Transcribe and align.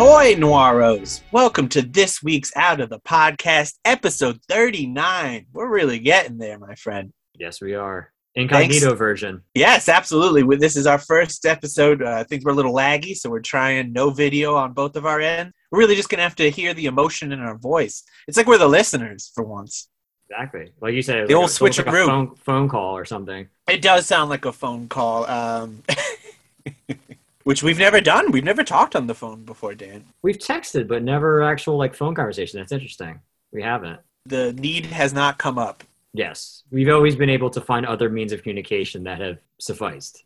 Ahoy, 0.00 0.34
Noiros! 0.34 1.20
Welcome 1.30 1.68
to 1.68 1.82
this 1.82 2.22
week's 2.22 2.50
Out 2.56 2.80
of 2.80 2.88
the 2.88 3.00
Podcast, 3.00 3.74
episode 3.84 4.40
39. 4.48 5.44
We're 5.52 5.68
really 5.68 5.98
getting 5.98 6.38
there, 6.38 6.58
my 6.58 6.74
friend. 6.74 7.12
Yes, 7.38 7.60
we 7.60 7.74
are. 7.74 8.10
Incognito 8.34 8.86
Thanks. 8.86 8.98
version. 8.98 9.42
Yes, 9.54 9.90
absolutely. 9.90 10.56
This 10.56 10.78
is 10.78 10.86
our 10.86 10.96
first 10.96 11.44
episode. 11.44 12.02
Uh, 12.02 12.12
I 12.12 12.24
think 12.24 12.46
we're 12.46 12.52
a 12.52 12.54
little 12.54 12.72
laggy, 12.72 13.14
so 13.14 13.28
we're 13.28 13.40
trying 13.40 13.92
no 13.92 14.08
video 14.08 14.56
on 14.56 14.72
both 14.72 14.96
of 14.96 15.04
our 15.04 15.20
ends. 15.20 15.52
We're 15.70 15.80
really 15.80 15.96
just 15.96 16.08
going 16.08 16.16
to 16.16 16.22
have 16.22 16.36
to 16.36 16.50
hear 16.50 16.72
the 16.72 16.86
emotion 16.86 17.30
in 17.30 17.40
our 17.40 17.58
voice. 17.58 18.02
It's 18.26 18.38
like 18.38 18.46
we're 18.46 18.56
the 18.56 18.68
listeners 18.68 19.30
for 19.34 19.44
once. 19.44 19.90
Exactly. 20.30 20.72
Like 20.80 20.94
you 20.94 21.02
said, 21.02 21.28
The 21.28 21.34
like 21.34 21.42
old 21.42 21.50
it's 21.50 21.60
like 21.60 21.72
a 21.78 21.82
switcheroo. 21.82 22.06
phone, 22.06 22.36
phone 22.36 22.68
call 22.70 22.96
or 22.96 23.04
something. 23.04 23.48
It 23.68 23.82
does 23.82 24.06
sound 24.06 24.30
like 24.30 24.46
a 24.46 24.52
phone 24.52 24.88
call, 24.88 25.26
um, 25.26 25.82
which 27.44 27.62
we've 27.62 27.78
never 27.78 28.00
done. 28.00 28.30
We've 28.32 28.44
never 28.44 28.62
talked 28.64 28.94
on 28.96 29.06
the 29.06 29.14
phone 29.14 29.44
before, 29.44 29.74
Dan. 29.74 30.04
We've 30.22 30.38
texted, 30.38 30.88
but 30.88 31.02
never 31.02 31.42
actual 31.42 31.76
like 31.76 31.94
phone 31.94 32.14
conversation. 32.14 32.58
That's 32.58 32.72
interesting. 32.72 33.20
We 33.52 33.62
haven't. 33.62 34.00
The 34.26 34.52
need 34.52 34.86
has 34.86 35.12
not 35.12 35.38
come 35.38 35.58
up. 35.58 35.84
Yes, 36.12 36.64
we've 36.70 36.88
always 36.88 37.14
been 37.16 37.30
able 37.30 37.50
to 37.50 37.60
find 37.60 37.86
other 37.86 38.10
means 38.10 38.32
of 38.32 38.42
communication 38.42 39.04
that 39.04 39.20
have 39.20 39.38
sufficed. 39.60 40.24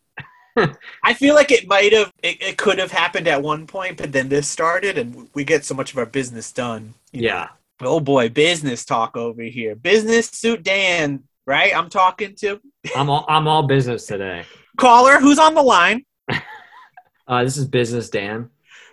I 1.02 1.14
feel 1.14 1.34
like 1.34 1.50
it 1.50 1.66
might 1.68 1.92
have, 1.92 2.12
it, 2.22 2.40
it 2.40 2.56
could 2.58 2.78
have 2.78 2.90
happened 2.92 3.28
at 3.28 3.42
one 3.42 3.66
point, 3.66 3.98
but 3.98 4.12
then 4.12 4.28
this 4.28 4.48
started 4.48 4.96
and 4.98 5.28
we 5.34 5.44
get 5.44 5.64
so 5.64 5.74
much 5.74 5.92
of 5.92 5.98
our 5.98 6.06
business 6.06 6.52
done. 6.52 6.94
you 7.12 7.22
know. 7.22 7.28
Yeah. 7.28 7.48
Oh 7.80 8.00
boy, 8.00 8.28
business 8.28 8.84
talk 8.84 9.16
over 9.16 9.42
here. 9.42 9.74
Business 9.74 10.28
suit 10.28 10.62
Dan, 10.62 11.24
right? 11.46 11.76
I'm 11.76 11.90
talking 11.90 12.34
to 12.36 12.60
I'm 12.96 13.10
all 13.10 13.24
I'm 13.28 13.48
all 13.48 13.64
business 13.64 14.06
today. 14.06 14.44
caller 14.78 15.18
who's 15.18 15.38
on 15.40 15.54
the 15.54 15.62
line. 15.62 16.04
Uh, 17.26 17.44
this 17.44 17.56
is 17.56 17.66
business, 17.66 18.10
Dan. 18.10 18.50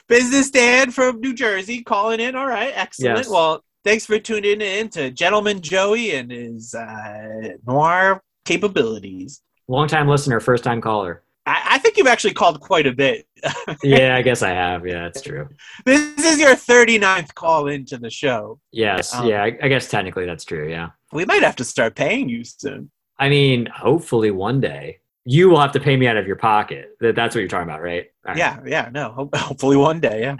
Business 0.07 0.51
Dan 0.51 0.91
from 0.91 1.19
New 1.19 1.33
Jersey 1.33 1.83
calling 1.83 2.19
in. 2.19 2.35
All 2.35 2.47
right, 2.47 2.73
excellent. 2.75 3.17
Yes. 3.17 3.29
Well, 3.29 3.63
thanks 3.83 4.05
for 4.05 4.19
tuning 4.19 4.61
in 4.61 4.89
to 4.89 5.11
Gentleman 5.11 5.61
Joey 5.61 6.15
and 6.15 6.31
his 6.31 6.73
uh, 6.73 7.49
noir 7.65 8.21
capabilities. 8.45 9.41
Longtime 9.67 10.07
listener, 10.07 10.39
first 10.39 10.63
time 10.63 10.81
caller. 10.81 11.23
I, 11.45 11.61
I 11.71 11.77
think 11.79 11.97
you've 11.97 12.07
actually 12.07 12.33
called 12.33 12.59
quite 12.59 12.87
a 12.87 12.93
bit. 12.93 13.27
Yeah, 13.83 14.15
I 14.15 14.21
guess 14.21 14.43
I 14.43 14.49
have. 14.49 14.85
Yeah, 14.85 15.03
that's 15.03 15.21
true. 15.21 15.49
this 15.85 16.23
is 16.23 16.39
your 16.39 16.51
39th 16.51 17.33
call 17.33 17.67
into 17.67 17.97
the 17.97 18.09
show. 18.09 18.59
Yes. 18.71 19.15
Um, 19.15 19.25
yeah, 19.27 19.43
I, 19.43 19.57
I 19.63 19.67
guess 19.67 19.89
technically 19.89 20.25
that's 20.25 20.45
true. 20.45 20.69
Yeah. 20.69 20.89
We 21.11 21.25
might 21.25 21.41
have 21.41 21.55
to 21.55 21.63
start 21.63 21.95
paying 21.95 22.29
you 22.29 22.43
soon. 22.43 22.91
I 23.17 23.29
mean, 23.29 23.65
hopefully 23.65 24.29
one 24.29 24.61
day 24.61 24.99
you 25.25 25.49
will 25.49 25.59
have 25.59 25.71
to 25.73 25.79
pay 25.79 25.95
me 25.97 26.07
out 26.07 26.17
of 26.17 26.25
your 26.27 26.35
pocket. 26.35 26.95
That- 26.99 27.15
That's 27.15 27.35
what 27.35 27.41
you're 27.41 27.47
talking 27.49 27.69
about, 27.69 27.81
right? 27.81 28.07
Yeah, 28.35 28.59
yeah, 28.65 28.89
no. 28.91 29.11
ho- 29.11 29.29
Hopefully 29.35 29.77
one 29.77 29.99
day. 29.99 30.21
Yeah. 30.21 30.35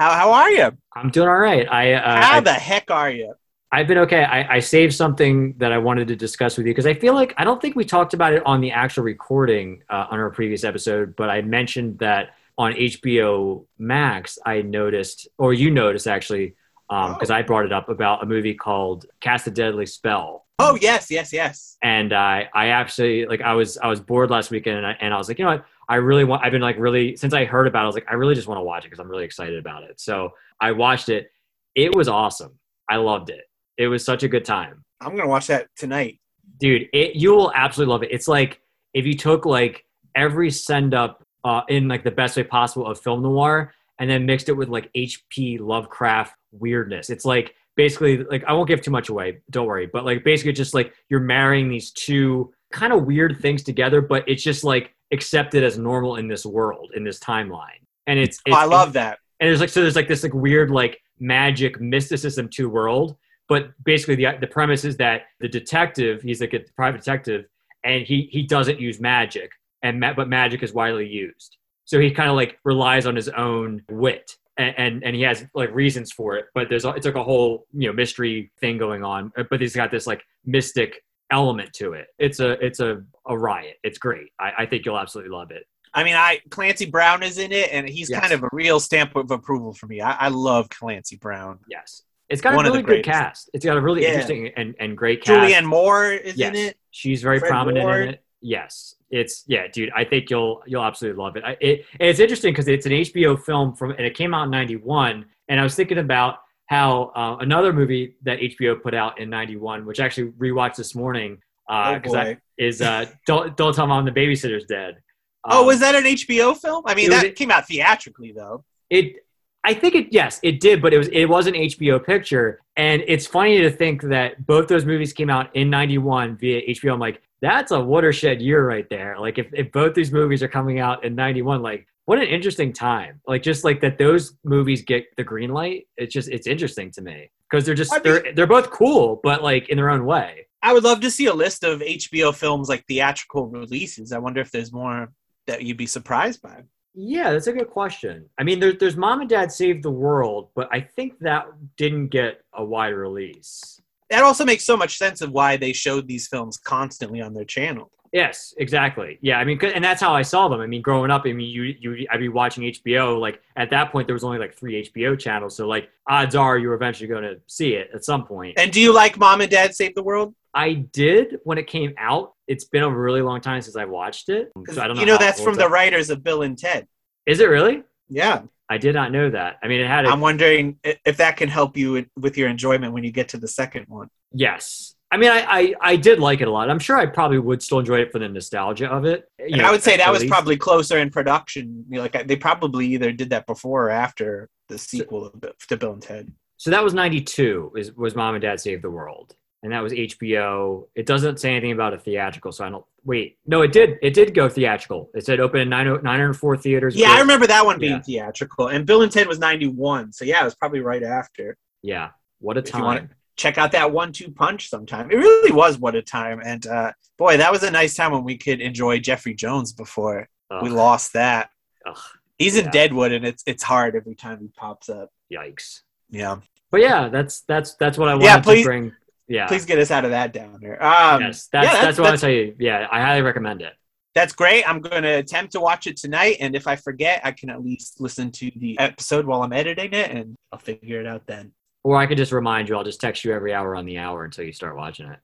How 0.00 0.12
how 0.12 0.32
are 0.32 0.50
you? 0.50 0.70
I'm 0.94 1.10
doing 1.10 1.28
all 1.28 1.38
right. 1.38 1.66
I, 1.68 1.92
uh, 1.94 2.22
How 2.22 2.36
I 2.36 2.40
the 2.40 2.52
heck 2.52 2.88
are 2.90 3.10
you? 3.10 3.34
I've 3.72 3.88
been 3.88 3.98
okay. 3.98 4.22
I, 4.24 4.56
I 4.56 4.60
saved 4.60 4.94
something 4.94 5.54
that 5.58 5.72
I 5.72 5.78
wanted 5.78 6.08
to 6.08 6.16
discuss 6.16 6.56
with 6.56 6.66
you 6.66 6.72
because 6.72 6.86
I 6.86 6.94
feel 6.94 7.14
like 7.14 7.34
I 7.36 7.44
don't 7.44 7.60
think 7.60 7.74
we 7.76 7.84
talked 7.84 8.14
about 8.14 8.32
it 8.32 8.42
on 8.46 8.60
the 8.60 8.70
actual 8.70 9.02
recording 9.02 9.82
uh, 9.90 10.06
on 10.10 10.20
our 10.20 10.30
previous 10.30 10.62
episode, 10.64 11.16
but 11.16 11.28
I 11.30 11.42
mentioned 11.42 11.98
that 11.98 12.30
on 12.56 12.72
HBO 12.74 13.66
Max, 13.78 14.38
I 14.46 14.62
noticed, 14.62 15.28
or 15.36 15.52
you 15.52 15.70
noticed 15.70 16.06
actually, 16.06 16.54
because 16.88 17.30
Oh. 17.30 17.34
I 17.34 17.42
brought 17.42 17.66
it 17.66 17.72
up 17.72 17.88
about 17.88 18.22
a 18.22 18.26
movie 18.26 18.54
called 18.54 19.04
Cast 19.20 19.46
a 19.48 19.50
Deadly 19.50 19.84
Spell. 19.86 20.46
Oh 20.58 20.76
yes, 20.80 21.10
yes, 21.10 21.32
yes. 21.32 21.76
and 21.82 22.12
I 22.12 22.48
I 22.54 22.68
actually 22.68 23.26
like 23.26 23.40
I 23.40 23.54
was 23.54 23.78
I 23.78 23.86
was 23.86 24.00
bored 24.00 24.30
last 24.30 24.50
weekend 24.50 24.78
and 24.78 24.86
I, 24.86 24.96
and 25.00 25.14
I 25.14 25.18
was 25.18 25.28
like 25.28 25.38
you 25.38 25.44
know 25.44 25.52
what? 25.52 25.64
I 25.88 25.96
really 25.96 26.24
want 26.24 26.44
I've 26.44 26.52
been 26.52 26.62
like 26.62 26.78
really 26.78 27.16
since 27.16 27.32
I 27.32 27.44
heard 27.44 27.66
about 27.66 27.80
it 27.80 27.84
I 27.84 27.86
was 27.86 27.94
like 27.94 28.06
I 28.10 28.14
really 28.14 28.34
just 28.34 28.48
want 28.48 28.58
to 28.58 28.62
watch 28.62 28.84
it 28.84 28.88
because 28.88 28.98
I'm 28.98 29.08
really 29.08 29.24
excited 29.24 29.58
about 29.58 29.84
it. 29.84 30.00
So 30.00 30.32
I 30.60 30.72
watched 30.72 31.08
it. 31.08 31.30
It 31.74 31.94
was 31.94 32.08
awesome. 32.08 32.58
I 32.90 32.96
loved 32.96 33.30
it. 33.30 33.44
It 33.76 33.88
was 33.88 34.04
such 34.04 34.24
a 34.24 34.28
good 34.28 34.44
time. 34.44 34.84
I'm 35.00 35.14
gonna 35.16 35.28
watch 35.28 35.46
that 35.46 35.68
tonight. 35.76 36.18
dude 36.58 36.88
it 36.92 37.14
you 37.14 37.30
will 37.30 37.52
absolutely 37.54 37.92
love 37.92 38.02
it. 38.02 38.10
It's 38.10 38.28
like 38.28 38.60
if 38.94 39.06
you 39.06 39.14
took 39.14 39.46
like 39.46 39.84
every 40.14 40.50
send 40.50 40.92
up 40.92 41.24
uh, 41.44 41.62
in 41.68 41.86
like 41.86 42.02
the 42.02 42.10
best 42.10 42.36
way 42.36 42.42
possible 42.42 42.86
of 42.86 43.00
film 43.00 43.22
noir 43.22 43.72
and 43.98 44.10
then 44.10 44.26
mixed 44.26 44.48
it 44.48 44.52
with 44.52 44.68
like 44.68 44.90
HP 44.94 45.60
Lovecraft 45.60 46.34
weirdness. 46.52 47.10
It's 47.10 47.24
like 47.24 47.54
basically 47.78 48.18
like 48.24 48.44
I 48.44 48.52
won't 48.52 48.68
give 48.68 48.82
too 48.82 48.90
much 48.90 49.08
away 49.08 49.38
don't 49.50 49.66
worry 49.66 49.86
but 49.86 50.04
like 50.04 50.22
basically 50.24 50.52
just 50.52 50.74
like 50.74 50.92
you're 51.08 51.20
marrying 51.20 51.70
these 51.70 51.90
two 51.92 52.52
kind 52.72 52.92
of 52.92 53.04
weird 53.06 53.38
things 53.40 53.62
together 53.62 54.00
but 54.02 54.28
it's 54.28 54.42
just 54.42 54.62
like 54.64 54.94
accepted 55.12 55.64
as 55.64 55.78
normal 55.78 56.16
in 56.16 56.28
this 56.28 56.44
world 56.44 56.90
in 56.94 57.02
this 57.04 57.18
timeline. 57.18 57.80
And 58.06 58.18
it's, 58.18 58.38
Oh, 58.40 58.50
it's 58.50 58.56
I 58.56 58.64
love 58.66 58.92
that. 58.94 59.18
and 59.40 59.48
there's 59.48 59.60
like 59.60 59.70
so 59.70 59.80
there's 59.80 59.96
like 59.96 60.08
this 60.08 60.22
like 60.22 60.34
weird 60.34 60.70
like 60.70 61.00
magic 61.20 61.80
mysticism 61.80 62.48
to 62.56 62.68
world 62.68 63.16
but 63.48 63.70
basically 63.84 64.16
the 64.16 64.26
the 64.40 64.46
premise 64.46 64.84
is 64.84 64.96
that 64.98 65.22
the 65.40 65.48
detective 65.48 66.20
he's 66.22 66.40
like 66.40 66.52
a 66.54 66.60
private 66.76 66.98
detective 66.98 67.46
and 67.84 68.02
he 68.04 68.28
he 68.32 68.42
doesn't 68.42 68.78
use 68.80 69.00
magic 69.00 69.50
and 69.82 69.98
ma- 70.00 70.12
but 70.12 70.28
magic 70.28 70.62
is 70.64 70.72
widely 70.74 71.06
used. 71.06 71.56
So 71.84 71.98
he 72.00 72.10
kind 72.10 72.28
of 72.28 72.36
like 72.36 72.58
relies 72.64 73.06
on 73.06 73.14
his 73.16 73.28
own 73.30 73.82
wit 73.90 74.26
and, 74.58 74.74
and 74.76 75.04
and 75.04 75.16
he 75.16 75.22
has 75.22 75.46
like 75.54 75.74
reasons 75.74 76.12
for 76.12 76.36
it 76.36 76.46
but 76.54 76.68
there's 76.68 76.84
it's 76.84 77.06
like 77.06 77.14
a 77.14 77.22
whole 77.24 77.66
you 77.72 77.86
know 77.88 77.92
mystery 77.92 78.50
thing 78.60 78.76
going 78.76 79.02
on 79.02 79.32
uh, 79.38 79.44
but 79.50 79.60
he's 79.60 79.74
got 79.74 79.90
this 79.90 80.06
like 80.06 80.22
mystic 80.44 81.02
element 81.30 81.72
to 81.72 81.92
it 81.92 82.08
it's 82.18 82.40
a 82.40 82.50
it's 82.64 82.80
a, 82.80 83.02
a 83.26 83.38
riot 83.38 83.76
it's 83.82 83.98
great 83.98 84.30
I, 84.38 84.52
I 84.58 84.66
think 84.66 84.84
you'll 84.84 84.98
absolutely 84.98 85.30
love 85.30 85.50
it 85.50 85.64
I 85.94 86.04
mean, 86.04 86.14
I 86.16 86.40
Clancy 86.50 86.84
Brown 86.84 87.22
is 87.22 87.38
in 87.38 87.50
it, 87.50 87.70
and 87.72 87.88
he's 87.88 88.10
Yes. 88.10 88.20
kind 88.20 88.32
of 88.34 88.42
a 88.42 88.48
real 88.52 88.78
stamp 88.78 89.16
of 89.16 89.30
approval 89.30 89.72
for 89.72 89.86
me. 89.86 90.02
I, 90.02 90.12
I 90.12 90.28
love 90.28 90.68
Clancy 90.68 91.16
Brown. 91.16 91.58
Yes. 91.66 92.02
It's 92.28 92.42
got 92.42 92.54
One 92.54 92.66
a 92.66 92.70
really 92.70 92.82
good 92.82 93.02
cast. 93.04 93.48
It's 93.54 93.64
got 93.64 93.78
a 93.78 93.80
really 93.80 94.02
Yeah. 94.02 94.08
interesting 94.10 94.48
and, 94.54 94.74
and 94.78 94.96
great 94.96 95.24
cast. 95.24 95.50
Julianne 95.50 95.64
Moore 95.64 96.12
is 96.12 96.36
yes. 96.36 96.50
in 96.50 96.56
it. 96.56 96.76
She's 96.90 97.22
very 97.22 97.38
Fred 97.38 97.48
prominent 97.48 97.84
Ward. 97.86 98.02
in 98.02 98.08
it. 98.14 98.24
Yes. 98.40 98.94
It's 99.10 99.44
yeah, 99.46 99.66
dude. 99.72 99.90
I 99.96 100.04
think 100.04 100.30
you'll 100.30 100.62
you'll 100.66 100.84
absolutely 100.84 101.22
love 101.22 101.36
it. 101.36 101.44
I, 101.44 101.56
it 101.60 101.84
it's 101.98 102.20
interesting 102.20 102.52
because 102.52 102.68
it's 102.68 102.86
an 102.86 102.92
HBO 102.92 103.42
film 103.42 103.74
from 103.74 103.90
and 103.92 104.00
it 104.00 104.14
came 104.14 104.34
out 104.34 104.44
in 104.44 104.50
'91. 104.50 105.24
And 105.48 105.58
I 105.58 105.62
was 105.62 105.74
thinking 105.74 105.98
about 105.98 106.40
how 106.66 107.10
uh, 107.16 107.36
another 107.40 107.72
movie 107.72 108.14
that 108.22 108.38
HBO 108.38 108.80
put 108.82 108.94
out 108.94 109.18
in 109.18 109.30
'91, 109.30 109.86
which 109.86 109.98
I 110.00 110.04
actually 110.04 110.30
rewatched 110.32 110.76
this 110.76 110.94
morning, 110.94 111.38
Oh 111.68 111.94
because 111.94 112.12
boy. 112.12 112.18
I 112.18 112.38
is 112.58 112.80
uh, 112.82 113.06
don't 113.26 113.56
don't 113.56 113.74
tell 113.74 113.86
mom 113.86 114.04
the 114.04 114.10
babysitter's 114.12 114.64
dead. 114.66 114.98
oh, 115.44 115.60
Um, 115.60 115.66
was 115.66 115.80
that 115.80 115.94
an 115.94 116.04
HBO 116.04 116.56
film? 116.56 116.84
I 116.86 116.94
mean, 116.94 117.06
it 117.06 117.14
was 117.14 117.22
that 117.22 117.36
came 117.36 117.50
out 117.50 117.66
theatrically 117.66 118.32
though. 118.32 118.64
it 118.90 119.16
i 119.64 119.74
think 119.74 119.94
it 119.96 120.06
yes 120.12 120.38
it 120.44 120.60
did 120.60 120.80
but 120.80 120.94
it 120.94 120.98
was 120.98 121.08
it 121.08 121.24
was 121.26 121.48
an 121.48 121.54
hbo 121.54 122.02
picture 122.04 122.60
and 122.76 123.02
it's 123.08 123.26
funny 123.26 123.58
to 123.60 123.68
think 123.68 124.00
that 124.02 124.46
both 124.46 124.68
those 124.68 124.84
movies 124.86 125.12
came 125.12 125.28
out 125.28 125.54
in 125.56 125.68
91 125.68 126.36
via 126.36 126.62
hbo 126.74 126.92
i'm 126.92 127.00
like 127.00 127.20
that's 127.40 127.70
a 127.70 127.80
watershed 127.80 128.40
year 128.42 128.66
right 128.66 128.88
there. 128.90 129.16
Like 129.18 129.38
if, 129.38 129.48
if 129.52 129.70
both 129.72 129.94
these 129.94 130.12
movies 130.12 130.42
are 130.42 130.48
coming 130.48 130.80
out 130.80 131.04
in 131.04 131.14
91 131.14 131.62
like 131.62 131.86
what 132.06 132.18
an 132.18 132.26
interesting 132.26 132.72
time. 132.72 133.20
Like 133.26 133.42
just 133.42 133.64
like 133.64 133.80
that 133.82 133.98
those 133.98 134.34
movies 134.44 134.82
get 134.82 135.04
the 135.16 135.24
green 135.24 135.50
light 135.50 135.86
it's 135.96 136.12
just 136.12 136.28
it's 136.28 136.46
interesting 136.46 136.90
to 136.92 137.02
me. 137.02 137.30
Because 137.50 137.64
they're 137.64 137.74
just 137.74 137.92
I 137.92 137.98
they're 138.00 138.32
they're 138.34 138.46
both 138.46 138.70
cool 138.70 139.20
but 139.22 139.42
like 139.42 139.68
in 139.68 139.76
their 139.76 139.90
own 139.90 140.04
way. 140.04 140.46
I 140.62 140.72
would 140.72 140.84
love 140.84 141.00
to 141.00 141.10
see 141.10 141.26
a 141.26 141.34
list 141.34 141.62
of 141.62 141.80
HBO 141.80 142.34
films 142.34 142.68
like 142.68 142.84
theatrical 142.86 143.46
releases. 143.46 144.12
I 144.12 144.18
wonder 144.18 144.40
if 144.40 144.50
there's 144.50 144.72
more 144.72 145.12
that 145.46 145.62
you'd 145.62 145.76
be 145.76 145.86
surprised 145.86 146.42
by. 146.42 146.64
yeah 146.94 147.30
that's 147.32 147.46
a 147.46 147.52
good 147.52 147.70
question. 147.70 148.28
I 148.38 148.42
mean 148.42 148.58
there, 148.60 148.72
there's 148.72 148.96
mom 148.96 149.20
and 149.20 149.30
dad 149.30 149.52
saved 149.52 149.82
the 149.82 149.90
world 149.90 150.48
but 150.54 150.68
i 150.72 150.80
think 150.80 151.18
that 151.20 151.46
didn't 151.76 152.08
get 152.08 152.42
a 152.54 152.64
wide 152.64 152.94
release 153.06 153.80
That 154.10 154.22
also 154.22 154.44
makes 154.44 154.64
so 154.64 154.76
much 154.76 154.96
sense 154.98 155.20
of 155.20 155.30
why 155.32 155.56
they 155.56 155.72
showed 155.72 156.08
these 156.08 156.28
films 156.28 156.56
constantly 156.56 157.20
on 157.20 157.34
their 157.34 157.44
channel. 157.44 157.90
Yes, 158.12 158.54
exactly. 158.56 159.18
Yeah, 159.20 159.38
I 159.38 159.44
mean, 159.44 159.62
and 159.62 159.84
that's 159.84 160.00
how 160.00 160.14
I 160.14 160.22
saw 160.22 160.48
them. 160.48 160.60
I 160.60 160.66
mean, 160.66 160.82
growing 160.82 161.10
up, 161.10 161.22
I 161.26 161.32
mean, 161.32 161.50
you 161.50 161.62
you 161.78 162.06
I'd 162.10 162.20
be 162.20 162.28
watching 162.28 162.64
HBO. 162.64 163.20
Like 163.20 163.42
at 163.56 163.70
that 163.70 163.92
point, 163.92 164.08
there 164.08 164.14
was 164.14 164.24
only 164.24 164.38
like 164.38 164.54
three 164.54 164.88
HBO 164.88 165.18
channels, 165.18 165.56
so 165.56 165.66
like 165.66 165.90
odds 166.06 166.34
are 166.34 166.58
you 166.58 166.68
were 166.68 166.74
eventually 166.74 167.08
going 167.08 167.24
to 167.24 167.40
see 167.46 167.74
it 167.74 167.90
at 167.94 168.04
some 168.04 168.24
point. 168.24 168.58
And 168.58 168.72
do 168.72 168.80
you 168.80 168.94
like 168.94 169.18
Mom 169.18 169.40
and 169.40 169.50
Dad 169.50 169.74
Save 169.74 169.94
the 169.94 170.02
World? 170.02 170.34
I 170.54 170.72
did 170.72 171.38
when 171.44 171.58
it 171.58 171.66
came 171.66 171.94
out. 171.98 172.32
It's 172.46 172.64
been 172.64 172.82
a 172.82 172.90
really 172.90 173.20
long 173.20 173.40
time 173.40 173.60
since 173.60 173.76
I 173.76 173.84
watched 173.84 174.30
it, 174.30 174.50
so 174.72 174.80
I 174.80 174.86
don't 174.86 174.96
know. 174.96 175.02
you 175.02 175.06
know 175.06 175.18
that's 175.18 175.40
from 175.40 175.56
the 175.56 175.68
writers 175.68 176.08
of 176.08 176.24
Bill 176.24 176.42
and 176.42 176.56
Ted. 176.56 176.86
Is 177.26 177.40
it 177.40 177.46
really? 177.46 177.82
Yeah, 178.08 178.42
I 178.70 178.78
did 178.78 178.94
not 178.94 179.12
know 179.12 179.30
that. 179.30 179.56
I 179.62 179.68
mean, 179.68 179.80
it 179.80 179.86
had 179.86 180.04
a 180.04 180.08
I'm 180.08 180.20
wondering 180.20 180.78
if 180.84 181.16
that 181.16 181.36
can 181.36 181.48
help 181.48 181.76
you 181.76 182.06
with- 182.16 182.36
your 182.36 182.48
enjoyment 182.48 182.92
when 182.92 183.02
you 183.04 183.10
get 183.12 183.28
to 183.30 183.38
the 183.38 183.48
second 183.48 183.86
one. 183.88 184.08
yes. 184.32 184.94
I 185.10 185.16
mean, 185.16 185.30
I, 185.30 185.40
I 185.48 185.74
I 185.80 185.96
did 185.96 186.18
like 186.20 186.42
it 186.42 186.48
a 186.48 186.50
lot. 186.50 186.68
I'm 186.68 186.78
sure 186.78 186.98
I 186.98 187.06
probably 187.06 187.38
would 187.38 187.62
still 187.62 187.78
enjoy 187.78 188.00
it 188.00 188.12
for 188.12 188.18
the 188.18 188.28
nostalgia 188.28 188.88
of 188.88 189.06
it. 189.06 189.24
You 189.38 189.46
And 189.46 189.56
know, 189.62 189.68
I 189.68 189.70
would 189.70 189.82
say 189.82 189.94
at 189.94 190.00
that 190.00 190.10
was 190.12 190.20
least. 190.20 190.30
probably 190.30 190.58
closer 190.58 190.98
in 190.98 191.08
production. 191.08 191.86
You 191.88 191.96
know, 191.96 192.02
like 192.02 192.28
they 192.28 192.36
probably 192.36 192.86
either 192.88 193.10
did 193.10 193.30
that 193.30 193.46
before 193.46 193.86
or 193.86 193.90
after 193.90 194.50
the 194.68 194.76
sequel 194.76 195.24
of 195.24 195.40
Bi- 195.40 195.52
to 195.68 195.76
Bill 195.78 195.92
and 195.94 196.02
Ted. 196.02 196.30
So 196.58 196.70
that 196.72 196.84
was 196.84 196.92
'92. 196.92 197.72
Is 197.78 197.94
was 197.94 198.14
Mom 198.14 198.34
and 198.34 198.42
Dad 198.42 198.60
Save 198.60 198.82
the 198.82 198.90
World? 198.90 199.34
And 199.62 199.72
that 199.72 199.80
was 199.82 199.92
HBO. 199.92 200.86
It 200.94 201.06
doesn't 201.06 201.40
say 201.40 201.50
anything 201.52 201.72
about 201.72 201.94
a 201.94 201.98
theatrical, 201.98 202.52
so 202.52 202.64
I 202.64 202.70
don't. 202.70 202.84
Wait, 203.04 203.38
no, 203.46 203.62
it 203.62 203.72
did. 203.72 203.98
It 204.02 204.12
did 204.14 204.34
go 204.34 204.48
theatrical. 204.48 205.10
It 205.14 205.24
said 205.24 205.40
open 205.40 205.60
in 205.60 205.68
9, 205.68 206.02
904 206.02 206.56
theaters. 206.58 206.94
Yeah, 206.96 207.10
I 207.12 207.20
remember 207.20 207.46
that 207.46 207.64
one 207.64 207.78
being 207.78 207.94
Yeah. 208.06 208.24
theatrical. 208.26 208.68
And 208.68 208.86
Bill 208.86 209.02
and 209.02 209.10
Ted 209.10 209.26
was 209.26 209.38
91. 209.38 210.12
So 210.12 210.24
yeah, 210.24 210.42
it 210.42 210.44
was 210.44 210.54
probably 210.54 210.80
right 210.80 211.02
after. 211.02 211.56
Yeah, 211.82 212.10
what 212.40 212.56
a 212.56 212.60
If 212.60 212.66
time. 212.66 213.10
Check 213.36 213.56
out 213.56 213.70
that 213.72 213.92
one 213.92 214.12
two 214.12 214.30
punch 214.32 214.68
sometime. 214.68 215.10
It 215.12 215.16
really 215.16 215.52
was 215.52 215.78
what 215.78 215.94
a 215.94 216.02
time. 216.02 216.40
And 216.44 216.66
uh, 216.66 216.92
boy, 217.18 217.36
that 217.36 217.52
was 217.52 217.62
a 217.62 217.70
nice 217.70 217.94
time 217.94 218.10
when 218.12 218.24
we 218.24 218.36
could 218.36 218.60
enjoy 218.60 218.98
Jeffrey 218.98 219.32
Jones 219.34 219.72
before 219.72 220.28
we 220.62 220.70
lost 220.70 221.12
that. 221.12 221.50
ugh, 221.86 221.96
He's 222.36 222.56
in 222.56 222.68
Deadwood 222.70 223.12
and 223.12 223.24
it's 223.24 223.42
it's 223.46 223.62
hard 223.62 223.94
every 223.96 224.14
time 224.16 224.38
he 224.40 224.48
pops 224.48 224.88
up. 224.88 225.10
yikes. 225.32 225.82
Yeah. 226.10 226.38
But 226.72 226.80
yeah, 226.80 227.08
that's 227.08 227.40
that's 227.42 227.74
that's 227.76 227.96
what 227.96 228.08
I 228.08 228.14
wanted 228.14 228.24
Yeah, 228.26 228.40
please- 228.40 228.62
to 228.64 228.68
bring. 228.68 228.92
Yeah, 229.28 229.46
Please 229.46 229.64
get 229.66 229.78
us 229.78 229.90
out 229.90 230.04
of 230.04 230.10
that 230.12 230.32
downer. 230.32 230.82
Um, 230.82 231.20
yes, 231.20 231.48
that's, 231.52 231.66
yeah, 231.66 231.72
that's, 231.72 231.96
that's- 231.96 231.98
what 231.98 232.06
I 232.06 232.10
that's- 232.12 232.20
tell 232.22 232.30
you. 232.30 232.56
Yeah, 232.58 232.88
I 232.90 233.00
highly 233.00 233.22
recommend 233.22 233.62
it. 233.62 233.74
That's 234.14 234.32
great. 234.32 234.68
I'm 234.68 234.80
going 234.80 235.02
to 235.04 235.18
attempt 235.18 235.52
to 235.52 235.60
watch 235.60 235.86
it 235.86 235.96
tonight. 235.96 236.38
And 236.40 236.56
if 236.56 236.66
I 236.66 236.74
forget, 236.76 237.20
I 237.22 237.30
can 237.32 237.50
at 237.50 237.62
least 237.62 238.00
listen 238.00 238.32
to 238.32 238.50
the 238.56 238.76
episode 238.80 239.26
while 239.26 239.42
I'm 239.42 239.52
editing 239.52 239.92
it 239.92 240.10
and 240.10 240.34
I'll 240.50 240.58
figure 240.58 240.98
it 241.00 241.06
out 241.06 241.26
then. 241.26 241.52
Or 241.84 241.96
I 241.96 242.06
could 242.06 242.16
just 242.16 242.32
remind 242.32 242.68
you. 242.68 242.76
I'll 242.76 242.82
just 242.84 243.00
text 243.00 243.24
you 243.24 243.32
every 243.32 243.54
hour 243.54 243.76
on 243.76 243.84
the 243.86 243.98
hour 243.98 244.24
until 244.24 244.44
you 244.44 244.52
start 244.52 244.76
watching 244.76 245.06
it. 245.08 245.18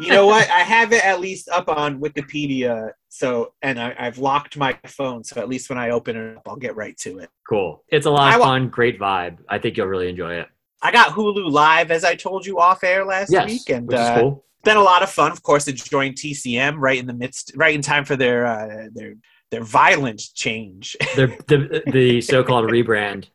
You 0.00 0.08
know 0.10 0.26
what? 0.26 0.48
I 0.50 0.60
have 0.60 0.92
it 0.92 1.04
at 1.04 1.20
least 1.20 1.48
up 1.50 1.68
on 1.68 2.00
Wikipedia. 2.00 2.90
So, 3.10 3.52
and 3.62 3.78
I, 3.78 3.94
I've 3.98 4.18
locked 4.18 4.56
my 4.56 4.76
phone. 4.86 5.22
So 5.22 5.40
at 5.40 5.48
least 5.48 5.68
when 5.70 5.78
I 5.78 5.90
open 5.90 6.16
it 6.16 6.36
up, 6.38 6.42
I'll 6.48 6.56
get 6.56 6.74
right 6.74 6.96
to 6.98 7.18
it. 7.18 7.28
Cool. 7.48 7.84
It's 7.88 8.06
a 8.06 8.10
lot 8.10 8.34
of 8.34 8.40
wa- 8.40 8.46
fun. 8.46 8.68
Great 8.70 8.98
vibe. 8.98 9.38
I 9.48 9.58
think 9.58 9.76
you'll 9.76 9.86
really 9.86 10.08
enjoy 10.08 10.34
it. 10.34 10.48
I 10.82 10.92
got 10.92 11.10
Hulu 11.10 11.50
Live, 11.50 11.90
as 11.90 12.04
I 12.04 12.14
told 12.14 12.44
you 12.46 12.58
off 12.58 12.84
air 12.84 13.04
last 13.04 13.30
Yes, 13.32 13.46
week. 13.50 13.70
And 13.70 13.86
which 13.86 13.96
uh, 13.96 14.20
cool. 14.20 14.44
been 14.64 14.76
a 14.76 14.82
lot 14.82 15.02
of 15.02 15.10
fun. 15.10 15.32
Of 15.32 15.42
course, 15.42 15.68
enjoying 15.68 16.12
TCM 16.14 16.76
right 16.78 16.98
in 16.98 17.06
the 17.06 17.14
midst, 17.14 17.52
right 17.56 17.74
in 17.74 17.82
time 17.82 18.04
for 18.04 18.16
their, 18.16 18.46
uh, 18.46 18.88
their, 18.92 19.14
their 19.50 19.62
violent 19.64 20.22
change, 20.34 20.96
The 21.14 21.26
the, 21.48 21.82
the 21.90 22.20
so-called 22.20 22.70
rebrand. 22.70 23.28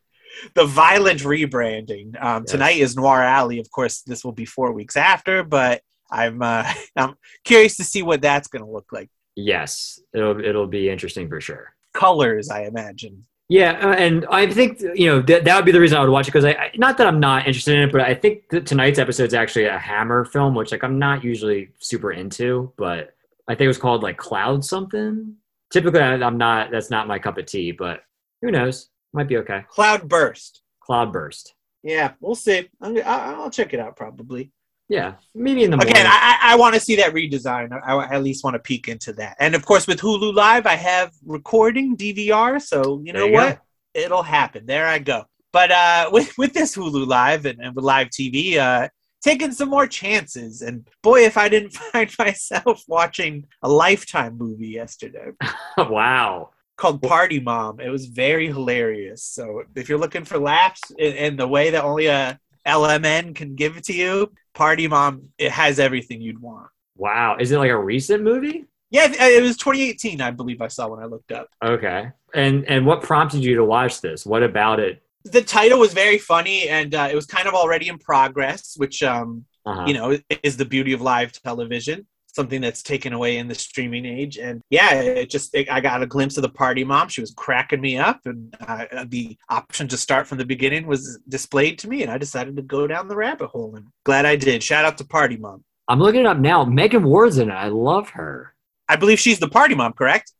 the 0.54 0.64
violent 0.66 1.20
rebranding. 1.20 2.22
Um, 2.22 2.42
Yes. 2.44 2.50
Tonight 2.52 2.76
is 2.78 2.96
Noir 2.96 3.22
Alley. 3.22 3.58
Of 3.58 3.70
course, 3.70 4.02
this 4.02 4.24
will 4.24 4.32
be 4.32 4.44
four 4.44 4.72
weeks 4.72 4.96
after, 4.96 5.42
but 5.42 5.82
I'm, 6.10 6.42
uh, 6.42 6.70
I'm 6.96 7.14
curious 7.44 7.76
to 7.78 7.84
see 7.84 8.02
what 8.02 8.20
that's 8.22 8.48
going 8.48 8.64
to 8.64 8.70
look 8.70 8.92
like. 8.92 9.08
Yes, 9.34 9.98
it'll 10.12 10.38
it'll 10.44 10.66
be 10.66 10.90
interesting 10.90 11.26
for 11.28 11.40
sure. 11.40 11.74
Colors, 11.94 12.50
I 12.50 12.64
imagine. 12.64 13.24
Yeah, 13.48 13.72
uh, 13.82 13.92
and 13.94 14.24
I 14.30 14.46
think 14.50 14.80
you 14.80 15.06
know 15.06 15.20
that 15.22 15.44
that 15.44 15.56
would 15.56 15.64
be 15.66 15.72
the 15.72 15.80
reason 15.80 15.98
I 15.98 16.00
would 16.00 16.10
watch 16.10 16.26
it 16.26 16.30
because 16.30 16.44
I, 16.44 16.52
I 16.52 16.70
not 16.76 16.96
that 16.98 17.06
I'm 17.06 17.20
not 17.20 17.46
interested 17.46 17.74
in 17.74 17.82
it, 17.82 17.92
but 17.92 18.00
I 18.00 18.14
think 18.14 18.48
tonight's 18.64 18.98
episode 18.98 19.24
is 19.24 19.34
actually 19.34 19.66
a 19.66 19.78
Hammer 19.78 20.24
film, 20.24 20.54
which 20.54 20.72
like 20.72 20.82
I'm 20.84 20.98
not 20.98 21.22
usually 21.22 21.68
super 21.78 22.12
into, 22.12 22.72
but 22.78 23.14
I 23.48 23.52
think 23.54 23.62
it 23.62 23.68
was 23.68 23.78
called 23.78 24.02
like 24.02 24.16
Cloud 24.16 24.64
something. 24.64 25.34
Typically, 25.72 26.00
I- 26.00 26.14
I'm 26.14 26.38
not. 26.38 26.70
That's 26.70 26.90
not 26.90 27.08
my 27.08 27.18
cup 27.18 27.36
of 27.36 27.46
tea, 27.46 27.72
but 27.72 28.00
who 28.40 28.50
knows? 28.50 28.88
Might 29.12 29.28
be 29.28 29.36
okay. 29.38 29.64
Cloud 29.68 30.08
Burst. 30.08 30.62
Cloudburst. 30.80 31.54
Yeah, 31.82 32.12
we'll 32.20 32.34
see. 32.34 32.68
I'm, 32.80 32.96
I'll 33.04 33.50
check 33.50 33.74
it 33.74 33.80
out 33.80 33.96
probably. 33.96 34.50
Yeah, 34.92 35.14
maybe 35.34 35.64
in 35.64 35.70
the 35.70 35.78
morning. 35.78 35.94
Again, 35.94 36.06
I, 36.06 36.38
I, 36.42 36.56
want 36.56 36.74
to 36.74 36.80
see 36.80 36.96
that 36.96 37.14
redesign. 37.14 37.72
I, 37.72 37.94
I 37.94 38.14
at 38.14 38.22
least 38.22 38.44
want 38.44 38.56
to 38.56 38.58
peek 38.58 38.88
into 38.88 39.14
that. 39.14 39.36
And 39.40 39.54
of 39.54 39.64
course, 39.64 39.86
with 39.86 39.98
Hulu 39.98 40.34
Live, 40.34 40.66
I 40.66 40.74
have 40.74 41.12
recording 41.24 41.96
DVR, 41.96 42.60
so 42.60 43.00
you 43.02 43.14
know 43.14 43.24
you 43.24 43.32
what? 43.32 43.60
It'll 43.94 44.22
happen. 44.22 44.66
There 44.66 44.86
I 44.86 44.98
go. 44.98 45.24
But 45.50 45.70
uh, 45.70 46.10
with 46.12 46.34
with 46.38 46.52
this 46.52 46.76
Hulu 46.76 47.06
Live 47.06 47.46
and, 47.46 47.58
and 47.58 47.74
with 47.74 47.86
live 47.86 48.08
TV, 48.08 48.58
uh, 48.58 48.88
taking 49.22 49.52
some 49.52 49.70
more 49.70 49.86
chances. 49.86 50.60
And 50.60 50.86
boy, 51.02 51.24
if 51.24 51.38
I 51.38 51.48
didn't 51.48 51.70
find 51.92 52.10
myself 52.18 52.82
watching 52.86 53.46
a 53.62 53.70
Lifetime 53.70 54.36
movie 54.36 54.68
yesterday 54.68 55.30
wow. 55.78 56.50
called 56.76 57.00
Party 57.00 57.40
Mom. 57.40 57.80
It 57.80 57.88
was 57.88 58.04
very 58.04 58.48
hilarious. 58.48 59.24
So 59.24 59.62
if 59.74 59.88
you're 59.88 59.98
looking 59.98 60.26
for 60.26 60.38
laughs 60.38 60.82
in, 60.98 61.14
in 61.14 61.36
the 61.38 61.48
way 61.48 61.70
that 61.70 61.82
only 61.82 62.08
a 62.08 62.38
LMN 62.66 63.34
can 63.34 63.54
give 63.54 63.78
it 63.78 63.84
to 63.84 63.94
you, 63.94 64.30
Party 64.54 64.86
Mom 64.88 65.28
it 65.38 65.50
has 65.50 65.78
everything 65.78 66.20
you'd 66.20 66.40
want. 66.40 66.68
Wow. 66.96 67.36
Is 67.40 67.52
it 67.52 67.58
like 67.58 67.70
a 67.70 67.78
recent 67.78 68.22
movie? 68.22 68.66
Yeah, 68.90 69.08
it 69.10 69.42
was 69.42 69.56
2018, 69.56 70.20
I 70.20 70.30
believe 70.30 70.60
I 70.60 70.68
saw 70.68 70.88
when 70.88 71.00
I 71.02 71.06
looked 71.06 71.32
up. 71.32 71.48
Okay. 71.64 72.10
And 72.34 72.64
and 72.68 72.84
what 72.84 73.02
prompted 73.02 73.42
you 73.42 73.56
to 73.56 73.64
watch 73.64 74.00
this? 74.02 74.26
What 74.26 74.42
about 74.42 74.80
it? 74.80 75.02
The 75.24 75.40
title 75.42 75.78
was 75.78 75.92
very 75.94 76.18
funny, 76.18 76.68
and 76.68 76.94
uh, 76.94 77.08
it 77.10 77.14
was 77.14 77.26
kind 77.26 77.46
of 77.48 77.54
already 77.54 77.88
in 77.88 77.96
progress, 77.98 78.74
which 78.76 79.02
um, 79.02 79.44
Uh-huh. 79.64 79.84
you 79.86 79.94
know 79.94 80.18
is 80.42 80.56
the 80.56 80.64
beauty 80.64 80.92
of 80.92 81.00
live 81.00 81.30
television. 81.32 82.06
Something 82.32 82.60
that's 82.60 82.82
taken 82.82 83.12
away 83.12 83.36
in 83.36 83.46
the 83.46 83.54
streaming 83.54 84.06
age, 84.06 84.38
and 84.38 84.62
yeah, 84.70 84.94
it 84.94 85.28
just 85.28 85.54
it, 85.54 85.70
I 85.70 85.80
got 85.80 86.02
a 86.02 86.06
glimpse 86.06 86.38
of 86.38 86.42
the 86.42 86.48
party 86.48 86.82
mom. 86.82 87.08
She 87.08 87.20
was 87.20 87.34
cracking 87.34 87.80
me 87.80 87.98
up, 87.98 88.20
and 88.24 88.54
uh, 88.66 88.86
the 89.06 89.36
option 89.50 89.86
to 89.88 89.98
start 89.98 90.26
from 90.26 90.38
the 90.38 90.46
beginning 90.46 90.86
was 90.86 91.18
displayed 91.28 91.78
to 91.80 91.88
me, 91.88 92.02
and 92.02 92.10
I 92.10 92.16
decided 92.16 92.56
to 92.56 92.62
go 92.62 92.86
down 92.86 93.08
the 93.08 93.16
rabbit 93.16 93.48
hole. 93.48 93.76
And 93.76 93.86
glad 94.04 94.24
I 94.24 94.36
did. 94.36 94.62
Shout 94.62 94.84
out 94.84 94.96
to 94.98 95.04
Party 95.04 95.36
Mom. 95.36 95.62
I'm 95.88 96.00
looking 96.00 96.20
it 96.20 96.26
up 96.26 96.38
now. 96.38 96.64
Megan 96.64 97.02
Ward's 97.02 97.38
in 97.38 97.50
it. 97.50 97.54
I 97.54 97.68
love 97.68 98.10
her. 98.10 98.54
I 98.88 98.96
believe 98.96 99.20
she's 99.20 99.38
the 99.38 99.48
Party 99.48 99.74
Mom, 99.74 99.92
correct? 99.92 100.32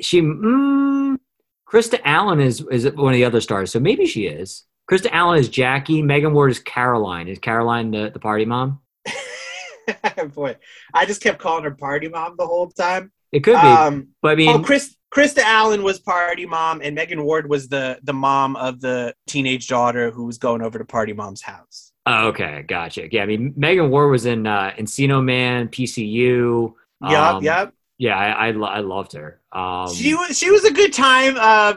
She, 0.00 0.20
mm, 0.20 1.16
Krista 1.68 2.00
Allen 2.04 2.40
is 2.40 2.64
is 2.70 2.90
one 2.92 3.12
of 3.12 3.16
the 3.16 3.24
other 3.24 3.40
stars, 3.40 3.72
so 3.72 3.80
maybe 3.80 4.06
she 4.06 4.26
is. 4.26 4.64
Krista 4.90 5.08
Allen 5.10 5.38
is 5.38 5.48
Jackie. 5.48 6.02
Megan 6.02 6.32
Ward 6.32 6.50
is 6.50 6.60
Caroline. 6.60 7.28
Is 7.28 7.38
Caroline 7.40 7.90
the, 7.90 8.10
the 8.10 8.20
party 8.20 8.44
mom? 8.44 8.80
Boy, 10.34 10.56
I 10.94 11.06
just 11.06 11.22
kept 11.22 11.38
calling 11.38 11.64
her 11.64 11.70
Party 11.72 12.08
Mom 12.08 12.34
the 12.38 12.46
whole 12.46 12.68
time. 12.70 13.12
It 13.32 13.40
could 13.40 13.60
be, 13.60 13.68
Um, 13.68 14.08
but 14.22 14.32
I 14.32 14.34
mean, 14.36 14.48
oh, 14.50 14.62
Chris, 14.62 14.96
Krista 15.14 15.38
Allen 15.42 15.82
was 15.82 15.98
Party 15.98 16.46
Mom, 16.46 16.80
and 16.82 16.94
Megan 16.94 17.22
Ward 17.24 17.48
was 17.48 17.68
the 17.68 17.98
the 18.02 18.12
mom 18.12 18.56
of 18.56 18.80
the 18.80 19.14
teenage 19.26 19.68
daughter 19.68 20.10
who 20.10 20.24
was 20.24 20.38
going 20.38 20.62
over 20.62 20.78
to 20.78 20.84
Party 20.84 21.12
Mom's 21.12 21.42
house. 21.42 21.92
oh, 22.06 22.28
okay, 22.28 22.64
gotcha. 22.66 23.08
Yeah, 23.10 23.22
I 23.22 23.26
mean, 23.26 23.52
Megan 23.56 23.90
Ward 23.90 24.10
was 24.10 24.26
in 24.26 24.46
uh, 24.46 24.72
Encino 24.78 25.22
Man, 25.24 25.68
PCU. 25.68 26.72
Um, 27.02 27.42
yup. 27.42 27.72
Yeah, 27.98 28.16
I 28.16 28.48
I, 28.48 28.50
lo- 28.52 28.68
I 28.68 28.80
loved 28.80 29.12
her. 29.14 29.40
Um, 29.52 29.92
she 29.94 30.14
was 30.14 30.38
she 30.38 30.50
was 30.50 30.64
a 30.64 30.72
good 30.72 30.92
time, 30.92 31.36
uh, 31.36 31.74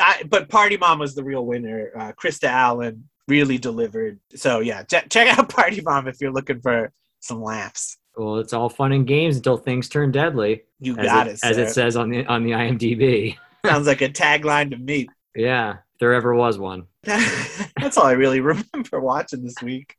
I, 0.00 0.22
but 0.28 0.48
Party 0.48 0.76
Mom 0.78 0.98
was 0.98 1.14
the 1.14 1.22
real 1.22 1.44
winner. 1.44 1.90
Uh, 1.94 2.12
Krista 2.12 2.48
Allen 2.48 3.08
really 3.28 3.58
delivered. 3.58 4.18
So 4.34 4.60
yeah, 4.60 4.82
ch- 4.84 5.08
check 5.10 5.38
out 5.38 5.48
Party 5.54 5.82
Mom 5.82 6.08
if 6.08 6.20
you're 6.20 6.32
looking 6.32 6.60
for 6.60 6.90
some 7.20 7.42
laughs. 7.42 7.96
well, 8.16 8.36
it's 8.38 8.52
all 8.52 8.68
fun 8.68 8.92
and 8.92 9.06
games 9.06 9.36
until 9.36 9.56
things 9.56 9.88
turn 9.88 10.10
deadly, 10.10 10.62
You 10.80 10.96
as, 10.98 11.06
got 11.06 11.26
it, 11.28 11.32
it, 11.34 11.40
as 11.44 11.58
it 11.58 11.70
says 11.70 11.96
on 11.96 12.10
the 12.10 12.26
on 12.26 12.42
the 12.44 12.50
IMDb. 12.52 13.36
Sounds 13.66 13.86
like 13.86 14.00
a 14.00 14.08
tagline 14.08 14.70
to 14.70 14.76
me. 14.78 15.08
Yeah, 15.34 15.72
if 15.72 15.98
there 16.00 16.14
ever 16.14 16.34
was 16.34 16.58
one. 16.58 16.84
That's 17.04 17.96
all 17.96 18.06
I 18.06 18.12
really 18.12 18.40
remember 18.52 19.00
watching 19.00 19.42
this 19.44 19.60
week. 19.62 19.96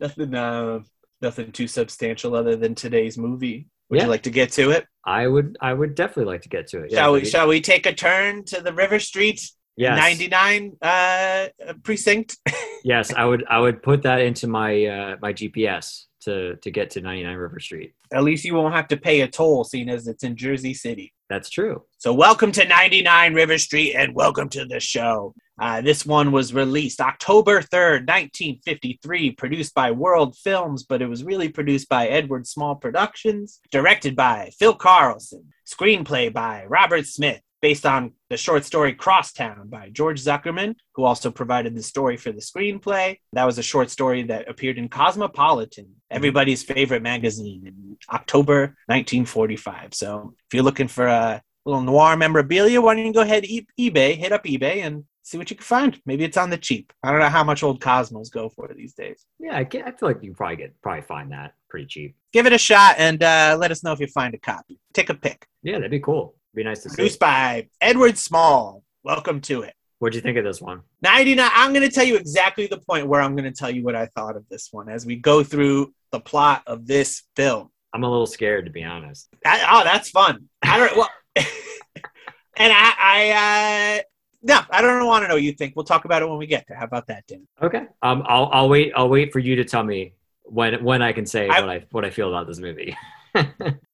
Nothing, 0.00 0.34
uh, 0.34 0.80
nothing 1.20 1.52
too 1.52 1.66
substantial 1.68 2.34
other 2.34 2.56
than 2.56 2.74
today's 2.74 3.18
movie. 3.18 3.66
Would 3.90 3.98
Yeah. 3.98 4.04
you 4.04 4.10
like 4.10 4.22
to 4.22 4.30
get 4.30 4.50
to 4.52 4.70
it? 4.70 4.86
I 5.04 5.26
would 5.26 5.56
I 5.60 5.74
would 5.74 5.94
definitely 5.94 6.32
like 6.32 6.42
to 6.42 6.48
get 6.48 6.68
to 6.68 6.84
it. 6.84 6.90
Yeah, 6.92 6.98
shall 7.00 7.12
we? 7.12 7.18
maybe- 7.18 7.30
Shall 7.30 7.48
we 7.48 7.60
take 7.60 7.86
a 7.86 7.92
turn 7.92 8.44
to 8.46 8.60
the 8.60 8.72
River 8.72 8.98
Street 9.00 9.40
yes. 9.76 9.98
99 9.98 10.76
uh, 10.80 11.48
precinct? 11.82 12.38
Yes, 12.84 13.12
I 13.12 13.24
would 13.24 13.44
I 13.50 13.58
would 13.58 13.82
put 13.82 14.02
that 14.02 14.20
into 14.20 14.46
my 14.46 14.86
uh, 14.86 15.16
my 15.20 15.32
GPS 15.32 16.04
to 16.22 16.56
to 16.56 16.70
get 16.70 16.90
to 16.90 17.00
99 17.00 17.36
River 17.36 17.60
Street. 17.60 17.94
At 18.12 18.24
least 18.24 18.44
you 18.44 18.54
won't 18.54 18.74
have 18.74 18.88
to 18.88 18.96
pay 18.96 19.20
a 19.20 19.28
toll, 19.28 19.64
seeing 19.64 19.88
as 19.88 20.08
it's 20.08 20.24
in 20.24 20.36
Jersey 20.36 20.74
City. 20.74 21.12
That's 21.28 21.50
true. 21.50 21.84
So, 21.98 22.12
welcome 22.12 22.52
to 22.52 22.66
99 22.66 23.34
River 23.34 23.58
Street 23.58 23.94
and 23.94 24.14
welcome 24.14 24.48
to 24.50 24.64
the 24.64 24.80
show. 24.80 25.34
Uh, 25.60 25.80
this 25.80 26.04
one 26.04 26.32
was 26.32 26.52
released 26.52 27.00
October 27.00 27.60
3rd, 27.60 28.08
1953, 28.08 29.32
produced 29.32 29.74
by 29.74 29.90
World 29.90 30.36
Films, 30.36 30.82
but 30.82 31.02
it 31.02 31.06
was 31.06 31.24
really 31.24 31.48
produced 31.48 31.88
by 31.88 32.08
Edward 32.08 32.46
Small 32.46 32.74
Productions, 32.74 33.60
directed 33.70 34.16
by 34.16 34.50
Phil 34.58 34.76
Karlson, 34.76 35.44
screenplay 35.66 36.32
by 36.32 36.64
Robert 36.66 37.06
Smith, 37.06 37.40
based 37.62 37.86
on 37.86 38.12
the 38.28 38.36
short 38.36 38.64
story 38.64 38.92
Crosstown 38.92 39.68
by 39.68 39.88
George 39.88 40.22
Zuckerman, 40.22 40.74
who 40.94 41.04
also 41.04 41.30
provided 41.30 41.74
the 41.74 41.82
story 41.82 42.16
for 42.16 42.32
the 42.32 42.40
screenplay. 42.40 43.18
That 43.32 43.44
was 43.44 43.56
a 43.56 43.62
short 43.62 43.88
story 43.88 44.24
that 44.24 44.50
appeared 44.50 44.78
in 44.78 44.88
Cosmopolitan, 44.88 45.94
everybody's 46.10 46.64
favorite 46.64 47.02
magazine, 47.02 47.62
in 47.66 47.96
October 48.12 48.76
1945. 48.86 49.94
So 49.94 50.34
if 50.36 50.54
you're 50.54 50.64
looking 50.64 50.88
for 50.88 51.06
a 51.06 51.40
little 51.64 51.82
noir 51.82 52.16
memorabilia, 52.16 52.80
why 52.80 52.96
don't 52.96 53.06
you 53.06 53.12
go 53.12 53.20
ahead 53.20 53.44
e- 53.44 53.66
eBay, 53.78 54.16
hit 54.16 54.32
up 54.32 54.44
eBay, 54.44 54.84
and 54.84 55.04
see 55.22 55.38
what 55.38 55.48
you 55.48 55.56
can 55.56 55.64
find. 55.64 56.00
Maybe 56.04 56.24
it's 56.24 56.36
on 56.36 56.50
the 56.50 56.58
cheap. 56.58 56.92
I 57.04 57.12
don't 57.12 57.20
know 57.20 57.28
how 57.28 57.44
much 57.44 57.62
old 57.62 57.80
Cosmos 57.80 58.28
go 58.28 58.48
for 58.48 58.68
these 58.76 58.94
days. 58.94 59.24
Yeah, 59.38 59.56
I, 59.56 59.60
I 59.60 59.92
feel 59.92 60.08
like 60.08 60.22
you 60.22 60.34
probably 60.34 60.56
get 60.56 60.74
probably 60.82 61.02
find 61.02 61.30
that 61.30 61.54
pretty 61.70 61.86
cheap. 61.86 62.16
Give 62.32 62.46
it 62.46 62.52
a 62.52 62.58
shot 62.58 62.96
and 62.98 63.22
uh, 63.22 63.56
let 63.58 63.70
us 63.70 63.84
know 63.84 63.92
if 63.92 64.00
you 64.00 64.08
find 64.08 64.34
a 64.34 64.38
copy. 64.38 64.80
Take 64.92 65.10
a 65.10 65.14
pic. 65.14 65.46
Yeah, 65.62 65.74
that'd 65.74 65.92
be 65.92 66.00
cool. 66.00 66.34
Be 66.54 66.64
nice 66.64 66.82
to 66.82 66.90
see. 66.90 66.96
Produced 66.96 67.18
by 67.18 67.68
Edward 67.80 68.18
Small. 68.18 68.82
Welcome 69.02 69.40
to 69.42 69.62
it. 69.62 69.74
What'd 70.00 70.14
you 70.14 70.20
think 70.20 70.36
of 70.36 70.44
this 70.44 70.60
one? 70.60 70.82
99. 71.00 71.48
I'm 71.54 71.72
going 71.72 71.88
to 71.88 71.94
tell 71.94 72.04
you 72.04 72.16
exactly 72.16 72.66
the 72.66 72.78
point 72.78 73.06
where 73.06 73.22
I'm 73.22 73.34
going 73.34 73.50
to 73.50 73.56
tell 73.56 73.70
you 73.70 73.82
what 73.82 73.94
I 73.94 74.06
thought 74.06 74.36
of 74.36 74.46
this 74.50 74.68
one 74.70 74.88
as 74.90 75.06
we 75.06 75.16
go 75.16 75.42
through 75.42 75.94
the 76.10 76.20
plot 76.20 76.62
of 76.66 76.86
this 76.86 77.22
film. 77.36 77.70
I'm 77.94 78.02
a 78.02 78.10
little 78.10 78.26
scared 78.26 78.66
to 78.66 78.70
be 78.70 78.84
honest. 78.84 79.28
Oh, 79.46 79.82
that's 79.84 80.10
fun. 80.10 80.48
I 80.62 80.76
don't 80.78 80.96
well, 80.96 81.10
and 81.36 82.72
I, 82.72 82.94
I 82.98 83.98
uh, 83.98 84.02
no, 84.42 84.60
I 84.70 84.82
don't 84.82 85.06
want 85.06 85.24
to 85.24 85.28
know 85.28 85.34
what 85.34 85.42
you 85.42 85.52
think. 85.52 85.74
We'll 85.76 85.84
talk 85.84 86.04
about 86.04 86.20
it 86.22 86.28
when 86.28 86.38
we 86.38 86.46
get 86.46 86.64
there. 86.68 86.76
How 86.76 86.84
about 86.84 87.06
that, 87.06 87.26
Dan? 87.26 87.46
Okay. 87.62 87.86
Um, 88.02 88.24
I'll 88.26 88.48
I'll 88.52 88.68
wait. 88.68 88.92
I'll 88.96 89.08
wait 89.08 89.32
for 89.32 89.38
you 89.38 89.56
to 89.56 89.64
tell 89.64 89.84
me 89.84 90.14
when 90.44 90.82
when 90.82 91.00
I 91.00 91.12
can 91.12 91.26
say 91.26 91.48
I- 91.48 91.60
what 91.60 91.70
I 91.70 91.84
what 91.90 92.04
I 92.04 92.10
feel 92.10 92.28
about 92.28 92.46
this 92.46 92.58
movie. 92.58 92.96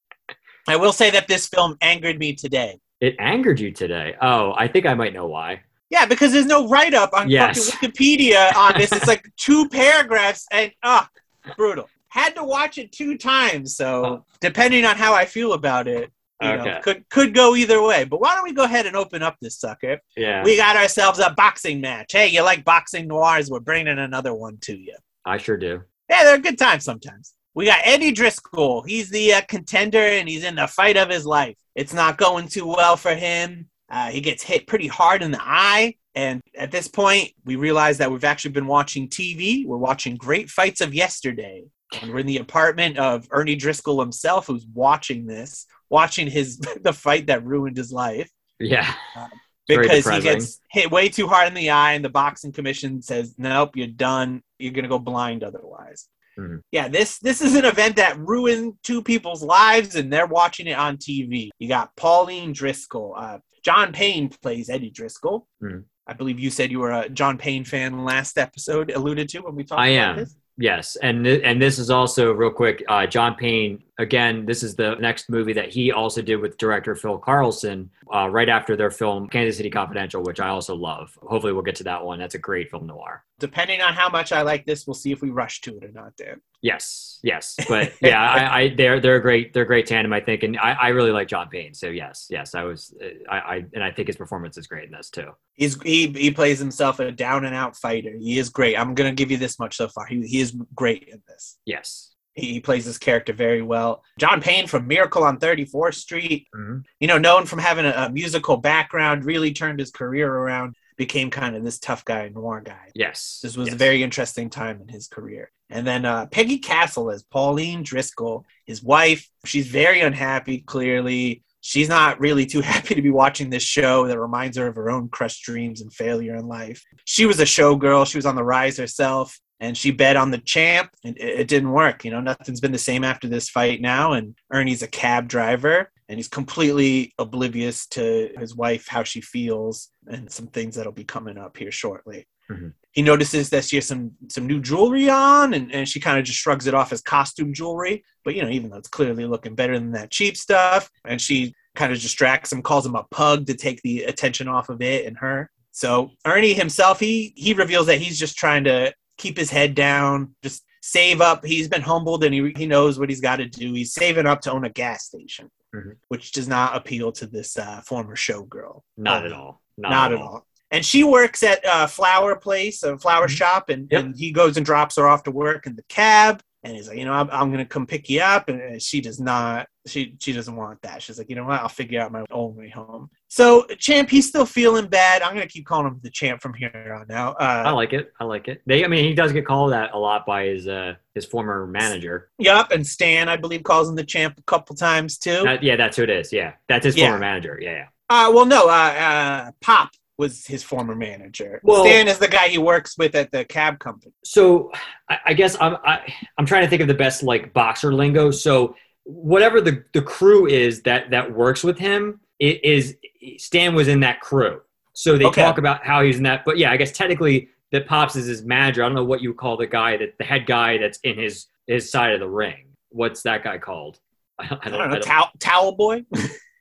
I 0.68 0.76
will 0.76 0.92
say 0.92 1.10
that 1.10 1.26
this 1.28 1.46
film 1.48 1.76
angered 1.80 2.18
me 2.18 2.34
today. 2.34 2.78
it 3.00 3.14
angered 3.18 3.58
you 3.60 3.70
today. 3.72 4.14
Oh, 4.20 4.54
I 4.56 4.68
think 4.68 4.84
I 4.86 4.94
might 4.94 5.12
know 5.14 5.26
why. 5.26 5.62
Yeah, 5.90 6.04
because 6.04 6.32
there's 6.32 6.46
no 6.46 6.68
write 6.68 6.94
up 6.94 7.10
on 7.14 7.30
Yes. 7.30 7.70
fucking 7.70 7.90
Wikipedia 7.92 8.54
on 8.56 8.74
this. 8.76 8.92
It's 8.92 9.06
like 9.06 9.24
two 9.36 9.68
paragraphs 9.68 10.46
and 10.52 10.70
ah, 10.82 11.08
brutal. 11.56 11.88
Had 12.08 12.34
to 12.36 12.44
watch 12.44 12.76
it 12.78 12.92
two 12.92 13.16
times, 13.16 13.76
so 13.76 14.04
Oh. 14.04 14.24
depending 14.40 14.84
on 14.84 14.96
how 14.96 15.14
I 15.14 15.24
feel 15.24 15.52
about 15.54 15.86
it, 15.88 16.10
you 16.42 16.48
know, 16.56 16.80
could 16.82 17.08
could 17.08 17.34
go 17.34 17.54
either 17.56 17.80
way. 17.82 18.04
But 18.04 18.20
why 18.20 18.34
don't 18.34 18.44
we 18.44 18.52
go 18.52 18.64
ahead 18.64 18.86
and 18.86 18.94
open 18.96 19.22
up 19.22 19.36
this 19.40 19.58
sucker? 19.58 19.98
Yeah, 20.16 20.44
We 20.44 20.56
got 20.56 20.76
ourselves 20.76 21.18
a 21.20 21.30
boxing 21.30 21.80
match. 21.80 22.12
Hey, 22.12 22.28
you 22.28 22.42
like 22.42 22.64
boxing 22.64 23.06
noirs? 23.08 23.50
We're 23.50 23.60
bringing 23.60 23.98
another 23.98 24.34
one 24.34 24.58
to 24.62 24.76
you. 24.76 24.96
I 25.24 25.36
sure 25.38 25.56
do. 25.56 25.82
Yeah, 26.10 26.24
they're 26.24 26.36
a 26.36 26.40
good 26.40 26.58
time 26.58 26.80
sometimes. 26.80 27.34
We 27.58 27.66
got 27.66 27.80
Eddie 27.82 28.12
Driscoll. 28.12 28.82
He's 28.82 29.10
the 29.10 29.34
uh, 29.34 29.40
contender, 29.48 29.98
and 29.98 30.28
he's 30.28 30.44
in 30.44 30.54
the 30.54 30.68
fight 30.68 30.96
of 30.96 31.10
his 31.10 31.26
life. 31.26 31.56
It's 31.74 31.92
not 31.92 32.16
going 32.16 32.46
too 32.46 32.68
well 32.68 32.96
for 32.96 33.16
him. 33.16 33.68
Uh, 33.90 34.10
he 34.10 34.20
gets 34.20 34.44
hit 34.44 34.68
pretty 34.68 34.86
hard 34.86 35.24
in 35.24 35.32
the 35.32 35.42
eye. 35.42 35.96
And 36.14 36.40
at 36.56 36.70
this 36.70 36.86
point, 36.86 37.32
we 37.44 37.56
realize 37.56 37.98
that 37.98 38.12
we've 38.12 38.22
actually 38.22 38.52
been 38.52 38.68
watching 38.68 39.08
TV. 39.08 39.66
We're 39.66 39.76
watching 39.76 40.14
Great 40.14 40.48
Fights 40.48 40.80
of 40.80 40.94
Yesterday. 40.94 41.64
And 42.00 42.12
we're 42.12 42.20
in 42.20 42.26
the 42.26 42.36
apartment 42.36 42.96
of 42.96 43.26
Ernie 43.32 43.56
Driscoll 43.56 43.98
himself, 43.98 44.46
who's 44.46 44.64
watching 44.72 45.26
this, 45.26 45.66
watching 45.90 46.28
his 46.28 46.58
the 46.80 46.92
fight 46.92 47.26
that 47.26 47.44
ruined 47.44 47.76
his 47.76 47.90
life 47.90 48.30
Yeah, 48.60 49.28
Very 49.66 49.82
because 49.82 50.08
he 50.08 50.20
gets 50.20 50.60
hit 50.70 50.92
way 50.92 51.08
too 51.08 51.26
hard 51.26 51.48
in 51.48 51.54
the 51.54 51.70
eye, 51.70 51.94
and 51.94 52.04
the 52.04 52.08
boxing 52.08 52.52
commission 52.52 53.02
says, 53.02 53.34
"Nope, 53.36 53.72
you're 53.74 53.88
done. 53.88 54.42
You're 54.60 54.74
gonna 54.74 54.86
go 54.86 55.00
blind 55.00 55.42
otherwise." 55.42 56.06
Mhm. 56.38 56.60
Yeah, 56.72 56.88
this 56.88 57.18
this 57.18 57.40
is 57.42 57.54
an 57.56 57.64
event 57.64 57.96
that 57.96 58.18
ruined 58.18 58.74
two 58.82 59.02
people's 59.02 59.42
lives, 59.42 59.96
and 59.96 60.12
they're 60.12 60.26
watching 60.26 60.66
it 60.68 60.78
on 60.78 60.96
TV. 60.96 61.50
You 61.58 61.68
got 61.68 61.94
Pauline 61.96 62.52
Driscoll. 62.52 63.14
Uh, 63.16 63.38
John 63.64 63.92
Payne 63.92 64.28
plays 64.28 64.70
Eddie 64.70 64.90
Driscoll. 64.90 65.46
Mhm. 65.62 65.84
I 66.06 66.12
believe 66.14 66.38
you 66.40 66.50
said 66.50 66.70
you 66.70 66.78
were 66.78 66.92
a 66.92 67.08
John 67.08 67.36
Payne 67.38 67.64
fan 67.64 68.04
last 68.04 68.38
episode. 68.38 68.90
Alluded 68.90 69.28
to 69.30 69.40
when 69.40 69.54
we 69.56 69.64
talked 69.64 69.80
I 69.80 69.88
about 69.88 70.10
am. 70.10 70.16
this. 70.24 70.36
yes, 70.56 70.96
and 71.02 71.24
th- 71.24 71.42
and 71.44 71.60
this 71.60 71.78
is 71.78 71.90
also 71.90 72.32
real 72.32 72.50
quick. 72.52 72.82
Uh, 72.88 73.06
John 73.06 73.34
Payne 73.34 73.82
again. 73.98 74.46
This 74.46 74.62
is 74.62 74.76
the 74.76 74.94
next 74.96 75.28
movie 75.28 75.52
that 75.54 75.70
he 75.70 75.92
also 75.92 76.22
did 76.22 76.36
with 76.36 76.56
director 76.56 76.94
Phil 76.94 77.18
Karlson 77.18 77.88
uh, 78.14 78.28
right 78.30 78.48
after 78.48 78.76
their 78.76 78.90
film 78.90 79.28
Kansas 79.28 79.56
City 79.56 79.70
Confidential, 79.70 80.22
which 80.22 80.40
I 80.40 80.48
also 80.48 80.74
love. 80.74 81.18
Hopefully, 81.22 81.52
we'll 81.52 81.62
get 81.62 81.76
to 81.76 81.84
that 81.84 82.04
one. 82.04 82.18
That's 82.18 82.34
a 82.34 82.38
great 82.38 82.70
film 82.70 82.86
noir. 82.86 83.24
Depending 83.38 83.82
on 83.82 83.94
how 83.94 84.08
much 84.08 84.32
I 84.32 84.42
like 84.42 84.64
this, 84.64 84.86
we'll 84.86 84.94
see 84.94 85.12
if 85.12 85.22
we 85.22 85.30
rush 85.30 85.60
to 85.62 85.76
it 85.76 85.84
or 85.84 85.92
not. 85.92 86.16
Dan. 86.16 86.40
Yes, 86.60 87.20
yes, 87.22 87.56
but 87.68 87.92
yeah, 88.00 88.20
I, 88.20 88.60
I 88.60 88.74
they're 88.74 89.00
they're 89.00 89.16
a 89.16 89.22
great 89.22 89.52
they're 89.52 89.62
a 89.62 89.66
great 89.66 89.86
tandem, 89.86 90.12
I 90.12 90.20
think, 90.20 90.42
and 90.42 90.58
I, 90.58 90.72
I 90.72 90.88
really 90.88 91.12
like 91.12 91.28
John 91.28 91.48
Payne. 91.48 91.74
So 91.74 91.88
yes, 91.88 92.26
yes, 92.30 92.54
I 92.54 92.64
was 92.64 92.94
I, 93.30 93.38
I 93.38 93.64
and 93.74 93.84
I 93.84 93.92
think 93.92 94.08
his 94.08 94.16
performance 94.16 94.58
is 94.58 94.66
great 94.66 94.86
in 94.86 94.92
this 94.92 95.10
too. 95.10 95.30
He's 95.54 95.80
he 95.82 96.08
he 96.08 96.30
plays 96.30 96.58
himself 96.58 96.98
a 96.98 97.12
down 97.12 97.44
and 97.44 97.54
out 97.54 97.76
fighter. 97.76 98.12
He 98.18 98.38
is 98.38 98.48
great. 98.48 98.76
I'm 98.76 98.94
gonna 98.94 99.12
give 99.12 99.30
you 99.30 99.36
this 99.36 99.58
much 99.58 99.76
so 99.76 99.88
far. 99.88 100.06
He 100.06 100.20
he 100.26 100.40
is 100.40 100.56
great 100.74 101.08
in 101.12 101.22
this. 101.28 101.58
Yes, 101.64 102.14
He, 102.38 102.60
plays 102.60 102.84
this 102.84 102.98
character 102.98 103.32
very 103.32 103.62
well. 103.62 104.02
John 104.18 104.40
Payne 104.40 104.66
from 104.66 104.86
Miracle 104.86 105.24
on 105.24 105.38
34th 105.38 105.94
Street, 105.94 106.46
Mhm. 106.54 106.84
you 107.00 107.06
know, 107.08 107.18
known 107.18 107.46
from 107.46 107.58
having 107.58 107.84
a, 107.86 107.90
a 107.90 108.10
musical 108.10 108.56
background, 108.56 109.24
really 109.24 109.52
turned 109.52 109.80
his 109.80 109.90
career 109.90 110.32
around. 110.32 110.74
Became 110.96 111.30
kind 111.30 111.54
of 111.54 111.62
this 111.64 111.78
tough 111.78 112.04
guy, 112.04 112.28
noir 112.28 112.60
guy. 112.60 112.88
yes, 112.94 113.38
This 113.42 113.56
was 113.56 113.68
yes. 113.68 113.74
a 113.74 113.78
very 113.78 114.02
interesting 114.02 114.50
time 114.50 114.80
in 114.82 114.88
his 114.88 115.06
career. 115.06 115.52
And 115.70 115.86
then 115.86 116.04
uh, 116.04 116.26
Peggy 116.26 116.58
Castle 116.58 117.10
as 117.10 117.22
Pauline 117.22 117.82
Driscoll, 117.84 118.44
his 118.66 118.82
wife. 118.82 119.28
She's 119.44 119.68
very 119.68 120.00
unhappy, 120.00 120.58
clearly. 120.60 121.44
She's 121.60 121.88
not 121.88 122.18
really 122.18 122.46
too 122.46 122.60
happy 122.72 122.94
to 122.96 123.02
be 123.02 123.10
watching 123.10 123.50
this 123.50 123.62
show 123.62 124.06
that 124.08 124.18
reminds 124.18 124.56
her 124.56 124.66
of 124.66 124.74
her 124.76 124.90
own 124.90 125.08
crushed 125.08 125.44
dreams 125.44 125.80
and 125.82 125.92
failure 125.92 126.34
in 126.34 126.46
life. 126.46 126.82
She 127.04 127.26
was 127.26 127.38
a 127.38 127.44
showgirl. 127.44 128.06
She 128.10 128.18
was 128.18 128.26
on 128.26 128.34
the 128.36 128.42
rise 128.44 128.76
herself, 128.78 129.38
and 129.60 129.76
she 129.76 129.90
bet 129.90 130.16
on 130.16 130.30
the 130.30 130.38
champ, 130.38 130.90
and 131.04 131.16
it, 131.18 131.40
it 131.40 131.48
didn't 131.48 131.72
work. 131.72 132.04
You 132.04 132.10
know, 132.10 132.20
nothing's 132.20 132.60
been 132.60 132.72
the 132.72 132.78
same 132.78 133.04
after 133.04 133.28
this 133.28 133.48
fight 133.48 133.80
now. 133.80 134.12
And 134.12 134.36
Ernie's 134.52 134.82
a 134.82 134.88
cab 134.88 135.28
driver, 135.28 135.90
and 136.08 136.18
he's 136.18 136.28
completely 136.28 137.12
oblivious 137.18 137.86
to 137.88 138.30
his 138.38 138.54
wife, 138.54 138.86
how 138.88 139.02
she 139.02 139.20
feels, 139.20 139.90
and 140.06 140.30
some 140.30 140.46
things 140.48 140.76
that'll 140.76 140.92
be 140.92 141.04
coming 141.04 141.38
up 141.38 141.56
here 141.56 141.72
shortly 141.72 142.26
mm-hmm. 142.50 142.68
he 142.92 143.02
notices 143.02 143.50
that 143.50 143.64
she 143.64 143.76
has 143.76 143.86
some 143.86 144.12
some 144.28 144.46
new 144.46 144.60
jewelry 144.60 145.08
on 145.08 145.54
and, 145.54 145.72
and 145.72 145.88
she 145.88 146.00
kind 146.00 146.18
of 146.18 146.24
just 146.24 146.38
shrugs 146.38 146.66
it 146.66 146.74
off 146.74 146.92
as 146.92 147.02
costume 147.02 147.52
jewelry 147.52 148.04
but 148.24 148.34
you 148.34 148.42
know 148.42 148.48
even 148.48 148.70
though 148.70 148.76
it's 148.76 148.88
clearly 148.88 149.26
looking 149.26 149.54
better 149.54 149.78
than 149.78 149.92
that 149.92 150.10
cheap 150.10 150.36
stuff 150.36 150.90
and 151.04 151.20
she 151.20 151.54
kind 151.74 151.92
of 151.92 152.00
distracts 152.00 152.52
him 152.52 152.62
calls 152.62 152.86
him 152.86 152.96
a 152.96 153.04
pug 153.10 153.46
to 153.46 153.54
take 153.54 153.80
the 153.82 154.04
attention 154.04 154.48
off 154.48 154.68
of 154.68 154.82
it 154.82 155.06
and 155.06 155.16
her 155.18 155.50
so 155.70 156.10
ernie 156.26 156.54
himself 156.54 156.98
he 157.00 157.32
he 157.36 157.54
reveals 157.54 157.86
that 157.86 157.98
he's 157.98 158.18
just 158.18 158.36
trying 158.36 158.64
to 158.64 158.92
keep 159.18 159.36
his 159.36 159.50
head 159.50 159.74
down 159.74 160.34
just 160.42 160.64
save 160.80 161.20
up 161.20 161.44
he's 161.44 161.68
been 161.68 161.82
humbled 161.82 162.24
and 162.24 162.32
he, 162.32 162.52
he 162.56 162.66
knows 162.66 162.98
what 162.98 163.08
he's 163.10 163.20
got 163.20 163.36
to 163.36 163.46
do 163.46 163.72
he's 163.74 163.92
saving 163.92 164.26
up 164.26 164.40
to 164.40 164.50
own 164.52 164.64
a 164.64 164.70
gas 164.70 165.04
station 165.04 165.50
Mhm. 165.74 165.96
which 166.08 166.32
does 166.32 166.48
not 166.48 166.74
appeal 166.76 167.12
to 167.12 167.26
this 167.26 167.58
uh, 167.58 167.82
former 167.84 168.16
showgirl 168.16 168.80
not 168.96 169.24
Uh, 169.24 169.26
at 169.26 169.32
all, 169.34 169.60
not, 169.76 170.12
at 170.12 170.18
all. 170.18 170.46
And 170.70 170.84
she 170.84 171.02
works 171.04 171.42
at 171.42 171.60
a 171.64 171.86
flower 171.88 172.36
place, 172.36 172.82
a 172.82 172.96
flower 172.98 173.26
Mhm. 173.26 173.30
shop, 173.36 173.68
and, 173.68 173.86
Yep. 173.90 174.04
and 174.04 174.16
he 174.18 174.32
goes 174.32 174.56
and 174.56 174.64
drops 174.64 174.96
her 174.96 175.06
off 175.06 175.24
to 175.24 175.30
work 175.30 175.66
in 175.66 175.76
the 175.76 175.82
cab. 175.90 176.42
And 176.64 176.74
he's 176.74 176.88
like, 176.88 176.98
you 176.98 177.04
know, 177.04 177.12
I'm, 177.12 177.30
I'm 177.30 177.48
going 177.52 177.64
to 177.64 177.68
come 177.68 177.86
pick 177.86 178.08
you 178.10 178.20
up. 178.20 178.48
And 178.48 178.82
she 178.82 179.00
does 179.00 179.20
not, 179.20 179.68
she 179.86 180.16
she 180.18 180.32
doesn't 180.32 180.56
want 180.56 180.82
that. 180.82 181.00
She's 181.00 181.16
like, 181.16 181.30
you 181.30 181.36
know 181.36 181.44
what? 181.44 181.60
I'll 181.60 181.68
figure 181.68 182.00
out 182.00 182.10
my 182.10 182.24
own 182.32 182.56
way 182.56 182.68
home. 182.68 183.10
So 183.28 183.64
Champ, 183.78 184.10
he's 184.10 184.26
still 184.28 184.44
feeling 184.44 184.86
bad. 184.88 185.22
I'm 185.22 185.34
going 185.34 185.46
to 185.46 185.52
keep 185.52 185.66
calling 185.66 185.86
him 185.86 186.00
the 186.02 186.10
Champ 186.10 186.42
from 186.42 186.54
here 186.54 186.98
on 187.00 187.10
out. 187.14 187.36
I 187.40 187.70
Uh, 187.70 187.74
like 187.74 187.92
it. 187.92 188.12
I 188.18 188.24
like 188.24 188.48
it. 188.48 188.60
They, 188.66 188.84
I 188.84 188.88
mean, 188.88 189.04
he 189.04 189.14
does 189.14 189.32
get 189.32 189.46
called 189.46 189.70
that 189.72 189.94
a 189.94 189.98
lot 189.98 190.26
by 190.26 190.46
his 190.46 190.66
uh 190.66 190.94
his 191.14 191.24
former 191.24 191.66
manager. 191.68 192.30
yup. 192.38 192.72
And 192.72 192.84
Stan, 192.86 193.28
I 193.28 193.36
believe, 193.36 193.62
calls 193.62 193.88
him 193.88 193.94
the 193.94 194.04
Champ 194.04 194.34
a 194.38 194.42
couple 194.42 194.74
times 194.74 195.16
too. 195.16 195.42
That- 195.44 195.62
yeah, 195.62 195.76
that's 195.76 195.96
who 195.96 196.02
it 196.02 196.10
is. 196.10 196.32
Yeah, 196.32 196.54
that's 196.68 196.84
his 196.84 196.96
Yeah. 196.96 197.06
former 197.10 197.20
manager. 197.20 197.58
Yeah, 197.62 197.70
yeah. 197.70 197.86
Uh, 198.10 198.32
well, 198.32 198.46
no, 198.46 198.68
uh, 198.68 198.72
uh, 198.72 199.50
Pop 199.60 199.90
was 200.18 200.44
his 200.46 200.62
former 200.62 200.94
manager. 200.94 201.60
Well- 201.62 201.84
Stan 201.84 202.08
is 202.08 202.18
the 202.18 202.28
guy 202.28 202.48
he 202.48 202.58
works 202.58 202.98
with 202.98 203.14
at 203.14 203.30
the 203.30 203.44
cab 203.44 203.78
company. 203.78 204.12
So 204.24 204.72
I, 205.08 205.18
I 205.26 205.32
guess 205.34 205.56
I'm 205.60 205.76
I, 205.84 206.12
I'm 206.36 206.44
trying 206.44 206.64
to 206.64 206.68
think 206.68 206.82
of 206.82 206.88
the 206.88 206.94
best 206.94 207.22
like 207.22 207.54
boxer 207.54 207.94
lingo. 207.94 208.30
So 208.32 208.74
whatever 209.04 209.60
the 209.60 209.84
the 209.94 210.02
crew 210.02 210.46
is 210.46 210.82
that 210.82 211.10
that 211.10 211.32
works 211.32 211.62
with 211.64 211.78
him, 211.78 212.20
it 212.38 212.62
is 212.64 212.96
Stan 213.38 213.74
was 213.74 213.88
in 213.88 214.00
that 214.00 214.20
crew. 214.20 214.60
So 214.92 215.16
they 215.16 215.26
Okay. 215.26 215.42
talk 215.42 215.58
about 215.58 215.86
how 215.86 216.02
he's 216.02 216.16
in 216.16 216.24
that. 216.24 216.44
But 216.44 216.58
yeah, 216.58 216.72
I 216.72 216.76
guess 216.76 216.90
technically 216.90 217.48
that 217.70 217.86
Pops 217.86 218.16
is 218.16 218.26
his 218.26 218.42
manager. 218.42 218.82
I 218.82 218.86
don't 218.86 218.96
know 218.96 219.04
what 219.04 219.22
you 219.22 219.30
would 219.30 219.38
call 219.38 219.56
the 219.56 219.66
guy 219.66 219.96
that 219.96 220.18
the 220.18 220.24
head 220.24 220.44
guy 220.46 220.78
that's 220.78 220.98
in 221.04 221.16
his 221.16 221.46
his 221.68 221.88
side 221.90 222.12
of 222.12 222.20
the 222.20 222.28
ring. 222.28 222.64
What's 222.90 223.22
that 223.22 223.44
guy 223.44 223.58
called? 223.58 224.00
I 224.40 224.46
don't, 224.48 224.66
I 224.66 224.70
don't 224.70 224.90
know, 224.90 224.98
towel, 225.00 225.30
towel 225.38 225.72
boy. 225.72 226.04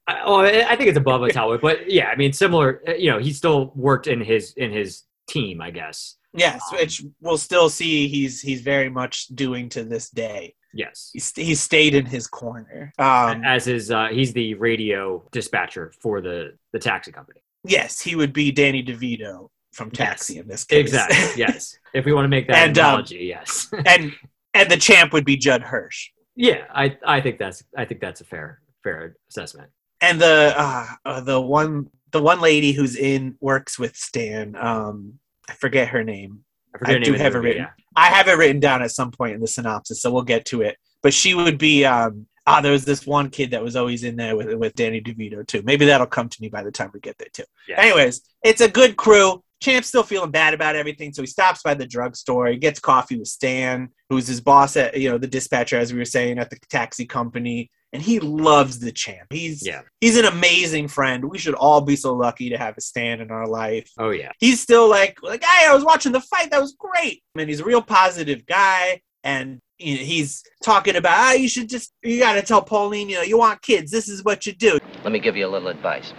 I, 0.08 0.22
oh, 0.26 0.42
I 0.42 0.76
think 0.76 0.90
it's 0.90 0.98
above 0.98 1.22
a 1.24 1.32
towel, 1.32 1.58
but 1.58 1.90
yeah, 1.92 2.08
I 2.08 2.16
mean, 2.16 2.34
similar. 2.34 2.82
uh, 2.88 2.94
You 2.94 3.12
know, 3.12 3.20
he 3.20 3.34
still 3.34 3.72
worked 3.76 4.08
in 4.08 4.22
his 4.22 4.54
in 4.54 4.72
his 4.72 5.04
team, 5.28 5.62
I 5.62 5.72
guess. 5.72 6.16
Yes, 6.34 6.62
Um, 6.72 6.78
which 6.80 7.04
we'll 7.22 7.38
still 7.38 7.70
see. 7.70 8.08
He's 8.08 8.42
he's 8.42 8.62
very 8.62 8.90
much 8.90 9.28
doing 9.28 9.70
to 9.70 9.84
this 9.84 10.10
day. 10.10 10.54
Yes, 10.74 11.10
He's 11.14 11.32
he's 11.36 11.60
stayed 11.60 11.96
in 11.96 12.06
his 12.06 12.28
corner. 12.28 12.94
Um, 13.00 13.44
as 13.44 13.66
his 13.66 13.90
uh, 13.90 14.08
he's 14.12 14.34
the 14.34 14.54
radio 14.56 15.24
dispatcher 15.32 15.92
for 16.02 16.22
the 16.22 16.56
the 16.74 16.80
taxi 16.80 17.12
company. 17.12 17.42
yes, 17.64 18.00
he 18.00 18.16
would 18.16 18.34
be 18.34 18.52
Danny 18.52 18.84
DeVito 18.84 19.50
from 19.74 19.90
Taxi 19.92 20.38
in 20.38 20.48
this 20.48 20.64
case. 20.64 20.80
Exactly. 20.82 21.18
yes, 21.44 21.78
if 21.94 22.06
we 22.06 22.14
want 22.14 22.26
to 22.26 22.30
make 22.30 22.48
that 22.48 22.58
And, 22.68 22.78
um, 22.78 22.86
analogy, 22.86 23.26
yes. 23.26 23.68
and 23.86 24.14
and 24.54 24.70
the 24.70 24.78
champ 24.78 25.14
would 25.14 25.26
be 25.26 25.38
Judd 25.38 25.62
Hirsch. 25.64 26.10
yeah, 26.36 26.66
I 26.74 26.98
I 27.06 27.22
think 27.22 27.40
that's 27.40 27.64
I 27.76 27.86
think 27.86 28.00
that's 28.02 28.22
a 28.22 28.26
fair 28.26 28.62
fair 28.84 29.16
assessment. 29.30 29.70
And 30.02 30.22
the 30.22 30.54
uh, 30.56 30.88
uh, 31.06 31.22
the 31.22 31.42
one 31.42 31.90
the 32.12 32.22
one 32.22 32.40
lady 32.40 32.72
who's 32.72 32.96
in 32.96 33.36
works 33.40 33.80
with 33.80 33.96
Stan. 33.96 34.56
Um, 34.56 35.20
I 35.50 35.54
forget 35.54 35.90
her 35.90 36.04
name. 36.04 36.44
I, 36.76 36.80
forget 36.80 36.96
I 36.96 37.00
her 37.00 37.06
do 37.06 37.14
have 37.14 37.36
it 37.36 37.40
written. 37.40 37.68
I 37.96 38.08
have 38.08 38.28
it 38.28 38.38
written 38.38 38.60
down 38.60 38.84
at 38.84 38.92
some 38.92 39.12
point 39.12 39.34
in 39.34 39.42
the 39.42 39.48
synopsis, 39.48 40.02
so 40.02 40.12
we'll 40.12 40.22
get 40.24 40.46
to 40.46 40.62
it. 40.62 40.78
But 41.02 41.14
she 41.14 41.34
would 41.34 41.58
be 41.58 41.86
um 41.86 42.28
ah, 42.48 42.62
there 42.62 42.72
was 42.72 42.86
this 42.86 43.06
one 43.06 43.30
kid 43.30 43.52
that 43.52 43.62
was 43.62 43.76
always 43.76 44.04
in 44.04 44.16
there 44.16 44.36
with 44.36 44.52
with 44.56 44.74
Danny 44.76 45.02
DeVito 45.02 45.46
too. 45.46 45.62
Maybe 45.64 45.86
that'll 45.86 46.08
come 46.08 46.30
to 46.30 46.42
me 46.42 46.50
by 46.50 46.64
the 46.64 46.72
time 46.72 46.90
we 46.94 47.00
get 47.00 47.18
there 47.18 47.30
too. 47.32 47.44
Yeah. 47.68 47.82
Anyways, 47.82 48.22
it's 48.44 48.62
a 48.62 48.70
good 48.70 48.98
crew. 48.98 49.44
Champ's 49.60 49.88
still 49.88 50.04
feeling 50.04 50.32
bad 50.32 50.54
about 50.54 50.76
everything, 50.76 51.14
so 51.14 51.22
he 51.22 51.28
stops 51.28 51.64
by 51.64 51.74
the 51.74 51.86
drugstore. 51.86 52.48
He 52.48 52.58
gets 52.58 52.80
coffee 52.80 53.18
with 53.18 53.28
Stan, 53.28 53.90
who's 54.10 54.28
his 54.28 54.42
boss 54.42 54.78
at 54.78 54.98
you 54.98 55.10
know 55.10 55.18
the 55.18 55.28
dispatcher, 55.28 55.78
as 55.78 55.92
we 55.92 56.00
were 56.00 56.06
saying 56.06 56.40
at 56.40 56.50
the 56.50 56.58
taxi 56.70 57.06
company, 57.06 57.70
and 57.94 58.02
he 58.02 58.20
loves 58.20 58.80
the 58.80 58.92
Champ. 58.92 59.28
He's 59.32 59.66
Yeah. 59.66 59.82
he's 60.02 60.18
an 60.18 60.26
amazing 60.26 60.88
friend. 60.88 61.26
We 61.26 61.38
should 61.38 61.56
all 61.56 61.82
be 61.82 61.96
so 61.96 62.14
lucky 62.14 62.50
to 62.50 62.58
have 62.58 62.78
a 62.78 62.82
Stan 62.82 63.22
in 63.22 63.32
our 63.32 63.48
life. 63.48 63.90
Oh 63.98 64.10
yeah. 64.10 64.32
He's 64.40 64.60
still 64.62 64.90
like 64.90 65.18
like 65.22 65.44
hey, 65.44 65.68
I 65.68 65.74
was 65.74 65.84
watching 65.84 66.12
the 66.12 66.22
fight. 66.22 66.52
That 66.52 66.62
was 66.62 66.76
great. 66.78 67.24
I 67.36 67.40
mean, 67.40 67.48
he's 67.48 67.62
a 67.62 67.66
real 67.66 67.82
positive 67.82 68.46
guy, 68.46 69.02
and 69.24 69.60
you 69.78 69.96
know, 69.96 70.04
he's 70.04 70.44
talking 70.64 70.96
about 70.96 71.18
ah, 71.18 71.34
you 71.34 71.48
should 71.48 71.70
just 71.70 71.94
you 72.04 72.20
got 72.20 72.34
to 72.34 72.42
tell 72.42 72.62
Pauline, 72.62 73.10
you 73.10 73.16
know, 73.16 73.22
you 73.24 73.38
want 73.38 73.62
kids. 73.62 73.92
This 73.92 74.10
is 74.10 74.24
what 74.24 74.46
you 74.46 74.54
do. 74.54 74.80
Let 75.04 75.12
me 75.12 75.20
give 75.20 75.38
you 75.38 75.48
a 75.48 75.50
little 75.50 75.70
advice. 75.70 76.14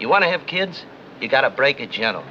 You 0.00 0.08
want 0.08 0.24
to 0.24 0.30
have 0.30 0.46
kids? 0.46 0.84
You 1.20 1.28
got 1.28 1.42
to 1.42 1.50
break 1.50 1.80
it 1.80 1.90
gentle. 1.90 2.24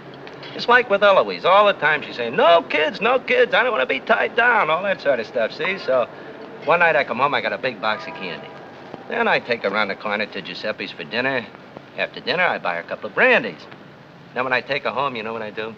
It's 0.56 0.68
like 0.68 0.90
with 0.90 1.04
Eloise. 1.04 1.46
All 1.46 1.66
the 1.66 1.74
time 1.74 2.02
she's 2.02 2.16
saying, 2.16 2.36
no 2.36 2.62
kids, 2.64 3.02
no 3.02 3.20
kids. 3.20 3.54
I 3.54 3.64
don't 3.64 3.72
want 3.72 3.82
to 3.82 3.92
be 3.92 4.00
tied 4.02 4.36
down, 4.36 4.70
all 4.70 4.84
that 4.84 5.02
sort 5.02 5.20
of 5.20 5.26
stuff, 5.26 5.52
see? 5.52 5.80
So 5.80 6.08
one 6.66 6.80
night 6.80 6.96
I 6.96 7.04
come 7.04 7.18
home, 7.18 7.34
I 7.34 7.42
got 7.42 7.54
a 7.54 7.58
big 7.58 7.82
box 7.82 8.06
of 8.06 8.14
candy. 8.14 8.48
Then 9.10 9.28
I 9.28 9.40
take 9.40 9.64
her 9.64 9.70
around 9.70 9.90
the 9.90 9.96
corner 9.96 10.26
to 10.26 10.42
Giuseppe's 10.42 10.92
for 10.92 11.04
dinner. 11.04 11.46
After 11.98 12.20
dinner, 12.20 12.44
I 12.44 12.58
buy 12.58 12.76
her 12.76 12.82
a 12.82 12.84
couple 12.84 13.08
of 13.10 13.16
brandies. 13.16 13.62
Then 14.34 14.44
when 14.44 14.54
I 14.54 14.62
take 14.62 14.84
her 14.84 14.90
home, 14.90 15.16
you 15.16 15.24
know 15.24 15.34
what 15.34 15.42
I 15.42 15.52
do? 15.52 15.76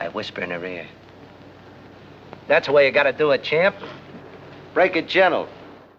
I 0.00 0.08
whisper 0.08 0.42
in 0.42 0.50
her 0.50 0.64
ear. 0.64 0.86
That's 2.48 2.66
the 2.66 2.72
way 2.72 2.86
you 2.86 2.92
got 2.92 3.04
to 3.04 3.12
do 3.12 3.30
it, 3.30 3.42
champ. 3.42 3.76
Break 4.74 4.96
it 4.96 5.08
gentle. 5.08 5.48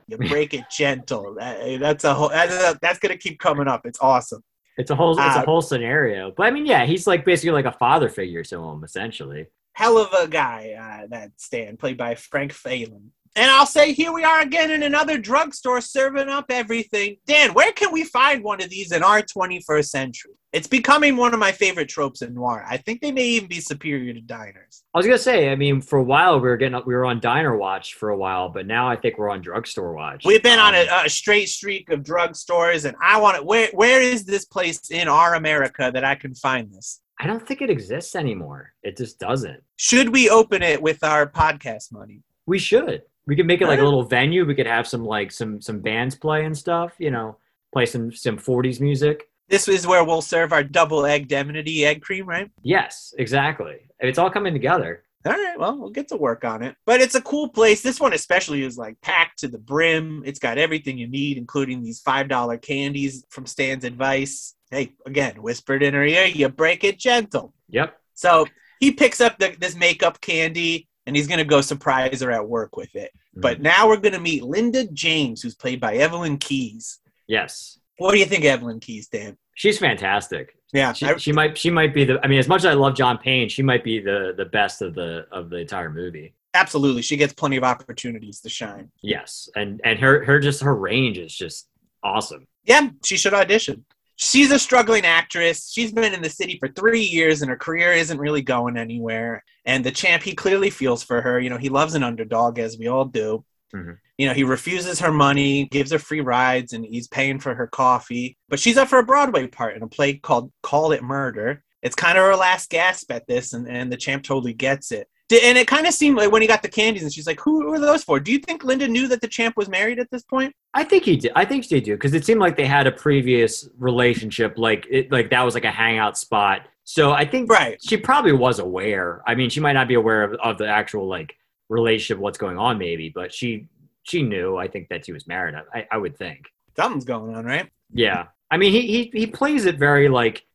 You 0.08 0.18
break 0.18 0.54
it 0.54 0.66
gentle. 0.70 1.34
That- 1.36 1.80
that's 1.80 2.04
a 2.04 2.14
whole. 2.14 2.30
That's, 2.30 2.78
that's 2.80 3.00
gonna 3.00 3.18
keep 3.18 3.40
coming 3.40 3.68
up. 3.68 3.86
It's 3.86 4.00
awesome. 4.00 4.44
It's 4.78 4.92
a 4.92 4.96
whole 4.96 5.12
it's 5.18 5.20
Uh, 5.36 5.42
a 5.42 5.46
whole 5.46 5.62
scenario. 5.62 6.32
But 6.32 6.44
I 6.46 6.52
mean, 6.52 6.66
yeah, 6.66 6.86
he's 6.86 7.08
like 7.08 7.26
basically 7.26 7.52
like 7.52 7.66
a 7.66 7.78
father 7.78 8.08
figure 8.08 8.44
to 8.44 8.64
him, 8.64 8.84
essentially. 8.84 9.48
hell 9.74 9.98
of 9.98 10.14
a 10.14 10.28
guy, 10.28 10.76
uh, 10.80 11.08
that 11.08 11.32
Stan, 11.38 11.76
played 11.78 11.98
by 11.98 12.16
Frank 12.16 12.54
Faylen. 12.54 13.10
And 13.38 13.52
I'll 13.52 13.68
say, 13.68 13.94
here 13.94 14.12
we 14.12 14.24
are 14.24 14.42
again 14.42 14.72
in 14.72 14.82
another 14.82 15.20
drugstore 15.20 15.80
serving 15.80 16.28
up 16.28 16.46
everything. 16.50 17.18
Dan, 17.28 17.54
where 17.54 17.72
can 17.72 17.94
we 17.94 18.04
find 18.04 18.44
one 18.44 18.64
of 18.64 18.72
these 18.72 18.92
in 18.92 19.04
our 19.04 19.22
21st 19.22 19.86
century? 19.86 20.32
It's 20.54 20.66
becoming 20.68 21.16
one 21.18 21.36
of 21.36 21.40
my 21.40 21.52
favorite 21.52 21.88
tropes 21.88 22.24
in 22.24 22.34
noir. 22.34 22.66
I 22.68 22.78
think 22.78 23.00
they 23.00 23.12
may 23.12 23.26
even 23.26 23.48
be 23.48 23.60
superior 23.60 24.12
to 24.12 24.22
diners. 24.22 24.84
I 24.92 24.98
was 24.98 25.06
gonna 25.06 25.20
say, 25.20 25.50
I 25.52 25.56
mean, 25.56 25.82
for 25.82 26.00
a 26.00 26.04
while 26.04 26.40
we 26.40 26.48
were 26.48 26.58
getting 26.58 26.82
we 26.88 26.96
were 26.96 27.06
on 27.06 27.20
diner 27.20 27.56
watch 27.56 27.94
for 27.94 28.10
a 28.10 28.18
while, 28.18 28.50
but 28.50 28.66
now 28.66 28.90
I 28.90 28.96
think 28.96 29.20
we're 29.20 29.30
on 29.30 29.42
drugstore 29.42 29.94
watch. 29.94 30.26
We've 30.26 30.42
been 30.42 30.58
on 30.58 30.74
Um, 30.74 30.88
a, 30.90 31.06
a 31.06 31.10
straight 31.10 31.50
streak 31.50 31.92
of 31.92 32.00
drugstores, 32.02 32.86
and 32.86 32.98
I 33.00 33.20
want 33.22 33.38
to. 33.38 33.44
Where 33.44 33.70
where 33.74 34.02
is 34.02 34.26
this 34.26 34.46
place 34.46 34.90
in 34.90 35.08
our 35.08 35.36
America 35.36 35.92
that 35.94 36.04
I 36.04 36.16
can 36.16 36.34
find 36.34 36.74
this? 36.74 37.02
I 37.20 37.28
don't 37.28 37.46
think 37.46 37.62
it 37.62 37.70
exists 37.70 38.16
anymore. 38.16 38.74
It 38.82 38.98
just 38.98 39.20
doesn't. 39.20 39.62
Should 39.76 40.10
we 40.10 40.28
open 40.28 40.64
it 40.64 40.82
with 40.82 41.04
our 41.04 41.30
podcast 41.30 41.92
money? 41.92 42.24
We 42.48 42.58
should. 42.58 43.04
We 43.28 43.36
could 43.36 43.46
make 43.46 43.62
it 43.62 43.68
like 43.68 43.78
a 43.78 43.82
uh-huh. 43.82 43.90
little 43.90 44.04
venue. 44.04 44.46
We 44.46 44.56
could 44.56 44.68
have 44.68 44.88
some 44.88 45.06
like 45.06 45.32
some 45.32 45.62
some 45.62 45.80
bands 45.82 46.16
play 46.16 46.46
and 46.46 46.58
stuff. 46.58 46.96
You 46.98 47.12
know, 47.12 47.38
play 47.74 47.86
some 47.86 48.12
some 48.12 48.38
'40s 48.38 48.80
music. 48.82 49.30
This 49.50 49.68
is 49.68 49.86
where 49.86 50.04
we'll 50.04 50.22
serve 50.22 50.52
our 50.52 50.64
double 50.64 51.06
egg 51.06 51.28
Demonity 51.28 51.86
egg 51.86 52.02
cream, 52.02 52.26
right? 52.26 52.50
Yes, 52.64 53.14
exactly. 53.18 53.78
It's 54.00 54.18
all 54.18 54.30
coming 54.30 54.54
together. 54.54 55.04
All 55.26 55.34
right, 55.34 55.60
well, 55.60 55.78
we'll 55.78 55.90
get 55.90 56.08
to 56.10 56.16
work 56.16 56.46
on 56.46 56.64
it. 56.64 56.76
But 56.86 57.02
it's 57.02 57.16
a 57.16 57.22
cool 57.22 57.50
place. 57.50 57.82
This 57.82 58.00
one 58.00 58.14
especially 58.14 58.64
is 58.64 58.78
like 58.78 59.00
packed 59.02 59.40
to 59.40 59.48
the 59.48 59.58
brim. 59.58 60.24
It's 60.26 60.40
got 60.40 60.58
everything 60.58 60.98
you 60.98 61.08
need, 61.08 61.38
including 61.38 61.82
these 61.82 62.00
five 62.00 62.30
dollar 62.30 62.58
candies 62.58 63.26
from 63.30 63.46
Stan's 63.46 63.84
advice. 63.84 64.56
Hey, 64.72 64.94
again, 65.06 65.42
whispered 65.42 65.84
in 65.84 65.94
her 65.94 66.04
ear, 66.04 66.26
you 66.26 66.48
break 66.50 66.84
it 66.84 67.00
gentle. 67.00 67.54
Yep. 67.70 67.98
So 68.14 68.48
he 68.80 68.92
picks 68.92 69.20
up 69.20 69.38
the, 69.38 69.56
this 69.60 69.76
makeup 69.76 70.22
candy 70.22 70.88
and 71.08 71.16
he's 71.16 71.26
gonna 71.28 71.44
go 71.46 71.62
surprise 71.62 72.22
her 72.22 72.32
at 72.32 72.48
work 72.48 72.78
with 72.78 72.94
it. 72.96 73.12
Mm-hmm. 73.16 73.42
But 73.42 73.62
now 73.62 73.88
we're 73.88 73.98
gonna 73.98 74.20
meet 74.20 74.44
Linda 74.44 74.86
James, 74.94 75.42
who's 75.42 75.56
played 75.56 75.80
by 75.80 75.96
Evelyn 75.96 76.38
Keyes. 76.38 77.00
yes, 77.28 77.80
What 77.98 78.12
do 78.12 78.20
you 78.20 78.26
think, 78.26 78.44
of 78.44 78.52
Evelyn 78.52 78.80
Keyes, 78.80 79.08
Dan? 79.08 79.38
she's 79.56 79.80
fantastic. 79.80 80.54
Yeah, 80.74 80.92
She, 80.94 81.06
I- 81.06 81.16
she 81.18 81.32
might 81.32 81.58
she 81.58 81.70
might 81.72 81.94
be 81.94 82.04
the. 82.04 82.20
I 82.24 82.28
mean, 82.28 82.40
as 82.40 82.48
much 82.50 82.60
as 82.60 82.66
I 82.66 82.74
love 82.74 82.94
John 82.96 83.18
Payne, 83.18 83.48
she 83.50 83.64
might 83.64 83.84
be 83.84 84.00
the 84.00 84.34
the 84.38 84.46
best 84.46 84.82
of 84.82 84.94
the 84.94 85.26
of 85.32 85.50
the 85.50 85.58
entire 85.58 85.90
movie. 85.90 86.34
absolutely. 86.54 87.02
She 87.02 87.16
gets 87.18 87.34
plenty 87.34 87.56
of 87.58 87.64
opportunities 87.64 88.42
to 88.42 88.50
shine. 88.50 88.92
Yes, 89.02 89.50
and 89.56 89.80
and 89.86 89.98
her 90.00 90.26
her 90.26 90.40
just 90.42 90.62
her 90.62 90.76
range 90.76 91.18
is 91.18 91.34
just 91.34 91.70
awesome. 92.04 92.48
Yeah, 92.66 92.90
she 93.06 93.16
should 93.18 93.34
audition. 93.34 93.86
She's 94.18 94.52
a 94.52 94.58
struggling 94.58 95.06
actress. 95.06 95.72
She's 95.72 95.92
been 95.92 96.14
in 96.14 96.24
the 96.24 96.30
city 96.30 96.58
for 96.60 96.68
three 96.68 97.04
years 97.04 97.42
and 97.42 97.50
her 97.50 97.56
career 97.56 97.94
isn't 97.94 98.20
really 98.20 98.42
going 98.42 98.76
anywhere. 98.76 99.44
And 99.64 99.86
the 99.86 99.92
champ, 99.92 100.24
he 100.24 100.34
clearly 100.34 100.72
feels 100.72 101.04
for 101.04 101.22
her. 101.22 101.40
You 101.40 101.52
know, 101.52 101.58
he 101.58 101.70
loves 101.70 101.94
an 101.94 102.04
underdog, 102.04 102.58
as 102.58 102.78
we 102.78 102.88
all 102.88 103.06
do. 103.06 103.46
Mhm. 103.76 103.98
You 104.18 104.28
know, 104.28 104.34
he 104.34 104.44
refuses 104.44 105.00
her 105.00 105.12
money, 105.12 105.66
gives 105.66 105.92
her 105.92 106.00
free 106.00 106.22
rides, 106.22 106.74
and 106.74 106.84
he's 106.84 107.08
paying 107.08 107.40
for 107.40 107.54
her 107.54 107.68
coffee. 107.68 108.38
But 108.50 108.60
she's 108.60 108.78
up 108.78 108.88
for 108.88 108.98
a 108.98 109.04
Broadway 109.06 109.46
part 109.46 109.76
in 109.76 109.84
a 109.84 109.88
play 109.88 110.16
called 110.16 110.52
Call 110.64 110.92
It 110.94 111.04
Murder. 111.04 111.64
It's 111.84 111.96
kind 111.96 112.18
of 112.18 112.24
her 112.24 112.36
last 112.36 112.72
gasp 112.72 113.12
at 113.12 113.28
this, 113.28 113.54
and, 113.54 113.68
and 113.68 113.92
the 113.92 113.98
champ 113.98 114.24
totally 114.24 114.54
gets 114.54 114.92
it. 114.92 115.08
Di- 115.30 115.42
And 115.44 115.58
it 115.58 115.68
kind 115.68 115.86
of 115.86 115.94
seemed 115.94 116.18
like 116.18 116.32
when 116.32 116.42
he 116.42 116.48
got 116.48 116.62
the 116.62 116.70
candies, 116.70 117.04
and 117.04 117.12
she's 117.14 117.28
like, 117.28 117.40
Who 117.42 117.72
are 117.74 117.80
those 117.80 118.04
for? 118.04 118.20
Do 118.20 118.32
you 118.32 118.40
think 118.40 118.64
Linda 118.64 118.88
knew 118.88 119.08
that 119.10 119.22
the 119.22 119.28
champ 119.28 119.58
was 119.58 119.68
married 119.70 120.00
at 120.00 120.10
this 120.12 120.24
point? 120.24 120.54
I 120.74 120.84
think 120.84 121.04
he 121.04 121.18
did. 121.18 121.32
I 121.36 121.44
think 121.46 121.64
she 121.66 121.80
did 121.82 121.94
because 121.94 122.14
it 122.14 122.26
seemed 122.26 122.40
like 122.40 122.56
they 122.56 122.66
had 122.66 122.88
a 122.88 122.92
previous 122.92 123.68
relationship, 123.78 124.58
like 124.58 124.86
it, 124.90 125.12
like 125.12 125.30
that 125.32 125.44
was 125.44 125.54
like 125.54 125.66
a 125.66 125.72
hangout 125.72 126.18
spot. 126.18 126.62
So 126.86 127.12
I 127.12 127.26
think 127.26 127.52
Right. 127.52 127.78
she 127.82 127.98
probably 127.98 128.32
was 128.32 128.60
aware. 128.60 129.22
I 129.28 129.36
mean, 129.36 129.50
she 129.50 129.60
might 129.60 129.74
not 129.74 129.88
be 129.90 129.96
aware 129.96 130.24
of, 130.24 130.34
of 130.36 130.58
the 130.58 130.68
actual 130.68 131.08
like 131.08 131.36
relationship, 131.70 132.20
what's 132.22 132.38
going 132.38 132.58
on, 132.58 132.78
maybe, 132.78 133.10
but 133.10 133.34
she 133.34 133.68
she 134.04 134.22
knew. 134.22 134.56
I 134.56 134.68
think 134.70 134.88
that 134.90 135.06
he 135.06 135.12
was 135.12 135.28
married. 135.28 135.56
I, 135.74 135.86
I 135.92 135.98
would 135.98 136.16
think. 136.18 136.46
Something's 136.78 137.04
going 137.04 137.36
on, 137.36 137.44
right? 137.44 137.70
Yeah. 137.92 138.28
I 138.50 138.56
mean, 138.56 138.72
he 138.72 138.82
he 138.88 139.12
he 139.14 139.28
plays 139.28 139.66
it 139.66 139.78
very 139.78 140.08
like. 140.08 140.46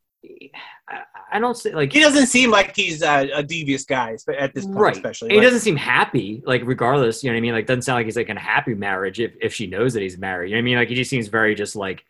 I, 1.33 1.39
don't 1.39 1.55
say 1.57 1.73
like 1.73 1.91
He 1.91 1.99
doesn't 1.99 2.27
seem 2.27 2.51
like 2.51 2.75
he's 2.75 3.01
a, 3.01 3.29
a 3.31 3.43
devious 3.43 3.85
guy 3.85 4.15
at 4.37 4.53
this 4.53 4.65
point, 4.65 4.77
Right. 4.77 4.95
especially. 4.95 5.29
And 5.29 5.35
he 5.35 5.41
doesn't 5.41 5.61
seem 5.61 5.75
happy, 5.75 6.41
like 6.45 6.61
regardless, 6.65 7.23
you 7.23 7.29
know 7.29 7.35
what 7.35 7.39
I 7.39 7.41
mean? 7.41 7.53
Like 7.53 7.65
doesn't 7.65 7.81
sound 7.83 7.97
like 7.97 8.05
he's 8.05 8.15
like 8.15 8.29
in 8.29 8.37
a 8.37 8.41
happy 8.41 8.73
marriage 8.73 9.19
if, 9.19 9.33
if 9.41 9.53
she 9.53 9.67
knows 9.67 9.93
that 9.93 10.01
he's 10.01 10.17
married. 10.17 10.49
You 10.49 10.55
know 10.55 10.59
what 10.59 10.63
I 10.63 10.65
mean? 10.65 10.77
Like 10.77 10.89
he 10.89 10.95
just 10.95 11.09
seems 11.09 11.27
very 11.27 11.55
just 11.55 11.75
like 11.75 12.03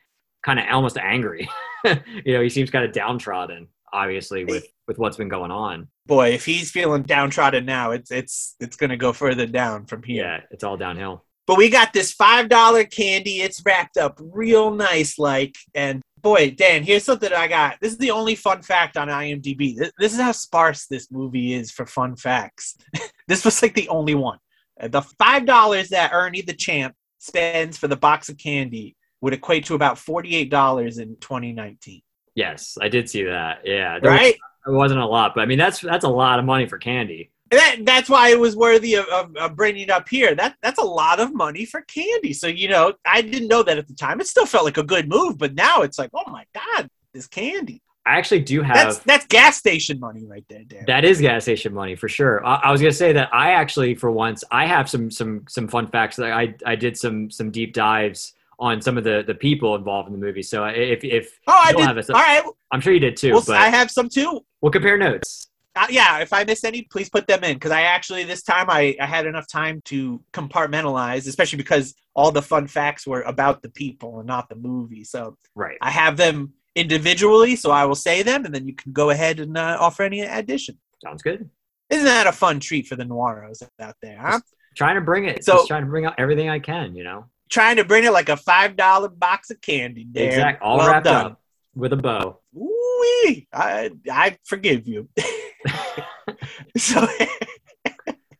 kind 0.43 0.59
of 0.59 0.65
almost 0.71 0.97
angry. 0.97 1.49
you 1.85 2.33
know, 2.33 2.41
he 2.41 2.49
seems 2.49 2.69
kind 2.69 2.85
of 2.85 2.91
downtrodden, 2.91 3.67
obviously, 3.91 4.45
with 4.45 4.65
with 4.87 4.97
what's 4.97 5.17
been 5.17 5.29
going 5.29 5.51
on. 5.51 5.87
boy, 6.05 6.29
if 6.29 6.45
he's 6.45 6.69
feeling 6.71 7.03
downtrodden 7.03 7.65
now, 7.65 7.91
it's 7.91 8.11
it's 8.11 8.55
it's 8.59 8.75
gonna 8.75 8.97
go 8.97 9.13
further 9.13 9.45
down 9.45 9.85
from 9.85 10.03
here. 10.03 10.23
Yeah, 10.25 10.39
it's 10.51 10.63
all 10.63 10.77
downhill. 10.77 11.23
But 11.45 11.57
we 11.57 11.69
got 11.69 11.91
this 11.93 12.13
five 12.13 12.47
dollar 12.49 12.83
candy. 12.85 13.41
It's 13.41 13.61
wrapped 13.65 13.97
up 13.97 14.17
real 14.21 14.71
nice, 14.73 15.19
like. 15.19 15.55
And 15.75 16.01
boy, 16.23 16.51
Dan, 16.51 16.83
here's 16.83 17.03
something 17.03 17.31
I 17.31 17.47
got. 17.47 17.77
This 17.81 17.91
is 17.91 17.97
the 17.97 18.11
only 18.11 18.35
fun 18.35 18.61
fact 18.61 18.97
on 18.97 19.09
IMDb. 19.09 19.75
This, 19.75 19.91
this 19.99 20.13
is 20.13 20.19
how 20.21 20.31
sparse 20.31 20.87
this 20.87 21.11
movie 21.11 21.53
is 21.53 21.69
for 21.69 21.85
fun 21.85 22.15
facts. 22.15 22.77
this 23.27 23.45
was 23.45 23.61
like 23.61 23.75
the 23.75 23.89
only 23.89 24.15
one. 24.15 24.39
Uh, 24.81 24.87
The 24.87 25.01
five 25.19 25.45
dollars 25.45 25.89
that 25.89 26.11
Ernie 26.13 26.41
the 26.41 26.53
Champ 26.53 26.95
spends 27.19 27.77
for 27.77 27.87
the 27.87 27.97
box 27.97 28.29
of 28.29 28.37
candy 28.37 28.95
would 29.21 29.33
equate 29.33 29.65
to 29.65 29.75
about 29.75 29.97
forty 29.99 30.35
eight 30.35 30.49
dollars 30.49 30.97
in 30.97 31.15
2019. 31.19 32.01
Yes, 32.35 32.77
I 32.81 32.87
did 32.89 33.09
see 33.09 33.23
that. 33.23 33.59
Yeah. 33.65 33.99
There 33.99 34.11
was- 34.11 34.19
Right? 34.19 34.35
it 34.65 34.71
wasn't 34.71 35.01
a 35.01 35.05
lot, 35.05 35.33
but 35.35 35.41
I 35.41 35.45
mean 35.45 35.57
that's 35.59 35.81
that's 35.81 36.05
a 36.05 36.09
lot 36.09 36.39
of 36.39 36.45
money 36.45 36.67
for 36.67 36.77
candy. 36.77 37.31
That, 37.53 37.77
that's 37.83 38.09
why 38.09 38.29
it 38.29 38.39
was 38.39 38.55
worthy 38.55 38.95
of, 38.95 39.05
of, 39.07 39.35
of 39.35 39.55
bringing 39.55 39.83
it 39.83 39.89
up 39.89 40.09
here. 40.09 40.35
That 40.35 40.55
that's 40.61 40.79
a 40.79 40.83
lot 40.83 41.19
of 41.19 41.33
money 41.33 41.65
for 41.65 41.81
candy. 41.81 42.33
So 42.33 42.47
you 42.47 42.67
know, 42.67 42.93
I 43.05 43.21
didn't 43.21 43.47
know 43.47 43.63
that 43.63 43.77
at 43.77 43.87
the 43.87 43.95
time. 43.95 44.21
It 44.21 44.27
still 44.27 44.45
felt 44.45 44.65
like 44.65 44.77
a 44.77 44.83
good 44.83 45.07
move, 45.07 45.37
but 45.37 45.53
now 45.55 45.81
it's 45.81 45.99
like, 45.99 46.11
oh 46.13 46.29
my 46.29 46.45
god, 46.53 46.89
this 47.13 47.27
candy. 47.27 47.81
I 48.05 48.17
actually 48.17 48.41
do 48.41 48.61
have 48.61 48.75
That's 48.75 48.97
that's 48.99 49.25
gas 49.27 49.57
station 49.57 49.99
money 49.99 50.25
right 50.25 50.43
there, 50.49 50.63
Dan. 50.65 50.83
That 50.87 51.05
is 51.05 51.21
gas 51.21 51.43
station 51.43 51.73
money 51.73 51.95
for 51.95 52.09
sure. 52.09 52.45
I, 52.45 52.55
I 52.55 52.71
was 52.71 52.81
gonna 52.81 52.91
say 52.91 53.13
that 53.13 53.33
I 53.33 53.51
actually, 53.51 53.95
for 53.95 54.11
once, 54.11 54.43
I 54.51 54.65
have 54.65 54.89
some 54.89 55.09
some 55.09 55.45
some 55.47 55.67
fun 55.67 55.87
facts. 55.87 56.17
That 56.17 56.33
I 56.33 56.53
I 56.65 56.75
did 56.75 56.97
some 56.97 57.31
some 57.31 57.49
deep 57.49 57.73
dives 57.73 58.33
on 58.59 58.81
some 58.81 58.97
of 58.97 59.05
the 59.05 59.23
the 59.25 59.35
people 59.35 59.75
involved 59.75 60.07
in 60.07 60.13
the 60.13 60.19
movie. 60.19 60.43
So 60.43 60.65
if 60.65 61.03
if 61.05 61.39
oh, 61.47 61.61
I 61.63 61.71
did. 61.71 61.85
have 61.85 61.97
it. 61.97 62.09
All 62.09 62.15
right, 62.15 62.43
I'm 62.71 62.81
sure 62.81 62.93
you 62.93 62.99
did 62.99 63.15
too, 63.15 63.33
well, 63.33 63.43
but 63.47 63.55
I 63.55 63.69
have 63.69 63.89
some 63.89 64.09
too. 64.09 64.41
we'll 64.59 64.71
compare 64.71 64.97
notes. 64.97 65.47
Uh, 65.75 65.87
yeah, 65.89 66.19
if 66.19 66.31
I 66.33 66.43
miss 66.43 66.63
any, 66.63 66.83
please 66.83 67.09
put 67.09 67.25
them 67.25 67.43
in 67.43 67.55
because 67.55 67.71
I 67.71 67.81
actually 67.81 68.23
this 68.25 68.43
time 68.43 68.67
I, 68.69 68.95
I 69.01 69.05
had 69.07 69.25
enough 69.25 69.47
time 69.47 69.81
to 69.85 70.21
compartmentalize, 70.31 71.27
especially 71.27 71.57
because 71.57 71.95
all 72.15 72.31
the 72.31 72.43
fun 72.43 72.67
facts 72.67 73.07
were 73.07 73.21
about 73.23 73.61
the 73.63 73.69
people 73.69 74.19
and 74.19 74.27
not 74.27 74.49
the 74.49 74.55
movie. 74.55 75.03
So 75.03 75.37
Right. 75.55 75.77
I 75.81 75.89
have 75.89 76.15
them 76.17 76.53
individually, 76.75 77.55
so 77.55 77.71
I 77.71 77.85
will 77.85 77.95
say 77.95 78.21
them, 78.23 78.45
and 78.45 78.53
then 78.53 78.67
you 78.67 78.75
can 78.75 78.91
go 78.93 79.09
ahead 79.09 79.39
and 79.39 79.57
uh, 79.57 79.77
offer 79.79 80.03
any 80.03 80.21
addition. 80.21 80.77
Sounds 81.03 81.23
good. 81.23 81.49
Isn't 81.89 82.05
that 82.05 82.27
a 82.27 82.31
fun 82.31 82.59
treat 82.59 82.87
for 82.87 82.95
the 82.95 83.03
noiros 83.03 83.61
out 83.79 83.95
there? 84.01 84.17
Huh? 84.19 84.39
Trying 84.75 84.95
to 84.95 85.01
bring 85.01 85.25
it. 85.25 85.43
So- 85.43 85.53
just 85.57 85.67
trying 85.67 85.83
to 85.85 85.89
bring 85.89 86.05
out 86.05 86.15
everything 86.19 86.49
I 86.49 86.59
can. 86.59 86.95
You 86.95 87.03
know. 87.03 87.25
Trying 87.49 87.75
to 87.77 87.83
bring 87.83 88.03
it 88.03 88.11
like 88.13 88.29
a 88.29 88.37
five 88.37 88.75
dollar 88.75 89.09
box 89.09 89.49
of 89.51 89.59
candy. 89.61 90.03
Dan. 90.05 90.27
Exact. 90.27 90.61
All 90.61 90.77
Well 90.77 90.87
wrapped 90.87 91.05
done. 91.05 91.25
up 91.33 91.41
with 91.75 91.93
a 91.93 91.97
bow. 91.97 92.39
Ooh, 92.57 93.35
I 93.53 93.91
I 94.11 94.37
forgive 94.43 94.87
you. 94.87 95.09
so 96.77 97.07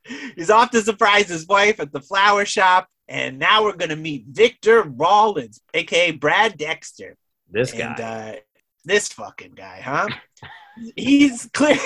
he's 0.36 0.50
off 0.50 0.72
to 0.72 0.82
surprise 0.82 1.28
his 1.28 1.48
wife 1.48 1.80
at 1.80 1.92
the 1.92 2.02
flower 2.02 2.46
shop, 2.46 2.88
and 3.08 3.40
now 3.40 3.64
we're 3.64 3.76
gonna 3.76 3.96
meet 3.96 4.26
Victor 4.30 4.84
Rawlins, 4.84 5.62
aka 5.74 6.12
Brad 6.12 6.58
Dexter. 6.58 7.16
This 7.50 7.72
guy. 7.72 7.80
And 7.80 8.00
uh, 8.00 8.40
this 8.86 9.10
fucking 9.10 9.54
guy, 9.56 9.82
huh? 9.82 10.08
he's 10.96 11.50
clear. 11.54 11.78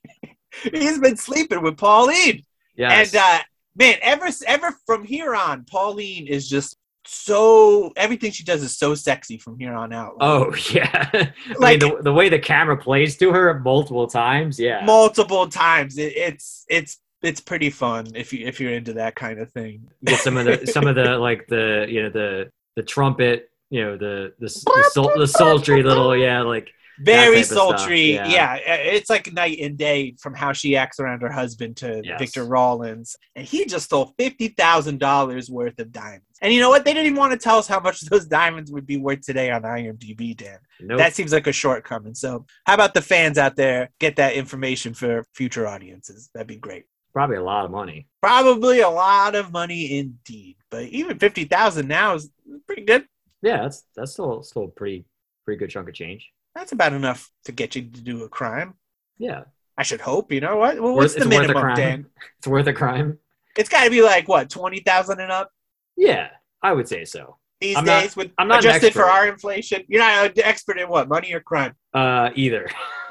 he's 0.72 0.98
been 0.98 1.16
sleeping 1.16 1.62
with 1.62 1.76
Pauline. 1.76 2.44
yes. 2.76 3.14
And 3.14 3.22
uh, 3.22 3.42
man, 3.76 3.98
ever 4.02 4.28
ever 4.46 4.74
from 4.86 5.04
here 5.04 5.34
on, 5.34 5.64
Pauline 5.64 6.26
is 6.26 6.48
just 6.48 6.76
so 7.06 7.92
everything 7.96 8.30
she 8.32 8.44
does 8.44 8.62
is 8.62 8.76
so 8.76 8.94
sexy 8.94 9.38
from 9.38 9.58
here 9.58 9.74
on 9.74 9.92
out. 9.92 10.18
Like, 10.18 10.22
oh 10.22 10.54
yeah. 10.72 11.08
I 11.12 11.32
Like- 11.58 11.82
mean, 11.82 11.96
the, 11.96 12.02
the 12.02 12.12
way 12.12 12.28
the 12.28 12.38
camera 12.38 12.76
plays 12.76 13.16
to 13.18 13.32
her 13.32 13.60
multiple 13.60 14.06
times. 14.06 14.58
Yeah. 14.58 14.84
multiple 14.84 15.48
times. 15.48 15.98
It, 15.98 16.16
it's 16.16 16.64
it's 16.68 16.98
it's 17.22 17.40
pretty 17.40 17.70
fun 17.70 18.08
if 18.14 18.32
you 18.32 18.46
if 18.46 18.60
you're 18.60 18.72
into 18.72 18.94
that 18.94 19.14
kind 19.14 19.38
of 19.38 19.50
thing. 19.52 19.88
You 20.00 20.06
get 20.06 20.20
some 20.20 20.36
of 20.36 20.44
the 20.46 20.66
some 20.72 20.86
of 20.86 20.94
the 20.94 21.16
like 21.18 21.46
the 21.48 21.86
you 21.88 22.02
know 22.02 22.10
the 22.10 22.50
the 22.76 22.82
trumpet. 22.82 23.50
You 23.70 23.82
know 23.84 23.96
the 23.96 24.34
the 24.38 24.46
the, 24.46 24.88
sul- 24.92 25.18
the 25.18 25.26
sultry 25.26 25.82
little 25.82 26.16
yeah 26.16 26.42
like 26.42 26.70
Very 27.00 27.34
type 27.36 27.40
of 27.40 27.44
stuff, 27.46 27.78
sultry. 27.78 28.14
yeah. 28.14 28.28
Yeah. 28.28 28.58
Eh, 28.64 28.76
it's 28.96 29.10
like 29.10 29.32
night 29.32 29.58
and 29.60 29.76
day 29.76 30.14
from 30.20 30.34
how 30.34 30.52
she 30.52 30.76
acts 30.76 31.00
around 31.00 31.22
her 31.22 31.30
husband 31.32 31.76
to 31.78 32.00
Yes. 32.04 32.18
Victor 32.20 32.44
Rawlins, 32.44 33.16
and 33.34 33.46
he 33.46 33.64
just 33.66 33.86
stole 33.86 34.14
fifty 34.18 34.48
thousand 34.48 35.00
dollars 35.00 35.50
worth 35.50 35.78
of 35.78 35.90
diamonds. 35.92 36.24
And 36.42 36.52
you 36.52 36.60
know 36.60 36.68
what? 36.68 36.84
They 36.84 36.92
didn't 36.92 37.06
even 37.06 37.18
want 37.18 37.32
to 37.32 37.38
tell 37.38 37.58
us 37.58 37.66
how 37.66 37.80
much 37.80 38.00
those 38.10 38.26
diamonds 38.26 38.70
would 38.70 38.86
be 38.86 38.96
worth 38.96 39.22
today 39.22 39.50
on 39.50 39.62
IMDb, 39.62 40.36
Dan. 40.36 40.58
nope. 40.80 40.98
That 40.98 41.14
seems 41.14 41.32
like 41.32 41.46
a 41.46 41.52
shortcoming. 41.52 42.14
So, 42.14 42.46
how 42.66 42.74
about 42.74 42.94
the 42.94 43.02
fans 43.02 43.38
out 43.38 43.56
there 43.56 43.90
get 43.98 44.16
that 44.16 44.34
information 44.34 44.94
for 44.94 45.24
future 45.34 45.66
audiences? 45.66 46.30
That'd 46.34 46.46
be 46.48 46.56
great. 46.56 46.84
probably 47.12 47.36
a 47.36 47.42
lot 47.42 47.64
of 47.64 47.70
money. 47.70 48.08
Probably 48.22 48.80
a 48.80 48.88
lot 48.90 49.34
of 49.34 49.52
money 49.52 49.98
indeed, 49.98 50.56
but 50.70 50.84
even 50.84 51.18
fifty 51.18 51.44
thousand 51.44 51.88
now 51.88 52.14
is 52.14 52.30
pretty 52.66 52.82
good. 52.84 53.04
Yeah, 53.42 53.62
that's 53.62 53.84
that's 53.96 54.12
still 54.12 54.42
still 54.42 54.64
a 54.64 54.68
pretty 54.68 55.04
pretty 55.44 55.58
good 55.58 55.70
chunk 55.70 55.88
of 55.88 55.94
change. 55.94 56.30
That's 56.54 56.72
about 56.72 56.92
enough 56.92 57.30
to 57.46 57.52
get 57.52 57.74
you 57.74 57.82
to 57.82 58.00
do 58.00 58.24
a 58.24 58.28
crime. 58.28 58.74
Yeah, 59.18 59.44
I 59.76 59.82
should 59.82 60.00
hope. 60.00 60.32
You 60.32 60.40
know 60.40 60.56
what? 60.56 60.80
Well, 60.80 60.94
what's 60.94 61.14
the 61.14 61.20
it's 61.20 61.26
worth 61.26 61.34
a 61.50 61.54
minimum. 61.54 61.74
Dan? 61.76 62.06
it's 62.38 62.46
worth 62.46 62.66
a 62.66 62.72
crime. 62.72 63.18
It's 63.56 63.68
got 63.68 63.84
to 63.84 63.90
be 63.90 64.02
like 64.02 64.28
what 64.28 64.50
twenty 64.50 64.80
thousand 64.80 65.20
and 65.20 65.30
up 65.32 65.50
Yeah, 65.96 66.28
I 66.62 66.72
would 66.72 66.88
say 66.88 67.04
so. 67.04 67.36
these 67.60 67.76
I'm 67.76 67.84
not- 67.84 68.02
days 68.02 68.16
with 68.16 68.30
I'm 68.38 68.48
not 68.48 68.60
adjusted 68.60 68.92
for 68.92 69.04
our 69.04 69.26
inflation. 69.28 69.82
You're 69.88 70.00
not 70.00 70.26
an 70.26 70.32
expert 70.44 70.78
in 70.78 70.88
what 70.88 71.08
money 71.08 71.32
or 71.32 71.40
crime. 71.40 71.74
Uh, 71.92 72.30
either. 72.34 72.68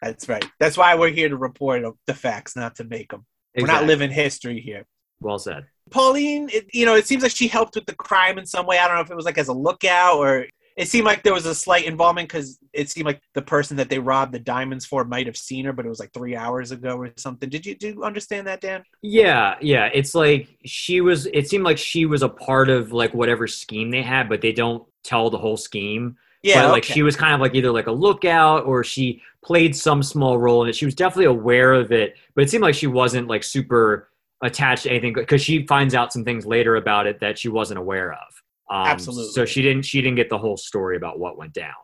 That's 0.00 0.28
right. 0.28 0.44
That's 0.60 0.76
why 0.76 0.94
we're 0.94 1.10
here 1.10 1.28
to 1.28 1.36
report 1.36 1.82
the 2.06 2.14
facts, 2.14 2.54
not 2.56 2.76
to 2.76 2.84
make 2.84 3.10
them. 3.10 3.26
We're 3.56 3.66
not 3.66 3.84
living 3.86 4.10
history 4.10 4.60
here. 4.60 4.86
Well 5.20 5.38
said. 5.38 5.66
Pauline, 5.90 6.48
it, 6.52 6.66
you 6.72 6.86
know, 6.86 6.94
it 6.94 7.06
seems 7.06 7.22
like 7.24 7.32
she 7.32 7.48
helped 7.48 7.74
with 7.74 7.86
the 7.86 7.94
crime 7.96 8.38
in 8.38 8.46
some 8.46 8.66
way. 8.66 8.78
I 8.78 8.86
don't 8.86 8.96
know 8.96 9.02
if 9.02 9.10
it 9.10 9.16
was 9.16 9.24
like 9.24 9.38
as 9.38 9.48
a 9.48 9.52
lookout 9.52 10.18
or 10.18 10.46
it 10.80 10.88
seemed 10.88 11.04
like 11.04 11.22
there 11.22 11.34
was 11.34 11.44
a 11.44 11.54
slight 11.54 11.84
involvement 11.84 12.26
because 12.26 12.58
it 12.72 12.88
seemed 12.88 13.04
like 13.04 13.20
the 13.34 13.42
person 13.42 13.76
that 13.76 13.90
they 13.90 13.98
robbed 13.98 14.32
the 14.32 14.38
diamonds 14.38 14.86
for 14.86 15.04
might 15.04 15.26
have 15.26 15.36
seen 15.36 15.66
her, 15.66 15.74
but 15.74 15.84
it 15.84 15.90
was 15.90 16.00
like 16.00 16.10
three 16.14 16.34
hours 16.34 16.70
ago 16.70 16.96
or 16.96 17.12
something. 17.18 17.50
Did 17.50 17.66
you 17.66 17.74
do 17.74 17.88
you 17.88 18.02
understand 18.02 18.46
that, 18.46 18.62
Dan? 18.62 18.82
Yeah, 19.02 19.56
yeah. 19.60 19.90
It's 19.92 20.14
like 20.14 20.48
she 20.64 21.02
was. 21.02 21.26
It 21.26 21.50
seemed 21.50 21.64
like 21.64 21.76
she 21.76 22.06
was 22.06 22.22
a 22.22 22.30
part 22.30 22.70
of 22.70 22.92
like 22.92 23.12
whatever 23.12 23.46
scheme 23.46 23.90
they 23.90 24.00
had, 24.00 24.30
but 24.30 24.40
they 24.40 24.52
don't 24.52 24.82
tell 25.04 25.28
the 25.28 25.36
whole 25.36 25.58
scheme. 25.58 26.16
Yeah, 26.42 26.62
but 26.62 26.70
like 26.70 26.84
okay. 26.84 26.94
she 26.94 27.02
was 27.02 27.14
kind 27.14 27.34
of 27.34 27.40
like 27.40 27.54
either 27.54 27.70
like 27.70 27.86
a 27.86 27.92
lookout 27.92 28.64
or 28.64 28.82
she 28.82 29.20
played 29.44 29.76
some 29.76 30.02
small 30.02 30.38
role 30.38 30.62
in 30.62 30.70
it. 30.70 30.76
She 30.76 30.86
was 30.86 30.94
definitely 30.94 31.26
aware 31.26 31.74
of 31.74 31.92
it, 31.92 32.14
but 32.34 32.44
it 32.44 32.48
seemed 32.48 32.62
like 32.62 32.74
she 32.74 32.86
wasn't 32.86 33.28
like 33.28 33.42
super 33.42 34.08
attached 34.42 34.84
to 34.84 34.90
anything 34.90 35.12
because 35.12 35.42
she 35.42 35.66
finds 35.66 35.94
out 35.94 36.10
some 36.10 36.24
things 36.24 36.46
later 36.46 36.76
about 36.76 37.06
it 37.06 37.20
that 37.20 37.38
she 37.38 37.50
wasn't 37.50 37.78
aware 37.78 38.12
of. 38.12 38.39
Um, 38.70 38.86
Absolutely. 38.86 39.32
So 39.32 39.44
she 39.44 39.62
didn't 39.62 39.82
she 39.84 40.00
didn't 40.00 40.16
get 40.16 40.30
the 40.30 40.38
whole 40.38 40.56
story 40.56 40.96
about 40.96 41.18
what 41.18 41.36
went 41.36 41.52
down. 41.52 41.74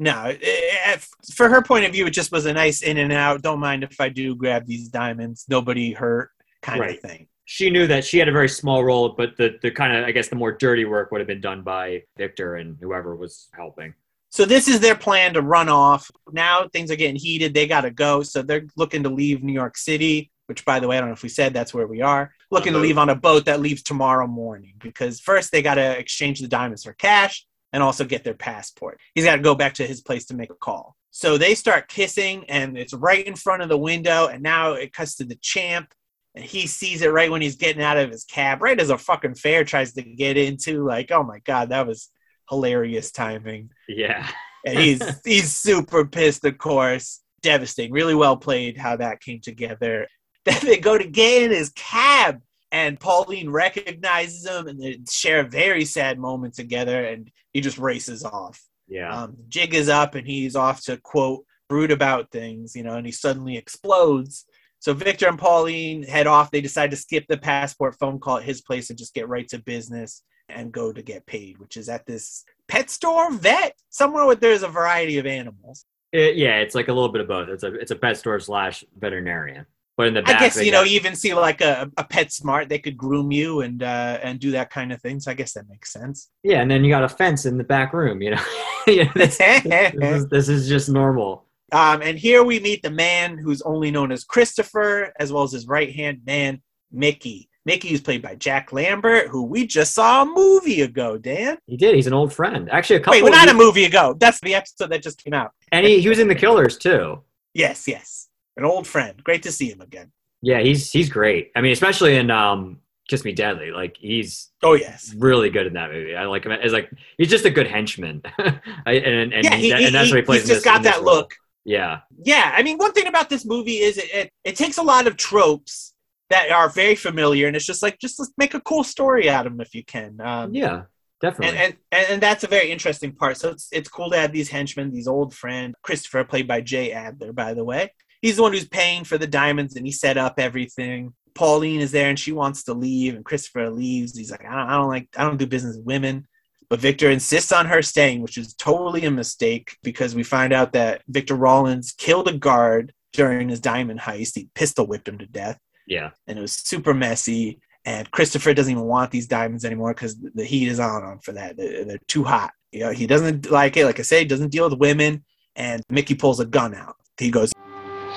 No, 0.00 0.24
it- 0.24 0.40
it- 0.42 1.06
for 1.34 1.48
her 1.48 1.62
point 1.62 1.84
of 1.84 1.92
view, 1.92 2.06
it 2.06 2.10
just 2.10 2.32
was 2.32 2.46
a 2.46 2.52
nice 2.52 2.82
in 2.82 2.98
and 2.98 3.12
out. 3.12 3.42
Don't 3.42 3.60
mind 3.60 3.84
if 3.84 4.00
I 4.00 4.08
do 4.08 4.34
grab 4.34 4.66
these 4.66 4.88
diamonds. 4.88 5.44
Nobody 5.48 5.92
hurt, 5.92 6.30
kind 6.62 6.80
Right. 6.80 6.96
of 6.96 7.00
thing. 7.00 7.28
She 7.44 7.70
knew 7.70 7.86
that 7.86 8.04
she 8.04 8.18
had 8.18 8.28
a 8.28 8.32
very 8.32 8.48
small 8.48 8.82
role, 8.82 9.10
but 9.10 9.36
the 9.36 9.58
the 9.62 9.70
kind 9.70 9.96
of 9.96 10.04
I 10.04 10.10
guess 10.12 10.28
the 10.28 10.36
more 10.36 10.50
dirty 10.52 10.84
work 10.84 11.12
would 11.12 11.20
have 11.20 11.28
been 11.28 11.40
done 11.40 11.62
by 11.62 12.02
Victor 12.16 12.56
and 12.56 12.76
whoever 12.80 13.14
was 13.14 13.48
helping. 13.54 13.94
So 14.30 14.44
this 14.44 14.66
is 14.66 14.80
their 14.80 14.96
plan 14.96 15.34
to 15.34 15.42
run 15.42 15.68
off. 15.68 16.10
Now 16.32 16.66
things 16.72 16.90
are 16.90 16.96
getting 16.96 17.14
heated. 17.14 17.54
They 17.54 17.68
got 17.68 17.82
to 17.82 17.90
go. 17.92 18.22
So 18.24 18.42
they're 18.42 18.66
looking 18.76 19.04
to 19.04 19.08
leave 19.10 19.44
New 19.44 19.52
York 19.52 19.76
City, 19.76 20.32
which, 20.46 20.64
by 20.64 20.80
the 20.80 20.88
way, 20.88 20.96
I 20.96 21.00
don't 21.00 21.08
know 21.08 21.14
if 21.14 21.22
we 21.22 21.28
said 21.28 21.52
that's 21.52 21.74
where 21.74 21.86
we 21.86 22.00
are. 22.02 22.32
Looking 22.50 22.72
to 22.74 22.78
leave 22.78 22.98
on 22.98 23.08
a 23.10 23.14
boat 23.14 23.46
that 23.46 23.60
leaves 23.60 23.82
tomorrow 23.82 24.26
morning 24.26 24.74
because 24.80 25.20
first 25.20 25.52
they 25.52 25.62
got 25.62 25.74
to 25.74 25.98
exchange 25.98 26.40
the 26.40 26.48
diamonds 26.48 26.84
for 26.84 26.92
cash 26.92 27.46
and 27.72 27.82
also 27.82 28.04
get 28.04 28.22
their 28.24 28.34
passport. 28.34 29.00
He's 29.14 29.24
got 29.24 29.36
to 29.36 29.42
go 29.42 29.54
back 29.54 29.74
to 29.74 29.86
his 29.86 30.00
place 30.00 30.26
to 30.26 30.34
make 30.34 30.50
a 30.50 30.54
call. 30.54 30.96
So 31.10 31.38
they 31.38 31.54
start 31.54 31.88
kissing, 31.88 32.44
and 32.48 32.76
it's 32.76 32.92
right 32.92 33.24
in 33.24 33.36
front 33.36 33.62
of 33.62 33.68
the 33.68 33.78
window. 33.78 34.26
And 34.26 34.42
now 34.42 34.72
it 34.72 34.92
cuts 34.92 35.16
to 35.16 35.24
the 35.24 35.36
champ, 35.36 35.92
and 36.34 36.44
he 36.44 36.66
sees 36.66 37.02
it 37.02 37.12
right 37.12 37.30
when 37.30 37.40
he's 37.42 37.56
getting 37.56 37.82
out 37.82 37.96
of 37.96 38.10
his 38.10 38.24
cab, 38.24 38.62
right 38.62 38.78
as 38.80 38.90
a 38.90 38.98
fucking 38.98 39.34
fare 39.36 39.64
tries 39.64 39.92
to 39.94 40.02
get 40.02 40.36
into. 40.36 40.84
Like, 40.84 41.10
oh 41.12 41.22
my 41.22 41.38
god, 41.40 41.68
that 41.70 41.86
was 41.86 42.10
hilarious 42.50 43.10
timing 43.10 43.70
Yeah. 43.88 44.28
and 44.66 44.78
he's 44.78 45.00
he's 45.24 45.56
super 45.56 46.04
pissed, 46.04 46.44
of 46.44 46.58
course. 46.58 47.20
Devastating. 47.42 47.92
Really 47.92 48.14
well 48.14 48.36
played 48.36 48.76
how 48.76 48.96
that 48.96 49.20
came 49.20 49.40
together. 49.40 50.06
Then 50.60 50.60
they 50.62 50.76
go 50.76 50.98
to 50.98 51.06
get 51.06 51.42
in 51.42 51.50
his 51.50 51.70
cab, 51.74 52.42
and 52.70 53.00
Pauline 53.00 53.50
recognizes 53.50 54.46
him, 54.46 54.66
and 54.66 54.80
they 54.80 54.98
share 55.10 55.40
a 55.40 55.48
very 55.48 55.84
sad 55.84 56.18
moment 56.18 56.54
together, 56.54 57.04
and 57.04 57.30
he 57.52 57.60
just 57.60 57.78
races 57.78 58.24
off. 58.24 58.62
Yeah. 58.86 59.22
Um, 59.22 59.36
jig 59.48 59.74
is 59.74 59.88
up, 59.88 60.14
and 60.14 60.26
he's 60.26 60.54
off 60.56 60.82
to 60.84 60.98
quote 60.98 61.46
brood 61.68 61.90
about 61.90 62.30
things, 62.30 62.76
you 62.76 62.82
know, 62.82 62.96
and 62.96 63.06
he 63.06 63.12
suddenly 63.12 63.56
explodes. 63.56 64.44
So 64.80 64.92
Victor 64.92 65.28
and 65.28 65.38
Pauline 65.38 66.02
head 66.02 66.26
off. 66.26 66.50
They 66.50 66.60
decide 66.60 66.90
to 66.90 66.96
skip 66.96 67.24
the 67.26 67.38
passport 67.38 67.96
phone 67.98 68.18
call 68.20 68.36
at 68.36 68.42
his 68.44 68.60
place 68.60 68.90
and 68.90 68.98
just 68.98 69.14
get 69.14 69.28
right 69.28 69.48
to 69.48 69.58
business 69.58 70.22
and 70.50 70.70
go 70.70 70.92
to 70.92 71.00
get 71.00 71.24
paid, 71.24 71.58
which 71.58 71.78
is 71.78 71.88
at 71.88 72.04
this 72.04 72.44
pet 72.68 72.90
store 72.90 73.32
vet 73.32 73.74
somewhere 73.88 74.26
where 74.26 74.36
there's 74.36 74.62
a 74.62 74.68
variety 74.68 75.16
of 75.16 75.24
animals. 75.24 75.86
It- 76.12 76.36
yeah, 76.36 76.58
it's 76.58 76.74
like 76.74 76.88
a 76.88 76.92
little 76.92 77.08
bit 77.08 77.22
of 77.22 77.28
both. 77.28 77.48
It's 77.48 77.62
a 77.64 77.72
it's 77.74 77.90
a 77.92 77.96
pet 77.96 78.18
store 78.18 78.38
slash 78.40 78.84
veterinarian. 78.98 79.64
But 79.96 80.08
in 80.08 80.14
the 80.14 80.22
back, 80.22 80.36
I 80.36 80.40
guess 80.40 80.62
you 80.62 80.72
know 80.72 80.80
got- 80.80 80.90
you 80.90 80.96
even 80.96 81.14
see 81.14 81.34
like 81.34 81.60
a, 81.60 81.90
a 81.96 82.04
pet 82.04 82.32
smart 82.32 82.68
they 82.68 82.78
could 82.80 82.96
groom 82.96 83.30
you 83.30 83.60
and 83.60 83.82
uh, 83.82 84.18
and 84.22 84.40
do 84.40 84.50
that 84.52 84.70
kind 84.70 84.92
of 84.92 85.00
thing. 85.00 85.20
So 85.20 85.30
I 85.30 85.34
guess 85.34 85.52
that 85.52 85.68
makes 85.68 85.92
sense. 85.92 86.30
yeah, 86.42 86.60
and 86.62 86.70
then 86.70 86.82
you 86.84 86.90
got 86.90 87.04
a 87.04 87.08
fence 87.08 87.46
in 87.46 87.58
the 87.58 87.64
back 87.64 87.92
room. 87.92 88.20
You 88.20 88.32
know, 88.32 88.42
yeah, 88.86 89.12
this, 89.14 89.38
this, 89.38 89.94
is, 90.02 90.28
this 90.28 90.48
is 90.48 90.68
just 90.68 90.88
normal. 90.88 91.44
Um, 91.72 92.02
and 92.02 92.18
here 92.18 92.42
we 92.44 92.60
meet 92.60 92.82
the 92.82 92.90
man 92.90 93.38
who's 93.38 93.62
only 93.62 93.90
known 93.90 94.12
as 94.12 94.24
Christopher, 94.24 95.12
as 95.18 95.32
well 95.32 95.44
as 95.44 95.52
his 95.52 95.66
right 95.66 95.94
hand 95.94 96.20
man, 96.26 96.60
Mickey. 96.92 97.48
Mickey 97.66 97.94
is 97.94 98.00
played 98.02 98.20
by 98.20 98.34
Jack 98.34 98.72
Lambert, 98.72 99.28
who 99.28 99.44
we 99.44 99.66
just 99.66 99.94
saw 99.94 100.22
a 100.22 100.26
movie 100.26 100.82
ago, 100.82 101.16
Dan. 101.16 101.56
He 101.66 101.76
did. 101.78 101.94
He's 101.94 102.06
an 102.06 102.12
old 102.12 102.32
friend. 102.32 102.68
Actually, 102.70 102.96
a 102.96 103.00
couple. 103.00 103.12
Wait, 103.12 103.22
well, 103.22 103.32
of 103.32 103.46
not 103.46 103.54
a 103.54 103.56
movie 103.56 103.84
ago. 103.84 104.14
That's 104.18 104.38
the 104.40 104.54
episode 104.54 104.90
that 104.90 105.02
just 105.02 105.22
came 105.24 105.32
out. 105.32 105.52
and 105.72 105.86
he, 105.86 106.00
he 106.00 106.08
was 106.08 106.18
in 106.18 106.28
the 106.28 106.34
Killers 106.34 106.76
too. 106.76 107.22
Yes, 107.54 107.88
yes. 107.88 108.28
An 108.56 108.64
old 108.64 108.86
friend. 108.86 109.22
Great 109.24 109.42
to 109.44 109.52
see 109.52 109.70
him 109.70 109.80
again. 109.80 110.12
Yeah, 110.42 110.60
he's 110.60 110.90
he's 110.90 111.08
great. 111.08 111.50
I 111.56 111.60
mean, 111.60 111.72
especially 111.72 112.16
in 112.16 112.30
um, 112.30 112.78
Kiss 113.08 113.24
Me 113.24 113.32
Deadly. 113.32 113.70
Like 113.70 113.96
he's 113.98 114.50
Oh, 114.62 114.74
yes. 114.74 115.14
really 115.16 115.50
good 115.50 115.66
in 115.66 115.72
that 115.74 115.90
movie. 115.90 116.14
I 116.14 116.26
like 116.26 116.44
him 116.44 116.52
as 116.52 116.72
like 116.72 116.90
he's 117.18 117.30
just 117.30 117.44
a 117.46 117.50
good 117.50 117.66
henchman. 117.66 118.22
And 118.86 119.32
and, 119.32 119.44
yeah, 119.44 119.54
he, 119.56 119.70
that- 119.70 119.80
he, 119.80 119.86
and 119.86 119.94
that's 119.94 120.10
what 120.10 120.16
he 120.18 120.22
plays. 120.22 120.40
he's 120.42 120.48
just 120.50 120.64
this- 120.64 120.72
got 120.72 120.82
that 120.84 120.96
role. 120.96 121.04
look. 121.16 121.34
Yeah, 121.66 122.00
Yeah, 122.22 122.52
I 122.54 122.62
mean, 122.62 122.76
one 122.76 122.92
thing 122.92 123.06
about 123.06 123.30
this 123.30 123.46
movie 123.46 123.78
is 123.78 123.96
it, 123.96 124.10
it, 124.14 124.30
it 124.44 124.54
takes 124.56 124.76
a 124.76 124.82
lot 124.82 125.06
of 125.06 125.16
tropes 125.16 125.94
that 126.28 126.50
are 126.50 126.68
very 126.68 126.94
familiar, 126.94 127.46
and 127.46 127.56
it's 127.56 127.64
just 127.64 127.82
like, 127.82 127.98
just 127.98 128.20
make 128.36 128.52
a 128.52 128.60
cool 128.60 128.84
story 128.84 129.30
out 129.30 129.46
of 129.46 129.52
them 129.54 129.62
if 129.62 129.74
you 129.74 129.82
can. 129.82 130.20
Um, 130.20 130.54
yeah, 130.54 130.82
definitely. 131.22 131.56
and, 131.56 131.74
and 131.90 132.06
and 132.10 132.22
that's 132.22 132.44
a 132.44 132.48
very 132.48 132.70
interesting 132.70 133.12
part. 133.12 133.38
So 133.38 133.48
it's 133.48 133.68
it's 133.72 133.88
cool 133.88 134.10
to 134.10 134.18
have 134.18 134.30
these 134.30 134.50
henchmen, 134.50 134.90
these 134.92 135.08
old 135.08 135.32
friends. 135.32 135.74
Christopher, 135.82 136.22
played 136.24 136.46
by 136.46 136.60
Jay 136.60 136.92
Adler, 136.92 137.32
by 137.32 137.54
the 137.54 137.64
way, 137.64 137.90
he's 138.24 138.36
the 138.36 138.42
one 138.42 138.52
who's 138.52 138.68
paying 138.68 139.04
for 139.04 139.18
the 139.18 139.26
diamonds, 139.26 139.76
and 139.76 139.86
he 139.86 139.92
set 139.92 140.16
up 140.16 140.34
everything. 140.38 141.12
Pauline 141.34 141.80
is 141.80 141.92
there, 141.92 142.08
and 142.08 142.18
she 142.18 142.32
wants 142.32 142.64
to 142.64 142.74
leave, 142.74 143.14
and 143.14 143.24
Christopher 143.24 143.70
leaves. 143.70 144.16
He's 144.16 144.30
like, 144.30 144.44
I 144.44 144.54
don't, 144.54 144.68
I 144.68 144.76
don't 144.76 144.88
like, 144.88 145.08
I 145.16 145.24
don't 145.24 145.36
do 145.36 145.46
business 145.46 145.76
with 145.76 145.86
women. 145.86 146.26
But 146.70 146.80
Victor 146.80 147.10
insists 147.10 147.52
on 147.52 147.66
her 147.66 147.82
staying, 147.82 148.22
which 148.22 148.38
is 148.38 148.54
totally 148.54 149.04
a 149.04 149.10
mistake 149.10 149.76
because 149.82 150.14
we 150.14 150.22
find 150.22 150.52
out 150.52 150.72
that 150.72 151.02
Victor 151.08 151.34
Rawlins 151.34 151.92
killed 151.92 152.26
a 152.26 152.32
guard 152.32 152.92
during 153.12 153.50
his 153.50 153.60
diamond 153.60 154.00
heist. 154.00 154.32
He 154.34 154.48
pistol 154.54 154.86
whipped 154.86 155.06
him 155.06 155.18
to 155.18 155.26
death 155.26 155.58
yeah, 155.86 156.10
and 156.26 156.38
it 156.38 156.42
was 156.42 156.52
super 156.52 156.94
messy. 156.94 157.60
And 157.84 158.10
Christopher 158.10 158.54
doesn't 158.54 158.72
even 158.72 158.84
want 158.84 159.10
these 159.10 159.26
diamonds 159.26 159.64
anymore 159.64 159.92
because 159.92 160.16
the 160.16 160.44
heat 160.44 160.68
is 160.68 160.80
on 160.80 161.04
him 161.04 161.18
for 161.18 161.32
that. 161.32 161.56
They're, 161.56 161.84
they're 161.84 162.00
too 162.08 162.24
hot. 162.24 162.52
You 162.72 162.80
know, 162.80 162.90
he 162.90 163.06
doesn't 163.06 163.50
like 163.50 163.76
it. 163.76 163.84
Like 163.84 163.98
I 163.98 164.02
say, 164.02 164.20
he 164.20 164.24
doesn't 164.24 164.52
deal 164.52 164.68
with 164.68 164.78
women. 164.78 165.22
And 165.54 165.82
Mickey 165.90 166.14
pulls 166.14 166.40
a 166.40 166.46
gun 166.46 166.74
out. 166.74 166.96
He 167.18 167.30
goes, 167.30 167.52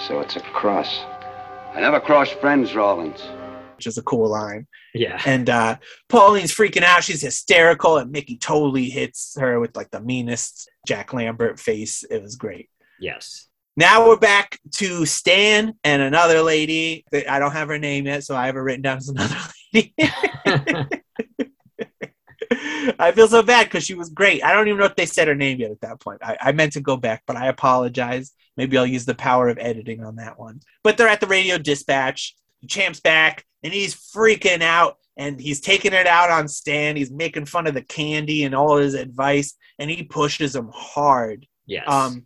So 0.07 0.21
it's 0.21 0.37
a 0.37 0.39
cross. 0.39 1.01
I 1.73 1.81
never 1.81 1.99
cross 1.99 2.29
friends, 2.29 2.73
Rawlins. 2.73 3.21
which 3.75 3.87
is 3.87 3.97
a 3.97 4.01
cool 4.03 4.29
line. 4.29 4.65
Yeah. 4.93 5.21
And 5.25 5.49
uh, 5.49 5.75
Pauline's 6.07 6.55
freaking 6.55 6.83
out. 6.83 7.03
She's 7.03 7.21
hysterical. 7.21 7.97
And 7.97 8.09
Mickey 8.09 8.37
totally 8.37 8.85
hits 8.89 9.35
her 9.37 9.59
with 9.59 9.75
like 9.75 9.91
the 9.91 9.99
meanest 9.99 10.71
Jack 10.87 11.11
Lambert 11.13 11.59
face. 11.59 12.05
It 12.09 12.23
was 12.23 12.37
great. 12.37 12.69
Yes. 13.01 13.49
Now 13.75 14.07
we're 14.07 14.15
back 14.17 14.57
to 14.75 15.05
Stan 15.05 15.73
and 15.83 16.01
another 16.01 16.41
lady. 16.41 17.03
I 17.29 17.37
don't 17.39 17.51
have 17.51 17.67
her 17.67 17.77
name 17.77 18.05
yet, 18.05 18.23
so 18.23 18.33
I 18.33 18.45
have 18.45 18.55
her 18.55 18.63
written 18.63 18.83
down 18.83 18.97
as 18.97 19.09
another 19.09 19.35
lady. 19.73 19.93
I 22.99 23.11
feel 23.13 23.27
so 23.27 23.43
bad 23.43 23.65
because 23.65 23.83
she 23.83 23.93
was 23.93 24.09
great. 24.09 24.43
I 24.43 24.53
don't 24.53 24.67
even 24.67 24.79
know 24.79 24.85
if 24.85 24.95
they 24.95 25.05
said 25.05 25.27
her 25.27 25.35
name 25.35 25.59
yet 25.59 25.71
at 25.71 25.81
that 25.81 25.99
point. 25.99 26.19
I, 26.23 26.37
I 26.39 26.51
meant 26.51 26.73
to 26.73 26.81
go 26.81 26.97
back, 26.97 27.23
but 27.25 27.35
I 27.35 27.47
apologize. 27.47 28.31
Maybe 28.55 28.77
I'll 28.77 28.85
use 28.85 29.05
the 29.05 29.15
power 29.15 29.49
of 29.49 29.57
editing 29.59 30.03
on 30.03 30.15
that 30.15 30.39
one. 30.39 30.61
But 30.83 30.97
they're 30.97 31.07
at 31.07 31.19
the 31.19 31.27
radio 31.27 31.57
dispatch. 31.57 32.35
The 32.61 32.67
champ's 32.67 32.99
back, 32.99 33.45
and 33.63 33.71
he's 33.71 33.95
freaking 33.95 34.61
out, 34.61 34.97
and 35.15 35.39
he's 35.39 35.61
taking 35.61 35.93
it 35.93 36.07
out 36.07 36.31
on 36.31 36.47
Stan. 36.47 36.95
He's 36.95 37.11
making 37.11 37.45
fun 37.45 37.67
of 37.67 37.75
the 37.75 37.83
candy 37.83 38.43
and 38.43 38.55
all 38.55 38.77
his 38.77 38.95
advice, 38.95 39.53
and 39.77 39.89
he 39.91 40.03
pushes 40.03 40.55
him 40.55 40.69
hard. 40.73 41.45
yes. 41.65 41.87
Um, 41.87 42.25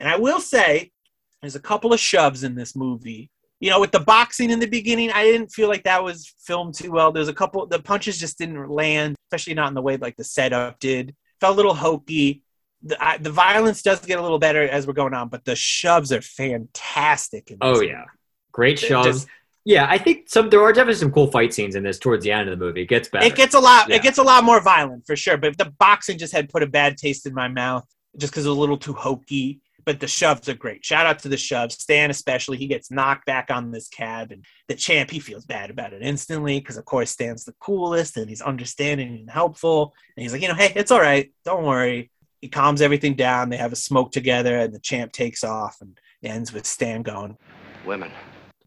and 0.00 0.08
I 0.08 0.16
will 0.16 0.40
say, 0.40 0.92
there's 1.40 1.56
a 1.56 1.60
couple 1.60 1.92
of 1.92 2.00
shoves 2.00 2.44
in 2.44 2.54
this 2.54 2.74
movie. 2.76 3.30
You 3.60 3.70
know, 3.70 3.80
with 3.80 3.90
the 3.90 4.00
boxing 4.00 4.50
in 4.50 4.58
the 4.58 4.66
beginning, 4.66 5.10
I 5.10 5.24
didn't 5.24 5.48
feel 5.48 5.68
like 5.68 5.84
that 5.84 6.04
was 6.04 6.32
filmed 6.44 6.74
too 6.74 6.92
well. 6.92 7.10
There's 7.10 7.28
a 7.28 7.34
couple, 7.34 7.66
the 7.66 7.80
punches 7.80 8.18
just 8.18 8.36
didn't 8.38 8.68
land, 8.68 9.16
especially 9.28 9.54
not 9.54 9.68
in 9.68 9.74
the 9.74 9.82
way 9.82 9.96
like 9.96 10.16
the 10.16 10.24
setup 10.24 10.78
did. 10.78 11.14
Felt 11.40 11.54
a 11.54 11.56
little 11.56 11.74
hokey. 11.74 12.42
The, 12.82 13.02
I, 13.02 13.16
the 13.16 13.30
violence 13.30 13.80
does 13.82 14.04
get 14.04 14.18
a 14.18 14.22
little 14.22 14.38
better 14.38 14.62
as 14.68 14.86
we're 14.86 14.92
going 14.92 15.14
on, 15.14 15.28
but 15.28 15.44
the 15.44 15.56
shoves 15.56 16.12
are 16.12 16.20
fantastic. 16.20 17.50
In 17.50 17.58
this 17.58 17.66
oh 17.68 17.72
movie. 17.74 17.86
yeah. 17.86 18.04
Great 18.52 18.78
shoves. 18.78 19.06
just- 19.06 19.28
yeah, 19.66 19.88
I 19.90 19.98
think 19.98 20.28
some 20.28 20.48
there 20.48 20.62
are 20.62 20.72
definitely 20.72 20.94
some 20.94 21.10
cool 21.10 21.26
fight 21.26 21.52
scenes 21.52 21.74
in 21.74 21.82
this 21.82 21.98
towards 21.98 22.22
the 22.22 22.30
end 22.30 22.48
of 22.48 22.56
the 22.56 22.64
movie. 22.64 22.82
It 22.82 22.88
gets 22.88 23.08
better. 23.08 23.26
It 23.26 23.34
gets 23.34 23.52
a 23.52 23.58
lot. 23.58 23.88
Yeah. 23.88 23.96
It 23.96 24.02
gets 24.02 24.18
a 24.18 24.22
lot 24.22 24.44
more 24.44 24.60
violent 24.60 25.04
for 25.04 25.16
sure. 25.16 25.36
But 25.36 25.58
the 25.58 25.72
boxing 25.80 26.18
just 26.18 26.32
had 26.32 26.48
put 26.48 26.62
a 26.62 26.68
bad 26.68 26.96
taste 26.96 27.26
in 27.26 27.34
my 27.34 27.48
mouth, 27.48 27.84
just 28.16 28.32
because 28.32 28.46
it 28.46 28.48
was 28.48 28.56
a 28.56 28.60
little 28.60 28.78
too 28.78 28.92
hokey. 28.92 29.60
But 29.86 30.00
the 30.00 30.08
shoves 30.08 30.48
are 30.48 30.54
great. 30.54 30.84
Shout 30.84 31.06
out 31.06 31.20
to 31.20 31.28
the 31.28 31.36
shoves. 31.36 31.80
Stan 31.80 32.10
especially. 32.10 32.58
He 32.58 32.66
gets 32.66 32.90
knocked 32.90 33.24
back 33.24 33.50
on 33.50 33.70
this 33.70 33.88
cab, 33.88 34.32
and 34.32 34.44
the 34.68 34.74
champ 34.74 35.10
he 35.10 35.20
feels 35.20 35.46
bad 35.46 35.70
about 35.70 35.92
it 35.92 36.02
instantly 36.02 36.58
because 36.58 36.76
of 36.76 36.84
course 36.84 37.10
Stan's 37.10 37.44
the 37.44 37.54
coolest 37.60 38.16
and 38.16 38.28
he's 38.28 38.42
understanding 38.42 39.14
and 39.14 39.30
helpful. 39.30 39.94
And 40.16 40.22
he's 40.22 40.32
like, 40.32 40.42
you 40.42 40.48
know, 40.48 40.54
hey, 40.54 40.72
it's 40.74 40.90
all 40.90 41.00
right. 41.00 41.32
Don't 41.44 41.64
worry. 41.64 42.10
He 42.40 42.48
calms 42.48 42.82
everything 42.82 43.14
down. 43.14 43.48
They 43.48 43.56
have 43.56 43.72
a 43.72 43.76
smoke 43.76 44.12
together, 44.12 44.58
and 44.58 44.74
the 44.74 44.80
champ 44.80 45.12
takes 45.12 45.44
off, 45.44 45.78
and 45.80 45.98
ends 46.22 46.52
with 46.52 46.66
Stan 46.66 47.02
going. 47.02 47.38
Women. 47.84 48.10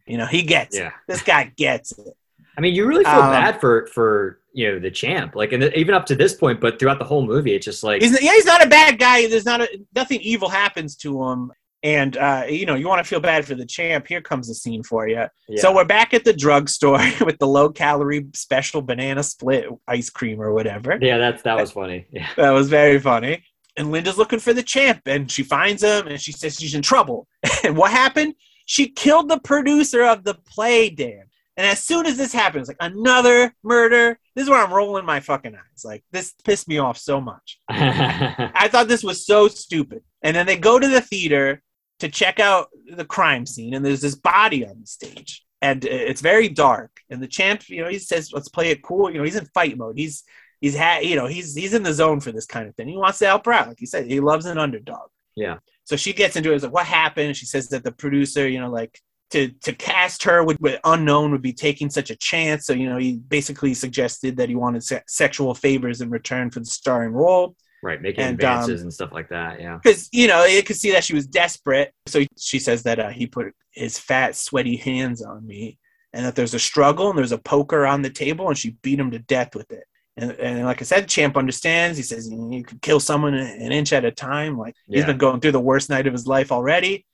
You 0.08 0.18
know, 0.18 0.26
he 0.26 0.42
gets 0.44 0.76
it. 0.76 0.92
This 1.08 1.22
guy 1.22 1.52
gets 1.56 1.92
it. 1.92 2.16
I 2.60 2.62
mean, 2.62 2.76
you 2.76 2.86
really 2.86 3.06
feel 3.06 3.14
Um, 3.14 3.32
bad 3.32 3.62
for 3.62 3.88
for 3.88 4.42
you 4.52 4.70
know 4.70 4.80
the 4.80 4.92
champ, 4.92 5.34
like, 5.34 5.54
and 5.54 5.64
even 5.76 5.94
up 5.96 6.06
to 6.08 6.16
this 6.16 6.34
point, 6.34 6.60
but 6.60 6.78
throughout 6.78 7.00
the 7.00 7.06
whole 7.06 7.26
movie, 7.26 7.56
it's 7.56 7.64
just 7.64 7.84
like, 7.86 8.02
He's 8.02 8.22
yeah, 8.22 8.34
he's 8.34 8.44
not 8.46 8.62
a 8.62 8.68
bad 8.68 9.00
guy. 9.00 9.28
There's 9.28 9.46
not 9.46 9.62
a 9.62 9.68
nothing 9.96 10.20
evil 10.20 10.50
happens 10.50 10.98
to 10.98 11.24
him, 11.24 11.54
and 11.84 12.18
uh, 12.18 12.44
you 12.50 12.66
know 12.66 12.76
you 12.76 12.86
want 12.90 13.02
to 13.02 13.08
feel 13.08 13.22
bad 13.22 13.46
for 13.46 13.56
the 13.56 13.66
champ. 13.66 14.08
Here 14.08 14.20
comes 14.20 14.50
the 14.50 14.56
scene 14.56 14.84
for 14.84 15.08
you. 15.08 15.24
yeah. 15.48 15.62
So 15.62 15.74
we're 15.74 15.86
back 15.86 16.14
at 16.14 16.26
the 16.26 16.34
drugstore 16.34 17.00
with 17.26 17.38
the 17.40 17.48
low 17.48 17.70
calorie 17.70 18.26
special 18.34 18.82
banana 18.82 19.24
split 19.24 19.68
ice 19.88 20.10
cream 20.10 20.42
or 20.42 20.52
whatever. 20.54 20.98
yeah, 21.02 21.18
that's 21.18 21.42
that 21.44 21.56
was 21.56 21.72
funny. 21.72 22.08
Yeah, 22.12 22.28
That 22.36 22.50
was 22.52 22.68
very 22.68 23.00
funny. 23.00 23.42
And 23.78 23.94
Linda's 23.94 24.18
looking 24.18 24.40
for 24.40 24.52
the 24.52 24.64
champ, 24.64 25.00
and 25.06 25.32
she 25.32 25.44
finds 25.44 25.82
him, 25.82 26.08
and 26.08 26.20
she 26.20 26.34
says 26.34 26.60
she's 26.60 26.76
in 26.76 26.82
trouble. 26.82 27.28
and 27.64 27.78
what 27.78 27.92
happened? 27.92 28.34
She 28.66 28.90
killed 28.90 29.30
the 29.30 29.40
producer 29.40 30.04
of 30.04 30.26
the 30.26 30.34
play, 30.34 30.90
Dan. 30.90 31.24
And 31.60 31.68
as 31.68 31.84
soon 31.84 32.06
as 32.06 32.16
this 32.16 32.32
happens, 32.32 32.70
like 32.70 32.78
another 32.80 33.54
murder. 33.64 34.18
This 34.34 34.44
is 34.44 34.50
where 34.50 34.64
I'm 34.64 34.74
rolling 34.74 35.04
my 35.04 35.20
fucking 35.20 35.54
eyes. 35.54 35.84
Like 35.84 36.06
this 36.10 36.34
pissed 36.46 36.70
me 36.70 36.78
off 36.78 36.98
so 36.98 37.20
much. 37.20 37.60
I 37.70 38.70
thought 38.72 38.88
this 38.88 39.04
was 39.04 39.26
so 39.26 39.50
stupid. 39.50 40.02
And 40.22 40.34
then 40.34 40.46
they 40.46 40.56
go 40.56 40.80
to 40.80 40.88
the 40.88 41.02
theater 41.02 41.62
to 42.00 42.08
check 42.08 42.40
out 42.40 42.70
the 42.90 43.04
crime 43.04 43.46
scene, 43.46 43.74
and 43.74 43.86
there's 43.86 44.00
this 44.00 44.16
body 44.16 44.66
on 44.66 44.80
the 44.80 44.88
stage, 44.88 45.46
and 45.62 45.84
it's 45.84 46.22
very 46.22 46.48
dark. 46.48 46.92
And 47.10 47.22
the 47.22 47.28
champ, 47.28 47.68
you 47.68 47.84
know, 47.84 47.90
he 47.90 48.00
says, 48.00 48.32
"Let's 48.32 48.48
play 48.48 48.70
it 48.70 48.82
cool." 48.82 49.12
You 49.12 49.18
know, 49.18 49.26
he's 49.26 49.36
in 49.36 49.46
fight 49.48 49.78
mode. 49.78 49.98
He's 49.98 50.24
he's 50.62 50.76
had, 50.76 51.04
you 51.04 51.18
know, 51.18 51.28
he's 51.28 51.56
he's 51.56 51.74
in 51.74 51.84
the 51.84 51.94
zone 51.94 52.22
for 52.22 52.32
this 52.32 52.46
kind 52.46 52.70
of 52.70 52.76
thing. 52.76 52.88
He 52.88 52.96
wants 52.96 53.20
to 53.20 53.26
help 53.26 53.46
her 53.48 53.52
out, 53.52 53.68
like 53.68 53.80
he 53.80 53.86
said. 53.86 54.08
He 54.08 54.22
loves 54.22 54.46
an 54.46 54.58
underdog. 54.58 55.10
Yeah. 55.36 55.58
So 55.84 55.98
she 55.98 56.14
gets 56.14 56.38
into 56.38 56.54
it. 56.54 56.56
It's 56.56 56.64
like, 56.64 56.74
what 56.74 56.86
happened? 56.86 57.36
She 57.36 57.46
says 57.46 57.68
that 57.70 57.84
the 57.84 57.92
producer, 57.92 58.48
you 58.48 58.62
know, 58.62 58.70
like 58.70 58.98
to 59.32 59.50
to 59.50 59.74
cast 59.74 60.24
her 60.24 60.44
with, 60.44 60.60
with 60.60 60.80
unknown 60.84 61.32
would 61.32 61.42
be 61.42 61.54
taking 61.54 61.90
such 61.90 62.10
a 62.10 62.16
chance. 62.16 62.66
So 62.66 62.74
you 62.74 62.90
know, 62.90 62.98
he 62.98 63.18
basically 63.18 63.74
suggested 63.74 64.38
that 64.38 64.50
he 64.50 64.56
wanted 64.56 64.84
se- 64.84 65.04
sexual 65.08 65.54
favors 65.54 66.02
in 66.02 66.10
return 66.10 66.50
for 66.52 66.60
the 66.60 66.66
starring 66.66 67.14
role 67.14 67.56
right, 67.82 68.02
making 68.02 68.24
And, 68.24 68.44
um, 68.44 68.54
advances 68.54 68.82
and 68.82 68.94
stuff 68.94 69.12
like 69.12 69.30
that. 69.30 69.60
Yeah, 69.60 69.80
because 69.82 70.10
you 70.12 70.28
know 70.28 70.46
you 70.46 70.64
could 70.64 70.76
see 70.76 70.92
that 70.92 71.04
she 71.04 71.14
was 71.14 71.28
desperate. 71.28 71.94
So 72.08 72.24
she 72.38 72.60
says 72.60 72.84
that 72.84 73.00
uh, 73.00 73.10
he 73.10 73.28
put 73.28 73.54
his 73.72 74.00
fat, 74.00 74.36
sweaty 74.36 74.76
hands 74.76 75.22
on 75.22 75.46
me, 75.46 75.78
and 76.14 76.26
that 76.26 76.36
there's 76.36 76.54
a 76.54 76.60
struggle 76.60 77.10
and 77.10 77.18
there's 77.18 77.32
a 77.32 77.38
poker 77.38 77.86
on 77.86 78.02
the 78.02 78.10
table, 78.10 78.48
and 78.48 78.58
she 78.58 78.72
beat 78.82 79.00
him 79.00 79.12
to 79.12 79.20
death 79.20 79.56
with 79.56 79.72
it. 79.72 79.84
And, 80.18 80.32
and 80.34 80.66
like 80.66 80.82
I 80.82 80.86
said, 80.86 81.08
Champ 81.08 81.38
understands. 81.38 81.98
He 81.98 82.04
says 82.04 82.30
you 82.30 82.64
could 82.64 82.82
kill 82.82 83.00
someone 83.00 83.36
an 83.36 83.72
inch 83.72 83.94
at 83.94 84.06
a 84.06 84.12
time. 84.12 84.58
Like 84.58 84.76
he's 84.88 85.06
been 85.06 85.18
going 85.18 85.40
through 85.40 85.54
the 85.54 85.60
worst 85.60 85.90
night 85.90 86.08
of 86.08 86.14
his 86.14 86.28
life 86.28 86.52
already. 86.52 87.06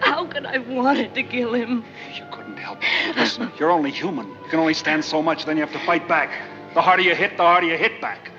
How 0.00 0.26
could 0.26 0.46
I 0.46 0.52
have 0.52 0.68
wanted 0.68 1.14
to 1.14 1.22
kill 1.22 1.54
him? 1.54 1.84
You 2.14 2.24
couldn't 2.32 2.56
help 2.56 2.78
it. 2.82 3.16
Listen, 3.16 3.50
you're 3.58 3.70
only 3.70 3.90
human. 3.90 4.28
You 4.28 4.48
can 4.50 4.58
only 4.58 4.74
stand 4.74 5.04
so 5.04 5.22
much, 5.22 5.44
then 5.44 5.56
you 5.56 5.62
have 5.62 5.72
to 5.72 5.84
fight 5.86 6.08
back. 6.08 6.30
The 6.74 6.82
harder 6.82 7.02
you 7.02 7.14
hit, 7.14 7.36
the 7.36 7.42
harder 7.42 7.66
you 7.66 7.76
hit 7.76 8.00
back. 8.00 8.30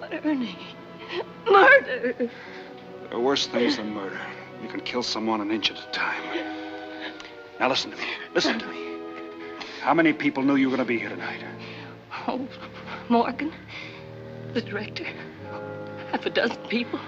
But 0.00 0.24
Ernie, 0.24 0.58
murder. 1.50 2.14
There 2.18 2.30
are 3.12 3.20
worse 3.20 3.46
things 3.46 3.76
than 3.76 3.92
murder. 3.92 4.20
You 4.62 4.68
can 4.68 4.80
kill 4.80 5.02
someone 5.02 5.40
an 5.40 5.50
inch 5.50 5.70
at 5.70 5.78
a 5.78 5.90
time. 5.92 6.22
Now 7.60 7.68
listen 7.68 7.90
to 7.90 7.96
me. 7.96 8.04
Listen 8.34 8.58
to 8.58 8.66
me. 8.66 8.96
How 9.80 9.94
many 9.94 10.12
people 10.12 10.42
knew 10.42 10.56
you 10.56 10.68
were 10.68 10.76
going 10.76 10.86
to 10.86 10.92
be 10.92 10.98
here 10.98 11.10
tonight? 11.10 11.44
Oh, 12.26 12.48
Morgan, 13.08 13.52
the 14.52 14.60
director, 14.60 15.06
half 16.10 16.26
a 16.26 16.30
dozen 16.30 16.56
people. 16.68 16.98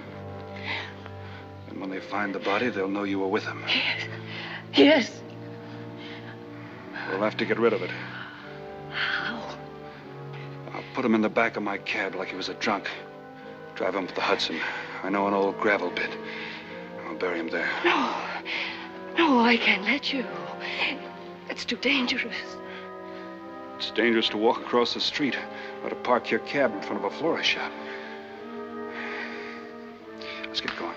And 1.68 1.80
when 1.80 1.90
they 1.90 2.00
find 2.00 2.34
the 2.34 2.38
body, 2.38 2.68
they'll 2.70 2.88
know 2.88 3.04
you 3.04 3.18
were 3.18 3.28
with 3.28 3.44
him. 3.44 3.62
Yes. 3.66 4.08
Yes. 4.74 5.22
We'll 7.10 7.20
have 7.20 7.36
to 7.38 7.46
get 7.46 7.58
rid 7.58 7.72
of 7.72 7.82
it. 7.82 7.90
How? 8.90 9.56
I'll 10.72 10.84
put 10.94 11.04
him 11.04 11.14
in 11.14 11.22
the 11.22 11.28
back 11.28 11.56
of 11.56 11.62
my 11.62 11.78
cab 11.78 12.14
like 12.14 12.28
he 12.28 12.36
was 12.36 12.48
a 12.48 12.54
drunk. 12.54 12.88
Drive 13.74 13.94
him 13.94 14.06
to 14.06 14.14
the 14.14 14.20
Hudson. 14.20 14.60
I 15.02 15.08
know 15.08 15.26
an 15.26 15.34
old 15.34 15.58
gravel 15.58 15.90
pit. 15.90 16.10
I'll 17.06 17.16
bury 17.16 17.38
him 17.38 17.48
there. 17.48 17.70
No. 17.84 18.14
No, 19.16 19.40
I 19.40 19.56
can't 19.56 19.84
let 19.84 20.12
you. 20.12 20.24
It's 21.48 21.64
too 21.64 21.76
dangerous. 21.76 22.36
It's 23.78 23.90
dangerous 23.92 24.28
to 24.30 24.36
walk 24.36 24.60
across 24.60 24.94
the 24.94 25.00
street 25.00 25.36
or 25.82 25.90
to 25.90 25.96
park 25.96 26.30
your 26.30 26.40
cab 26.40 26.74
in 26.74 26.82
front 26.82 27.04
of 27.04 27.12
a 27.12 27.16
florist 27.16 27.48
shop. 27.48 27.72
Let's 30.44 30.60
get 30.60 30.76
going. 30.76 30.94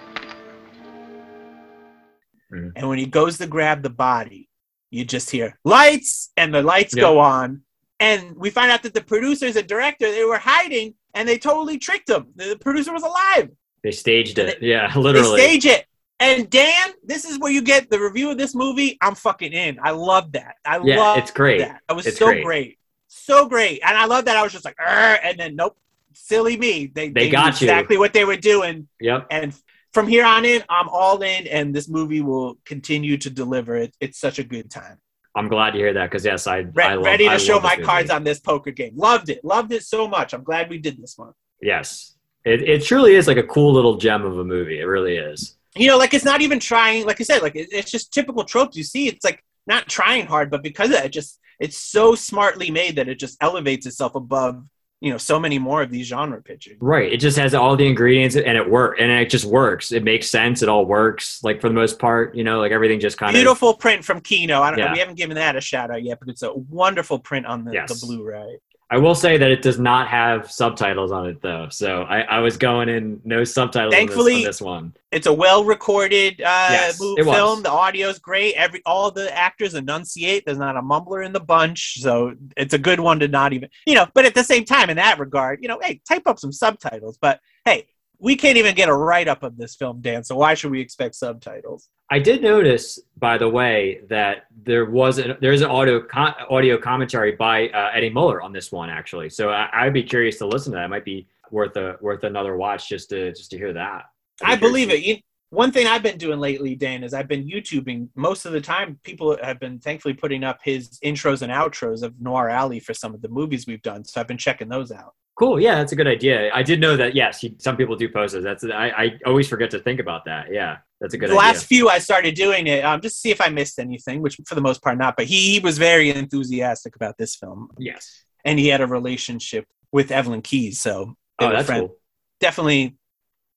Mm-hmm. 2.51 2.69
And 2.75 2.89
when 2.89 2.97
he 2.99 3.05
goes 3.05 3.37
to 3.37 3.47
grab 3.47 3.81
the 3.83 3.89
body, 3.89 4.49
you 4.89 5.05
just 5.05 5.29
hear 5.29 5.57
lights, 5.63 6.31
and 6.37 6.53
the 6.53 6.61
lights 6.61 6.95
Yeah. 6.95 7.01
go 7.01 7.19
on. 7.19 7.61
And 7.99 8.35
we 8.35 8.49
find 8.49 8.71
out 8.71 8.83
that 8.83 8.93
the 8.93 9.01
producers 9.01 9.55
and 9.55 9.67
director 9.67 10.09
they 10.11 10.25
were 10.25 10.37
hiding, 10.39 10.95
and 11.13 11.27
they 11.29 11.37
totally 11.37 11.77
tricked 11.77 12.09
him. 12.09 12.27
The 12.35 12.57
producer 12.59 12.91
was 12.93 13.03
alive. 13.03 13.49
they 13.83 13.91
staged 13.91 14.37
it. 14.37 14.59
They- 14.59 14.67
yeah, 14.67 14.91
They 14.93 14.99
literally. 14.99 15.39
stage 15.41 15.65
it. 15.65 15.85
And 16.19 16.47
Dan, 16.51 16.89
this 17.03 17.25
is 17.25 17.39
where 17.39 17.51
you 17.51 17.63
get 17.63 17.89
the 17.89 17.99
review 17.99 18.29
of 18.29 18.37
this 18.37 18.53
movie. 18.53 18.95
I'm 19.01 19.15
fucking 19.15 19.53
in. 19.53 19.79
I 19.81 19.89
love 19.89 20.33
that. 20.33 20.55
I 20.63 20.79
Yeah, 20.83 20.97
love 20.99 21.17
it's 21.17 21.31
great. 21.31 21.59
that. 21.59 21.81
That 21.87 21.95
was 21.95 22.05
It's 22.05 22.19
so 22.19 22.27
great. 22.27 22.43
great. 22.43 22.77
So 23.07 23.47
great. 23.47 23.81
And 23.83 23.97
I 23.97 24.05
love 24.05 24.25
that. 24.25 24.37
I 24.37 24.43
was 24.43 24.51
just 24.51 24.63
like, 24.63 24.75
and 24.79 25.39
then 25.39 25.55
nope, 25.55 25.75
silly 26.13 26.57
me. 26.57 26.91
They, 26.93 27.09
They 27.09 27.25
knew 27.25 27.31
got 27.31 27.59
you. 27.59 27.65
exactly 27.65 27.97
what 27.97 28.13
they 28.13 28.23
were 28.23 28.35
doing. 28.37 28.87
Yep. 28.99 29.27
And 29.31 29.53
from 29.93 30.07
here 30.07 30.25
on 30.25 30.45
in, 30.45 30.63
I'm 30.69 30.87
all 30.89 31.21
in, 31.21 31.47
and 31.47 31.73
this 31.75 31.89
movie 31.89 32.21
will 32.21 32.57
continue 32.65 33.17
to 33.17 33.29
deliver. 33.29 33.75
It, 33.77 33.95
it's 33.99 34.19
such 34.19 34.39
a 34.39 34.43
good 34.43 34.69
time. 34.71 34.97
I'm 35.35 35.47
glad 35.47 35.71
to 35.71 35.77
hear 35.77 35.93
that 35.93 36.09
because 36.09 36.25
yes, 36.25 36.45
I, 36.47 36.57
Re- 36.57 36.83
I 36.83 36.95
love, 36.95 37.05
ready 37.05 37.27
I 37.29 37.33
to 37.33 37.39
show 37.39 37.53
love 37.53 37.63
this 37.63 37.71
my 37.71 37.75
movie. 37.77 37.85
cards 37.85 38.09
on 38.09 38.23
this 38.23 38.39
poker 38.39 38.71
game. 38.71 38.93
Loved 38.95 39.29
it. 39.29 39.43
Loved 39.45 39.71
it 39.71 39.83
so 39.83 40.07
much. 40.07 40.33
I'm 40.33 40.43
glad 40.43 40.69
we 40.69 40.77
did 40.77 41.01
this 41.01 41.13
one. 41.17 41.31
Yes, 41.61 42.15
it 42.43 42.61
it 42.63 42.83
truly 42.83 43.15
is 43.15 43.27
like 43.27 43.37
a 43.37 43.43
cool 43.43 43.71
little 43.73 43.97
gem 43.97 44.25
of 44.25 44.37
a 44.39 44.43
movie. 44.43 44.79
It 44.79 44.85
really 44.85 45.15
is. 45.17 45.57
you 45.75 45.87
know, 45.87 45.97
like 45.97 46.13
it's 46.13 46.25
not 46.25 46.41
even 46.41 46.59
trying. 46.59 47.05
Like 47.05 47.21
I 47.21 47.23
said, 47.23 47.41
like 47.41 47.55
it, 47.55 47.69
it's 47.71 47.91
just 47.91 48.11
typical 48.13 48.43
tropes 48.43 48.75
you 48.75 48.83
see. 48.83 49.07
It's 49.07 49.23
like 49.23 49.43
not 49.67 49.87
trying 49.87 50.25
hard, 50.25 50.49
but 50.51 50.63
because 50.63 50.89
of 50.89 50.95
that, 50.95 51.05
it 51.05 51.13
just 51.13 51.39
it's 51.59 51.77
so 51.77 52.15
smartly 52.15 52.71
made 52.71 52.95
that 52.97 53.07
it 53.07 53.19
just 53.19 53.37
elevates 53.41 53.85
itself 53.85 54.15
above 54.15 54.63
you 55.01 55.11
know 55.11 55.17
so 55.17 55.39
many 55.39 55.59
more 55.59 55.81
of 55.81 55.89
these 55.89 56.07
genre 56.07 56.41
pitches 56.41 56.77
Right. 56.79 57.11
It 57.11 57.17
just 57.17 57.37
has 57.37 57.53
all 57.53 57.75
the 57.75 57.85
ingredients 57.87 58.35
and 58.35 58.55
it 58.57 58.69
work 58.69 58.97
and 58.99 59.11
it 59.11 59.29
just 59.29 59.45
works. 59.45 59.91
It 59.91 60.03
makes 60.03 60.29
sense. 60.29 60.61
It 60.61 60.69
all 60.69 60.85
works. 60.85 61.43
Like 61.43 61.59
for 61.59 61.67
the 61.67 61.73
most 61.73 61.99
part, 61.99 62.35
you 62.35 62.43
know, 62.43 62.59
like 62.59 62.71
everything 62.71 62.99
just 62.99 63.17
kind 63.17 63.31
of 63.31 63.39
Beautiful 63.39 63.73
print 63.73 64.05
from 64.05 64.21
Kino. 64.21 64.61
I 64.61 64.69
don't 64.69 64.79
know. 64.79 64.85
Yeah. 64.85 64.93
We 64.93 64.99
haven't 64.99 65.15
given 65.15 65.35
that 65.35 65.55
a 65.55 65.61
shout 65.61 65.91
out 65.91 66.03
yet, 66.03 66.19
but 66.19 66.29
it's 66.29 66.43
a 66.43 66.53
wonderful 66.53 67.19
print 67.19 67.45
on 67.47 67.65
the, 67.65 67.73
Yes. 67.73 67.99
the 67.99 68.05
Blu-ray. 68.05 68.59
I 68.93 68.97
will 68.97 69.15
say 69.15 69.37
that 69.37 69.49
it 69.49 69.61
does 69.61 69.79
not 69.79 70.09
have 70.09 70.51
subtitles 70.51 71.13
on 71.13 71.25
it 71.25 71.41
though. 71.41 71.69
So 71.69 72.01
I, 72.03 72.21
I 72.23 72.39
was 72.39 72.57
going 72.57 72.89
in 72.89 73.21
no 73.23 73.45
subtitles 73.45 73.93
on 73.93 73.99
this- 73.99 74.09
Thankfully, 74.09 74.35
on 74.35 74.43
this, 74.43 74.61
one. 74.61 74.93
It's 75.13 75.27
a 75.27 75.33
well-recorded 75.33 76.41
uh, 76.41 76.67
Yes, 76.71 76.99
was. 76.99 77.25
film. 77.35 77.63
The 77.63 77.69
audio's 77.71 78.19
great. 78.19 78.53
Every 78.55 78.81
all 78.85 79.09
the 79.09 79.33
actors 79.35 79.75
enunciate. 79.75 80.45
There's 80.45 80.57
not 80.57 80.75
a 80.75 80.81
mumbler 80.81 81.25
in 81.25 81.31
the 81.31 81.39
bunch, 81.39 82.01
so 82.01 82.33
it's 82.57 82.73
a 82.73 82.77
good 82.77 82.99
one 82.99 83.19
to 83.21 83.27
not 83.29 83.53
even 83.53 83.69
you 83.85 83.95
know. 83.95 84.07
But 84.13 84.25
at 84.25 84.35
the 84.35 84.43
same 84.43 84.65
time, 84.65 84.89
in 84.89 84.97
that 84.97 85.19
regard, 85.19 85.59
you 85.61 85.69
know, 85.69 85.79
hey, 85.81 86.01
type 86.07 86.23
up 86.27 86.37
some 86.39 86.51
subtitles. 86.51 87.17
But 87.21 87.39
hey, 87.65 87.87
we 88.21 88.35
can't 88.35 88.57
even 88.57 88.75
get 88.75 88.87
a 88.87 88.93
write-up 88.93 89.41
of 89.41 89.57
this 89.57 89.75
film, 89.75 89.99
Dan. 89.99 90.23
So 90.23 90.35
why 90.35 90.53
should 90.53 90.71
we 90.71 90.79
expect 90.79 91.15
subtitles? 91.15 91.89
I 92.11 92.19
did 92.19 92.43
notice, 92.43 92.99
by 93.17 93.37
the 93.37 93.49
way, 93.49 94.01
that 94.09 94.43
there 94.63 94.85
was 94.85 95.17
an, 95.17 95.37
there 95.41 95.51
is 95.51 95.61
an 95.61 95.71
audio 95.71 95.99
con- 96.01 96.35
audio 96.49 96.77
commentary 96.77 97.31
by 97.31 97.69
uh, 97.69 97.89
Eddie 97.93 98.11
Muller 98.11 98.41
on 98.41 98.53
this 98.53 98.71
one 98.71 98.89
actually. 98.89 99.29
So 99.29 99.49
I, 99.49 99.69
I'd 99.73 99.93
be 99.93 100.03
curious 100.03 100.37
to 100.37 100.45
listen 100.45 100.71
to 100.73 100.77
that. 100.77 100.85
It 100.85 100.89
might 100.89 101.05
be 101.05 101.27
worth 101.49 101.75
a 101.77 101.97
worth 101.99 102.23
another 102.23 102.55
watch 102.57 102.87
just 102.87 103.09
to 103.09 103.31
just 103.31 103.49
to 103.51 103.57
hear 103.57 103.73
that. 103.73 104.03
Be 104.39 104.45
I 104.45 104.55
believe 104.55 104.91
it. 104.91 105.01
You, 105.01 105.17
one 105.49 105.71
thing 105.71 105.87
I've 105.87 106.03
been 106.03 106.17
doing 106.17 106.39
lately, 106.39 106.75
Dan, 106.75 107.03
is 107.03 107.13
I've 107.13 107.27
been 107.27 107.45
YouTubing. 107.45 108.09
Most 108.15 108.45
of 108.45 108.53
the 108.53 108.61
time, 108.61 108.99
people 109.03 109.37
have 109.41 109.59
been 109.59 109.79
thankfully 109.79 110.13
putting 110.13 110.43
up 110.43 110.59
his 110.63 110.99
intros 111.03 111.41
and 111.41 111.51
outros 111.51 112.03
of 112.03 112.21
Noir 112.21 112.49
Alley 112.49 112.79
for 112.79 112.93
some 112.93 113.13
of 113.13 113.21
the 113.21 113.29
movies 113.29 113.65
we've 113.67 113.81
done. 113.81 114.05
So 114.05 114.21
I've 114.21 114.27
been 114.27 114.37
checking 114.37 114.69
those 114.69 114.91
out. 114.91 115.13
Cool. 115.35 115.59
Yeah, 115.59 115.75
that's 115.75 115.91
a 115.91 115.95
good 115.95 116.07
idea. 116.07 116.51
I 116.53 116.61
did 116.61 116.79
know 116.79 116.95
that. 116.97 117.15
Yes, 117.15 117.43
some 117.59 117.75
people 117.77 117.95
do 117.95 118.07
post 118.09 118.35
it. 118.35 118.43
That's 118.43 118.63
I, 118.63 118.89
I 118.89 119.19
always 119.25 119.47
forget 119.47 119.71
to 119.71 119.79
think 119.79 119.99
about 119.99 120.25
that. 120.25 120.47
Yeah, 120.51 120.77
that's 120.99 121.13
a 121.13 121.17
good 121.17 121.29
the 121.29 121.33
idea. 121.33 121.39
last 121.47 121.65
few 121.65 121.89
I 121.89 121.97
started 121.99 122.35
doing 122.35 122.67
it 122.67 122.83
um, 122.85 123.01
just 123.01 123.15
to 123.15 123.19
see 123.21 123.31
if 123.31 123.41
I 123.41 123.49
missed 123.49 123.79
anything, 123.79 124.21
which 124.21 124.39
for 124.45 124.55
the 124.55 124.61
most 124.61 124.83
part 124.83 124.97
not. 124.97 125.15
But 125.17 125.25
he, 125.25 125.53
he 125.53 125.59
was 125.59 125.77
very 125.79 126.09
enthusiastic 126.11 126.95
about 126.95 127.17
this 127.17 127.35
film, 127.35 127.69
yes. 127.79 128.23
and 128.45 128.59
he 128.59 128.67
had 128.67 128.81
a 128.81 128.87
relationship 128.87 129.65
with 129.91 130.11
Evelyn 130.11 130.41
Keyes, 130.41 130.79
so 130.79 131.15
Oh, 131.39 131.49
that's 131.49 131.65
friends. 131.65 131.87
cool. 131.87 131.97
definitely. 132.39 132.97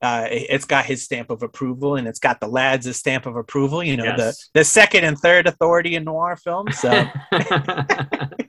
Uh, 0.00 0.26
it- 0.30 0.46
it's 0.50 0.64
got 0.66 0.84
his 0.84 1.02
stamp 1.02 1.30
of 1.30 1.42
approval, 1.42 1.96
and 1.96 2.06
it's 2.08 2.18
got 2.18 2.38
the 2.40 2.48
lads' 2.48 2.94
stamp 2.96 3.26
of 3.26 3.36
approval. 3.36 3.82
You 3.82 3.96
know, 3.98 4.04
Yes. 4.04 4.48
the 4.52 4.60
the 4.60 4.64
second 4.64 5.04
and 5.04 5.18
third 5.18 5.46
authority 5.46 5.96
in 5.96 6.04
noir 6.04 6.36
films. 6.36 6.78
So 6.78 6.90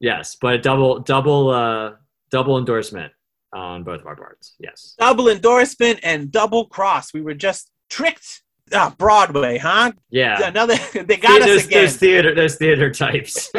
yes, 0.00 0.36
but 0.40 0.54
a 0.54 0.58
double 0.58 1.00
double 1.00 1.50
uh 1.50 1.92
double 2.30 2.58
endorsement 2.58 3.12
on 3.52 3.82
both 3.84 4.00
of 4.00 4.06
our 4.06 4.16
parts. 4.16 4.54
Yes. 4.58 4.94
double 4.98 5.28
endorsement 5.28 6.00
and 6.02 6.30
double 6.30 6.66
cross. 6.66 7.12
We 7.14 7.22
were 7.22 7.34
just 7.34 7.70
tricked. 7.88 8.42
Ah, 8.72 8.94
Broadway, 8.98 9.56
huh? 9.56 9.92
Yeah. 10.10 10.46
Another. 10.46 10.76
They 10.92 11.16
got 11.16 11.40
those, 11.40 11.60
us 11.60 11.66
again. 11.66 11.82
those 11.84 11.96
theater 11.96 12.34
those 12.34 12.56
theater 12.56 12.90
types. 12.92 13.50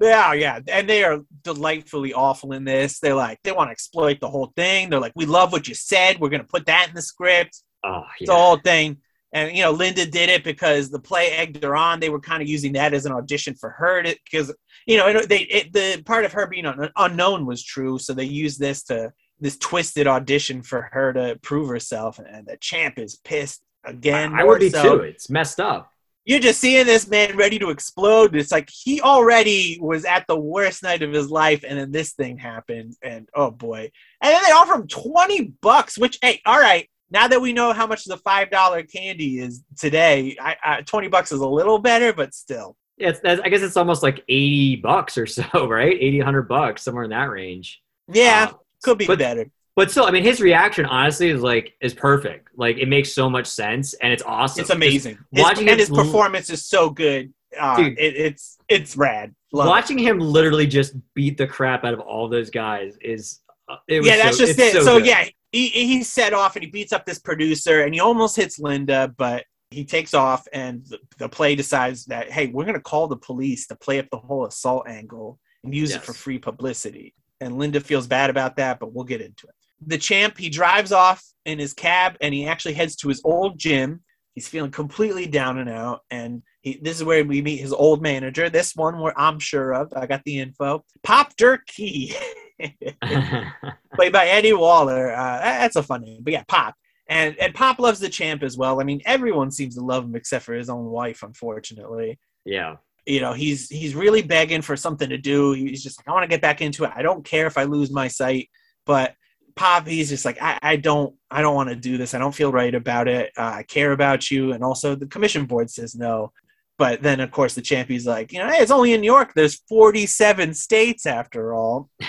Yeah, 0.00 0.32
yeah, 0.32 0.60
and 0.68 0.88
they 0.88 1.04
are 1.04 1.18
delightfully 1.42 2.14
awful 2.14 2.52
in 2.52 2.64
this. 2.64 3.00
They're 3.00 3.14
like 3.14 3.38
they 3.44 3.52
want 3.52 3.68
to 3.68 3.72
exploit 3.72 4.18
the 4.20 4.30
whole 4.30 4.50
thing. 4.56 4.88
They're 4.88 5.00
like, 5.00 5.12
we 5.14 5.26
love 5.26 5.52
what 5.52 5.68
you 5.68 5.74
said. 5.74 6.18
We're 6.18 6.30
gonna 6.30 6.44
put 6.44 6.66
that 6.66 6.88
in 6.88 6.94
the 6.94 7.02
script. 7.02 7.62
oh 7.84 8.04
It's 8.18 8.30
the 8.30 8.34
whole 8.34 8.56
thing. 8.56 8.98
And 9.32 9.56
you 9.56 9.62
know, 9.62 9.70
Linda 9.70 10.06
did 10.06 10.28
it 10.28 10.42
because 10.44 10.90
the 10.90 10.98
play 10.98 11.30
egged 11.32 11.62
her 11.62 11.76
on. 11.76 12.00
They 12.00 12.10
were 12.10 12.20
kind 12.20 12.42
of 12.42 12.48
using 12.48 12.72
that 12.72 12.94
as 12.94 13.06
an 13.06 13.12
audition 13.12 13.54
for 13.54 13.70
her 13.70 14.02
because 14.02 14.52
you 14.86 14.96
know 14.96 15.06
it- 15.08 15.28
they 15.28 15.40
it, 15.42 15.72
the 15.72 16.02
part 16.04 16.24
of 16.24 16.32
her 16.32 16.46
being 16.46 16.66
un, 16.66 16.90
unknown 16.96 17.46
was 17.46 17.62
true. 17.62 17.98
So 17.98 18.12
they 18.12 18.24
used 18.24 18.58
this 18.58 18.82
to 18.84 19.12
this 19.38 19.56
twisted 19.58 20.06
audition 20.06 20.62
for 20.62 20.88
her 20.92 21.12
to 21.12 21.38
prove 21.42 21.68
herself. 21.68 22.18
And 22.18 22.46
the 22.46 22.56
champ 22.58 22.98
is 22.98 23.16
pissed 23.24 23.62
again. 23.84 24.34
I 24.34 24.42
more 24.42 24.52
would 24.52 24.60
be 24.60 24.70
so. 24.70 24.98
too. 24.98 25.02
It's 25.04 25.30
messed 25.30 25.60
up. 25.60 25.92
You're 26.26 26.38
just 26.38 26.60
seeing 26.60 26.84
this 26.84 27.08
man 27.08 27.36
ready 27.36 27.58
to 27.58 27.70
explode. 27.70 28.36
It's 28.36 28.52
like 28.52 28.68
he 28.70 29.00
already 29.00 29.78
was 29.80 30.04
at 30.04 30.26
the 30.28 30.38
worst 30.38 30.82
night 30.82 31.02
of 31.02 31.12
his 31.12 31.30
life, 31.30 31.64
and 31.66 31.78
then 31.78 31.90
this 31.92 32.12
thing 32.12 32.36
happened, 32.36 32.94
and 33.02 33.26
oh 33.34 33.50
boy! 33.50 33.90
And 34.20 34.34
then 34.34 34.42
they 34.44 34.52
offer 34.52 34.74
him 34.74 34.86
twenty 34.86 35.54
bucks, 35.62 35.96
which 35.96 36.18
hey, 36.20 36.42
all 36.44 36.60
right. 36.60 36.88
Now 37.10 37.26
that 37.28 37.40
we 37.40 37.52
know 37.52 37.72
how 37.72 37.86
much 37.86 38.04
the 38.04 38.16
five 38.16 38.50
dollar 38.50 38.82
candy 38.82 39.40
is 39.40 39.62
today, 39.78 40.36
I, 40.40 40.56
I, 40.62 40.80
twenty 40.82 41.08
bucks 41.08 41.32
is 41.32 41.40
a 41.40 41.48
little 41.48 41.78
better, 41.78 42.12
but 42.12 42.34
still. 42.34 42.76
Yeah, 42.96 43.08
it's, 43.10 43.20
that's, 43.20 43.40
I 43.42 43.48
guess 43.48 43.62
it's 43.62 43.78
almost 43.78 44.02
like 44.02 44.22
80 44.28 44.76
bucks 44.76 45.16
or 45.16 45.24
so, 45.26 45.42
right? 45.68 45.96
80, 45.98 46.18
100 46.18 46.42
bucks, 46.42 46.82
somewhere 46.82 47.04
in 47.04 47.10
that 47.10 47.30
range. 47.30 47.80
Yeah, 48.12 48.48
Uh, 48.50 48.54
could 48.82 48.98
be 48.98 49.06
but- 49.06 49.18
better. 49.18 49.50
but 49.74 49.90
still, 49.90 50.04
I 50.04 50.10
mean, 50.10 50.22
his 50.22 50.42
reaction 50.42 50.84
honestly 50.84 51.30
is 51.30 51.40
like 51.40 51.72
is 51.80 51.94
perfect. 51.94 52.48
Like 52.56 52.76
it 52.76 52.88
makes 52.88 53.12
so 53.14 53.30
much 53.30 53.46
sense, 53.46 53.94
and 53.94 54.12
it's 54.12 54.22
awesome. 54.22 54.60
It's 54.60 54.70
amazing. 54.70 55.16
His, 55.32 55.42
watching 55.42 55.68
and 55.70 55.80
his 55.80 55.88
performance 55.88 56.50
is 56.50 56.66
so 56.66 56.90
good. 56.90 57.32
Uh, 57.58 57.76
Dude. 57.78 57.98
it, 57.98 58.16
it's 58.16 58.58
it's 58.68 58.96
rad. 58.96 59.34
Love 59.52 59.66
it. 59.66 59.70
watching 59.70 59.98
him 59.98 60.20
literally 60.20 60.66
just 60.66 60.92
beat 61.14 61.36
the 61.38 61.46
crap 61.46 61.84
out 61.84 61.94
of 61.94 62.00
all 62.00 62.28
those 62.28 62.50
guys 62.50 62.96
is. 63.00 63.40
uh, 63.68 63.76
It 63.88 64.00
was 64.00 64.06
yeah, 64.08 64.16
that's 64.18 64.36
so, 64.38 64.44
just 64.46 64.58
it. 64.58 64.72
So, 64.84 64.98
good. 64.98 65.06
yeah, 65.06 65.24
he 65.52 65.68
he 65.68 66.02
set 66.02 66.32
off 66.32 66.56
and 66.56 66.64
he 66.64 66.70
beats 66.70 66.92
up 66.92 67.04
this 67.04 67.18
producer 67.18 67.82
and 67.82 67.94
he 67.94 68.00
almost 68.00 68.36
hits 68.36 68.58
Linda, 68.58 69.12
but 69.16 69.44
he 69.70 69.84
takes 69.84 70.14
off 70.14 70.46
and 70.52 70.84
the, 70.86 70.98
the 71.18 71.28
play 71.28 71.54
decides 71.54 72.04
that 72.06 72.30
hey, 72.30 72.48
we're 72.48 72.64
gonna 72.64 72.80
call 72.80 73.08
the 73.08 73.16
police 73.16 73.66
to 73.68 73.76
play 73.76 73.98
up 73.98 74.06
the 74.10 74.18
whole 74.18 74.46
assault 74.46 74.88
angle 74.88 75.38
and 75.64 75.74
use 75.74 75.94
it 75.94 76.02
for 76.02 76.12
free 76.12 76.38
publicity. 76.38 77.14
And 77.40 77.58
Linda 77.58 77.80
feels 77.80 78.06
bad 78.06 78.30
about 78.30 78.56
that, 78.56 78.78
but 78.78 78.92
we'll 78.92 79.04
get 79.04 79.20
into 79.20 79.46
it. 79.46 79.54
The 79.86 79.98
champ 79.98 80.36
he 80.38 80.50
drives 80.50 80.92
off 80.92 81.24
in 81.46 81.58
his 81.58 81.72
cab 81.72 82.16
and 82.20 82.34
he 82.34 82.46
actually 82.46 82.74
heads 82.74 82.96
to 82.96 83.08
his 83.08 83.20
old 83.24 83.58
gym. 83.58 84.02
He's 84.34 84.46
feeling 84.46 84.70
completely 84.70 85.26
down 85.26 85.58
and 85.58 85.68
out, 85.68 86.02
and 86.10 86.42
he, 86.62 86.78
this 86.80 86.96
is 86.96 87.04
where 87.04 87.24
we 87.24 87.42
meet 87.42 87.56
his 87.56 87.72
old 87.72 88.00
manager. 88.00 88.48
This 88.48 88.76
one 88.76 89.00
where 89.00 89.18
I'm 89.18 89.40
sure 89.40 89.72
of. 89.72 89.92
I 89.96 90.06
got 90.06 90.22
the 90.24 90.38
info. 90.38 90.84
Pop 91.02 91.34
Durkee. 91.36 92.14
played 93.94 94.12
by 94.12 94.26
Eddie 94.28 94.52
Waller. 94.52 95.12
Uh, 95.12 95.38
that's 95.38 95.76
a 95.76 95.82
fun 95.82 96.02
name, 96.02 96.22
but 96.22 96.32
yeah, 96.32 96.44
Pop. 96.48 96.74
And 97.08 97.36
and 97.38 97.54
Pop 97.54 97.78
loves 97.78 97.98
the 97.98 98.08
champ 98.08 98.42
as 98.42 98.56
well. 98.56 98.80
I 98.80 98.84
mean, 98.84 99.00
everyone 99.04 99.50
seems 99.50 99.74
to 99.74 99.84
love 99.84 100.04
him 100.04 100.14
except 100.14 100.44
for 100.44 100.54
his 100.54 100.70
own 100.70 100.86
wife, 100.86 101.22
unfortunately. 101.22 102.18
yeah. 102.44 102.76
You 103.06 103.20
know, 103.20 103.32
he's 103.32 103.68
he's 103.68 103.94
really 103.94 104.22
begging 104.22 104.62
for 104.62 104.76
something 104.76 105.08
to 105.08 105.18
do. 105.18 105.52
He's 105.52 105.82
just 105.82 105.98
like, 105.98 106.06
I 106.06 106.12
want 106.12 106.22
to 106.22 106.28
get 106.28 106.42
back 106.42 106.60
into 106.60 106.84
it. 106.84 106.92
I 106.94 107.02
don't 107.02 107.24
care 107.24 107.46
if 107.46 107.56
I 107.56 107.64
lose 107.64 107.90
my 107.90 108.06
sight, 108.08 108.48
but 108.86 109.14
Pop, 109.56 109.86
he's 109.86 110.10
just 110.10 110.24
like, 110.24 110.40
I, 110.40 110.58
I 110.62 110.76
don't 110.76 111.16
I 111.30 111.40
don't 111.42 111.54
want 111.54 111.70
to 111.70 111.76
do 111.76 111.96
this. 111.96 112.14
I 112.14 112.18
don't 112.18 112.34
feel 112.34 112.52
right 112.52 112.74
about 112.74 113.08
it. 113.08 113.32
Uh, 113.36 113.54
I 113.56 113.62
care 113.64 113.92
about 113.92 114.30
you, 114.30 114.52
and 114.52 114.62
also 114.62 114.94
the 114.94 115.06
commission 115.06 115.46
board 115.46 115.70
says 115.70 115.94
no. 115.94 116.32
But 116.80 117.02
then, 117.02 117.20
of 117.20 117.30
course, 117.30 117.54
the 117.54 117.60
champ, 117.60 117.88
he's 117.90 118.06
like, 118.06 118.32
you 118.32 118.38
know, 118.38 118.48
hey, 118.48 118.62
it's 118.62 118.70
only 118.70 118.94
in 118.94 119.02
New 119.02 119.12
York. 119.16 119.32
There's 119.34 119.56
47 119.68 120.54
states 120.54 121.04
after 121.04 121.52
all. 121.54 121.90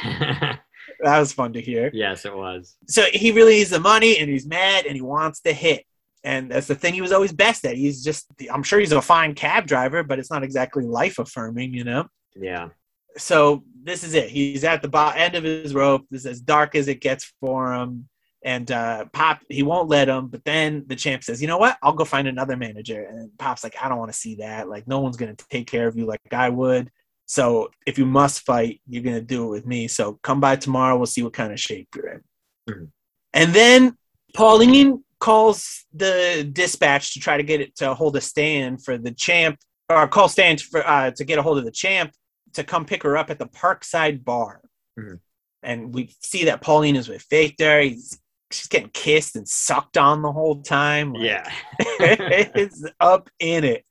That 1.04 1.20
was 1.20 1.34
fun 1.34 1.54
to 1.54 1.62
hear 1.62 1.90
yes, 1.94 2.26
it 2.26 2.36
was. 2.36 2.76
so 2.88 3.04
he 3.12 3.32
really 3.32 3.54
needs 3.56 3.72
the 3.72 3.80
money 3.80 4.20
and 4.20 4.30
he's 4.30 4.46
mad 4.46 4.86
and 4.86 4.96
he 4.96 5.02
wants 5.02 5.42
to 5.42 5.52
hit 5.52 5.84
and 6.24 6.52
that's 6.52 6.68
the 6.68 6.76
thing 6.76 6.94
he 6.94 7.02
was 7.02 7.12
always 7.12 7.32
best 7.34 7.66
at 7.66 7.76
he's 7.76 8.04
just 8.04 8.28
i'm 8.54 8.62
sure 8.62 8.80
he's 8.80 8.92
a 8.92 9.02
fine 9.02 9.34
cab 9.34 9.66
driver 9.66 10.04
but 10.04 10.20
it's 10.20 10.30
not 10.30 10.44
exactly 10.44 10.84
life 10.86 11.18
affirming 11.18 11.74
you 11.74 11.84
know 11.84 12.06
Yeah. 12.36 12.70
so 13.18 13.64
this 13.82 14.04
is 14.04 14.14
it 14.14 14.30
he's 14.30 14.64
at 14.64 14.84
the 14.84 14.90
bo- 14.90 15.10
end 15.16 15.34
of 15.34 15.44
his 15.44 15.74
rope 15.74 16.06
this 16.12 16.22
is 16.22 16.28
as 16.28 16.42
dark 16.42 16.76
as 16.76 16.88
it 16.88 17.02
gets 17.02 17.34
for 17.40 17.74
him 17.74 18.08
and 18.44 18.72
uh, 18.72 19.06
pop 19.14 19.40
he 19.50 19.64
won't 19.64 19.90
let 19.90 20.08
him 20.08 20.28
but 20.28 20.44
then 20.46 20.84
the 20.88 20.96
champ 20.96 21.24
says 21.24 21.42
you 21.42 21.48
know 21.48 21.58
what 21.58 21.78
i'll 21.84 21.94
go 21.94 22.04
find 22.06 22.28
another 22.28 22.58
manager 22.58 23.04
and 23.04 23.30
pop's 23.38 23.64
like 23.64 23.76
i 23.82 23.88
don't 23.88 24.00
want 24.00 24.12
to 24.12 24.18
see 24.18 24.36
that 24.36 24.68
like 24.68 24.88
no 24.88 25.00
one's 25.00 25.18
going 25.18 25.36
to 25.36 25.46
take 25.50 25.68
care 25.68 25.88
of 25.88 25.96
you 25.96 26.06
like 26.06 26.22
i 26.32 26.50
would 26.50 26.90
so 27.26 27.70
if 27.86 27.98
you 28.00 28.06
must 28.06 28.42
fight 28.42 28.82
you're 28.88 29.04
going 29.04 29.16
to 29.16 29.22
do 29.22 29.46
it 29.46 29.50
with 29.50 29.66
me 29.66 29.88
so 29.88 30.20
come 30.24 30.39
by 30.39 30.56
tomorrow 30.56 30.98
we'll 30.98 31.06
see 31.06 31.24
what 31.24 31.34
kind 31.34 31.54
of 31.54 31.60
shape 31.60 31.88
you're 31.96 32.14
in 32.14 32.22
Mhm. 32.70 32.88
and 33.34 33.54
then 33.54 33.98
pauline 34.34 35.04
calls 35.20 35.86
the 35.94 36.50
dispatch 36.52 37.14
to 37.14 37.20
try 37.20 37.38
to 37.38 37.44
get 37.44 37.62
it 37.62 37.76
to 37.76 37.94
hold 37.94 38.16
a 38.16 38.22
stand 38.22 38.84
for 38.84 38.98
the 38.98 39.12
champ 39.12 39.58
or 39.89 40.08
call 40.08 40.28
stand 40.28 40.62
for 40.62 40.86
uh, 40.88 41.12
to 41.12 41.24
get 41.24 41.38
a 41.38 41.42
hold 41.42 41.58
of 41.58 41.66
the 41.66 41.72
champ 41.72 42.12
to 42.54 42.64
come 42.64 42.86
pick 42.86 43.04
her 43.04 43.16
up 43.18 43.30
at 43.30 43.39
the 43.39 43.46
Parkside 43.46 44.24
bar. 44.24 44.62
Mhm. 45.00 45.20
And 45.64 45.94
we 45.94 46.14
see 46.22 46.46
that 46.46 46.62
Pauline 46.62 46.96
is 46.96 47.08
with 47.08 47.26
Victor. 47.30 47.82
He's 47.82 48.20
she's 48.52 48.68
getting 48.68 48.89
kissed 48.89 49.36
and 49.36 49.47
sucked 49.47 49.97
on 49.97 50.22
the 50.22 50.32
whole 50.32 50.62
time. 50.62 51.14
Like, 51.14 51.24
Yeah. 51.24 51.52
it's 51.80 52.84
up 52.99 53.30
in 53.39 53.64
it. 53.64 53.86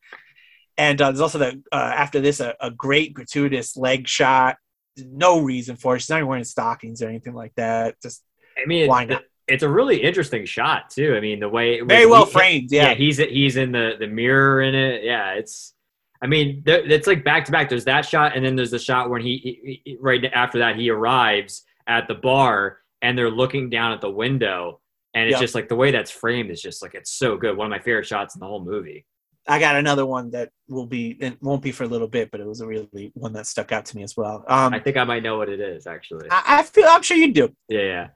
And 0.79 1.01
uh, 1.01 1.11
there's 1.11 1.21
also 1.21 1.39
the 1.39 1.63
uh, 1.73 1.77
after 1.77 2.21
this 2.21 2.41
a, 2.41 2.55
a 2.61 2.71
great 2.71 3.13
gratuitous 3.15 3.77
leg 3.77 4.09
shot. 4.09 4.57
No 4.99 5.41
reason 5.41 5.77
for 5.77 5.97
it. 5.97 6.01
She's 6.01 6.11
not 6.11 6.17
even 6.19 6.29
wearing 6.29 6.45
stockings 6.45 7.03
or 7.03 7.09
anything 7.09 7.35
like 7.35 7.55
that. 7.57 7.97
Just 8.03 8.23
I 8.61 8.67
mean, 8.67 8.89
Why 8.89 9.05
not? 9.05 9.23
it's 9.47 9.63
a 9.63 9.69
really 9.69 10.03
interesting 10.03 10.45
shot 10.47 10.91
too. 10.91 11.15
I 11.17 11.21
mean, 11.21 11.41
the 11.41 11.49
way 11.49 11.81
very 11.81 12.07
well 12.07 12.25
he- 12.27 12.33
framed. 12.33 12.73
Yeah, 12.73 12.89
Yeah. 12.91 12.95
he's 12.95 13.19
he's 13.19 13.57
in 13.57 13.73
the 13.73 13.95
the 13.99 14.07
mirror 14.07 14.63
in 14.63 14.75
it. 14.75 15.05
Yeah, 15.05 15.33
it's. 15.35 15.75
I 16.23 16.27
mean, 16.27 16.63
it's 16.67 17.07
like 17.07 17.25
back 17.25 17.47
to 17.47 17.53
back. 17.53 17.71
There's 17.71 17.87
that 17.87 18.05
shot, 18.05 18.37
and 18.37 18.45
then 18.45 18.55
there's 18.55 18.71
the 18.73 18.79
shot 18.79 19.09
when 19.09 19.23
he, 19.23 19.39
he, 19.65 19.83
he 19.87 19.97
right 20.03 20.23
after 20.35 20.59
that 20.59 20.77
he 20.77 20.91
arrives 20.91 21.63
at 21.87 22.09
the 22.09 22.15
bar, 22.15 22.77
and 23.03 23.17
they're 23.17 23.31
looking 23.31 23.71
down 23.71 23.93
at 23.93 24.01
the 24.01 24.11
window, 24.11 24.81
and 25.15 25.25
it's 25.27 25.33
Yep. 25.33 25.41
just 25.41 25.55
like 25.55 25.69
the 25.69 25.77
way 25.77 25.91
that's 25.91 26.11
framed 26.11 26.51
is 26.51 26.61
just 26.61 26.83
like 26.83 26.95
it's 26.95 27.11
so 27.11 27.37
good. 27.37 27.57
One 27.57 27.67
of 27.67 27.71
my 27.71 27.79
favorite 27.79 28.07
shots 28.07 28.35
in 28.35 28.41
the 28.41 28.47
whole 28.47 28.65
movie. 28.65 29.07
I 29.49 29.59
got 29.59 29.77
another 29.77 30.05
one 30.07 30.31
that 30.33 30.51
will 30.69 30.87
be 30.87 31.17
it 31.21 31.43
won't 31.43 31.63
be 31.63 31.73
for 31.73 31.85
a 31.85 31.89
little 31.89 32.07
bit, 32.09 32.31
but 32.31 32.41
it 32.41 32.47
was 32.47 32.61
a 32.61 32.67
really 32.67 33.11
one 33.15 33.33
that 33.33 33.47
stuck 33.47 33.73
out 33.73 33.87
to 33.87 33.97
me 33.97 34.03
as 34.03 34.17
well. 34.17 34.45
Um, 34.47 34.75
I 34.75 34.79
think 34.81 34.97
I 34.97 35.05
might 35.05 35.23
know 35.23 35.39
what 35.39 35.49
it 35.49 35.61
is 35.61 35.87
actually. 35.87 36.29
I, 36.31 36.59
I 36.59 36.63
feel 36.63 36.87
I'm 36.89 37.03
sure 37.03 37.17
you 37.17 37.33
do. 37.33 37.49
Yeah, 37.69 37.81
yeah. 37.81 38.09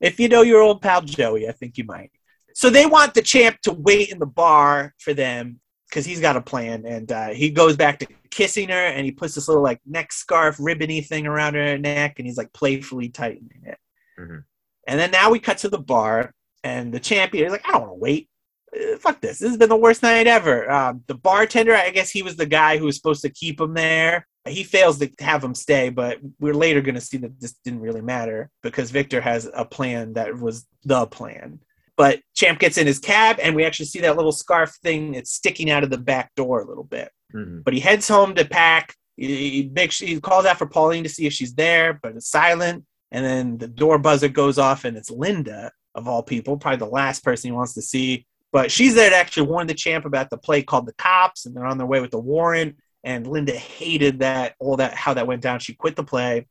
If 0.00 0.20
you 0.20 0.28
know 0.28 0.42
your 0.42 0.60
old 0.60 0.82
pal 0.82 1.00
Joey, 1.02 1.48
I 1.48 1.52
think 1.52 1.78
you 1.78 1.84
might. 1.84 2.10
So 2.54 2.70
they 2.70 2.86
want 2.86 3.14
the 3.14 3.22
champ 3.22 3.60
to 3.62 3.72
wait 3.72 4.10
in 4.10 4.18
the 4.18 4.26
bar 4.26 4.94
for 4.98 5.14
them 5.14 5.60
because 5.88 6.04
he's 6.04 6.20
got 6.20 6.36
a 6.36 6.40
plan, 6.40 6.84
and 6.86 7.10
uh, 7.10 7.28
he 7.28 7.50
goes 7.50 7.76
back 7.76 7.98
to 8.00 8.06
kissing 8.30 8.68
her, 8.68 8.74
and 8.74 9.04
he 9.04 9.12
puts 9.12 9.34
this 9.34 9.48
little 9.48 9.62
like 9.62 9.80
neck 9.86 10.12
scarf 10.12 10.56
ribbony 10.58 11.00
thing 11.00 11.26
around 11.26 11.54
her 11.54 11.78
neck, 11.78 12.18
and 12.18 12.26
he's 12.26 12.36
like 12.36 12.52
playfully 12.52 13.08
tightening 13.08 13.62
it. 13.64 13.78
Mhm. 14.18 14.44
And 14.86 15.00
then 15.00 15.10
now 15.10 15.30
we 15.30 15.38
cut 15.38 15.58
to 15.58 15.68
the 15.68 15.78
bar, 15.78 16.32
and 16.62 16.92
the 16.92 17.00
champion 17.00 17.46
is 17.46 17.52
like, 17.52 17.68
I 17.68 17.72
don't 17.72 17.82
want 17.82 17.92
to 17.92 17.98
wait. 18.00 18.28
Uh, 18.74 18.96
fuck 18.98 19.20
this. 19.20 19.38
This 19.38 19.48
has 19.50 19.58
been 19.58 19.68
the 19.68 19.76
worst 19.76 20.02
night 20.02 20.26
ever. 20.26 20.70
Um, 20.70 21.02
the 21.06 21.14
bartender, 21.14 21.74
I 21.74 21.90
guess 21.90 22.10
he 22.10 22.22
was 22.22 22.36
the 22.36 22.46
guy 22.46 22.78
who 22.78 22.84
was 22.86 22.96
supposed 22.96 23.22
to 23.22 23.30
keep 23.30 23.60
him 23.60 23.74
there. 23.74 24.26
He 24.46 24.62
fails 24.62 24.98
to 25.00 25.10
have 25.20 25.42
him 25.42 25.54
stay, 25.56 25.88
but 25.88 26.18
we're 26.38 26.54
later 26.54 26.80
going 26.80 26.94
to 26.94 27.00
see 27.00 27.16
that 27.18 27.40
this 27.40 27.54
didn't 27.64 27.80
really 27.80 28.00
matter 28.00 28.48
because 28.62 28.92
Victor 28.92 29.20
has 29.20 29.50
a 29.52 29.64
plan 29.64 30.12
that 30.12 30.38
was 30.38 30.66
the 30.84 31.04
plan. 31.06 31.60
But 31.96 32.20
Champ 32.34 32.60
gets 32.60 32.78
in 32.78 32.86
his 32.86 32.98
cab, 33.00 33.38
and 33.42 33.56
we 33.56 33.64
actually 33.64 33.86
see 33.86 34.00
that 34.00 34.16
little 34.16 34.30
scarf 34.32 34.76
thing 34.84 35.12
that's 35.12 35.32
sticking 35.32 35.70
out 35.70 35.82
of 35.82 35.90
the 35.90 35.98
back 35.98 36.32
door 36.36 36.60
a 36.60 36.66
little 36.68 36.84
bit. 36.84 37.10
Mhm. 37.34 37.64
But 37.64 37.74
he 37.74 37.80
heads 37.80 38.06
home 38.06 38.34
to 38.36 38.44
pack. 38.44 38.94
He, 39.16 39.50
he, 39.50 39.70
makes, 39.72 39.98
he 39.98 40.20
calls 40.20 40.44
out 40.44 40.58
for 40.58 40.66
Pauline 40.66 41.02
to 41.04 41.08
see 41.08 41.26
if 41.26 41.32
she's 41.32 41.54
there, 41.54 41.98
but 42.02 42.14
it's 42.14 42.28
silent. 42.28 42.84
And 43.12 43.24
then 43.24 43.58
the 43.58 43.68
door 43.68 43.98
buzzer 43.98 44.28
goes 44.28 44.58
off, 44.58 44.84
and 44.84 44.96
it's 44.96 45.10
Linda, 45.10 45.72
of 45.94 46.08
all 46.08 46.22
people, 46.22 46.56
probably 46.56 46.78
the 46.78 46.86
last 46.86 47.24
person 47.24 47.50
he 47.50 47.56
wants 47.56 47.74
to 47.74 47.82
see. 47.82 48.26
But 48.52 48.70
she's 48.70 48.94
there 48.94 49.10
to 49.10 49.16
actually 49.16 49.48
warn 49.48 49.66
the 49.66 49.74
champ 49.74 50.04
about 50.04 50.30
the 50.30 50.38
play 50.38 50.62
called 50.62 50.86
the 50.86 50.94
cops, 50.94 51.46
and 51.46 51.54
they're 51.54 51.66
on 51.66 51.78
their 51.78 51.86
way 51.86 52.00
with 52.00 52.10
the 52.10 52.18
warrant. 52.18 52.76
And 53.04 53.26
Linda 53.26 53.52
hated 53.52 54.20
that, 54.20 54.54
all 54.58 54.76
that, 54.78 54.94
how 54.94 55.14
that 55.14 55.26
went 55.26 55.42
down. 55.42 55.60
She 55.60 55.74
quit 55.74 55.94
the 55.94 56.04
play. 56.04 56.46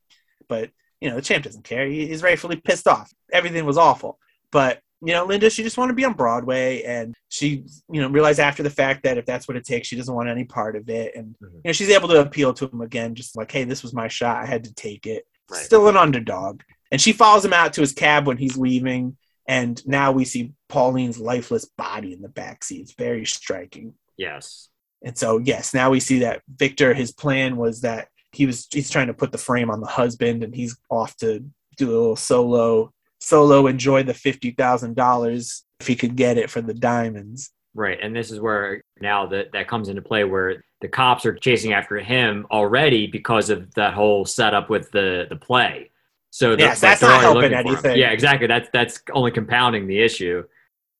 But, 0.48 0.70
you 1.00 1.10
know, 1.10 1.16
the 1.16 1.22
champ 1.22 1.44
doesn't 1.44 1.64
care. 1.64 1.86
He, 1.86 2.06
he's 2.06 2.22
rightfully 2.22 2.56
pissed 2.56 2.88
off. 2.88 3.12
Everything 3.32 3.64
was 3.66 3.76
awful. 3.78 4.18
But 4.50 4.80
you 5.02 5.12
know, 5.12 5.26
Linda, 5.26 5.50
she 5.50 5.62
just 5.62 5.76
wanted 5.76 5.92
to 5.92 5.96
be 5.96 6.06
on 6.06 6.14
Broadway, 6.14 6.82
and 6.82 7.14
she, 7.28 7.64
you 7.92 8.00
know, 8.00 8.08
realized 8.08 8.40
after 8.40 8.62
the 8.62 8.70
fact 8.70 9.02
that 9.02 9.18
if 9.18 9.26
that's 9.26 9.46
what 9.46 9.56
it 9.56 9.64
takes, 9.64 9.88
she 9.88 9.96
doesn't 9.96 10.14
want 10.14 10.28
any 10.30 10.44
part 10.44 10.74
of 10.74 10.88
it, 10.88 11.14
and 11.14 11.36
Mhm. 11.38 11.52
you 11.52 11.60
know, 11.66 11.72
she's 11.72 11.90
able 11.90 12.08
to 12.08 12.20
appeal 12.20 12.54
to 12.54 12.66
him 12.66 12.80
again, 12.80 13.14
just 13.14 13.36
like, 13.36 13.52
hey, 13.52 13.64
this 13.64 13.82
was 13.82 13.92
my 13.92 14.08
shot, 14.08 14.42
I 14.42 14.46
had 14.46 14.64
to 14.64 14.74
take 14.74 15.06
it. 15.06 15.26
Right. 15.50 15.64
Still 15.64 15.88
an 15.88 15.96
underdog, 15.96 16.62
and 16.90 17.00
she 17.00 17.12
follows 17.12 17.44
him 17.44 17.52
out 17.52 17.74
to 17.74 17.80
his 17.80 17.92
cab 17.92 18.26
when 18.26 18.36
he's 18.36 18.56
leaving, 18.56 19.16
and 19.46 19.84
now 19.86 20.12
we 20.12 20.24
see 20.24 20.52
Pauline's 20.68 21.18
lifeless 21.18 21.64
body 21.64 22.12
in 22.12 22.22
the 22.22 22.28
backseat. 22.28 22.80
It's 22.80 22.94
very 22.94 23.24
striking. 23.24 23.94
Yes. 24.16 24.68
And 25.02 25.16
so, 25.16 25.38
yes, 25.38 25.72
now 25.72 25.90
we 25.90 26.00
see 26.00 26.20
that 26.20 26.42
Victor, 26.48 26.94
his 26.94 27.12
plan 27.12 27.56
was 27.56 27.82
that 27.82 28.08
he 28.32 28.46
was 28.46 28.66
he's 28.70 28.90
trying 28.90 29.06
to 29.06 29.14
put 29.14 29.32
the 29.32 29.38
frame 29.38 29.70
on 29.70 29.80
the 29.80 29.86
husband, 29.86 30.42
and 30.42 30.54
he's 30.54 30.76
off 30.90 31.16
to 31.18 31.44
do 31.76 31.90
a 31.90 31.92
little 31.92 32.16
solo 32.16 32.92
solo 33.20 33.66
enjoy 33.66 34.02
the 34.02 34.14
fifty 34.14 34.50
thousand 34.50 34.94
dollars 34.94 35.64
if 35.80 35.86
he 35.86 35.96
could 35.96 36.16
get 36.16 36.38
it 36.38 36.50
for 36.50 36.60
the 36.60 36.74
diamonds. 36.74 37.50
Right. 37.76 37.98
And 38.00 38.16
this 38.16 38.30
is 38.30 38.40
where 38.40 38.82
now 39.00 39.26
that 39.26 39.52
that 39.52 39.68
comes 39.68 39.90
into 39.90 40.00
play 40.00 40.24
where 40.24 40.64
the 40.80 40.88
cops 40.88 41.26
are 41.26 41.34
chasing 41.34 41.74
after 41.74 41.98
him 41.98 42.46
already 42.50 43.06
because 43.06 43.50
of 43.50 43.72
that 43.74 43.92
whole 43.92 44.24
setup 44.24 44.70
with 44.70 44.90
the 44.92 45.26
the 45.28 45.36
play. 45.36 45.90
So 46.30 46.56
Yes, 46.58 46.80
that's 46.80 47.02
not 47.02 47.20
helping 47.20 47.52
anything. 47.52 47.98
Yeah, 47.98 48.10
exactly. 48.10 48.46
That's 48.46 48.68
that's 48.72 49.00
only 49.12 49.30
compounding 49.30 49.86
the 49.86 50.00
issue. 50.00 50.44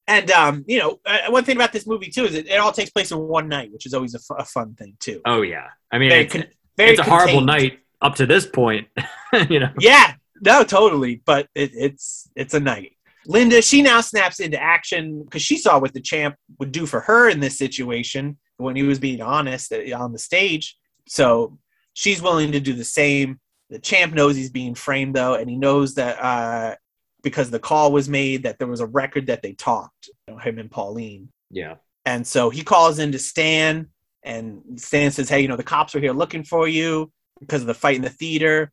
And 0.07 0.29
um, 0.31 0.65
you 0.67 0.77
know, 0.77 0.99
uh, 1.05 1.17
one 1.29 1.43
thing 1.43 1.57
about 1.57 1.73
this 1.73 1.87
movie 1.87 2.09
too 2.09 2.25
is 2.25 2.35
it, 2.35 2.47
it 2.47 2.57
all 2.57 2.71
takes 2.71 2.91
place 2.91 3.11
in 3.11 3.17
one 3.17 3.49
night, 3.49 3.73
which 3.73 3.87
is 3.87 3.93
always 3.95 4.15
a, 4.15 4.45
fun 4.45 4.75
thing 4.75 4.95
too. 4.99 5.19
Oh 5.25 5.41
yeah. 5.41 5.67
I 5.91 5.97
mean, 5.97 6.09
Very 6.09 6.23
it's, 6.23 6.33
con- 6.33 6.47
very 6.77 6.91
it's 6.91 6.99
a 6.99 7.03
horrible 7.03 7.41
night 7.41 7.79
up 8.03 8.15
to 8.15 8.27
this 8.27 8.45
point. 8.45 8.87
you 9.49 9.59
know. 9.59 9.71
Yeah, 9.79 10.13
no, 10.41 10.63
totally. 10.63 11.23
But 11.25 11.47
it, 11.55 11.71
it's 11.73 12.29
it's 12.35 12.53
a 12.53 12.59
night. 12.59 12.96
Linda, 13.29 13.61
she 13.61 13.81
now 13.81 13.99
snaps 13.99 14.39
into 14.39 14.61
action 14.61 15.23
because 15.23 15.41
she 15.41 15.57
saw 15.57 15.79
what 15.79 15.93
the 15.93 16.01
champ 16.01 16.35
would 16.59 16.71
do 16.71 16.85
for 16.85 17.01
her 17.01 17.29
in 17.29 17.41
this 17.41 17.57
situation 17.57 18.37
when 18.55 18.75
he 18.75 18.83
was 18.83 18.99
being 18.99 19.21
honest 19.21 19.73
uh, 19.73 19.95
on 19.95 20.13
the 20.13 20.19
stage. 20.19 20.77
So 21.07 21.59
she's 21.93 22.21
willing 22.21 22.53
to 22.53 22.61
do 22.61 22.73
the 22.73 22.85
same. 22.85 23.39
The 23.69 23.79
champ 23.79 24.13
knows 24.13 24.37
he's 24.37 24.49
being 24.49 24.75
framed 24.75 25.13
though, 25.13 25.33
and 25.35 25.49
he 25.49 25.57
knows 25.57 25.95
that 25.95 26.23
uh, 26.23 26.75
because 27.21 27.51
the 27.51 27.59
call 27.59 27.91
was 27.91 28.07
made 28.07 28.43
that 28.43 28.59
there 28.59 28.67
was 28.67 28.79
a 28.79 28.85
record 28.85 29.27
that 29.27 29.41
they 29.41 29.51
talked, 29.51 30.09
you 30.27 30.33
know, 30.33 30.39
him 30.39 30.57
and 30.57 30.71
Pauline. 30.71 31.29
Yeah. 31.51 31.75
And 32.05 32.25
so 32.25 32.49
he 32.49 32.63
calls 32.63 32.99
in 32.99 33.11
to 33.11 33.19
Stan, 33.19 33.89
and 34.23 34.61
Stan 34.77 35.11
says, 35.11 35.27
Hey, 35.27 35.41
you 35.41 35.49
know, 35.49 35.57
the 35.57 35.63
cops 35.63 35.93
are 35.95 35.99
here 35.99 36.13
looking 36.13 36.45
for 36.45 36.65
you 36.65 37.11
because 37.41 37.59
of 37.59 37.67
the 37.67 37.73
fight 37.73 37.97
in 37.97 38.01
the 38.03 38.09
theater. 38.09 38.71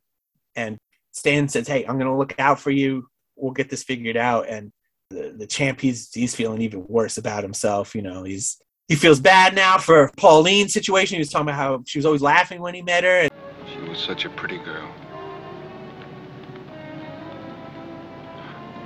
And 0.55 0.77
Stan 1.11 1.49
says, 1.49 1.67
Hey, 1.67 1.85
I'm 1.85 1.99
going 1.99 2.11
to 2.11 2.17
look 2.17 2.35
out 2.39 2.61
for 2.61 2.71
you. 2.71 3.09
We'll 3.35 3.53
get 3.53 3.69
this 3.69 3.83
figured 3.83 4.17
out. 4.17 4.47
And 4.47 4.71
the, 5.09 5.33
the 5.37 5.47
champ, 5.47 5.81
he's, 5.81 6.11
he's 6.13 6.35
feeling 6.35 6.61
even 6.61 6.85
worse 6.87 7.17
about 7.17 7.43
himself. 7.43 7.95
You 7.95 8.01
know, 8.01 8.23
he's, 8.23 8.57
he 8.87 8.95
feels 8.95 9.19
bad 9.19 9.55
now 9.55 9.77
for 9.77 10.11
Pauline's 10.17 10.73
situation. 10.73 11.15
He 11.15 11.19
was 11.19 11.29
talking 11.29 11.47
about 11.47 11.55
how 11.55 11.83
she 11.85 11.97
was 11.97 12.05
always 12.05 12.21
laughing 12.21 12.61
when 12.61 12.75
he 12.75 12.81
met 12.81 13.03
her. 13.03 13.21
And 13.21 13.31
She 13.71 13.89
was 13.89 13.99
such 13.99 14.25
a 14.25 14.29
pretty 14.29 14.57
girl. 14.59 14.89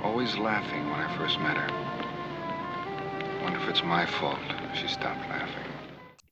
Always 0.02 0.36
laughing 0.36 0.90
when 0.90 1.00
I 1.00 1.16
first 1.18 1.38
met 1.40 1.56
her. 1.56 3.42
Wonder 3.42 3.58
if 3.60 3.68
it's 3.68 3.82
my 3.82 4.06
fault 4.06 4.38
she 4.74 4.88
stopped 4.88 5.28
laughing. 5.28 5.64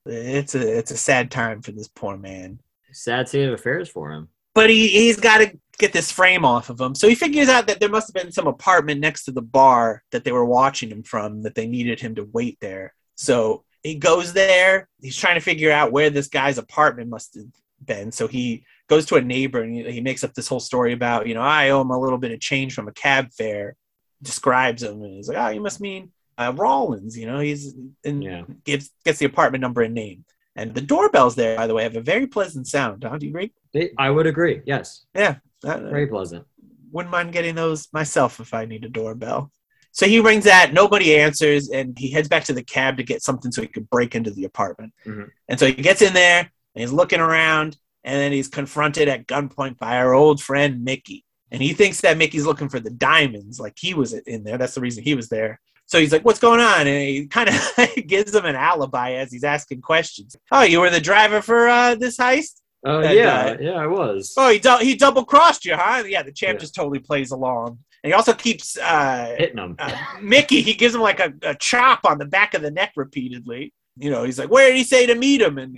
it's 0.06 0.54
a, 0.54 0.78
it's 0.78 0.90
a 0.90 0.96
sad 0.96 1.30
time 1.30 1.62
for 1.62 1.72
this 1.72 1.88
poor 1.88 2.16
man. 2.16 2.60
Sad 2.92 3.28
state 3.28 3.46
of 3.46 3.54
affairs 3.54 3.88
for 3.88 4.10
him. 4.12 4.28
But 4.58 4.70
he, 4.70 4.88
he's 4.88 5.20
got 5.20 5.38
to 5.38 5.56
get 5.78 5.92
this 5.92 6.10
frame 6.10 6.44
off 6.44 6.68
of 6.68 6.80
him. 6.80 6.94
So 6.96 7.08
he 7.08 7.14
figures 7.14 7.48
out 7.48 7.68
that 7.68 7.78
there 7.78 7.88
must 7.88 8.08
have 8.08 8.20
been 8.20 8.32
some 8.32 8.48
apartment 8.48 9.00
next 9.00 9.24
to 9.26 9.30
the 9.30 9.40
bar 9.42 10.02
that 10.10 10.24
they 10.24 10.32
were 10.32 10.44
watching 10.44 10.90
him 10.90 11.04
from 11.04 11.42
that 11.42 11.54
they 11.54 11.68
needed 11.68 12.00
him 12.00 12.16
to 12.16 12.28
wait 12.32 12.58
there. 12.60 12.92
So 13.14 13.62
he 13.84 13.94
goes 13.94 14.32
there. 14.32 14.88
He's 15.00 15.16
trying 15.16 15.36
to 15.36 15.40
figure 15.40 15.70
out 15.70 15.92
where 15.92 16.10
this 16.10 16.26
guy's 16.26 16.58
apartment 16.58 17.08
must 17.08 17.36
have 17.36 17.44
been. 17.84 18.10
So 18.10 18.26
he 18.26 18.64
goes 18.88 19.06
to 19.06 19.14
a 19.14 19.22
neighbor 19.22 19.62
and 19.62 19.72
he, 19.72 19.92
he 19.92 20.00
makes 20.00 20.24
up 20.24 20.34
this 20.34 20.48
whole 20.48 20.60
story 20.60 20.92
about, 20.92 21.28
you 21.28 21.34
know, 21.34 21.42
I 21.42 21.70
owe 21.70 21.80
him 21.82 21.90
a 21.90 22.00
little 22.00 22.18
bit 22.18 22.32
of 22.32 22.40
change 22.40 22.74
from 22.74 22.88
a 22.88 22.92
cab 22.92 23.32
fare. 23.32 23.76
Describes 24.20 24.82
him 24.82 25.00
and 25.02 25.14
he's 25.14 25.28
like, 25.28 25.38
oh, 25.38 25.50
you 25.50 25.60
must 25.60 25.80
mean 25.80 26.10
uh, 26.36 26.52
Rawlins. 26.56 27.16
You 27.16 27.26
know, 27.26 27.38
he's 27.38 27.74
and 28.04 28.24
Yeah. 28.24 28.42
gives 28.64 28.90
gets 29.04 29.20
the 29.20 29.26
apartment 29.26 29.62
number 29.62 29.82
and 29.82 29.94
name. 29.94 30.24
And 30.58 30.74
the 30.74 30.80
doorbells 30.80 31.34
there, 31.36 31.56
by 31.56 31.66
the 31.68 31.74
way, 31.74 31.84
have 31.84 31.96
a 31.96 32.00
very 32.00 32.26
pleasant 32.26 32.66
sound. 32.66 33.04
Huh? 33.04 33.16
Do 33.16 33.26
you 33.26 33.30
agree? 33.30 33.52
They- 33.72 33.92
I 33.96 34.10
would 34.10 34.26
agree. 34.26 34.60
Yes. 34.66 35.06
Yeah. 35.14 35.36
Uh, 35.64 35.78
Very 35.78 36.06
pleasant. 36.06 36.44
wouldn't 36.90 37.12
mind 37.12 37.32
getting 37.32 37.54
those 37.54 37.88
myself 37.92 38.40
if 38.40 38.52
I 38.54 38.64
need 38.64 38.84
a 38.84 38.88
doorbell. 38.88 39.52
So 39.92 40.06
he 40.06 40.20
rings 40.20 40.44
that, 40.44 40.72
nobody 40.72 41.16
answers, 41.18 41.68
and 41.70 41.98
he 41.98 42.10
heads 42.10 42.28
back 42.28 42.44
to 42.44 42.52
the 42.52 42.62
cab 42.62 42.96
to 42.98 43.02
get 43.02 43.22
something 43.22 43.50
so 43.52 43.62
he 43.62 43.68
could 43.68 43.88
break 43.90 44.14
into 44.14 44.30
the 44.30 44.44
apartment. 44.44 44.92
Mhm. 45.06 45.28
And 45.48 45.58
so 45.60 45.66
he 45.66 45.72
gets 45.74 46.02
in 46.02 46.12
there 46.14 46.40
and 46.40 46.80
he's 46.82 46.92
looking 46.92 47.20
around, 47.20 47.76
and 48.04 48.14
then 48.20 48.32
he's 48.32 48.48
confronted 48.48 49.08
at 49.08 49.26
gunpoint 49.26 49.78
by 49.78 49.96
our 49.98 50.14
old 50.14 50.40
friend 50.42 50.84
Mickey. 50.84 51.24
And 51.50 51.60
he 51.62 51.72
thinks 51.72 52.00
that 52.02 52.18
Mickey's 52.18 52.46
looking 52.46 52.68
for 52.68 52.80
the 52.80 52.90
diamonds, 52.90 53.58
like 53.58 53.76
he 53.78 53.94
was 53.94 54.12
in 54.12 54.44
there. 54.44 54.58
That's 54.58 54.74
the 54.74 54.80
reason 54.80 55.02
he 55.04 55.14
was 55.14 55.28
there. 55.28 55.60
So 55.88 55.98
he's 55.98 56.12
like, 56.12 56.24
"What's 56.24 56.38
going 56.38 56.60
on?" 56.60 56.86
And 56.86 56.88
he 57.08 57.26
kind 57.26 57.48
of 57.48 57.90
gives 58.06 58.34
him 58.34 58.44
an 58.44 58.54
alibi 58.54 59.12
as 59.14 59.32
he's 59.32 59.42
asking 59.44 59.80
questions. 59.80 60.36
Oh, 60.52 60.62
you 60.62 60.80
were 60.80 60.90
the 60.90 61.00
driver 61.00 61.42
for 61.42 61.66
uh, 61.68 61.94
this 61.96 62.16
heist? 62.18 62.60
Oh 62.84 63.00
yeah, 63.00 63.38
uh, 63.38 63.56
yeah, 63.60 63.72
I 63.72 63.86
was. 63.88 64.34
Oh, 64.36 64.50
he 64.50 64.60
he 64.86 64.94
double 64.94 65.24
crossed 65.24 65.64
you, 65.64 65.74
huh? 65.74 66.04
Yeah, 66.06 66.22
the 66.22 66.30
champ 66.30 66.54
Yeah. 66.54 66.60
just 66.60 66.74
totally 66.76 67.00
plays 67.00 67.30
along, 67.32 67.78
and 68.04 68.10
he 68.10 68.14
also 68.14 68.32
keeps 68.34 68.76
uh, 68.78 69.34
Hitting 69.36 69.58
him. 69.58 69.74
uh, 69.80 69.96
Mickey. 70.22 70.60
He 70.62 70.74
gives 70.74 70.94
him 70.94 71.00
like 71.00 71.18
a, 71.20 71.32
a 71.42 71.54
chop 71.56 72.00
on 72.04 72.18
the 72.18 72.26
back 72.26 72.54
of 72.54 72.62
the 72.62 72.70
neck 72.70 72.92
repeatedly. 72.94 73.72
You 73.96 74.10
know, 74.10 74.22
he's 74.24 74.38
like, 74.38 74.50
"Where 74.50 74.68
did 74.68 74.76
he 74.76 74.84
say 74.84 75.06
to 75.06 75.14
meet 75.16 75.40
him?" 75.40 75.58
And 75.58 75.76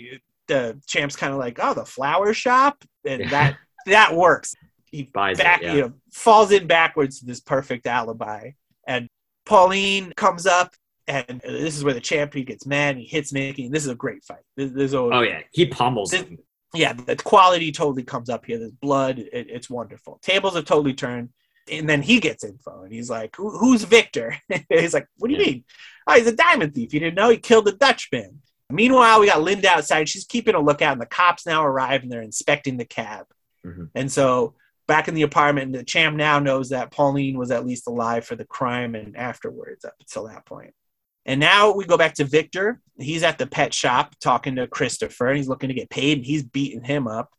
the 0.48 0.78
champ's 0.86 1.16
kind 1.16 1.32
of 1.32 1.38
like, 1.38 1.58
"Oh, 1.62 1.72
the 1.72 1.86
flower 1.86 2.34
shop," 2.34 2.84
and 3.06 3.20
Yeah. 3.22 3.30
that 3.30 3.56
that 3.86 4.14
works. 4.14 4.54
He 4.90 5.04
Buys 5.04 5.38
it, 5.38 5.46
yeah. 5.62 5.72
you 5.74 5.80
know, 5.82 5.92
falls 6.12 6.50
in 6.50 6.66
backwards 6.66 7.20
to 7.20 7.24
this 7.26 7.38
perfect 7.40 7.86
alibi, 7.86 8.50
and 8.86 9.08
Pauline 9.50 10.12
comes 10.16 10.46
up. 10.46 10.74
And 11.08 11.40
this 11.40 11.76
is 11.76 11.82
where 11.82 11.94
the 11.94 12.00
champion 12.00 12.46
gets 12.46 12.66
mad. 12.66 12.90
And 12.90 13.00
he 13.00 13.06
hits 13.06 13.32
Mickey. 13.32 13.64
And 13.66 13.74
this 13.74 13.82
is 13.84 13.90
a 13.90 13.96
great 13.96 14.22
fight. 14.22 14.44
This, 14.56 14.70
this 14.70 14.94
Oh 14.94 15.22
yeah, 15.22 15.40
he 15.52 15.66
pummels 15.66 16.12
This- 16.12 16.22
him. 16.22 16.38
yeah, 16.72 16.92
the 16.92 17.16
quality 17.16 17.72
totally 17.72 18.04
comes 18.04 18.28
up 18.30 18.46
here. 18.46 18.58
There's 18.60 18.70
blood. 18.70 19.18
It, 19.18 19.48
it's 19.50 19.68
wonderful. 19.68 20.20
Tables 20.22 20.54
have 20.54 20.66
totally 20.66 20.94
turned. 20.94 21.30
And 21.70 21.88
then 21.88 22.00
he 22.02 22.20
gets 22.20 22.44
info 22.44 22.82
and 22.84 22.92
he's 22.92 23.10
like, 23.10 23.34
Who, 23.36 23.50
Who's 23.58 23.82
Victor? 23.84 24.36
he's 24.68 24.94
like, 24.94 25.08
What 25.18 25.28
do 25.28 25.34
you 25.34 25.40
Yeah. 25.40 25.46
mean? 25.46 25.64
Oh, 26.06 26.14
he's 26.14 26.26
a 26.28 26.36
diamond 26.36 26.74
thief. 26.74 26.94
You 26.94 27.00
didn't 27.00 27.16
know? 27.16 27.28
He 27.30 27.36
killed 27.38 27.66
a 27.68 27.72
Dutchman. 27.72 28.40
Meanwhile, 28.70 29.18
we 29.18 29.26
got 29.26 29.42
Linda 29.42 29.68
outside. 29.68 30.08
She's 30.08 30.24
keeping 30.24 30.54
a 30.54 30.60
lookout, 30.60 30.92
and 30.92 31.00
the 31.00 31.06
cops 31.06 31.44
now 31.44 31.64
arrive 31.64 32.02
and 32.04 32.12
they're 32.12 32.22
inspecting 32.22 32.76
the 32.76 32.84
cab. 32.84 33.26
Mhm. 33.66 33.90
And 33.96 34.10
so 34.12 34.54
back 34.90 35.06
in 35.08 35.14
the 35.14 35.22
apartment, 35.22 35.72
the 35.72 35.84
champ 35.84 36.16
now 36.16 36.40
knows 36.40 36.70
that 36.70 36.90
Pauline 36.90 37.38
was 37.38 37.50
at 37.52 37.64
least 37.64 37.86
alive 37.86 38.24
for 38.26 38.34
the 38.34 38.44
crime 38.44 38.94
and 38.96 39.16
afterwards 39.16 39.84
up 39.84 39.94
until 40.00 40.26
that 40.26 40.44
point. 40.44 40.74
And 41.24 41.38
now 41.38 41.72
we 41.72 41.84
go 41.84 41.96
back 41.96 42.14
to 42.14 42.24
Victor. 42.24 42.80
He's 42.98 43.22
at 43.22 43.38
the 43.38 43.46
pet 43.46 43.72
shop 43.72 44.14
talking 44.20 44.56
to 44.56 44.66
Christopher, 44.66 45.28
and 45.28 45.36
he's 45.36 45.48
looking 45.48 45.68
to 45.68 45.74
get 45.74 45.90
paid, 45.90 46.18
and 46.18 46.26
he's 46.26 46.42
beating 46.42 46.82
him 46.82 47.06
up. 47.06 47.30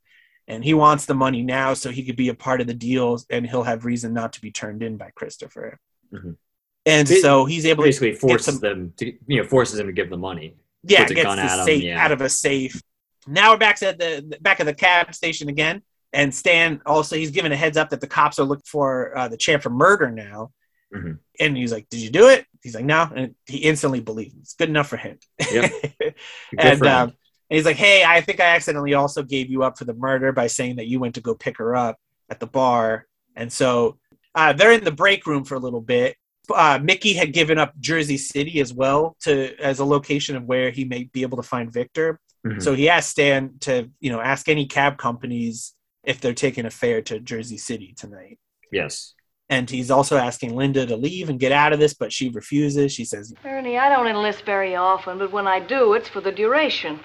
And 0.47 0.63
he 0.63 0.73
wants 0.73 1.05
the 1.05 1.13
money 1.13 1.43
now 1.43 1.73
so 1.73 1.89
he 1.89 2.03
could 2.05 2.15
be 2.15 2.29
a 2.29 2.33
part 2.33 2.61
of 2.61 2.67
the 2.67 2.73
deals, 2.73 3.25
and 3.29 3.45
he'll 3.45 3.63
have 3.63 3.83
reason 3.83 4.13
not 4.13 4.33
to 4.33 4.41
be 4.41 4.51
turned 4.51 4.81
in 4.81 4.95
by 4.97 5.11
Christopher. 5.13 5.77
Mhm. 6.13 6.37
And 6.85 7.09
It 7.11 7.21
so 7.21 7.45
he's 7.45 7.65
able 7.65 7.83
to 7.83 7.87
Basically 7.89 8.13
forces 8.13 8.45
some- 8.45 8.59
them 8.59 8.93
to 8.97 9.05
you 9.27 9.41
know 9.41 9.47
forces 9.47 9.77
him 9.79 9.87
to 9.87 9.93
give 9.93 10.09
the 10.09 10.17
money. 10.17 10.55
yeah, 10.83 11.05
gets 11.05 11.35
the 11.35 11.65
safe 11.65 11.83
yeah. 11.83 12.03
out 12.03 12.11
of 12.11 12.21
a 12.21 12.29
safe. 12.29 12.81
Now 13.27 13.51
we're 13.51 13.57
back 13.57 13.83
at 13.83 13.99
the 13.99 14.37
back 14.41 14.59
of 14.61 14.65
the 14.65 14.73
cab 14.73 15.13
station 15.13 15.47
again, 15.49 15.83
and 16.13 16.33
Stan 16.33 16.81
also 16.85 17.15
he's 17.15 17.31
given 17.31 17.51
a 17.51 17.55
heads 17.55 17.77
up 17.77 17.89
that 17.89 18.01
the 18.01 18.07
cops 18.07 18.39
are 18.39 18.43
looking 18.43 18.63
for 18.67 19.17
uh, 19.17 19.27
the 19.27 19.37
champ 19.37 19.63
for 19.63 19.69
murder 19.69 20.09
now, 20.11 20.51
Mhm. 20.93 21.19
and 21.39 21.55
he's 21.57 21.71
like, 21.71 21.87
"Did 21.89 22.01
you 22.01 22.09
do 22.09 22.27
it?" 22.29 22.45
He's 22.63 22.75
like, 22.75 22.85
"No," 22.85 23.09
and 23.15 23.35
he 23.45 23.57
instantly 23.59 24.01
believes 24.01 24.33
him. 24.33 24.39
It's 24.41 24.53
good 24.55 24.69
enough 24.69 24.87
for 24.89 24.97
him. 24.97 25.17
Yep. 25.51 25.71
And 26.57 26.79
for 26.79 26.85
him. 26.85 26.91
um, 26.91 27.09
and 27.49 27.55
he's 27.57 27.65
like, 27.65 27.77
"Hey, 27.77 28.03
I 28.03 28.21
think 28.21 28.39
I 28.39 28.55
accidentally 28.55 28.93
also 28.93 29.23
gave 29.23 29.49
you 29.49 29.63
up 29.63 29.77
for 29.77 29.85
the 29.85 29.93
murder 29.93 30.31
by 30.31 30.47
saying 30.47 30.75
that 30.77 30.87
you 30.87 30.99
went 30.99 31.15
to 31.15 31.21
go 31.21 31.33
pick 31.35 31.57
her 31.57 31.75
up 31.75 31.97
at 32.29 32.39
the 32.39 32.47
bar." 32.47 33.07
And 33.35 33.51
so 33.51 33.97
uh, 34.35 34.53
they're 34.53 34.71
in 34.73 34.83
the 34.83 34.91
break 34.91 35.25
room 35.25 35.43
for 35.45 35.55
a 35.55 35.59
little 35.59 35.81
bit. 35.81 36.15
Uh, 36.53 36.79
Mickey 36.81 37.13
had 37.13 37.31
given 37.33 37.57
up 37.57 37.73
Jersey 37.79 38.17
City 38.17 38.59
as 38.59 38.73
well 38.73 39.15
to 39.21 39.55
as 39.61 39.79
a 39.79 39.85
location 39.85 40.35
of 40.35 40.43
where 40.43 40.69
he 40.71 40.83
may 40.83 41.05
be 41.05 41.21
able 41.21 41.37
to 41.37 41.43
find 41.43 41.71
Victor. 41.71 42.19
Mhm. 42.45 42.61
So 42.61 42.73
he 42.73 42.89
asked 42.89 43.11
Stan 43.11 43.53
to, 43.61 43.89
you 44.01 44.11
know, 44.11 44.19
ask 44.19 44.49
any 44.49 44.65
cab 44.65 44.97
companies 44.97 45.73
if 46.03 46.19
they're 46.19 46.33
taking 46.33 46.65
a 46.65 46.71
fare 46.71 47.01
to 47.03 47.19
Jersey 47.19 47.57
City 47.57 47.93
tonight. 47.97 48.39
yes. 48.71 49.13
And 49.49 49.69
he's 49.69 49.91
also 49.91 50.15
asking 50.15 50.55
Linda 50.55 50.85
to 50.85 50.95
leave 50.95 51.27
and 51.27 51.37
get 51.37 51.51
out 51.51 51.73
of 51.73 51.79
this, 51.79 51.93
but 51.93 52.13
she 52.13 52.29
refuses. 52.29 52.93
She 52.93 53.03
says 53.03 53.33
Ernie, 53.43 53.77
I 53.77 53.89
don't 53.89 54.07
enlist 54.07 54.45
very 54.45 54.77
often, 54.77 55.17
but 55.17 55.33
when 55.33 55.45
I 55.45 55.59
do, 55.59 55.93
it's 55.93 56.07
for 56.07 56.21
the 56.21 56.31
duration. 56.31 57.01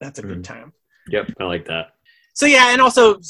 that's 0.00 0.18
a 0.18 0.22
good 0.22 0.40
mm. 0.40 0.44
time. 0.44 0.72
Yep. 1.10 1.30
I 1.38 1.44
like 1.44 1.66
that. 1.66 1.92
So 2.34 2.46
yeah, 2.46 2.72
and 2.72 2.80
also 2.80 3.20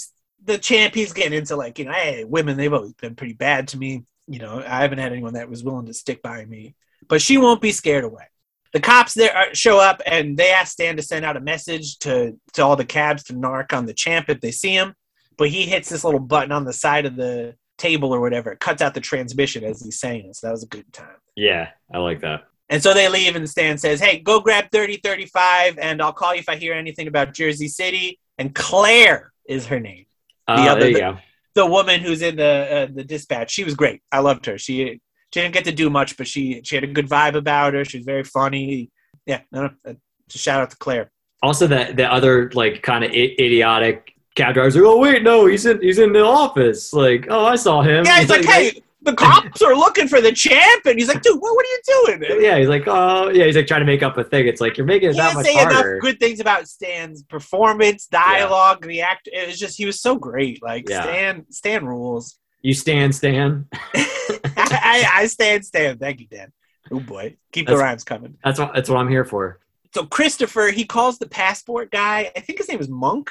the 0.42 0.56
champ, 0.56 0.94
he's 0.94 1.12
getting 1.12 1.38
into 1.38 1.54
like, 1.54 1.78
you 1.78 1.84
know, 1.84 1.92
hey, 1.92 2.24
women, 2.24 2.56
they've 2.56 2.72
always 2.72 2.94
been 2.94 3.14
pretty 3.14 3.34
bad 3.34 3.68
to 3.68 3.78
me. 3.78 4.04
You 4.26 4.38
know, 4.38 4.62
I 4.66 4.80
haven't 4.80 5.00
had 5.00 5.12
anyone 5.12 5.34
that 5.34 5.50
was 5.50 5.62
willing 5.62 5.86
to 5.86 5.94
stick 5.94 6.22
by 6.22 6.44
me, 6.46 6.74
but 7.08 7.20
she 7.20 7.36
won't 7.36 7.60
be 7.60 7.72
scared 7.72 8.04
away. 8.04 8.24
The 8.72 8.80
cops 8.80 9.14
there 9.14 9.36
are, 9.36 9.54
show 9.54 9.80
up 9.80 10.00
and 10.06 10.36
they 10.36 10.50
ask 10.50 10.72
Stan 10.72 10.96
to 10.96 11.02
send 11.02 11.24
out 11.24 11.36
a 11.36 11.40
message 11.40 11.98
to 12.00 12.38
to 12.52 12.62
all 12.62 12.76
the 12.76 12.84
cabs 12.84 13.24
to 13.24 13.32
narc 13.34 13.72
on 13.72 13.86
the 13.86 13.94
champ 13.94 14.28
if 14.28 14.40
they 14.40 14.52
see 14.52 14.72
him. 14.72 14.94
But 15.36 15.48
he 15.48 15.62
hits 15.66 15.88
this 15.88 16.04
little 16.04 16.20
button 16.20 16.52
on 16.52 16.64
the 16.64 16.72
side 16.72 17.06
of 17.06 17.16
the 17.16 17.56
table 17.78 18.14
or 18.14 18.20
whatever. 18.20 18.52
It 18.52 18.60
cuts 18.60 18.82
out 18.82 18.94
the 18.94 19.00
transmission 19.00 19.64
as 19.64 19.82
he's 19.82 19.98
saying 19.98 20.26
it. 20.26 20.36
So 20.36 20.46
that 20.46 20.52
was 20.52 20.62
a 20.64 20.68
good 20.68 20.92
time. 20.92 21.16
Yeah, 21.34 21.70
I 21.92 21.98
like 21.98 22.20
that. 22.20 22.42
And 22.68 22.80
so 22.80 22.94
they 22.94 23.08
leave, 23.08 23.34
and 23.34 23.50
Stan 23.50 23.78
says, 23.78 24.00
Hey, 24.00 24.20
go 24.20 24.38
grab 24.38 24.66
3035, 24.70 25.78
and 25.78 26.00
I'll 26.00 26.12
call 26.12 26.34
you 26.34 26.40
if 26.40 26.48
I 26.48 26.54
hear 26.56 26.72
anything 26.74 27.08
about 27.08 27.34
Jersey 27.34 27.66
City. 27.66 28.20
And 28.38 28.54
Claire 28.54 29.32
is 29.48 29.66
her 29.66 29.80
name. 29.80 30.06
Uh, 30.46 30.52
other- 30.68 30.80
there 30.80 30.88
you 30.90 30.94
the- 30.94 31.00
go. 31.00 31.18
The 31.54 31.66
woman 31.66 31.98
who's 32.00 32.22
in 32.22 32.36
the 32.36 32.88
uh, 32.88 32.94
the 32.94 33.02
dispatch. 33.02 33.50
She 33.50 33.64
was 33.64 33.74
great. 33.74 34.02
I 34.12 34.20
loved 34.20 34.46
her. 34.46 34.56
She 34.56 35.00
she 35.32 35.40
didn't 35.40 35.54
get 35.54 35.64
to 35.64 35.72
do 35.72 35.90
much, 35.90 36.16
but 36.16 36.26
she 36.26 36.60
she 36.64 36.74
had 36.74 36.84
a 36.84 36.88
good 36.88 37.08
vibe 37.08 37.34
about 37.34 37.74
her. 37.74 37.84
She 37.84 37.98
was 37.98 38.04
very 38.06 38.24
funny. 38.24 38.90
Yeah, 39.26 39.40
no, 39.52 39.62
no, 39.62 39.70
uh, 39.86 39.94
just 40.28 40.44
shout 40.44 40.62
out 40.62 40.70
to 40.70 40.76
Claire. 40.76 41.10
Also, 41.42 41.66
the 41.66 41.92
the 41.94 42.10
other 42.12 42.50
like 42.54 42.82
kind 42.82 43.04
of 43.04 43.10
I- 43.12 43.34
idiotic 43.38 44.14
cab 44.34 44.54
drivers 44.54 44.76
are. 44.76 44.84
Oh 44.86 44.98
wait, 44.98 45.22
no, 45.22 45.46
he's 45.46 45.66
in 45.66 45.80
he's 45.80 45.98
in 45.98 46.12
the 46.12 46.24
office. 46.24 46.92
Like, 46.92 47.26
oh, 47.30 47.44
I 47.46 47.56
saw 47.56 47.82
him. 47.82 48.04
Yeah, 48.04 48.20
he's 48.20 48.28
like, 48.30 48.44
Hey, 48.44 48.82
the 49.02 49.14
cops 49.14 49.62
are 49.62 49.74
looking 49.74 50.08
for 50.08 50.20
the 50.20 50.30
champ, 50.32 50.84
and 50.84 50.98
he's 50.98 51.08
like, 51.08 51.22
Dude, 51.22 51.40
what, 51.40 51.54
what 51.54 51.64
are 51.64 51.68
you 51.68 52.18
doing? 52.18 52.42
yeah, 52.42 52.58
he's 52.58 52.68
like, 52.68 52.84
oh, 52.86 53.30
yeah, 53.30 53.46
he's 53.46 53.56
like 53.56 53.66
trying 53.66 53.80
to 53.80 53.86
make 53.86 54.02
up 54.02 54.18
a 54.18 54.24
thing. 54.24 54.46
It's 54.46 54.60
like 54.60 54.76
you're 54.76 54.86
making 54.86 55.10
it 55.10 55.14
He 55.14 55.18
that 55.20 55.34
much 55.34 55.46
say 55.46 55.54
harder. 55.54 55.92
enough 55.92 56.02
good 56.02 56.20
things 56.20 56.40
about 56.40 56.68
Stan's 56.68 57.22
performance, 57.22 58.06
dialogue, 58.06 58.86
the 58.86 59.00
act. 59.00 59.28
It 59.32 59.46
was 59.46 59.58
just 59.58 59.78
he 59.78 59.86
was 59.86 60.00
so 60.00 60.16
great. 60.16 60.62
Like 60.62 60.88
Yeah. 60.88 61.02
Stan, 61.04 61.46
Stan 61.50 61.86
rules. 61.86 62.36
You 62.62 62.74
stand, 62.74 63.14
Stan. 63.14 63.66
I, 63.94 65.08
I 65.12 65.26
stand, 65.26 65.64
Stan. 65.64 65.98
Thank 65.98 66.20
you, 66.20 66.26
Dan. 66.26 66.52
Oh 66.92 67.00
boy, 67.00 67.36
keep 67.52 67.66
the 67.66 67.76
rhymes 67.76 68.04
coming. 68.04 68.36
That's 68.44 68.58
what 68.58 68.74
that's 68.74 68.88
what 68.88 68.98
I'm 68.98 69.08
here 69.08 69.24
for. 69.24 69.60
So 69.94 70.04
Christopher, 70.06 70.70
he 70.70 70.84
calls 70.84 71.18
the 71.18 71.28
passport 71.28 71.90
guy. 71.90 72.30
I 72.36 72.40
think 72.40 72.58
his 72.58 72.68
name 72.68 72.80
is 72.80 72.88
Monk. 72.88 73.30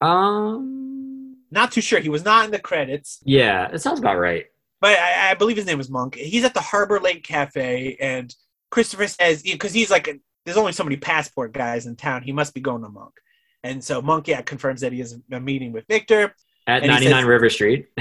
Um, 0.00 1.36
Not 1.50 1.72
too 1.72 1.80
sure. 1.80 2.00
He 2.00 2.08
was 2.08 2.24
not 2.24 2.44
in 2.44 2.50
the 2.50 2.58
credits, 2.58 3.18
yeah, 3.24 3.68
it 3.72 3.80
sounds 3.80 3.98
about 3.98 4.18
right. 4.18 4.46
but 4.80 4.98
I, 4.98 5.30
I 5.30 5.34
believe 5.34 5.56
his 5.56 5.66
name 5.66 5.78
was 5.78 5.90
Monk. 5.90 6.14
He's 6.14 6.44
at 6.44 6.54
the 6.54 6.60
Harbor 6.60 7.00
Lake 7.00 7.24
Cafe, 7.24 7.96
and 8.00 8.34
Christopher 8.70 9.06
says 9.08 9.42
because 9.42 9.72
he's 9.72 9.90
like, 9.90 10.08
there's 10.44 10.56
only 10.56 10.72
so 10.72 10.84
many 10.84 10.96
passport 10.96 11.52
guys 11.52 11.86
in 11.86 11.96
town. 11.96 12.22
He 12.22 12.32
must 12.32 12.54
be 12.54 12.60
going 12.60 12.82
to 12.82 12.88
Monk, 12.88 13.14
and 13.64 13.82
so 13.82 14.00
Monk, 14.02 14.28
yeah, 14.28 14.40
confirms 14.42 14.82
that 14.82 14.92
he 14.92 15.00
has 15.00 15.16
a 15.32 15.40
meeting 15.40 15.72
with 15.72 15.84
Victor. 15.88 16.34
At 16.66 16.82
99 16.84 17.12
says- 17.12 17.24
River 17.24 17.50
Street. 17.50 17.88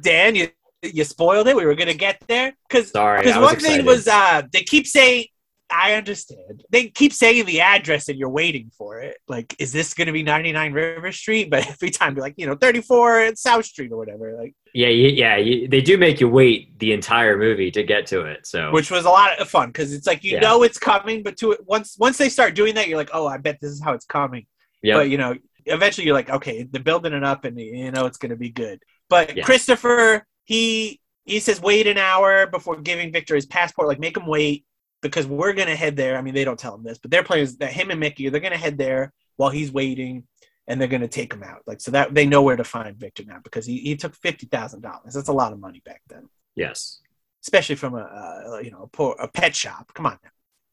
Dan, 0.00 0.34
you 0.34 0.48
you 0.82 1.04
spoiled 1.04 1.48
it. 1.48 1.56
We 1.56 1.66
were 1.66 1.74
gonna 1.74 1.94
get 1.94 2.22
there 2.28 2.54
because 2.68 2.90
Sorry, 2.90 3.20
because 3.22 3.40
one 3.40 3.56
thing 3.56 3.84
was 3.84 4.06
uh 4.08 4.42
they 4.52 4.62
keep 4.62 4.86
saying 4.86 5.26
I 5.70 5.94
understand. 5.94 6.64
They 6.70 6.88
keep 6.88 7.12
saying 7.12 7.44
the 7.44 7.60
address 7.60 8.08
and 8.08 8.18
you're 8.18 8.30
waiting 8.30 8.70
for 8.76 9.00
it. 9.00 9.18
Like, 9.28 9.54
is 9.58 9.70
this 9.70 9.92
gonna 9.92 10.12
be 10.12 10.22
99 10.22 10.72
River 10.72 11.12
Street? 11.12 11.50
But 11.50 11.66
every 11.68 11.90
time 11.90 12.14
you're 12.14 12.22
like, 12.22 12.34
you 12.38 12.46
know, 12.46 12.54
34 12.54 13.20
at 13.20 13.38
South 13.38 13.66
Street 13.66 13.92
or 13.92 13.98
whatever. 13.98 14.36
Like, 14.40 14.54
Yeah, 14.72 14.88
yeah, 14.88 15.36
you, 15.36 15.68
they 15.68 15.80
do 15.82 15.98
make 15.98 16.20
you 16.20 16.28
wait 16.28 16.78
the 16.78 16.92
entire 16.92 17.36
movie 17.36 17.70
to 17.72 17.82
get 17.82 18.06
to 18.06 18.22
it. 18.22 18.46
So 18.46 18.72
which 18.72 18.90
was 18.90 19.04
a 19.04 19.10
lot 19.10 19.38
of 19.38 19.48
fun 19.48 19.68
because 19.68 19.92
it's 19.92 20.06
like 20.06 20.24
you 20.24 20.32
Yeah. 20.32 20.40
know 20.40 20.62
it's 20.62 20.78
coming, 20.78 21.22
but 21.22 21.36
to 21.38 21.52
it 21.52 21.60
once 21.66 21.96
once 21.98 22.16
they 22.18 22.28
start 22.28 22.54
doing 22.54 22.74
that, 22.76 22.88
you're 22.88 22.98
like, 22.98 23.10
oh, 23.12 23.26
I 23.26 23.38
bet 23.38 23.58
this 23.60 23.72
is 23.72 23.82
how 23.82 23.92
it's 23.92 24.06
coming. 24.06 24.46
yeah, 24.82 24.94
But 24.94 25.10
you 25.10 25.18
know, 25.18 25.34
eventually 25.66 26.06
you're 26.06 26.14
like, 26.14 26.30
okay, 26.30 26.62
they're 26.62 26.82
building 26.82 27.12
it 27.12 27.24
up, 27.24 27.44
and 27.44 27.58
you 27.60 27.90
know 27.90 28.06
it's 28.06 28.18
going 28.18 28.30
to 28.30 28.36
be 28.36 28.50
good. 28.50 28.80
But 29.08 29.36
Yeah. 29.36 29.44
Christopher, 29.44 30.26
he 30.44 31.00
he 31.24 31.40
says 31.40 31.60
wait 31.60 31.86
an 31.86 31.98
hour 31.98 32.46
before 32.46 32.80
giving 32.80 33.12
Victor 33.12 33.34
his 33.34 33.46
passport. 33.46 33.88
Like 33.88 34.00
make 34.00 34.16
him 34.16 34.26
wait 34.26 34.64
because 35.02 35.26
we're 35.26 35.52
going 35.52 35.68
to 35.68 35.76
head 35.76 35.96
there. 35.96 36.16
I 36.18 36.22
mean, 36.22 36.34
they 36.34 36.44
don't 36.44 36.58
tell 36.58 36.74
him 36.74 36.82
this, 36.82 36.98
but 36.98 37.10
their 37.10 37.22
plan 37.22 37.40
is 37.40 37.58
that 37.58 37.72
him 37.72 37.90
and 37.90 38.00
Mickey 38.00 38.28
they're 38.28 38.40
going 38.40 38.52
to 38.52 38.58
head 38.58 38.78
there 38.78 39.12
while 39.36 39.50
he's 39.50 39.70
waiting, 39.70 40.24
and 40.66 40.80
they're 40.80 40.88
going 40.88 41.02
to 41.02 41.08
take 41.08 41.32
him 41.32 41.42
out. 41.42 41.62
Like 41.66 41.80
so 41.80 41.90
that 41.92 42.14
they 42.14 42.26
know 42.26 42.42
where 42.42 42.56
to 42.56 42.64
find 42.64 42.96
Victor 42.96 43.24
now 43.26 43.38
because 43.42 43.66
he 43.66 43.78
he 43.78 43.96
took 43.96 44.14
fifty 44.14 44.46
thousand 44.46 44.80
dollars. 44.82 45.14
That's 45.14 45.28
a 45.28 45.32
lot 45.32 45.52
of 45.52 45.60
money 45.60 45.82
back 45.84 46.02
then, 46.08 46.28
yes, 46.56 47.00
especially 47.44 47.76
from 47.76 47.94
a 47.94 47.98
uh, 47.98 48.58
you 48.58 48.70
know 48.70 48.82
a, 48.82 48.88
poor, 48.88 49.16
a 49.18 49.28
pet 49.28 49.54
shop. 49.54 49.92
Come 49.94 50.06
on. 50.06 50.18
Now. 50.22 50.30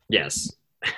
yes. 0.09 0.51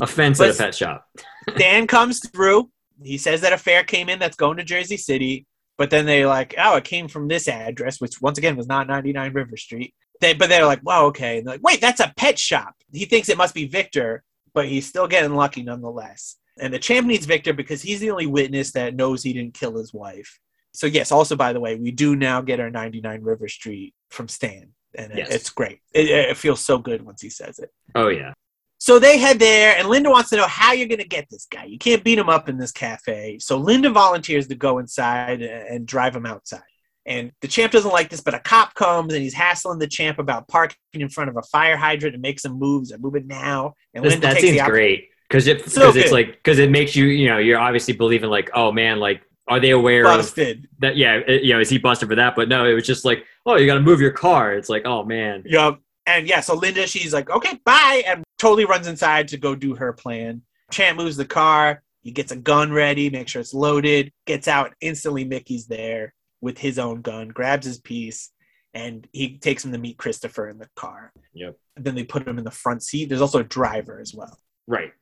Offense 0.00 0.40
at 0.40 0.54
a 0.54 0.54
pet 0.54 0.74
shop. 0.74 1.06
Dan 1.58 1.86
comes 1.86 2.26
through. 2.28 2.70
He 3.02 3.18
says 3.18 3.42
that 3.42 3.52
a 3.52 3.58
fare 3.58 3.84
came 3.84 4.08
in 4.08 4.18
that's 4.18 4.36
going 4.36 4.56
to 4.56 4.64
Jersey 4.64 4.96
City, 4.96 5.46
but 5.76 5.90
then 5.90 6.06
they 6.06 6.24
like, 6.26 6.54
oh, 6.58 6.76
it 6.76 6.84
came 6.84 7.08
from 7.08 7.28
this 7.28 7.48
address, 7.48 8.00
which 8.00 8.20
once 8.20 8.38
again 8.38 8.56
was 8.56 8.66
not 8.68 8.86
99 8.86 9.32
River 9.32 9.56
Street. 9.56 9.94
They, 10.20 10.32
but 10.32 10.48
they're 10.48 10.66
like, 10.66 10.84
wow, 10.84 11.06
okay. 11.06 11.38
And 11.38 11.46
they're 11.46 11.54
like, 11.54 11.62
wait, 11.62 11.80
that's 11.80 12.00
a 12.00 12.12
pet 12.16 12.38
shop. 12.38 12.74
He 12.92 13.04
thinks 13.04 13.28
it 13.28 13.36
must 13.36 13.54
be 13.54 13.66
Victor, 13.66 14.22
but 14.54 14.68
he's 14.68 14.86
still 14.86 15.08
getting 15.08 15.34
lucky 15.34 15.62
nonetheless. 15.62 16.36
And 16.60 16.72
the 16.72 16.78
champ 16.78 17.06
needs 17.08 17.26
Victor 17.26 17.52
because 17.52 17.82
he's 17.82 17.98
the 18.00 18.10
only 18.12 18.26
witness 18.26 18.70
that 18.72 18.94
knows 18.94 19.22
he 19.22 19.32
didn't 19.32 19.54
kill 19.54 19.76
his 19.76 19.92
wife. 19.92 20.38
So 20.72 20.86
yes, 20.86 21.10
also 21.10 21.34
by 21.36 21.52
the 21.52 21.60
way, 21.60 21.74
we 21.76 21.90
do 21.90 22.14
now 22.14 22.40
get 22.40 22.60
our 22.60 22.70
99 22.70 23.22
River 23.22 23.48
Street 23.48 23.94
from 24.10 24.28
Stan, 24.28 24.68
and 24.94 25.12
it- 25.12 25.18
it's 25.34 25.50
great. 25.50 25.80
It, 25.92 26.08
it 26.08 26.36
feels 26.36 26.60
so 26.60 26.78
good 26.78 27.02
once 27.02 27.20
he 27.22 27.30
says 27.30 27.58
it. 27.58 27.70
Oh 27.96 28.08
yeah, 28.08 28.32
So 28.78 28.98
they 28.98 29.16
head 29.18 29.38
there, 29.38 29.76
and 29.78 29.88
Linda 29.88 30.10
wants 30.10 30.30
to 30.30 30.36
know 30.36 30.46
how 30.46 30.72
you're 30.72 30.88
going 30.88 30.98
to 31.00 31.08
get 31.08 31.26
this 31.30 31.46
guy. 31.50 31.64
You 31.64 31.78
can't 31.78 32.04
beat 32.04 32.18
him 32.18 32.28
up 32.28 32.48
in 32.48 32.58
this 32.58 32.72
cafe. 32.72 33.38
So 33.38 33.56
Linda 33.56 33.88
volunteers 33.90 34.46
to 34.48 34.54
go 34.54 34.78
inside 34.78 35.40
and 35.42 35.86
drive 35.86 36.14
him 36.14 36.26
outside. 36.26 36.60
And 37.06 37.32
the 37.42 37.48
champ 37.48 37.72
doesn't 37.72 37.90
like 37.92 38.08
this, 38.10 38.20
but 38.20 38.34
a 38.34 38.38
cop 38.40 38.74
comes 38.74 39.12
and 39.14 39.22
he's 39.22 39.34
hassling 39.34 39.78
the 39.78 39.86
champ 39.86 40.18
about 40.18 40.48
parking 40.48 40.76
in 40.94 41.08
front 41.08 41.30
of 41.30 41.36
a 41.36 41.42
fire 41.42 41.76
hydrant 41.76 42.14
and 42.14 42.22
make 42.22 42.40
some 42.40 42.58
moves 42.58 42.90
and 42.90 43.02
move 43.02 43.14
it 43.14 43.26
now. 43.26 43.74
And 43.94 44.04
This- 44.04 44.12
Linda 44.14 44.26
that 44.28 44.32
takes 44.34 44.42
seems 44.46 44.56
the 44.56 44.60
opp- 44.64 44.70
great 44.70 45.08
because 45.28 45.46
it 45.46 45.68
So 45.70 45.92
it's 45.94 46.12
like 46.12 46.32
because 46.32 46.58
it 46.58 46.70
makes 46.70 46.94
you 46.96 47.06
you 47.06 47.28
know 47.28 47.38
you're 47.38 47.58
obviously 47.58 47.92
believing 47.94 48.30
like 48.30 48.50
oh 48.54 48.72
man 48.72 49.00
like 49.00 49.22
are 49.48 49.60
they 49.60 49.70
aware 49.70 50.06
of 50.06 50.16
busted. 50.18 50.66
that 50.80 50.96
yeah 50.96 51.20
it- 51.26 51.42
you 51.42 51.52
know 51.52 51.60
is 51.60 51.68
he 51.68 51.76
busted 51.78 52.08
for 52.08 52.14
that 52.14 52.34
but 52.36 52.48
no 52.48 52.64
it 52.66 52.72
was 52.72 52.86
just 52.86 53.04
like 53.04 53.24
oh 53.46 53.56
you 53.56 53.66
got 53.66 53.74
to 53.74 53.80
move 53.80 54.00
your 54.00 54.10
car 54.10 54.54
it's 54.54 54.68
like 54.68 54.82
oh 54.86 55.04
man 55.04 55.42
Yup. 55.46 55.80
And 56.06 56.28
yeah, 56.28 56.40
so 56.40 56.54
Linda, 56.54 56.86
she's 56.86 57.14
like, 57.14 57.30
okay, 57.30 57.58
bye, 57.64 58.02
and 58.06 58.24
totally 58.38 58.64
runs 58.64 58.86
inside 58.86 59.28
to 59.28 59.38
go 59.38 59.54
do 59.54 59.74
her 59.74 59.92
plan. 59.92 60.42
Champ 60.70 60.98
moves 60.98 61.16
the 61.16 61.24
car. 61.24 61.82
He 62.02 62.10
gets 62.10 62.32
a 62.32 62.36
gun 62.36 62.70
ready, 62.70 63.08
make 63.08 63.28
sure 63.28 63.40
it's 63.40 63.54
loaded, 63.54 64.12
gets 64.26 64.46
out. 64.46 64.74
Instantly, 64.82 65.24
Mickey's 65.24 65.66
there 65.66 66.12
with 66.42 66.58
his 66.58 66.78
own 66.78 67.00
gun, 67.00 67.28
grabs 67.28 67.64
his 67.64 67.80
piece, 67.80 68.30
and 68.74 69.08
he 69.12 69.38
takes 69.38 69.64
him 69.64 69.72
to 69.72 69.78
meet 69.78 69.96
Christopher 69.96 70.48
in 70.50 70.58
the 70.58 70.68
car. 70.76 71.12
Yep. 71.32 71.56
And 71.76 71.84
then 71.84 71.94
they 71.94 72.04
put 72.04 72.28
him 72.28 72.36
in 72.36 72.44
the 72.44 72.50
front 72.50 72.82
seat. 72.82 73.08
There's 73.08 73.22
also 73.22 73.40
a 73.40 73.44
driver 73.44 74.00
as 74.00 74.12
well. 74.12 74.38
Right. 74.66 74.92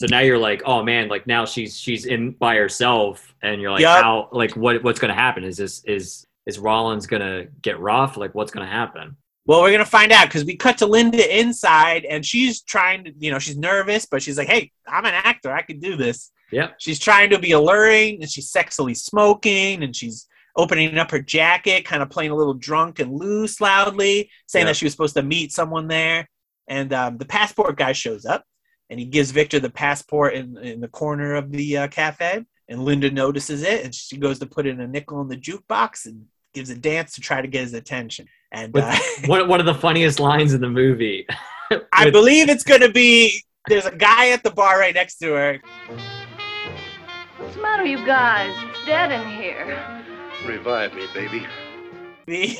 So 0.00 0.06
now 0.10 0.20
you're 0.20 0.38
like, 0.38 0.62
oh 0.64 0.82
man, 0.82 1.08
like 1.08 1.26
now 1.26 1.44
she's 1.44 1.78
she's 1.78 2.06
in 2.06 2.32
by 2.32 2.56
herself, 2.56 3.34
and 3.42 3.60
you're 3.60 3.72
like, 3.72 3.80
Yup. 3.80 4.02
how 4.02 4.28
like 4.32 4.52
what 4.56 4.82
what's 4.84 5.00
gonna 5.00 5.14
happen? 5.14 5.44
Is 5.44 5.56
this 5.56 5.82
is 5.84 6.26
is 6.46 6.58
Rawlins 6.58 7.06
gonna 7.06 7.46
get 7.62 7.80
rough? 7.80 8.16
Like 8.16 8.34
what's 8.34 8.52
gonna 8.52 8.66
happen? 8.66 9.16
Well, 9.48 9.62
we're 9.62 9.72
gonna 9.72 9.86
find 9.86 10.12
out 10.12 10.26
because 10.28 10.44
we 10.44 10.56
cut 10.56 10.76
to 10.78 10.86
Linda 10.86 11.38
inside, 11.40 12.04
and 12.04 12.24
she's 12.24 12.60
trying 12.60 13.04
to, 13.04 13.12
you 13.18 13.30
know, 13.30 13.38
she's 13.38 13.56
nervous, 13.56 14.04
but 14.04 14.22
she's 14.22 14.36
like, 14.36 14.46
"Hey, 14.46 14.70
I'm 14.86 15.06
an 15.06 15.14
actor. 15.14 15.50
I 15.50 15.62
can 15.62 15.80
do 15.80 15.96
this." 15.96 16.30
Yeah. 16.52 16.68
She's 16.78 16.98
trying 16.98 17.30
to 17.30 17.38
be 17.38 17.52
alluring, 17.52 18.20
and 18.20 18.30
she's 18.30 18.52
sexily 18.52 18.94
smoking, 18.94 19.82
and 19.82 19.96
she's 19.96 20.26
opening 20.54 20.98
up 20.98 21.10
her 21.12 21.20
jacket, 21.20 21.86
kind 21.86 22.02
of 22.02 22.10
playing 22.10 22.30
a 22.30 22.34
little 22.36 22.52
drunk 22.52 22.98
and 22.98 23.10
loose, 23.12 23.58
loudly, 23.60 24.30
saying 24.46 24.66
Yeah. 24.66 24.70
that 24.70 24.76
she 24.76 24.84
was 24.84 24.92
supposed 24.92 25.16
to 25.16 25.22
meet 25.22 25.50
someone 25.52 25.88
there. 25.88 26.28
And 26.68 26.92
um, 26.92 27.16
the 27.16 27.24
passport 27.24 27.76
guy 27.78 27.92
shows 27.92 28.26
up, 28.26 28.44
and 28.90 29.00
he 29.00 29.06
gives 29.06 29.30
Victor 29.30 29.60
the 29.60 29.70
passport 29.70 30.34
in 30.34 30.58
in 30.58 30.80
the 30.80 30.88
corner 30.88 31.34
of 31.36 31.50
the 31.50 31.78
uh, 31.78 31.88
cafe. 31.88 32.44
And 32.68 32.84
Linda 32.84 33.10
notices 33.10 33.62
it, 33.62 33.82
and 33.82 33.94
she 33.94 34.18
goes 34.18 34.38
to 34.40 34.46
put 34.46 34.66
in 34.66 34.78
a 34.80 34.86
nickel 34.86 35.22
in 35.22 35.28
the 35.28 35.38
jukebox 35.38 36.04
and 36.04 36.26
gives 36.52 36.68
a 36.68 36.74
dance 36.74 37.14
to 37.14 37.22
try 37.22 37.40
to 37.40 37.48
get 37.48 37.62
his 37.62 37.72
attention. 37.72 38.26
And 38.52 38.72
With- 38.72 38.84
uh, 38.84 38.98
One 39.26 39.48
one 39.48 39.60
of 39.60 39.66
the 39.66 39.74
funniest 39.74 40.20
lines 40.20 40.54
in 40.54 40.60
the 40.60 40.68
movie. 40.68 41.26
I 41.92 42.10
believe 42.10 42.48
it's 42.48 42.64
going 42.64 42.80
to 42.80 42.90
be 42.90 43.44
there's 43.68 43.84
a 43.84 43.94
guy 43.94 44.30
at 44.30 44.42
the 44.42 44.50
bar 44.50 44.78
right 44.78 44.94
next 44.94 45.18
to 45.18 45.32
her. 45.34 45.60
What's 47.36 47.54
the 47.54 47.62
matter, 47.62 47.84
you 47.84 48.04
guys? 48.06 48.54
It's 48.70 48.86
dead 48.86 49.12
in 49.12 49.28
here. 49.30 50.04
Revive 50.46 50.94
me, 50.94 51.06
baby. 51.12 51.46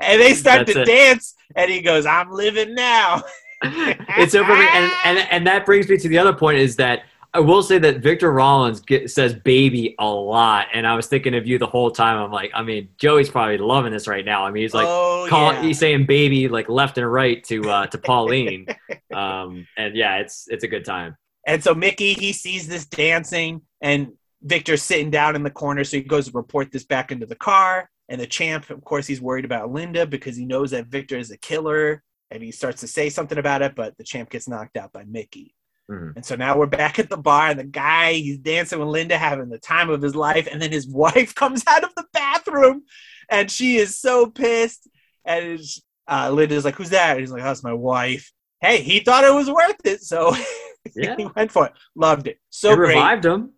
and 0.00 0.20
they 0.20 0.34
start 0.34 0.66
to 0.66 0.82
it. 0.82 0.86
dance, 0.86 1.34
and 1.54 1.70
he 1.70 1.80
goes, 1.82 2.06
"I'm 2.06 2.30
living 2.30 2.74
now." 2.74 3.22
it's 3.62 4.34
over 4.34 4.52
and, 4.52 4.92
and 5.04 5.18
and 5.30 5.46
that 5.46 5.64
brings 5.64 5.88
me 5.88 5.96
to 5.96 6.08
the 6.08 6.18
other 6.18 6.32
point 6.32 6.58
is 6.58 6.74
that 6.76 7.02
I 7.34 7.40
will 7.40 7.62
say 7.62 7.78
that 7.78 8.00
Victor 8.00 8.30
Rawlins 8.30 8.80
get, 8.80 9.10
says 9.10 9.32
baby 9.32 9.94
a 9.98 10.06
lot, 10.06 10.66
and 10.74 10.86
I 10.86 10.94
was 10.94 11.06
thinking 11.06 11.34
of 11.34 11.46
you 11.46 11.58
the 11.58 11.66
whole 11.66 11.90
time. 11.90 12.18
I'm 12.18 12.30
like, 12.30 12.50
I 12.54 12.62
mean, 12.62 12.90
Joey's 12.98 13.30
probably 13.30 13.56
loving 13.56 13.90
this 13.90 14.06
right 14.06 14.24
now. 14.24 14.44
I 14.44 14.50
mean, 14.50 14.62
he's 14.62 14.74
like, 14.74 14.86
oh 14.86 15.26
call, 15.30 15.54
yeah. 15.54 15.62
he's 15.62 15.78
saying 15.78 16.04
baby 16.04 16.48
like 16.48 16.68
left 16.68 16.98
and 16.98 17.10
right 17.10 17.42
to 17.44 17.70
uh, 17.70 17.86
to 17.86 17.98
Pauline, 17.98 18.66
um, 19.14 19.66
and 19.78 19.96
yeah, 19.96 20.18
it's 20.18 20.46
it's 20.48 20.64
a 20.64 20.68
good 20.68 20.84
time. 20.84 21.16
And 21.46 21.64
so 21.64 21.74
Mickey 21.74 22.12
he 22.12 22.34
sees 22.34 22.68
this 22.68 22.84
dancing, 22.84 23.62
and 23.80 24.12
Victor's 24.42 24.82
sitting 24.82 25.10
down 25.10 25.34
in 25.34 25.42
the 25.42 25.50
corner, 25.50 25.84
so 25.84 25.96
he 25.96 26.02
goes 26.02 26.26
to 26.26 26.32
report 26.32 26.70
this 26.70 26.84
back 26.84 27.12
into 27.12 27.26
the 27.26 27.36
car. 27.36 27.88
And 28.08 28.20
the 28.20 28.26
champ, 28.26 28.68
of 28.68 28.84
course, 28.84 29.06
he's 29.06 29.22
worried 29.22 29.46
about 29.46 29.72
Linda 29.72 30.06
because 30.06 30.36
he 30.36 30.44
knows 30.44 30.72
that 30.72 30.88
Victor 30.88 31.16
is 31.16 31.30
a 31.30 31.38
killer, 31.38 32.02
and 32.30 32.42
he 32.42 32.52
starts 32.52 32.80
to 32.80 32.88
say 32.88 33.08
something 33.08 33.38
about 33.38 33.62
it, 33.62 33.74
but 33.74 33.96
the 33.96 34.04
champ 34.04 34.28
gets 34.28 34.48
knocked 34.48 34.76
out 34.76 34.92
by 34.92 35.04
Mickey. 35.04 35.54
Mhm. 35.92 36.16
And 36.16 36.24
so 36.24 36.36
now 36.36 36.56
we're 36.58 36.66
back 36.66 36.98
at 36.98 37.10
the 37.10 37.16
bar, 37.16 37.48
and 37.50 37.58
the 37.58 37.64
guy 37.64 38.14
he's 38.14 38.38
dancing 38.38 38.78
with 38.78 38.88
Linda, 38.88 39.18
having 39.18 39.48
the 39.48 39.58
time 39.58 39.90
of 39.90 40.00
his 40.02 40.14
life, 40.16 40.48
and 40.50 40.60
then 40.60 40.72
his 40.72 40.86
wife 41.04 41.34
comes 41.34 41.62
out 41.66 41.84
of 41.84 41.94
the 41.94 42.04
bathroom, 42.12 42.82
and 43.28 43.50
she 43.50 43.76
is 43.76 43.98
so 43.98 44.26
pissed. 44.26 44.88
And 45.24 45.60
uh, 46.08 46.30
Linda's 46.32 46.64
like, 46.64 46.76
"Who's 46.76 46.90
that?" 46.90 47.12
And 47.12 47.20
he's 47.20 47.30
like, 47.30 47.42
"Oh, 47.42 47.54
my 47.62 47.72
wife." 47.74 48.32
Hey, 48.60 48.80
he 48.80 49.00
thought 49.00 49.24
it 49.24 49.34
was 49.34 49.50
worth 49.50 49.80
it, 49.84 50.02
so 50.02 50.34
Yeah. 50.94 51.16
he 51.16 51.26
went 51.36 51.50
for 51.52 51.66
it. 51.66 51.72
Loved 51.94 52.26
it. 52.28 52.38
So 52.50 52.72
it 52.72 52.76
great, 52.76 52.88
revived 52.94 53.24
him. 53.24 53.50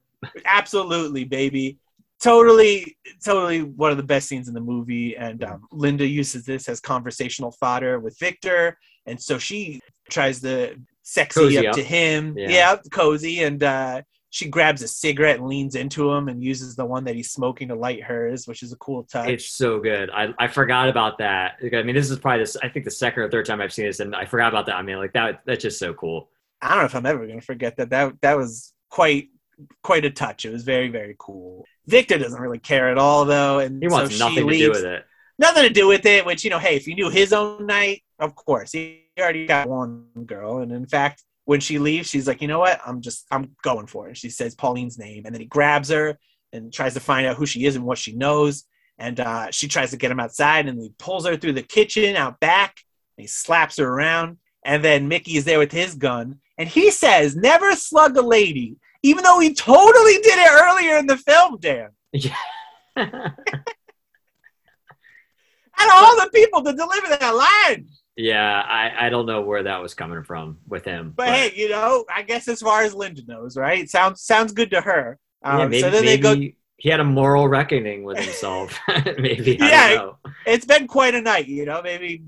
absolutely, 0.45 1.25
baby. 1.25 1.79
Totally, 2.23 2.97
totally 3.25 3.63
one 3.63 3.91
of 3.91 3.97
the 3.99 4.03
best 4.03 4.29
scenes 4.29 4.49
in 4.49 4.55
the 4.55 4.61
movie. 4.61 5.15
And 5.17 5.45
um, 5.45 5.63
Linda 5.73 6.07
uses 6.07 6.45
this 6.47 6.69
as 6.71 6.81
conversational 6.81 7.53
fodder 7.53 7.99
with 8.01 8.19
Victor, 8.19 8.79
and 9.07 9.21
so 9.21 9.37
she 9.39 9.81
tries 10.11 10.41
to 10.41 10.77
sexy 11.05 11.41
Cozy 11.41 11.59
up, 11.59 11.67
up. 11.67 11.77
to 11.77 11.85
him. 11.85 12.37
Yeah. 12.37 12.49
Yeah, 12.51 12.77
cozy, 12.91 13.45
and 13.45 13.63
uh, 13.63 14.03
she 14.31 14.49
grabs 14.49 14.83
a 14.83 14.89
cigarette 14.89 15.39
and 15.39 15.47
leans 15.47 15.77
into 15.77 16.11
him 16.11 16.29
and 16.29 16.43
uses 16.43 16.75
the 16.75 16.85
one 16.85 17.05
that 17.05 17.15
he's 17.15 17.31
smoking 17.31 17.69
to 17.69 17.77
light 17.77 18.03
hers, 18.03 18.49
which 18.49 18.65
is 18.65 18.73
a 18.73 18.77
cool 18.77 19.05
touch. 19.05 19.29
It's 19.29 19.47
so 19.51 19.79
good. 19.79 20.11
I, 20.11 20.35
I 20.39 20.49
forgot 20.49 20.89
about 20.89 21.19
that. 21.19 21.59
I 21.63 21.83
mean, 21.85 21.95
this 21.95 22.11
is 22.11 22.19
probably 22.19 22.41
this. 22.41 22.57
I 22.57 22.69
think 22.69 22.85
the 22.85 22.91
second 22.91 23.23
or 23.23 23.31
third 23.31 23.47
time 23.47 23.61
I've 23.61 23.73
seen 23.73 23.85
this, 23.85 24.01
and 24.01 24.17
I 24.17 24.25
forgot 24.25 24.49
about 24.49 24.67
that. 24.67 24.75
I 24.75 24.83
mean, 24.83 24.97
like 24.97 25.13
that. 25.13 25.43
That's 25.47 25.63
just 25.63 25.79
so 25.79 25.95
cool. 25.95 26.31
I 26.61 26.71
don't 26.71 26.79
know 26.79 26.85
if 26.87 26.97
I'm 26.97 27.07
ever 27.07 27.27
going 27.27 27.39
to 27.39 27.47
forget 27.47 27.77
that. 27.77 27.91
That 27.91 28.21
that 28.23 28.37
was 28.37 28.73
quite 28.89 29.29
quite 29.85 30.05
a 30.05 30.11
touch. 30.11 30.45
It 30.45 30.51
was 30.51 30.65
very 30.65 30.89
very 30.89 31.15
cool. 31.17 31.65
Victor 31.87 32.19
doesn't 32.19 32.41
really 32.41 32.59
care 32.59 32.89
at 32.89 32.99
all 32.99 33.27
though, 33.27 33.61
and 33.61 33.81
He 33.81 33.89
wants 33.89 34.17
so 34.17 34.29
nothing 34.29 34.49
to 34.49 34.59
do 34.59 34.71
with 34.71 34.85
it. 34.85 35.05
Nothing 35.39 35.63
to 35.65 35.71
do 35.71 35.87
with 35.87 36.07
it. 36.07 36.27
Which 36.27 36.43
you 36.43 36.51
know, 36.51 36.59
hey, 36.59 36.75
if 36.75 36.89
you 36.89 36.97
knew 36.97 37.09
his 37.09 37.33
own 37.33 37.67
night, 37.67 38.03
of 38.19 38.35
course 38.35 38.73
he 38.73 39.04
already 39.23 39.47
got 39.47 39.69
one 39.69 40.07
girl, 40.27 40.59
and 40.59 40.73
in 40.73 40.87
fact. 40.87 41.23
When 41.47 41.61
she 41.61 41.79
leaves, 41.79 42.09
she's 42.09 42.27
like, 42.27 42.41
you 42.41 42.49
know 42.49 42.59
what? 42.59 42.81
I'm 42.87 43.03
just, 43.03 43.27
I'm 43.31 43.55
going 43.63 43.87
for 43.87 44.09
it. 44.09 44.17
She 44.17 44.31
says 44.31 44.55
Pauline's 44.55 44.99
name, 44.99 45.27
and 45.27 45.35
then 45.35 45.43
he 45.43 45.47
grabs 45.47 45.91
her 45.91 46.19
and 46.55 46.73
tries 46.73 46.95
to 46.95 47.01
find 47.01 47.27
out 47.27 47.37
who 47.37 47.45
she 47.45 47.67
is 47.67 47.77
and 47.77 47.85
what 47.85 47.99
she 47.99 48.15
knows. 48.15 48.65
And 48.97 49.21
uh, 49.21 49.51
she 49.51 49.69
tries 49.69 49.91
to 49.91 49.99
get 49.99 50.11
him 50.11 50.21
outside, 50.21 50.69
and 50.69 50.81
he 50.81 50.93
pulls 50.99 51.27
her 51.27 51.37
through 51.37 51.53
the 51.53 51.63
kitchen 51.63 52.17
out 52.17 52.41
back. 52.41 52.77
And 53.19 53.25
he 53.25 53.27
slaps 53.27 53.77
her 53.77 53.87
around, 53.87 54.39
and 54.65 54.83
then 54.83 55.09
Mickey 55.09 55.37
is 55.37 55.45
there 55.45 55.59
with 55.59 55.71
his 55.71 55.95
gun, 55.95 56.41
and 56.59 56.69
he 56.69 56.91
says, 56.91 57.37
"Never 57.37 57.77
slug 57.77 58.17
a 58.17 58.23
lady," 58.23 58.77
even 59.03 59.23
though 59.23 59.39
he 59.39 59.55
totally 59.55 60.15
did 60.15 60.39
it 60.39 60.51
earlier 60.51 60.97
in 60.97 61.07
the 61.07 61.17
film. 61.17 61.59
Dan, 61.61 61.91
Yeah. 62.13 62.37
and 62.97 63.11
all 65.93 66.17
the 66.17 66.31
people 66.33 66.63
to 66.65 66.73
deliver 66.73 67.09
that 67.09 67.35
line. 67.35 67.89
Yeah, 68.17 68.63
I, 68.67 69.07
I 69.07 69.09
don't 69.11 69.27
know 69.27 69.43
where 69.43 69.63
that 69.65 69.83
was 69.83 69.95
coming 69.95 70.23
from 70.23 70.59
with 70.69 70.85
him. 70.85 71.13
But 71.17 71.29
hey, 71.29 71.53
you 71.55 71.69
know, 71.69 72.05
I 72.15 72.23
guess 72.23 72.49
as 72.49 72.61
far 72.63 72.83
as 72.83 72.95
Linda 72.95 73.23
knows, 73.27 73.57
right? 73.57 73.89
Sounds 73.89 74.23
sounds 74.23 74.53
good 74.53 74.71
to 74.71 74.81
her. 74.81 75.19
Um, 75.43 75.59
yeah, 75.59 75.67
maybe, 75.67 75.81
so 75.81 75.91
then 75.91 76.05
maybe 76.05 76.23
they 76.23 76.37
go. 76.51 76.55
he 76.77 76.89
had 76.89 77.01
a 77.01 77.05
moral 77.05 77.49
reckoning 77.49 78.05
with 78.05 78.19
himself. 78.19 78.79
maybe. 79.19 79.61
I 79.61 79.69
Yeah. 79.69 79.89
don't 79.95 80.07
know. 80.07 80.19
It's 80.47 80.65
been 80.65 80.87
quite 80.87 81.15
a 81.15 81.21
night, 81.21 81.49
you 81.49 81.65
know. 81.67 81.83
Maybe 81.83 82.23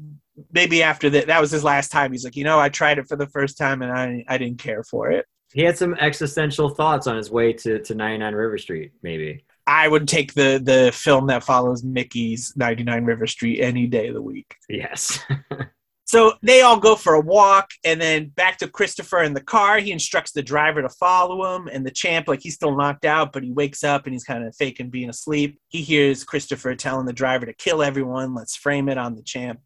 maybe 0.52 0.82
after 0.82 1.08
that, 1.10 1.28
that 1.28 1.40
was 1.40 1.50
his 1.50 1.64
last 1.64 1.90
time. 1.90 2.12
He's 2.12 2.24
like, 2.24 2.36
you 2.36 2.44
know, 2.44 2.58
I 2.58 2.68
tried 2.68 2.98
it 2.98 3.08
for 3.08 3.16
the 3.16 3.26
first 3.28 3.56
time 3.56 3.82
and 3.82 3.92
I 3.92 4.24
I 4.28 4.38
didn't 4.38 4.58
care 4.58 4.82
for 4.82 5.10
it. 5.10 5.24
He 5.54 5.62
had 5.62 5.78
some 5.78 5.94
existential 5.94 6.68
thoughts 6.68 7.06
on 7.06 7.16
his 7.16 7.30
way 7.30 7.52
to, 7.54 7.78
to 7.80 7.94
99 7.94 8.34
River 8.34 8.58
Street, 8.58 8.92
maybe. 9.02 9.44
I 9.66 9.88
would 9.88 10.06
take 10.06 10.34
the 10.34 10.60
the 10.62 10.90
film 10.92 11.28
that 11.28 11.42
follows 11.44 11.82
Mickey's 11.82 12.52
99 12.56 13.04
River 13.04 13.26
Street 13.26 13.60
any 13.62 13.86
day 13.86 14.08
of 14.08 14.14
the 14.14 14.22
week. 14.22 14.54
Yes. 14.68 15.20
So 16.06 16.34
they 16.40 16.62
all 16.62 16.78
go 16.78 16.94
for 16.94 17.14
a 17.14 17.20
walk, 17.20 17.70
and 17.84 18.00
then 18.00 18.28
back 18.28 18.58
to 18.58 18.68
Christopher 18.68 19.24
in 19.24 19.34
the 19.34 19.40
car. 19.40 19.78
He 19.78 19.90
instructs 19.90 20.30
the 20.30 20.42
driver 20.42 20.80
to 20.80 20.88
follow 20.88 21.56
him, 21.56 21.68
and 21.68 21.84
the 21.84 21.90
champ, 21.90 22.28
like 22.28 22.40
he's 22.40 22.54
still 22.54 22.76
knocked 22.76 23.04
out, 23.04 23.32
but 23.32 23.42
he 23.42 23.50
wakes 23.50 23.82
up 23.82 24.06
and 24.06 24.14
he's 24.14 24.24
kind 24.24 24.46
of 24.46 24.54
faking 24.54 24.90
being 24.90 25.10
asleep. 25.10 25.58
He 25.68 25.82
hears 25.82 26.22
Christopher 26.22 26.76
telling 26.76 27.06
the 27.06 27.12
driver 27.12 27.44
to 27.44 27.52
kill 27.52 27.82
everyone. 27.82 28.34
Let's 28.34 28.54
frame 28.54 28.88
it 28.88 28.98
on 28.98 29.16
the 29.16 29.22
champ. 29.22 29.60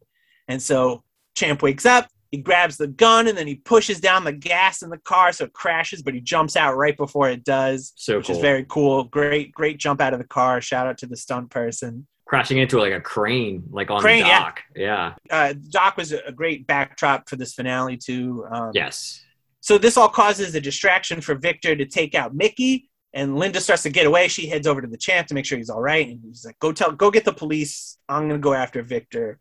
And 0.47 0.59
so 0.61 1.03
champ 1.35 1.61
wakes 1.61 1.85
up. 1.85 2.07
He 2.31 2.37
grabs 2.37 2.77
the 2.77 2.87
gun 2.87 3.27
and 3.27 3.37
then 3.37 3.45
he 3.45 3.55
pushes 3.55 3.99
down 3.99 4.23
the 4.23 4.31
gas 4.31 4.81
in 4.81 4.89
the 4.89 4.97
car 4.97 5.33
so 5.33 5.45
it 5.45 5.53
crashes, 5.53 6.01
but 6.01 6.13
he 6.13 6.21
jumps 6.21 6.55
out 6.55 6.77
right 6.77 6.95
before 6.95 7.29
it 7.29 7.43
does, 7.43 7.91
so 7.95 8.17
which 8.17 8.27
cool. 8.27 8.35
is 8.37 8.41
very 8.41 8.65
cool. 8.67 9.03
Great, 9.03 9.51
great 9.51 9.77
jump 9.77 9.99
out 9.99 10.13
of 10.13 10.19
the 10.19 10.25
car. 10.25 10.61
Shout 10.61 10.87
out 10.87 10.97
to 10.99 11.07
the 11.07 11.17
stunt 11.17 11.49
person. 11.49 12.07
Crashing 12.31 12.59
into 12.59 12.79
like 12.79 12.93
a 12.93 13.01
crane, 13.01 13.63
like 13.71 13.91
on 13.91 13.99
Crane, 13.99 14.23
the 14.23 14.29
dock. 14.29 14.63
Yeah. 14.73 15.15
Uh, 15.29 15.53
Doc 15.69 15.97
was 15.97 16.13
a 16.13 16.31
great 16.31 16.65
backdrop 16.65 17.27
for 17.27 17.35
this 17.35 17.53
finale 17.53 17.97
too. 17.97 18.45
Um, 18.49 18.71
Yes. 18.73 19.21
So 19.59 19.77
this 19.77 19.97
all 19.97 20.07
causes 20.07 20.55
a 20.55 20.61
distraction 20.61 21.19
for 21.19 21.35
Victor 21.35 21.75
to 21.75 21.85
take 21.85 22.15
out 22.15 22.33
Mickey, 22.33 22.89
and 23.11 23.37
Linda 23.37 23.59
starts 23.59 23.83
to 23.83 23.89
get 23.89 24.05
away. 24.05 24.29
She 24.29 24.47
heads 24.47 24.65
over 24.65 24.79
to 24.79 24.87
the 24.87 24.95
champ 24.95 25.27
to 25.27 25.33
make 25.33 25.43
sure 25.43 25.57
he's 25.57 25.69
all 25.69 25.81
right, 25.81 26.07
and 26.07 26.21
he's 26.23 26.45
like, 26.45 26.57
"Go 26.59 26.71
tell, 26.71 26.93
go 26.93 27.11
get 27.11 27.25
the 27.25 27.33
police. 27.33 27.97
I'm 28.07 28.29
gonna 28.29 28.39
go 28.39 28.53
after 28.53 28.81
Victor." 28.81 29.37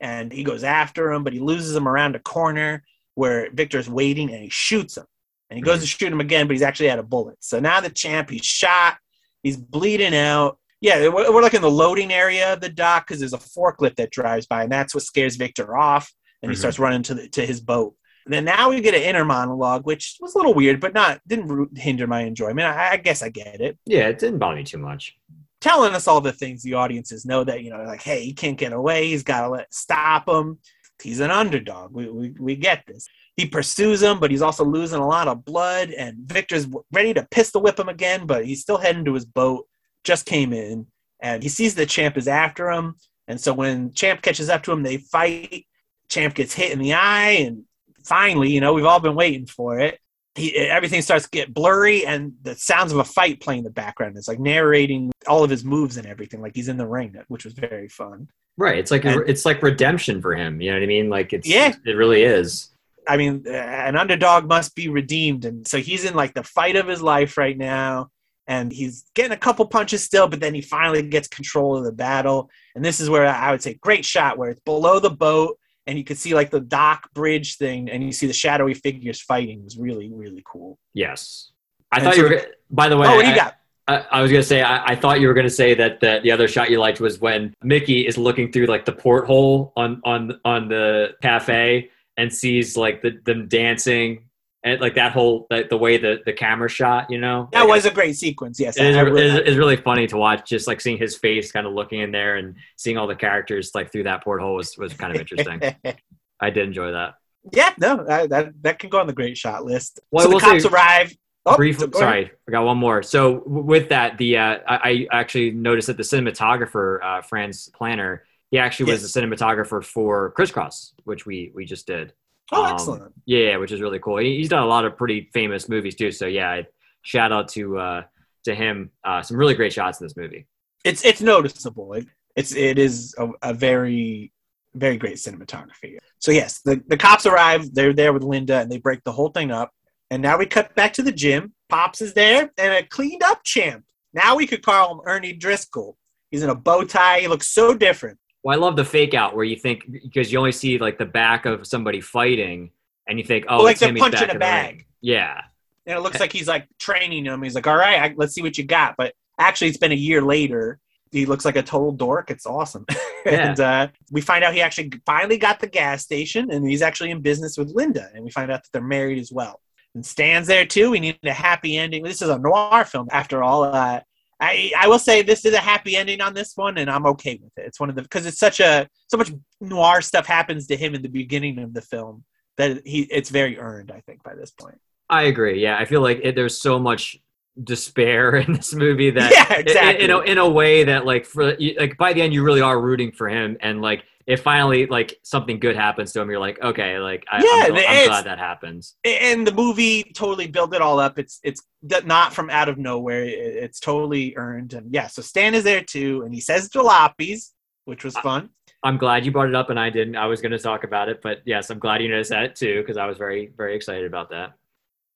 And 0.00 0.32
he 0.32 0.42
goes 0.42 0.64
after 0.64 1.12
him, 1.12 1.22
but 1.22 1.32
he 1.32 1.38
loses 1.38 1.76
him 1.76 1.86
around 1.86 2.16
a 2.16 2.18
corner 2.18 2.82
where 3.14 3.52
Victor's 3.52 3.88
waiting, 3.88 4.32
and 4.32 4.42
he 4.42 4.48
shoots 4.50 4.96
him. 4.96 5.06
And 5.48 5.56
he 5.56 5.62
goes 5.62 5.80
to 5.82 5.86
shoot 5.86 6.12
him 6.12 6.20
again, 6.20 6.48
but 6.48 6.54
he's 6.54 6.62
actually 6.62 6.90
out 6.90 6.98
of 6.98 7.08
bullets. 7.08 7.46
So 7.46 7.60
now 7.60 7.80
the 7.80 7.88
champ, 7.88 8.30
he's 8.30 8.44
shot, 8.44 8.96
he's 9.44 9.56
bleeding 9.56 10.16
out. 10.16 10.58
Yeah, 10.82 11.08
we're, 11.08 11.32
we're 11.32 11.42
like 11.42 11.54
in 11.54 11.62
the 11.62 11.70
loading 11.70 12.12
area 12.12 12.52
of 12.52 12.60
the 12.60 12.68
dock 12.68 13.06
because 13.06 13.20
there's 13.20 13.32
a 13.32 13.38
forklift 13.38 13.96
that 13.96 14.10
drives 14.10 14.46
by, 14.46 14.64
and 14.64 14.72
that's 14.72 14.94
what 14.94 15.04
scares 15.04 15.36
Victor 15.36 15.76
off, 15.76 16.12
and 16.42 16.50
he 16.50 16.56
Mhm. 16.56 16.58
starts 16.58 16.78
running 16.80 17.02
to 17.04 17.14
the, 17.14 17.28
to 17.30 17.46
his 17.46 17.60
boat. 17.60 17.94
And 18.26 18.34
then 18.34 18.44
now 18.44 18.68
we 18.70 18.80
get 18.80 18.94
an 18.94 19.02
inner 19.02 19.24
monologue, 19.24 19.86
which 19.86 20.16
was 20.20 20.34
a 20.34 20.38
little 20.38 20.54
weird, 20.54 20.80
but 20.80 20.92
not 20.92 21.20
didn't 21.26 21.46
ru- 21.48 21.70
hinder 21.76 22.06
my 22.06 22.22
enjoyment. 22.22 22.66
I, 22.66 22.90
I 22.92 22.96
guess 22.96 23.22
I 23.22 23.28
get 23.30 23.60
it. 23.60 23.78
Yeah, 23.86 24.08
it 24.08 24.18
didn't 24.18 24.38
bother 24.40 24.56
me 24.56 24.64
too 24.64 24.78
much. 24.78 25.16
Telling 25.60 25.94
us 25.94 26.08
all 26.08 26.20
the 26.20 26.32
things 26.32 26.62
the 26.62 26.74
audiences 26.74 27.24
know 27.24 27.44
that 27.44 27.62
you 27.62 27.70
know, 27.70 27.82
like, 27.84 28.02
hey, 28.02 28.24
he 28.24 28.32
can't 28.32 28.58
get 28.58 28.72
away. 28.72 29.06
He's 29.08 29.22
got 29.22 29.42
to 29.42 29.48
let 29.50 29.72
stop 29.72 30.28
him. 30.28 30.58
He's 31.00 31.20
an 31.20 31.30
underdog. 31.30 31.92
We, 31.92 32.08
we 32.10 32.34
we 32.38 32.56
get 32.56 32.82
this. 32.88 33.06
He 33.36 33.46
pursues 33.46 34.02
him, 34.02 34.18
but 34.20 34.30
he's 34.32 34.42
also 34.42 34.64
losing 34.64 35.00
a 35.00 35.06
lot 35.06 35.26
of 35.28 35.44
blood. 35.44 35.90
And 35.90 36.18
Victor's 36.18 36.66
ready 36.92 37.14
to 37.14 37.26
pistol 37.30 37.62
whip 37.62 37.78
him 37.78 37.88
again, 37.88 38.26
but 38.26 38.44
he's 38.44 38.60
still 38.62 38.78
heading 38.78 39.04
to 39.06 39.14
his 39.14 39.24
boat. 39.24 39.66
Just 40.04 40.26
came 40.26 40.52
in, 40.52 40.86
and 41.20 41.42
he 41.42 41.48
sees 41.48 41.74
the 41.74 41.86
champ 41.86 42.16
is 42.16 42.28
after 42.28 42.70
him. 42.70 42.96
And 43.28 43.40
so 43.40 43.52
when 43.54 43.92
champ 43.92 44.22
catches 44.22 44.48
up 44.48 44.62
to 44.64 44.72
him, 44.72 44.82
they 44.82 44.96
fight. 44.98 45.66
Champ 46.08 46.34
gets 46.34 46.52
hit 46.54 46.72
in 46.72 46.78
the 46.78 46.92
eye, 46.94 47.30
and 47.46 47.64
finally, 48.04 48.50
you 48.50 48.60
know, 48.60 48.72
we've 48.74 48.84
all 48.84 49.00
been 49.00 49.14
waiting 49.14 49.46
for 49.46 49.78
it. 49.80 49.98
he, 50.34 50.56
everything 50.56 51.00
starts 51.02 51.24
to 51.24 51.30
get 51.30 51.52
blurry 51.54 52.04
and 52.06 52.32
the 52.42 52.54
sounds 52.54 52.90
of 52.92 52.98
a 52.98 53.04
fight 53.04 53.40
playing 53.40 53.58
in 53.58 53.64
the 53.64 53.70
background. 53.70 54.16
It's 54.16 54.28
like 54.28 54.40
narrating 54.40 55.12
all 55.26 55.44
of 55.44 55.50
his 55.50 55.64
moves 55.64 55.96
and 55.98 56.06
everything, 56.06 56.40
like 56.42 56.54
he's 56.54 56.68
in 56.68 56.76
the 56.78 56.86
ring, 56.86 57.14
which 57.28 57.44
was 57.44 57.52
very 57.54 57.88
fun. 57.88 58.28
Right. 58.58 58.78
It's 58.78 58.90
like 58.90 59.04
And- 59.04 59.28
it's 59.28 59.44
like 59.46 59.62
redemption 59.62 60.20
for 60.20 60.34
him. 60.34 60.60
You 60.60 60.70
know 60.70 60.76
what 60.78 60.82
I 60.82 60.86
mean? 60.86 61.08
Like 61.10 61.32
it's 61.32 61.46
Yeah. 61.48 61.74
it 61.86 61.92
really 61.96 62.22
is. 62.22 62.70
I 63.08 63.16
mean, 63.16 63.46
an 63.46 63.96
underdog 63.96 64.46
must 64.48 64.74
be 64.74 64.88
redeemed, 64.88 65.44
and 65.44 65.66
so 65.66 65.78
he's 65.78 66.04
in 66.04 66.14
like 66.14 66.34
the 66.34 66.44
fight 66.44 66.76
of 66.76 66.86
his 66.86 67.02
life 67.02 67.36
right 67.36 67.56
now, 67.58 68.08
and 68.46 68.72
he's 68.72 69.04
getting 69.14 69.32
a 69.32 69.36
couple 69.36 69.64
punches 69.66 70.02
still, 70.02 70.26
but 70.28 70.40
then 70.40 70.54
he 70.54 70.60
finally 70.60 71.02
gets 71.02 71.28
control 71.28 71.76
of 71.76 71.84
the 71.84 71.92
battle, 71.92 72.50
and 72.74 72.84
this 72.84 73.00
is 73.00 73.08
where 73.08 73.26
I 73.26 73.50
would 73.50 73.62
say 73.62 73.74
great 73.74 74.04
shot 74.04 74.38
where 74.38 74.50
it's 74.50 74.60
below 74.60 74.98
the 74.98 75.10
boat, 75.10 75.58
and 75.86 75.96
you 75.98 76.04
can 76.04 76.16
see 76.16 76.34
like 76.34 76.50
the 76.50 76.60
dock 76.60 77.12
bridge 77.14 77.56
thing, 77.56 77.88
and 77.90 78.02
you 78.02 78.12
see 78.12 78.26
the 78.26 78.32
shadowy 78.32 78.74
figures 78.74 79.20
fighting. 79.20 79.60
It 79.60 79.64
was 79.64 79.78
really 79.78 80.10
really 80.12 80.42
cool. 80.46 80.78
Yes. 80.94 81.50
I 81.90 81.96
And 81.96 82.04
thought 82.04 82.14
so- 82.14 82.22
you 82.22 82.28
were. 82.30 82.46
By 82.70 82.88
the 82.88 82.96
way, 82.96 83.06
oh, 83.08 83.16
what 83.16 83.22
do 83.22 83.28
you 83.28 83.34
I- 83.34 83.36
got? 83.36 83.56
I, 83.88 83.96
I 84.12 84.22
was 84.22 84.30
gonna 84.30 84.44
say 84.44 84.62
I, 84.62 84.92
I 84.92 84.94
thought 84.96 85.20
you 85.20 85.26
were 85.26 85.34
gonna 85.34 85.50
say 85.50 85.74
that, 85.74 85.98
that 86.00 86.22
the 86.22 86.30
other 86.30 86.46
shot 86.46 86.70
you 86.70 86.78
liked 86.78 87.00
was 87.00 87.20
when 87.20 87.52
Mickey 87.64 88.06
is 88.06 88.16
looking 88.16 88.52
through 88.52 88.66
like 88.66 88.84
the 88.84 88.92
porthole 88.92 89.72
on 89.76 90.00
on 90.04 90.38
on 90.44 90.68
the 90.68 91.14
cafe 91.20 91.90
and 92.16 92.32
sees 92.32 92.76
like 92.76 93.02
the, 93.02 93.18
them 93.24 93.48
dancing 93.48 94.28
and 94.64 94.80
like 94.80 94.94
that 94.94 95.12
whole 95.12 95.46
like, 95.50 95.68
the 95.68 95.76
way 95.76 95.96
the 95.98 96.20
the 96.24 96.32
camera 96.32 96.68
shot. 96.68 97.10
You 97.10 97.18
know, 97.18 97.48
That 97.52 97.60
Like, 97.60 97.68
was 97.68 97.84
a 97.86 97.90
great 97.90 98.16
sequence. 98.16 98.60
Yes, 98.60 98.76
It 98.76 98.86
is, 98.86 98.96
I- 98.96 99.00
I 99.00 99.02
it 99.02 99.10
really- 99.10 99.42
it's 99.44 99.56
really 99.56 99.76
funny 99.76 100.06
to 100.08 100.16
watch, 100.16 100.48
just 100.48 100.66
like 100.66 100.80
seeing 100.80 100.98
his 100.98 101.16
face 101.16 101.50
kind 101.52 101.66
of 101.66 101.72
looking 101.72 102.00
in 102.00 102.12
there 102.12 102.36
and 102.36 102.54
seeing 102.76 102.96
all 102.98 103.06
the 103.06 103.16
characters 103.16 103.72
like 103.74 103.90
through 103.92 104.04
that 104.04 104.22
porthole 104.24 104.54
was, 104.54 104.76
was 104.78 104.92
kind 104.94 105.14
of 105.14 105.20
interesting. 105.20 105.60
I 106.40 106.50
did 106.50 106.66
enjoy 106.66 106.92
that. 106.92 107.14
yeah, 107.52 107.72
no, 107.78 108.04
that, 108.04 108.30
that 108.30 108.52
that 108.62 108.78
can 108.78 108.88
go 108.90 108.98
on 109.00 109.06
the 109.06 109.12
great 109.12 109.36
shot 109.36 109.64
list. 109.64 110.00
Well, 110.10 110.26
so 110.26 110.30
the 110.32 110.38
cops 110.40 110.62
say- 110.62 110.68
arrive. 110.68 111.16
Oh, 111.44 111.56
Brief, 111.56 111.80
so 111.80 111.90
sorry, 111.90 112.30
I 112.48 112.50
got 112.52 112.64
one 112.64 112.78
more. 112.78 113.02
So 113.02 113.42
with 113.44 113.88
that, 113.88 114.16
the 114.16 114.36
uh, 114.38 114.58
I, 114.68 115.06
I 115.10 115.20
actually 115.20 115.50
noticed 115.50 115.88
that 115.88 115.96
the 115.96 116.04
cinematographer, 116.04 117.02
uh, 117.02 117.22
Franz 117.22 117.68
Planer, 117.74 118.22
he 118.52 118.58
actually 118.60 118.92
was 118.92 119.02
Yes. 119.02 119.12
the 119.12 119.20
cinematographer 119.20 119.82
for 119.84 120.30
Crisscross, 120.32 120.94
which 121.02 121.26
we 121.26 121.50
we 121.52 121.64
just 121.64 121.84
did. 121.86 122.12
Oh, 122.50 122.64
Um, 122.64 122.72
excellent. 122.72 123.14
Yeah, 123.24 123.56
which 123.58 123.72
is 123.72 123.80
really 123.80 123.98
cool. 124.00 124.18
He, 124.18 124.36
he's 124.38 124.48
done 124.48 124.62
a 124.62 124.66
lot 124.66 124.84
of 124.84 124.96
pretty 124.96 125.30
famous 125.32 125.68
movies 125.68 125.94
too. 125.94 126.10
So 126.10 126.26
yeah, 126.26 126.62
shout 127.02 127.32
out 127.32 127.48
to 127.50 127.78
uh, 127.78 128.02
to 128.44 128.54
him. 128.54 128.90
Uh, 129.04 129.22
some 129.22 129.36
really 129.36 129.54
great 129.54 129.72
shots 129.72 130.00
in 130.00 130.06
this 130.06 130.16
movie. 130.16 130.46
It's 130.84 131.04
it's 131.04 131.20
noticeable. 131.20 131.92
It, 131.94 132.06
it's 132.34 132.54
it 132.54 132.78
is 132.78 133.14
a, 133.18 133.28
a 133.42 133.54
very 133.54 134.32
very 134.74 134.96
great 134.96 135.16
cinematography. 135.16 135.98
So 136.18 136.32
yes, 136.32 136.60
the, 136.64 136.82
the 136.88 136.96
cops 136.96 137.26
arrive. 137.26 137.74
They're 137.74 137.92
there 137.92 138.12
with 138.12 138.22
Linda, 138.24 138.60
and 138.60 138.70
they 138.72 138.78
break 138.78 139.04
the 139.04 139.12
whole 139.12 139.28
thing 139.28 139.50
up. 139.50 139.70
And 140.10 140.22
now 140.22 140.38
we 140.38 140.46
cut 140.46 140.74
back 140.74 140.92
to 140.94 141.02
the 141.02 141.12
gym. 141.12 141.52
Pops 141.68 142.00
is 142.02 142.14
there, 142.14 142.50
and 142.58 142.72
a 142.72 142.82
cleaned 142.82 143.22
up 143.22 143.42
champ. 143.44 143.84
Now 144.14 144.36
we 144.36 144.46
could 144.46 144.62
call 144.62 144.92
him 144.92 145.00
Ernie 145.06 145.32
Driscoll. 145.32 145.96
He's 146.30 146.42
in 146.42 146.50
a 146.50 146.54
bow 146.54 146.84
tie. 146.84 147.20
He 147.20 147.28
looks 147.28 147.48
so 147.48 147.74
different. 147.74 148.18
Well, 148.42 148.56
I 148.56 148.60
love 148.60 148.76
the 148.76 148.84
fake 148.84 149.14
out 149.14 149.36
where 149.36 149.44
you 149.44 149.56
think 149.56 149.90
because 149.90 150.32
you 150.32 150.38
only 150.38 150.52
see 150.52 150.78
like 150.78 150.98
the 150.98 151.06
back 151.06 151.46
of 151.46 151.66
somebody 151.66 152.00
fighting, 152.00 152.70
and 153.08 153.18
you 153.18 153.24
think, 153.24 153.44
oh, 153.48 153.56
Well, 153.56 153.64
like 153.64 153.72
it's 153.74 153.80
they're 153.80 153.94
punching 153.94 154.28
back 154.28 154.36
a 154.36 154.38
bag. 154.38 154.74
ring. 154.76 154.84
Yeah, 155.00 155.42
And 155.86 155.98
it 155.98 156.00
looks 156.02 156.20
like 156.20 156.32
he's 156.32 156.46
like 156.48 156.66
training 156.78 157.24
him. 157.24 157.42
He's 157.42 157.54
like, 157.54 157.66
all 157.66 157.76
right, 157.76 158.00
I, 158.00 158.14
let's 158.16 158.34
see 158.34 158.42
what 158.42 158.56
you 158.56 158.64
got. 158.64 158.94
But 158.96 159.14
actually, 159.38 159.68
it's 159.68 159.78
been 159.78 159.92
a 159.92 159.96
year 159.96 160.22
later. 160.22 160.78
He 161.10 161.26
looks 161.26 161.44
like 161.44 161.56
a 161.56 161.62
total 161.62 161.92
dork. 161.92 162.30
It's 162.30 162.46
awesome. 162.46 162.86
and 163.26 163.58
uh, 163.60 163.88
we 164.10 164.20
find 164.20 164.44
out 164.44 164.54
he 164.54 164.60
actually 164.62 164.92
finally 165.04 165.38
got 165.38 165.60
the 165.60 165.66
gas 165.66 166.02
station 166.02 166.50
and 166.50 166.66
he's 166.66 166.82
actually 166.82 167.10
in 167.10 167.20
business 167.20 167.58
with 167.58 167.70
Linda. 167.74 168.10
And 168.14 168.24
we 168.24 168.30
find 168.30 168.50
out 168.50 168.62
that 168.62 168.68
they're 168.72 168.82
married 168.82 169.18
as 169.18 169.30
well. 169.32 169.60
And 169.94 170.06
stands 170.06 170.48
there 170.48 170.64
too. 170.64 170.90
We 170.90 171.00
need 171.00 171.18
a 171.24 171.32
happy 171.32 171.76
ending. 171.76 172.02
This 172.02 172.22
is 172.22 172.30
a 172.30 172.38
noir 172.38 172.84
film 172.84 173.08
after 173.10 173.42
all. 173.42 173.64
Uh, 173.64 174.00
I, 174.42 174.72
I 174.78 174.88
will 174.88 174.98
say 174.98 175.22
this 175.22 175.44
is 175.44 175.54
a 175.54 175.58
happy 175.60 175.96
ending 175.96 176.20
on 176.20 176.34
this 176.34 176.52
one, 176.56 176.76
and 176.78 176.90
I'm 176.90 177.06
okay 177.06 177.38
with 177.42 177.52
it. 177.56 177.66
It's 177.68 177.78
one 177.80 177.88
of 177.90 177.94
the 177.96 178.02
because 178.02 178.26
it's 178.26 178.38
such 178.40 178.58
a 178.60 178.88
so 179.06 179.16
much 179.16 179.30
noir 179.60 180.00
stuff 180.02 180.26
happens 180.26 180.66
to 180.66 180.76
him 180.76 180.94
in 180.94 181.02
the 181.02 181.08
beginning 181.08 181.58
of 181.60 181.72
the 181.74 181.80
film 181.82 182.24
that 182.58 182.86
he 182.86 183.02
it's 183.02 183.30
very 183.30 183.58
earned. 183.58 183.90
I 183.92 184.00
think 184.06 184.22
by 184.24 184.34
this 184.34 184.50
point. 184.50 184.78
I 185.08 185.22
agree. 185.24 185.62
Yeah, 185.62 185.76
I 185.78 185.84
feel 185.84 186.00
like 186.00 186.20
it, 186.22 186.34
there's 186.34 186.60
so 186.60 186.78
much 186.78 187.16
despair 187.62 188.36
in 188.42 188.52
this 188.54 188.74
movie 188.74 189.10
that 189.10 189.30
Yeah, 189.30 189.54
in- 189.54 189.60
exactly. 189.60 190.04
in, 190.04 190.10
a, 190.10 190.18
in 190.20 190.38
a 190.38 190.48
way 190.48 190.84
that 190.84 191.04
like 191.06 191.24
for 191.26 191.54
you- 191.54 191.76
like 191.78 191.96
by 191.98 192.12
the 192.12 192.22
end 192.22 192.32
you 192.32 192.42
really 192.42 192.62
are 192.62 192.80
rooting 192.80 193.12
for 193.12 193.28
him 193.28 193.56
and 193.60 193.80
like 193.82 194.04
if 194.26 194.42
finally 194.42 194.86
like 194.86 195.18
something 195.22 195.58
good 195.58 195.76
happens 195.76 196.12
to 196.12 196.20
him 196.20 196.30
you're 196.30 196.38
like 196.38 196.60
okay 196.62 196.98
like 196.98 197.24
I, 197.30 197.38
Yeah, 197.38 197.66
I'm, 197.66 197.76
I'm 197.76 198.06
glad 198.06 198.24
that 198.24 198.38
happens 198.38 198.96
and 199.04 199.46
the 199.46 199.52
movie 199.52 200.12
totally 200.14 200.46
built 200.46 200.74
it 200.74 200.82
all 200.82 200.98
up. 200.98 201.18
It's 201.18 201.40
it's 201.42 201.62
not 201.82 202.32
from 202.32 202.50
out 202.50 202.68
of 202.68 202.78
nowhere. 202.78 203.24
It's 203.24 203.80
totally 203.80 204.36
earned. 204.36 204.72
And 204.72 204.92
yeah, 204.94 205.08
so 205.08 205.22
Stan 205.22 205.54
is 205.54 205.64
there 205.64 205.82
too, 205.82 206.22
and 206.22 206.34
he 206.34 206.40
says 206.40 206.68
jalopies, 206.68 207.50
which 207.84 208.04
was 208.04 208.16
fun. 208.18 208.50
I'm 208.84 208.98
glad 208.98 209.24
you 209.24 209.32
brought 209.32 209.48
it 209.48 209.54
up 209.54 209.70
and 209.70 209.78
I 209.78 209.90
didn't 209.90 210.16
I 210.16 210.26
was 210.26 210.40
going 210.40 210.52
to 210.52 210.58
talk 210.58 210.82
about 210.82 211.08
it 211.08 211.20
but 211.22 211.38
yes 211.44 211.70
I'm 211.70 211.78
glad 211.78 212.02
you 212.02 212.08
noticed 212.08 212.30
that 212.30 212.56
too 212.56 212.80
because 212.80 212.96
I 212.96 213.06
was 213.06 213.16
very 213.16 213.52
very 213.56 213.76
excited 213.76 214.06
about 214.06 214.30
that 214.30 214.54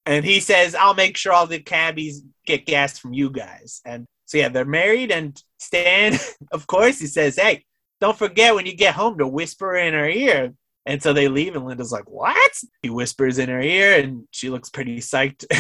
And 0.07 0.25
he 0.25 0.39
says, 0.39 0.77
"I'll 0.77 0.95
make 0.95 1.17
sure 1.17 1.33
all 1.33 1.49
the 1.49 1.59
cabbies 1.59 2.23
get 2.47 2.65
gas 2.65 2.97
from 2.97 3.13
you 3.13 3.29
guys." 3.29 3.81
And 3.85 4.07
so 4.27 4.39
yeah, 4.39 4.51
they're 4.51 4.65
married. 4.65 5.11
And 5.11 5.43
Stan, 5.59 6.17
of 6.53 6.69
course, 6.69 7.01
he 7.01 7.09
says, 7.09 7.35
"Hey, 7.37 7.65
don't 8.01 8.17
forget 8.19 8.55
when 8.55 8.67
you 8.67 8.75
get 8.77 8.95
home 8.95 9.19
to 9.19 9.27
whisper 9.27 9.77
in 9.77 9.95
her 9.95 10.09
ear." 10.09 10.53
And 10.89 11.03
so 11.03 11.13
they 11.13 11.27
leave, 11.27 11.57
and 11.57 11.65
Linda's 11.67 11.91
like, 11.93 12.09
"What?" 12.09 12.53
He 12.83 12.91
whispers 12.91 13.39
in 13.39 13.49
her 13.49 13.61
ear, 13.61 13.99
and 14.01 14.25
she 14.31 14.51
looks 14.51 14.71
pretty 14.71 14.99
psyched. 14.99 15.45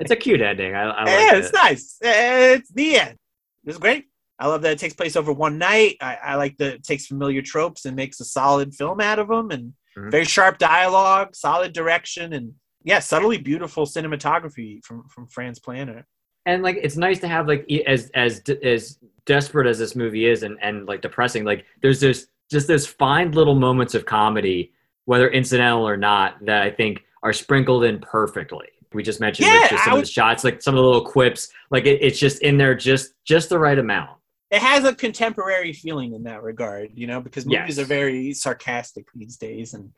it's 0.00 0.10
a 0.10 0.16
cute 0.16 0.40
ending 0.40 0.74
I, 0.74 0.84
I 0.90 1.04
yeah, 1.06 1.36
it's 1.36 1.48
it. 1.48 1.54
nice. 1.54 1.98
It's 2.00 2.70
the 2.70 2.96
end. 2.98 3.18
It's 3.66 3.78
great. 3.78 4.06
I 4.38 4.48
love 4.48 4.62
that 4.62 4.72
it 4.72 4.78
takes 4.78 4.94
place 4.94 5.16
over 5.16 5.32
one 5.32 5.58
night. 5.58 5.96
I, 6.00 6.16
I 6.16 6.34
like 6.36 6.56
that 6.56 6.74
it 6.74 6.82
takes 6.84 7.06
familiar 7.06 7.40
tropes 7.42 7.84
and 7.84 7.94
makes 7.94 8.18
a 8.20 8.24
solid 8.24 8.74
film 8.74 9.00
out 9.00 9.18
of 9.18 9.28
them, 9.28 9.50
and 9.50 9.74
Mhm. 9.96 10.10
very 10.10 10.24
sharp 10.24 10.58
dialogue, 10.58 11.36
solid 11.36 11.72
direction, 11.72 12.32
and 12.32 12.54
yeah, 12.82 12.98
subtly 12.98 13.38
beautiful 13.38 13.84
cinematography 13.86 14.84
from 14.84 15.06
from 15.08 15.28
Franz 15.28 15.58
Planer. 15.60 16.06
And 16.46 16.62
like 16.62 16.78
it's 16.82 16.96
nice 16.96 17.18
to 17.20 17.28
have 17.28 17.46
like 17.48 17.70
as 17.86 18.10
as 18.14 18.42
as 18.62 18.98
desperate 19.26 19.66
as 19.66 19.78
this 19.78 19.96
movie 19.96 20.26
is 20.26 20.42
and 20.42 20.58
and 20.62 20.86
like 20.86 21.00
depressing 21.00 21.44
like 21.44 21.64
there's 21.82 22.00
this 22.00 22.26
just 22.50 22.68
those 22.68 22.86
fine 22.86 23.32
little 23.32 23.54
moments 23.54 23.94
of 23.94 24.04
comedy 24.04 24.72
whether 25.06 25.28
incidental 25.30 25.86
or 25.86 25.96
not 25.96 26.44
that 26.44 26.62
i 26.62 26.70
think 26.70 27.04
are 27.24 27.32
sprinkled 27.32 27.84
in 27.84 27.98
perfectly. 28.00 28.66
We 28.92 29.02
just 29.02 29.18
mentioned 29.18 29.48
Yeah, 29.48 29.66
just 29.68 29.84
some 29.84 29.94
I 29.94 29.96
of 29.96 30.02
the 30.02 30.10
shots 30.10 30.44
like 30.44 30.62
some 30.62 30.74
of 30.74 30.78
the 30.82 30.84
little 30.84 31.04
quips 31.04 31.48
like 31.70 31.86
it, 31.86 32.00
it's 32.00 32.18
just 32.18 32.42
in 32.42 32.58
there 32.58 32.74
just 32.76 33.14
just 33.24 33.48
the 33.48 33.58
right 33.58 33.78
amount. 33.78 34.10
It 34.50 34.60
has 34.60 34.84
a 34.84 34.94
contemporary 34.94 35.72
feeling 35.72 36.12
in 36.12 36.22
that 36.24 36.42
regard, 36.44 36.90
you 36.94 37.08
know, 37.08 37.20
because 37.20 37.44
movies 37.44 37.76
Yes. 37.76 37.78
are 37.78 37.86
very 37.86 38.34
sarcastic 38.34 39.06
these 39.14 39.36
days, 39.36 39.74
and 39.74 39.90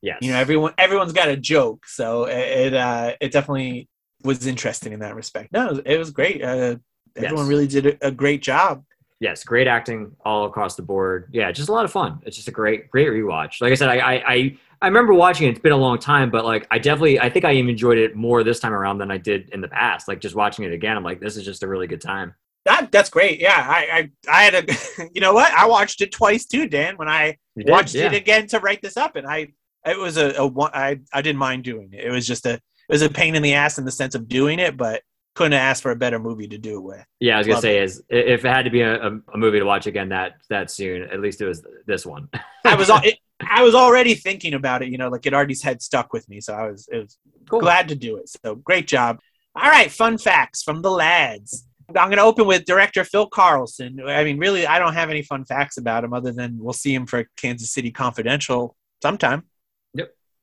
yeah, 0.00 0.16
you 0.20 0.30
know 0.30 0.36
everyone 0.38 0.74
everyone's 0.78 1.12
got 1.12 1.28
a 1.28 1.36
joke, 1.36 1.86
so 1.88 2.24
it 2.26 2.38
it, 2.66 2.74
uh, 2.74 3.14
it 3.20 3.32
definitely 3.32 3.88
was 4.24 4.46
interesting 4.46 4.92
in 4.92 5.00
that 5.00 5.14
respect. 5.14 5.52
No, 5.52 5.66
it 5.66 5.70
was, 5.70 5.78
it 5.86 5.98
was 5.98 6.10
great. 6.10 6.42
Uh, 6.42 6.76
everyone 7.16 7.44
Yes. 7.44 7.48
really 7.48 7.66
did 7.66 7.86
a, 7.86 8.08
a 8.08 8.10
great 8.10 8.42
job. 8.42 8.84
yes 9.20 9.42
great 9.44 9.66
acting 9.66 10.12
all 10.22 10.44
across 10.44 10.76
the 10.76 10.82
board 10.82 11.30
yeah 11.32 11.50
just 11.50 11.70
a 11.70 11.72
lot 11.72 11.86
of 11.86 11.90
fun 11.90 12.20
it's 12.26 12.36
just 12.36 12.48
a 12.48 12.50
great 12.50 12.90
great 12.90 13.08
rewatch 13.08 13.62
like 13.62 13.72
i 13.72 13.74
said 13.74 13.88
i 13.88 13.96
i 13.96 14.14
i, 14.34 14.58
I 14.82 14.86
remember 14.88 15.14
watching 15.14 15.46
it 15.48 15.52
it's 15.52 15.60
been 15.60 15.72
a 15.72 15.76
long 15.78 15.98
time 15.98 16.28
but 16.30 16.44
like 16.44 16.66
i 16.70 16.78
definitely 16.78 17.18
i 17.18 17.30
think 17.30 17.46
i 17.46 17.52
even 17.54 17.70
enjoyed 17.70 17.96
it 17.96 18.14
more 18.14 18.44
this 18.44 18.60
time 18.60 18.74
around 18.74 18.98
than 18.98 19.10
i 19.10 19.16
did 19.16 19.48
in 19.54 19.62
the 19.62 19.68
past 19.68 20.06
like 20.08 20.20
just 20.20 20.34
watching 20.34 20.66
it 20.66 20.72
again 20.74 20.94
i'm 20.98 21.02
like 21.02 21.18
this 21.20 21.38
is 21.38 21.44
just 21.46 21.62
a 21.62 21.66
really 21.66 21.86
good 21.86 22.02
time 22.02 22.34
That 22.66 22.92
that's 22.92 23.08
great. 23.08 23.40
Yeah, 23.40 23.56
I 23.56 23.80
I, 23.96 24.10
I 24.38 24.42
had 24.42 24.54
a 24.60 25.08
you 25.14 25.22
know 25.22 25.32
what? 25.32 25.50
I 25.54 25.64
watched 25.66 26.02
it 26.02 26.10
twice 26.12 26.44
too, 26.44 26.68
Dan. 26.68 26.96
When 26.98 27.08
I 27.08 27.38
did, 27.56 27.70
watched 27.70 27.94
yeah. 27.94 28.08
it 28.08 28.12
again 28.14 28.46
to 28.48 28.58
write 28.58 28.82
this 28.82 28.96
up, 28.98 29.16
and 29.16 29.26
I 29.26 29.54
it 29.86 29.96
was 29.98 30.16
a, 30.18 30.34
a 30.36 30.46
one- 30.46 30.74
I 30.74 30.98
I 31.16 31.22
didn't 31.22 31.38
mind 31.38 31.62
doing 31.64 31.88
it. 31.94 32.04
It 32.04 32.10
was 32.10 32.26
just 32.26 32.44
a 32.44 32.60
it 32.88 32.92
was 32.92 33.02
a 33.02 33.10
pain 33.10 33.34
in 33.34 33.42
the 33.42 33.54
ass 33.54 33.78
in 33.78 33.84
the 33.84 33.90
sense 33.90 34.14
of 34.14 34.28
doing 34.28 34.58
it, 34.58 34.76
but 34.76 35.02
couldn't 35.34 35.52
ask 35.52 35.82
for 35.82 35.90
a 35.90 35.96
better 35.96 36.18
movie 36.18 36.48
to 36.48 36.56
do 36.56 36.78
it 36.78 36.82
with. 36.82 37.04
yeah 37.20 37.34
i 37.34 37.38
was 37.38 37.46
gonna 37.46 37.56
Love 37.56 37.62
say 37.62 37.78
is 37.82 38.02
if 38.08 38.42
it 38.42 38.48
had 38.48 38.64
to 38.64 38.70
be 38.70 38.80
a, 38.80 39.06
a, 39.06 39.36
movie 39.36 39.58
to 39.58 39.66
watch 39.66 39.86
again 39.86 40.08
that 40.08 40.36
that 40.48 40.70
soon 40.70 41.02
at 41.02 41.20
least 41.20 41.42
it 41.42 41.46
was 41.46 41.62
this 41.86 42.06
one 42.06 42.30
I 42.64 42.74
was 42.74 42.88
al- 42.88 43.02
it, 43.04 43.18
I 43.46 43.62
was 43.62 43.74
already 43.74 44.14
thinking 44.14 44.54
about 44.54 44.82
it. 44.82 44.88
You 44.88 44.96
know, 44.98 45.08
like 45.08 45.26
it 45.26 45.34
already 45.34 45.54
had 45.62 45.82
stuck 45.82 46.12
with 46.12 46.26
me, 46.28 46.40
so 46.40 46.54
I 46.54 46.70
was 46.70 46.88
it 46.90 46.98
was 46.98 47.18
Cool. 47.50 47.60
glad 47.60 47.88
to 47.88 47.94
do 47.94 48.16
it. 48.16 48.30
So 48.42 48.54
great 48.56 48.88
job. 48.88 49.18
All 49.54 49.70
right, 49.70 49.90
fun 49.90 50.18
facts 50.18 50.62
from 50.62 50.82
the 50.82 50.90
lads. 50.90 51.66
I'm 51.90 52.08
going 52.08 52.16
to 52.16 52.22
open 52.22 52.46
with 52.46 52.64
director 52.64 53.04
Phil 53.04 53.30
Karlson. 53.30 54.04
I 54.08 54.24
mean, 54.24 54.38
really, 54.38 54.66
I 54.66 54.80
don't 54.80 54.94
have 54.94 55.10
any 55.10 55.22
fun 55.22 55.44
facts 55.44 55.76
about 55.76 56.02
him 56.02 56.12
other 56.12 56.32
than 56.32 56.56
we'll 56.58 56.72
see 56.72 56.92
him 56.92 57.06
for 57.06 57.28
Kansas 57.36 57.70
City 57.70 57.92
Confidential 57.92 58.74
sometime. 59.02 59.44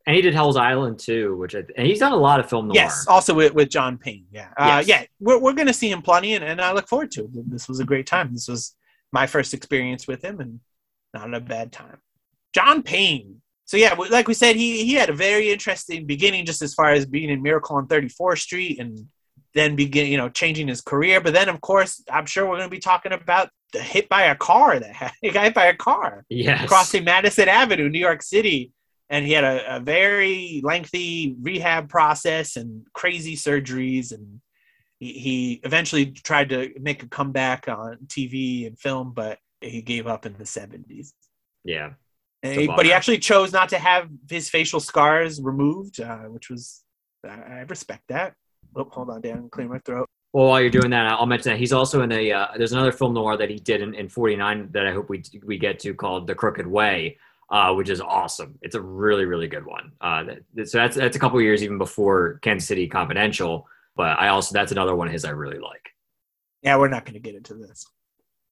And 0.05 0.15
he 0.15 0.21
did 0.21 0.33
hell's 0.33 0.57
island 0.57 0.99
too 0.99 1.35
which 1.37 1.55
I, 1.55 1.63
and 1.77 1.87
he's 1.87 1.99
done 1.99 2.11
a 2.11 2.17
lot 2.17 2.39
of 2.39 2.49
film 2.49 2.67
noir 2.67 2.75
Yes, 2.75 3.05
also 3.07 3.33
with, 3.33 3.53
with 3.53 3.69
John 3.69 3.97
Payne. 3.97 4.25
Yeah, 4.31 4.49
uh, 4.57 4.83
Yes. 4.85 4.87
yeah, 4.87 5.03
we're 5.19 5.39
we're 5.39 5.53
going 5.53 5.67
to 5.67 5.73
see 5.73 5.89
him 5.89 6.01
plenty, 6.01 6.33
and, 6.35 6.43
and 6.43 6.59
I 6.61 6.71
look 6.73 6.87
forward 6.87 7.11
to 7.11 7.21
it. 7.23 7.49
This 7.51 7.67
was 7.69 7.79
a 7.79 7.85
great 7.85 8.07
time. 8.07 8.33
This 8.33 8.47
was 8.47 8.75
my 9.11 9.27
first 9.27 9.53
experience 9.53 10.07
with 10.07 10.23
him, 10.23 10.39
and 10.39 10.59
not 11.13 11.33
a 11.33 11.39
bad 11.39 11.71
time. 11.71 11.97
John 12.53 12.83
Payne, 12.83 13.41
so 13.65 13.77
yeah, 13.77 13.93
like 13.93 14.27
we 14.27 14.33
said, 14.33 14.55
he 14.55 14.83
he 14.85 14.93
had 14.95 15.09
a 15.09 15.13
very 15.13 15.51
interesting 15.51 16.05
beginning, 16.05 16.45
just 16.45 16.61
as 16.61 16.73
far 16.73 16.91
as 16.91 17.05
being 17.05 17.29
in 17.29 17.41
Miracle 17.41 17.75
on 17.77 17.87
34th 17.87 18.39
Street, 18.39 18.79
and 18.79 19.07
then 19.55 19.75
begin, 19.75 20.07
you 20.07 20.17
know, 20.17 20.29
changing 20.29 20.67
his 20.67 20.81
career. 20.81 21.21
But 21.21 21.33
then, 21.33 21.47
of 21.47 21.61
course, 21.61 22.03
I'm 22.11 22.25
sure 22.25 22.43
we're 22.45 22.57
going 22.57 22.69
to 22.69 22.75
be 22.75 22.79
talking 22.79 23.11
about 23.13 23.49
the 23.71 23.79
hit 23.81 24.09
by 24.09 24.23
a 24.23 24.35
car 24.35 24.79
that 24.79 24.93
had, 24.95 25.11
he 25.21 25.29
got 25.31 25.43
hit 25.45 25.53
by 25.53 25.65
a 25.67 25.75
car 25.75 26.25
Yes. 26.29 26.67
crossing 26.67 27.03
Madison 27.03 27.47
Avenue, 27.47 27.87
New 27.89 27.99
York 27.99 28.21
City, 28.23 28.71
and 29.13 29.27
he 29.27 29.33
had 29.33 29.43
a, 29.43 29.75
a 29.75 29.79
very 29.79 30.59
lengthy 30.63 31.35
rehab 31.39 31.87
process 31.87 32.55
and 32.55 32.83
crazy 32.93 33.35
surgeries, 33.35 34.11
and 34.11 34.41
he, 34.99 35.13
he 35.13 35.53
eventually 35.63 36.07
tried 36.07 36.49
to 36.49 36.73
make 36.79 37.03
a 37.03 37.07
comeback 37.07 37.67
on 37.67 37.99
TV 38.07 38.65
and 38.65 38.77
film, 38.79 39.13
but 39.13 39.37
he 39.61 39.83
gave 39.83 40.07
up 40.07 40.25
in 40.25 40.33
the 40.33 40.45
70s. 40.45 41.13
Yeah. 41.63 41.91
And 42.41 42.53
It's 42.53 42.57
a 42.57 42.61
he- 42.61 42.67
but 42.67 42.85
he 42.87 42.91
actually 42.91 43.19
chose 43.19 43.53
not 43.53 43.69
to 43.69 43.77
have 43.77 44.09
his 44.27 44.49
facial 44.49 44.79
scars 44.79 45.39
removed, 45.39 46.01
uh, 46.01 46.25
which 46.33 46.49
was 46.49 46.83
I 47.23 47.59
I 47.59 47.59
respect 47.69 48.05
that. 48.09 48.33
Oh, 48.75 48.85
hold 48.85 49.11
on, 49.11 49.21
Dan, 49.21 49.47
clear 49.51 49.67
my 49.67 49.77
throat. 49.85 50.09
Well, 50.33 50.47
while 50.47 50.59
you're 50.59 50.71
doing 50.71 50.89
that, 50.89 51.05
I'll 51.05 51.27
mention 51.27 51.51
that 51.51 51.59
he's 51.59 51.71
also 51.71 52.01
in 52.01 52.11
a. 52.11 52.31
Uh, 52.31 52.47
there's 52.57 52.71
another 52.73 52.91
film 52.91 53.13
noir 53.13 53.37
that 53.37 53.51
he 53.51 53.57
did 53.57 53.81
in, 53.81 53.93
in 53.93 54.09
'49 54.09 54.69
that 54.71 54.87
I 54.87 54.91
hope 54.91 55.07
we 55.07 55.21
we 55.45 55.59
get 55.59 55.77
to 55.81 55.93
called 55.93 56.25
The 56.25 56.33
Crooked 56.33 56.65
Way, 56.65 57.19
uh, 57.49 57.73
which 57.73 57.89
is 57.89 58.01
awesome. 58.01 58.57
It's 58.61 58.75
a 58.75 58.81
really 58.81 59.25
really 59.25 59.47
good 59.47 59.65
one. 59.65 59.91
Uh, 60.01 60.23
that, 60.23 60.69
so 60.69 60.77
that's 60.77 60.95
that's 60.95 61.15
a 61.15 61.19
couple 61.19 61.41
years 61.41 61.63
even 61.63 61.77
before 61.77 62.39
Kansas 62.41 62.67
City 62.67 62.87
Confidential. 62.87 63.67
But 63.95 64.19
I 64.19 64.29
also 64.29 64.53
that's 64.53 64.71
another 64.71 64.95
one 64.95 65.07
of 65.07 65.13
his 65.13 65.25
I 65.25 65.31
really 65.31 65.59
like. 65.59 65.89
Yeah, 66.61 66.77
we're 66.77 66.87
not 66.87 67.05
going 67.05 67.15
to 67.15 67.19
get 67.19 67.35
into 67.35 67.55
this. 67.55 67.85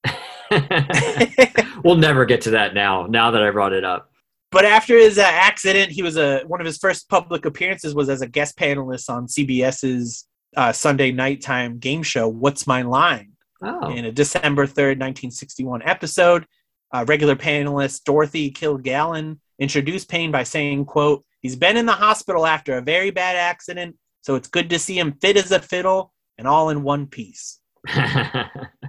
we'll 1.83 1.95
never 1.95 2.25
get 2.25 2.41
to 2.41 2.51
that 2.51 2.73
now. 2.73 3.07
Now 3.07 3.31
that 3.31 3.41
I 3.41 3.51
brought 3.51 3.73
it 3.73 3.85
up. 3.85 4.11
But 4.51 4.65
after 4.65 4.97
his 4.97 5.17
uh, 5.17 5.21
accident, 5.23 5.91
he 5.91 6.03
was 6.03 6.17
a 6.17 6.41
one 6.45 6.59
of 6.59 6.65
his 6.65 6.77
first 6.77 7.07
public 7.09 7.45
appearances 7.45 7.95
was 7.95 8.09
as 8.09 8.21
a 8.21 8.27
guest 8.27 8.57
panelist 8.57 9.09
on 9.09 9.27
CBS's 9.27 10.27
uh, 10.57 10.73
Sunday 10.73 11.11
nighttime 11.11 11.79
game 11.79 12.03
show 12.03 12.27
"What's 12.27 12.67
My 12.67 12.81
Line" 12.81 13.31
Oh, 13.63 13.89
in 13.89 14.05
a 14.05 14.11
December 14.11 14.67
third, 14.67 14.99
nineteen 14.99 15.31
sixty 15.31 15.63
one 15.63 15.81
episode. 15.83 16.45
Uh, 16.93 17.05
regular 17.07 17.35
panelist 17.35 18.03
Dorothy 18.03 18.51
Kilgallen 18.51 19.39
introduced 19.59 20.09
Payne 20.09 20.31
by 20.31 20.43
saying, 20.43 20.85
"quote 20.85 21.23
He's 21.41 21.55
been 21.55 21.77
in 21.77 21.85
the 21.85 21.93
hospital 21.93 22.45
after 22.45 22.77
a 22.77 22.81
very 22.81 23.11
bad 23.11 23.35
accident, 23.35 23.95
so 24.21 24.35
it's 24.35 24.47
good 24.47 24.69
to 24.69 24.79
see 24.79 24.99
him 24.99 25.13
fit 25.21 25.37
as 25.37 25.51
a 25.51 25.59
fiddle 25.59 26.13
and 26.37 26.47
all 26.47 26.69
in 26.69 26.83
one 26.83 27.07
piece." 27.07 27.59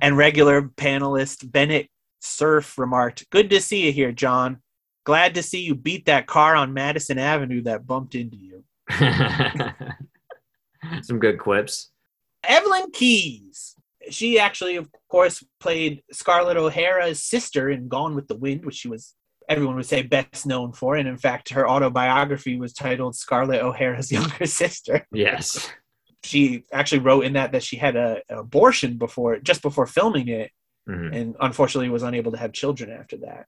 And 0.02 0.16
regular 0.16 0.62
panelist 0.62 1.50
Bennett 1.50 1.88
Cerf 2.20 2.76
remarked, 2.76 3.30
Good 3.30 3.50
to 3.50 3.60
see 3.60 3.86
you 3.86 3.92
here, 3.92 4.10
John. 4.10 4.60
Glad 5.04 5.34
to 5.36 5.42
see 5.44 5.60
you 5.60 5.76
beat 5.76 6.06
that 6.06 6.26
car 6.26 6.56
on 6.56 6.74
Madison 6.74 7.18
Avenue 7.18 7.62
that 7.62 7.86
bumped 7.86 8.16
into 8.16 8.36
you. 8.36 8.64
some 11.02 11.20
good 11.20 11.38
quips. 11.38 11.90
Evelyn 12.42 12.90
Keyes. 12.92 13.76
She 14.12 14.38
actually, 14.38 14.76
of 14.76 14.88
course, 15.08 15.42
played 15.60 16.02
Scarlett 16.12 16.56
O'Hara's 16.56 17.22
sister 17.22 17.70
in 17.70 17.88
Gone 17.88 18.14
with 18.14 18.28
the 18.28 18.36
Wind, 18.36 18.64
which 18.64 18.76
she 18.76 18.88
was, 18.88 19.14
everyone 19.48 19.76
would 19.76 19.86
say, 19.86 20.02
best 20.02 20.46
known 20.46 20.72
for. 20.72 20.96
And 20.96 21.08
in 21.08 21.16
fact, 21.18 21.50
her 21.50 21.68
autobiography 21.68 22.58
was 22.58 22.72
titled 22.72 23.16
Scarlett 23.16 23.62
O'Hara's 23.62 24.12
Younger 24.16 24.46
Sister. 24.46 25.06
Yes. 25.12 25.70
She 26.24 26.64
actually 26.72 27.00
wrote 27.00 27.24
in 27.24 27.32
that 27.32 27.52
that 27.52 27.62
she 27.64 27.76
had 27.76 27.96
a, 27.96 28.20
an 28.28 28.38
abortion 28.38 28.96
before, 28.98 29.38
just 29.38 29.62
before 29.62 29.86
filming 29.86 30.28
it, 30.28 30.50
Mhm. 30.88 31.14
and 31.16 31.36
unfortunately 31.38 31.88
was 31.90 32.02
unable 32.02 32.32
to 32.32 32.38
have 32.38 32.52
children 32.52 32.90
after 32.90 33.16
that. 33.18 33.46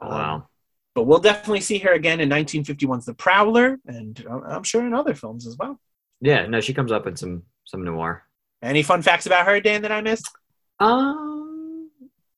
Oh, 0.00 0.08
wow. 0.08 0.48
but 0.94 1.02
we'll 1.02 1.18
definitely 1.18 1.60
see 1.62 1.78
her 1.78 1.92
again 1.92 2.20
in 2.20 2.28
1951's 2.28 3.06
The 3.06 3.14
Prowler, 3.14 3.78
and 3.86 4.24
uh, 4.28 4.40
I'm 4.46 4.62
sure 4.62 4.86
in 4.86 4.94
other 4.94 5.14
films 5.14 5.46
as 5.48 5.56
well. 5.56 5.80
Yeah. 6.20 6.46
No, 6.46 6.60
she 6.60 6.72
comes 6.72 6.92
up 6.92 7.06
in 7.08 7.16
some 7.16 7.42
some 7.64 7.82
noir. 7.84 8.24
Any 8.62 8.82
fun 8.82 9.02
facts 9.02 9.26
about 9.26 9.46
her, 9.46 9.60
Dan, 9.60 9.82
that 9.82 9.92
I 9.92 10.00
missed? 10.00 10.30
Um. 10.78 11.90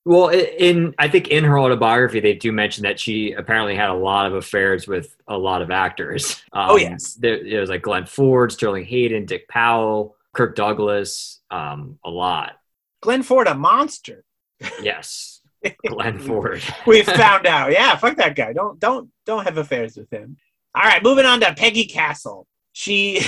Well, 0.04 0.28
in 0.30 0.94
I 0.98 1.06
think 1.08 1.28
in 1.28 1.44
her 1.44 1.58
autobiography, 1.58 2.18
they 2.18 2.34
do 2.34 2.50
mention 2.50 2.82
that 2.82 2.98
she 2.98 3.32
apparently 3.32 3.76
had 3.76 3.88
a 3.88 3.94
lot 3.94 4.26
of 4.26 4.34
affairs 4.34 4.88
with 4.88 5.16
a 5.28 5.38
lot 5.38 5.62
of 5.62 5.70
actors. 5.70 6.42
Um, 6.52 6.66
Oh, 6.70 6.76
yes. 6.76 7.14
there, 7.14 7.36
it 7.36 7.60
was 7.60 7.70
like 7.70 7.82
Glenn 7.82 8.06
Ford, 8.06 8.50
Sterling 8.50 8.84
Hayden, 8.84 9.26
Dick 9.26 9.46
Powell, 9.48 10.16
Kirk 10.34 10.56
Douglas, 10.56 11.40
um, 11.52 11.98
a 12.04 12.10
lot. 12.10 12.54
Glenn 13.00 13.22
Ford, 13.22 13.46
a 13.46 13.54
monster. 13.54 14.24
Yes, 14.80 15.40
Glenn 15.86 16.18
Ford. 16.18 16.62
we 16.86 17.02
found 17.02 17.46
out. 17.46 17.70
Yeah, 17.70 17.94
fuck 17.96 18.16
that 18.16 18.34
guy. 18.34 18.52
Don't 18.52 18.80
don't 18.80 19.08
don't 19.24 19.44
have 19.44 19.58
affairs 19.58 19.96
with 19.96 20.10
him. 20.10 20.36
All 20.74 20.82
right, 20.82 21.02
moving 21.02 21.26
on 21.26 21.38
to 21.40 21.54
Peggie 21.54 21.86
Castle. 21.86 22.48
She 22.72 23.20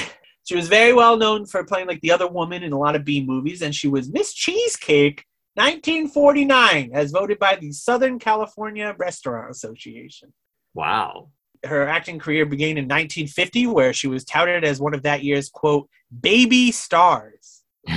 she 0.44 0.54
was 0.54 0.68
very 0.68 0.92
well 0.92 1.16
known 1.16 1.46
for 1.46 1.64
playing 1.64 1.88
like 1.88 2.00
the 2.00 2.12
other 2.12 2.28
woman 2.28 2.62
in 2.62 2.72
a 2.72 2.78
lot 2.78 2.96
of 2.96 3.04
B 3.04 3.24
movies, 3.24 3.62
and 3.62 3.74
she 3.74 3.88
was 3.88 4.12
Miss 4.12 4.32
Cheesecake 4.32 5.24
1949, 5.54 6.90
as 6.94 7.10
voted 7.12 7.38
by 7.38 7.56
the 7.56 7.72
Southern 7.72 8.18
California 8.18 8.94
Restaurant 8.98 9.50
Association. 9.50 10.32
Wow. 10.74 11.30
her 11.64 11.86
acting 11.86 12.18
career 12.18 12.44
began 12.44 12.76
in 12.76 12.84
1950, 12.84 13.66
where 13.68 13.92
she 13.92 14.08
was 14.08 14.24
touted 14.24 14.64
as 14.64 14.80
one 14.80 14.94
of 14.94 15.02
that 15.02 15.22
year's 15.22 15.48
quote 15.48 15.88
baby 16.20 16.72
stars. 16.72 17.62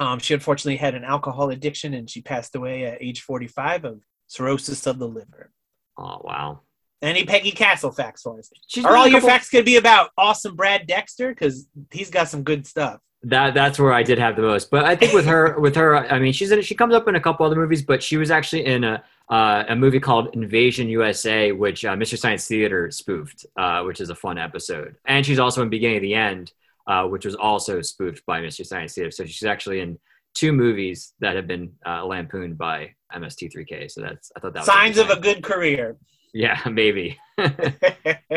Um, 0.00 0.20
she 0.20 0.32
unfortunately 0.32 0.76
had 0.76 0.94
an 0.94 1.02
alcohol 1.02 1.50
addiction, 1.50 1.92
and 1.92 2.08
she 2.08 2.22
passed 2.22 2.54
away 2.54 2.84
at 2.84 3.02
age 3.02 3.22
45 3.22 3.84
of 3.84 4.00
cirrhosis 4.28 4.86
of 4.86 4.98
the 5.00 5.08
liver. 5.08 5.50
oh 5.98 6.20
wow. 6.22 6.60
Any 7.00 7.24
Peggie 7.24 7.52
Castle 7.52 7.92
facts 7.92 8.22
for 8.22 8.38
us? 8.38 8.50
She's 8.66 8.84
Are 8.84 8.96
all 8.96 9.04
a 9.04 9.08
your 9.08 9.20
facts 9.20 9.50
going 9.50 9.64
to 9.64 9.66
be 9.66 9.76
about 9.76 10.10
awesome 10.18 10.56
Brad 10.56 10.86
Dexter? 10.86 11.28
Because 11.28 11.68
he's 11.92 12.10
got 12.10 12.28
some 12.28 12.42
good 12.42 12.66
stuff. 12.66 13.00
That 13.22 13.54
that's 13.54 13.78
where 13.78 13.92
I 13.92 14.02
did 14.02 14.18
have 14.18 14.36
the 14.36 14.42
most. 14.42 14.70
But 14.70 14.84
I 14.84 14.94
think 14.96 15.12
with 15.12 15.26
her, 15.26 15.58
with 15.60 15.74
her, 15.76 15.96
I 15.96 16.18
mean, 16.18 16.32
she's 16.32 16.50
in. 16.50 16.60
She 16.62 16.74
comes 16.74 16.94
up 16.94 17.08
in 17.08 17.14
a 17.14 17.20
couple 17.20 17.46
other 17.46 17.56
movies, 17.56 17.82
but 17.82 18.02
she 18.02 18.16
was 18.16 18.30
actually 18.30 18.66
in 18.66 18.84
a 18.84 19.02
uh, 19.28 19.64
a 19.68 19.76
movie 19.76 20.00
called 20.00 20.34
Invasion 20.34 20.88
USA, 20.88 21.52
which 21.52 21.84
uh, 21.84 21.94
Mystery 21.96 22.18
Science 22.18 22.46
Theater 22.46 22.90
spoofed, 22.90 23.46
uh, 23.56 23.82
which 23.82 24.00
is 24.00 24.10
a 24.10 24.14
fun 24.14 24.38
episode. 24.38 24.96
And 25.04 25.24
she's 25.24 25.38
also 25.38 25.62
in 25.62 25.68
Beginning 25.68 25.98
of 25.98 26.02
the 26.02 26.14
End, 26.14 26.52
uh, 26.86 27.04
which 27.04 27.24
was 27.24 27.34
also 27.34 27.82
spoofed 27.82 28.24
by 28.24 28.40
Mystery 28.40 28.64
Science 28.64 28.94
Theater. 28.94 29.10
So 29.10 29.24
she's 29.24 29.44
actually 29.44 29.80
in 29.80 29.98
two 30.34 30.52
movies 30.52 31.14
that 31.20 31.36
have 31.36 31.46
been 31.46 31.72
uh, 31.84 32.06
lampooned 32.06 32.56
by 32.56 32.94
MST3K. 33.14 33.90
So 33.90 34.00
that's 34.00 34.32
I 34.36 34.40
thought 34.40 34.54
that 34.54 34.60
was 34.60 34.66
Signs 34.66 34.98
of 34.98 35.10
a 35.10 35.20
good 35.20 35.42
career. 35.42 35.96
Yeah 36.32 36.60
maybe. 36.70 37.18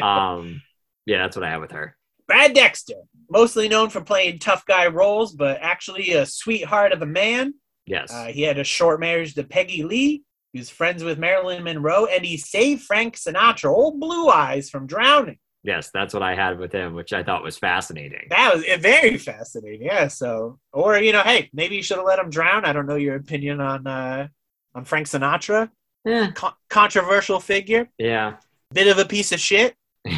um, 0.01 0.61
yeah, 1.05 1.23
that's 1.23 1.35
what 1.35 1.43
I 1.43 1.49
have 1.49 1.61
with 1.61 1.71
her. 1.71 1.95
Brad 2.27 2.53
Dexter, 2.53 2.95
mostly 3.29 3.67
known 3.67 3.89
for 3.89 4.01
playing 4.01 4.39
tough 4.39 4.65
guy 4.65 4.87
roles, 4.87 5.33
but 5.33 5.59
actually 5.61 6.13
a 6.13 6.25
sweetheart 6.25 6.91
of 6.93 7.01
a 7.01 7.05
man. 7.05 7.53
Yes. 7.85 8.13
Uh, 8.13 8.27
he 8.27 8.43
had 8.43 8.57
a 8.57 8.63
short 8.63 8.99
marriage 8.99 9.33
to 9.33 9.43
Peggy 9.43 9.83
Lee. 9.83 10.23
He 10.53 10.59
was 10.59 10.69
friends 10.69 11.03
with 11.03 11.17
Marilyn 11.17 11.63
Monroe, 11.63 12.05
and 12.05 12.23
he 12.25 12.37
saved 12.37 12.83
Frank 12.83 13.15
Sinatra, 13.15 13.69
old 13.69 13.99
Blue 13.99 14.29
Eyes, 14.29 14.69
from 14.69 14.85
drowning. 14.85 15.39
yes, 15.63 15.89
that's 15.93 16.13
what 16.13 16.23
I 16.23 16.35
had 16.35 16.59
with 16.59 16.71
him, 16.71 16.93
which 16.93 17.13
I 17.13 17.23
thought 17.23 17.43
was 17.43 17.57
fascinating. 17.57 18.27
That 18.29 18.55
was 18.55 18.63
uh, 18.63 18.77
very 18.77 19.17
fascinating. 19.17 19.85
Yeah. 19.85 20.07
So, 20.07 20.59
or 20.71 20.97
you 20.97 21.11
know, 21.13 21.21
hey, 21.21 21.49
maybe 21.53 21.75
you 21.75 21.83
should 21.83 21.97
have 21.97 22.05
let 22.05 22.19
him 22.19 22.29
drown. 22.29 22.65
I 22.65 22.73
don't 22.73 22.85
know 22.87 22.95
your 22.95 23.15
opinion 23.15 23.59
on 23.61 23.87
uh, 23.87 24.27
on 24.75 24.85
Frank 24.85 25.07
Sinatra. 25.07 25.69
Yeah. 26.05 26.31
Con- 26.31 26.53
controversial 26.69 27.39
figure, 27.39 27.89
Yeah. 27.97 28.37
bit 28.73 28.87
of 28.87 28.97
a 28.97 29.05
piece 29.05 29.31
of 29.31 29.39
shit 29.39 29.75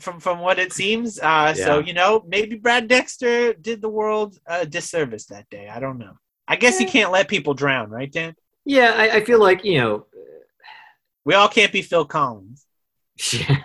from 0.00 0.20
from 0.20 0.38
what 0.40 0.58
it 0.58 0.72
seems. 0.72 1.18
Uh, 1.18 1.54
So 1.54 1.78
you 1.78 1.94
know, 1.94 2.22
maybe 2.26 2.56
Brad 2.56 2.88
Dexter 2.88 3.54
did 3.54 3.80
the 3.80 3.88
world 3.88 4.38
a 4.46 4.66
disservice 4.66 5.26
that 5.26 5.48
day. 5.50 5.68
I 5.68 5.80
don't 5.80 5.98
know. 5.98 6.18
I 6.46 6.56
guess 6.56 6.78
you 6.80 6.86
Yeah. 6.86 6.92
can't 6.92 7.12
let 7.12 7.28
people 7.28 7.54
drown, 7.54 7.88
right, 7.90 8.10
Dan? 8.12 8.34
yeah, 8.66 8.92
I, 8.96 9.16
I 9.16 9.24
feel 9.24 9.40
like, 9.40 9.64
you 9.64 9.78
know, 9.78 10.06
We 11.24 11.34
all 11.34 11.48
can't 11.48 11.72
be 11.72 11.80
Phil 11.82 12.04
Collins. 12.04 12.66
uh, 13.50 13.56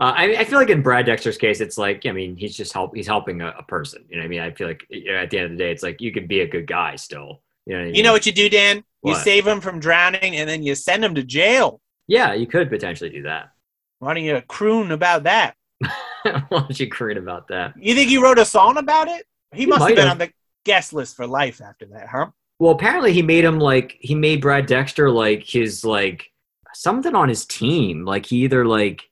I, 0.00 0.26
mean, 0.26 0.36
I 0.36 0.44
feel 0.44 0.58
like 0.58 0.68
in 0.70 0.82
Brad 0.82 1.06
Dexter's 1.06 1.38
case, 1.38 1.60
it's 1.60 1.78
like, 1.78 2.04
I 2.06 2.12
mean, 2.12 2.36
he's 2.36 2.54
just 2.56 2.72
help, 2.74 2.94
he's 2.94 3.06
helping 3.06 3.40
a, 3.40 3.54
a 3.58 3.62
person. 3.62 4.04
You 4.10 4.16
know 4.16 4.22
what 4.22 4.26
I 4.26 4.28
mean? 4.28 4.40
I 4.40 4.50
feel 4.50 4.68
like 4.68 4.84
you 4.90 5.12
know, 5.12 5.18
at 5.18 5.30
the 5.30 5.38
end 5.38 5.46
of 5.46 5.50
the 5.52 5.56
day, 5.64 5.70
it's 5.72 5.82
like 5.82 6.00
you 6.00 6.12
can 6.12 6.26
be 6.26 6.40
a 6.40 6.46
good 6.46 6.66
guy 6.66 6.96
still. 6.96 7.40
You 7.66 7.74
know 7.74 7.78
what 7.78 7.82
I 7.82 7.86
mean? 7.86 7.94
You 7.94 8.02
know 8.02 8.12
what 8.12 8.26
you 8.26 8.32
do, 8.32 8.48
Dan? 8.48 8.84
You 9.02 9.14
save 9.14 9.46
him 9.46 9.60
from 9.60 9.80
drowning, 9.80 10.36
and 10.36 10.48
then 10.48 10.62
you 10.62 10.74
send 10.74 11.04
him 11.04 11.14
to 11.14 11.22
jail. 11.22 11.80
Yeah, 12.06 12.34
you 12.34 12.46
could 12.46 12.68
potentially 12.68 13.10
do 13.10 13.22
that. 13.22 13.52
Why 13.98 14.14
don't 14.14 14.24
you 14.24 14.40
croon 14.48 14.92
about 14.92 15.22
that? 15.24 15.54
Why 16.22 16.42
don't 16.50 16.80
you 16.80 16.88
create 16.88 17.16
about 17.16 17.48
that? 17.48 17.74
You 17.78 17.94
think 17.94 18.10
he 18.10 18.18
wrote 18.18 18.38
a 18.38 18.44
song 18.44 18.76
about 18.76 19.08
it? 19.08 19.26
He, 19.52 19.62
He 19.62 19.66
must 19.66 19.86
have 19.86 19.96
been 19.96 20.08
on 20.08 20.18
the 20.18 20.32
guest 20.64 20.92
list 20.92 21.16
for 21.16 21.26
life 21.26 21.60
after 21.60 21.86
that, 21.86 22.08
huh? 22.08 22.26
Well, 22.58 22.72
apparently 22.72 23.12
he 23.12 23.22
made 23.22 23.44
him 23.44 23.58
like 23.58 23.96
he 24.00 24.14
made 24.14 24.42
Brad 24.42 24.66
Dexter 24.66 25.10
like 25.10 25.44
his 25.44 25.84
like 25.84 26.30
something 26.74 27.14
on 27.14 27.28
his 27.28 27.46
team. 27.46 28.04
Like 28.04 28.26
he 28.26 28.44
either 28.44 28.66
like 28.66 29.08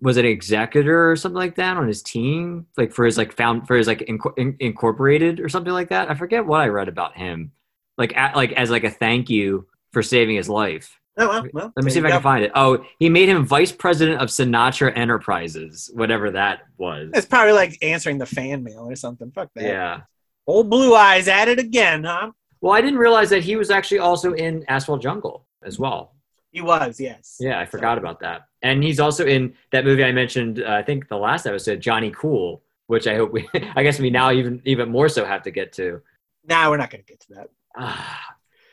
was 0.00 0.16
an 0.16 0.26
executor 0.26 1.10
or 1.10 1.16
something 1.16 1.38
like 1.38 1.56
that 1.56 1.76
on 1.76 1.88
his 1.88 2.02
team, 2.02 2.66
like 2.76 2.92
for 2.92 3.04
his 3.04 3.16
like 3.16 3.32
found 3.34 3.66
for 3.66 3.76
his 3.76 3.86
like 3.86 4.00
inco- 4.00 4.36
in, 4.36 4.56
incorporated 4.60 5.40
or 5.40 5.48
something 5.48 5.72
like 5.72 5.88
that. 5.88 6.10
I 6.10 6.14
forget 6.14 6.46
what 6.46 6.60
I 6.60 6.68
read 6.68 6.88
about 6.88 7.16
him. 7.16 7.52
Like 7.98 8.16
at, 8.16 8.36
like 8.36 8.52
as 8.52 8.70
like 8.70 8.84
a 8.84 8.90
thank 8.90 9.28
you 9.28 9.66
for 9.92 10.02
saving 10.02 10.36
his 10.36 10.48
life. 10.48 10.98
Oh, 11.20 11.28
well, 11.28 11.46
well, 11.52 11.72
Let 11.74 11.84
me 11.84 11.90
see 11.90 11.98
if 11.98 12.04
I 12.04 12.10
can 12.10 12.22
find 12.22 12.44
it. 12.44 12.52
Oh, 12.54 12.84
he 13.00 13.08
made 13.08 13.28
him 13.28 13.44
vice 13.44 13.72
president 13.72 14.20
of 14.20 14.28
Sinatra 14.28 14.96
Enterprises, 14.96 15.90
whatever 15.92 16.30
that 16.30 16.60
was. 16.76 17.10
It's 17.12 17.26
probably 17.26 17.54
like 17.54 17.76
answering 17.82 18.18
the 18.18 18.26
fan 18.26 18.62
mail 18.62 18.88
or 18.88 18.94
something. 18.94 19.32
Fuck 19.32 19.50
that. 19.54 19.64
Yeah. 19.64 20.00
Old 20.46 20.70
Blue 20.70 20.94
Eyes 20.94 21.26
at 21.26 21.48
it 21.48 21.58
again, 21.58 22.04
huh? 22.04 22.30
Well, 22.60 22.72
I 22.72 22.80
didn't 22.80 23.00
realize 23.00 23.30
that 23.30 23.42
he 23.42 23.56
was 23.56 23.70
actually 23.70 23.98
also 23.98 24.32
in 24.32 24.64
Asphalt 24.68 25.02
Jungle 25.02 25.44
as 25.64 25.78
well. 25.78 26.14
He 26.52 26.60
was, 26.60 27.00
yes. 27.00 27.36
Yeah, 27.40 27.58
I 27.58 27.66
forgot 27.66 27.98
about 27.98 28.20
that. 28.20 28.42
And 28.62 28.82
he's 28.82 29.00
also 29.00 29.26
in 29.26 29.54
that 29.72 29.84
movie 29.84 30.04
I 30.04 30.12
mentioned. 30.12 30.62
Uh, 30.62 30.70
I 30.70 30.82
think 30.82 31.08
the 31.08 31.16
last 31.16 31.46
episode, 31.46 31.80
Johnny 31.80 32.10
Cool, 32.10 32.62
which 32.86 33.06
I 33.06 33.16
hope 33.16 33.32
we. 33.32 33.48
I 33.76 33.82
guess 33.82 33.98
we 33.98 34.10
now 34.10 34.32
even 34.32 34.62
even 34.64 34.88
more 34.88 35.08
so 35.08 35.24
have 35.24 35.42
to 35.42 35.50
get 35.50 35.72
to. 35.74 36.00
Nah, 36.48 36.70
we're 36.70 36.78
not 36.78 36.90
going 36.90 37.04
to 37.04 37.06
get 37.06 37.20
to 37.20 37.34
that. 37.34 37.50
Ah, 37.76 38.20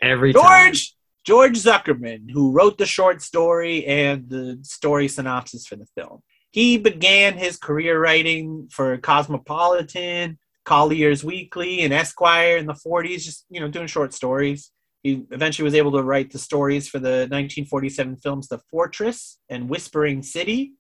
every 0.02 0.34
time. 0.34 0.44
George 0.44 0.96
George 1.26 1.58
Zuckerman, 1.58 2.30
who 2.30 2.52
wrote 2.52 2.78
the 2.78 2.86
short 2.86 3.22
story 3.22 3.84
and 3.86 4.30
the 4.30 4.60
story 4.62 5.08
synopsis 5.08 5.66
for 5.66 5.76
the 5.76 5.88
film. 5.98 6.22
He 6.52 6.78
began 6.78 7.36
his 7.36 7.58
career 7.58 8.00
writing 8.00 8.70
for 8.72 8.98
Cosmopolitan, 9.00 10.38
Collier's 10.66 11.24
Weekly, 11.24 11.82
and 11.82 11.92
Esquire 11.92 12.58
in 12.58 12.68
the 12.68 12.74
40s, 12.74 13.24
just 13.24 13.46
you 13.50 13.60
know, 13.60 13.68
doing 13.68 13.88
short 13.88 14.14
stories. 14.14 14.72
He 15.02 15.26
eventually 15.32 15.66
was 15.66 15.76
able 15.76 15.92
to 15.94 16.04
write 16.04 16.32
the 16.32 16.40
stories 16.40 16.88
for 16.88 17.00
the 17.00 17.28
1947 17.30 18.18
films 18.18 18.48
The 18.48 18.60
Fortress 18.72 19.40
and 19.50 19.68
Whispering 19.70 20.24
City 20.24 20.74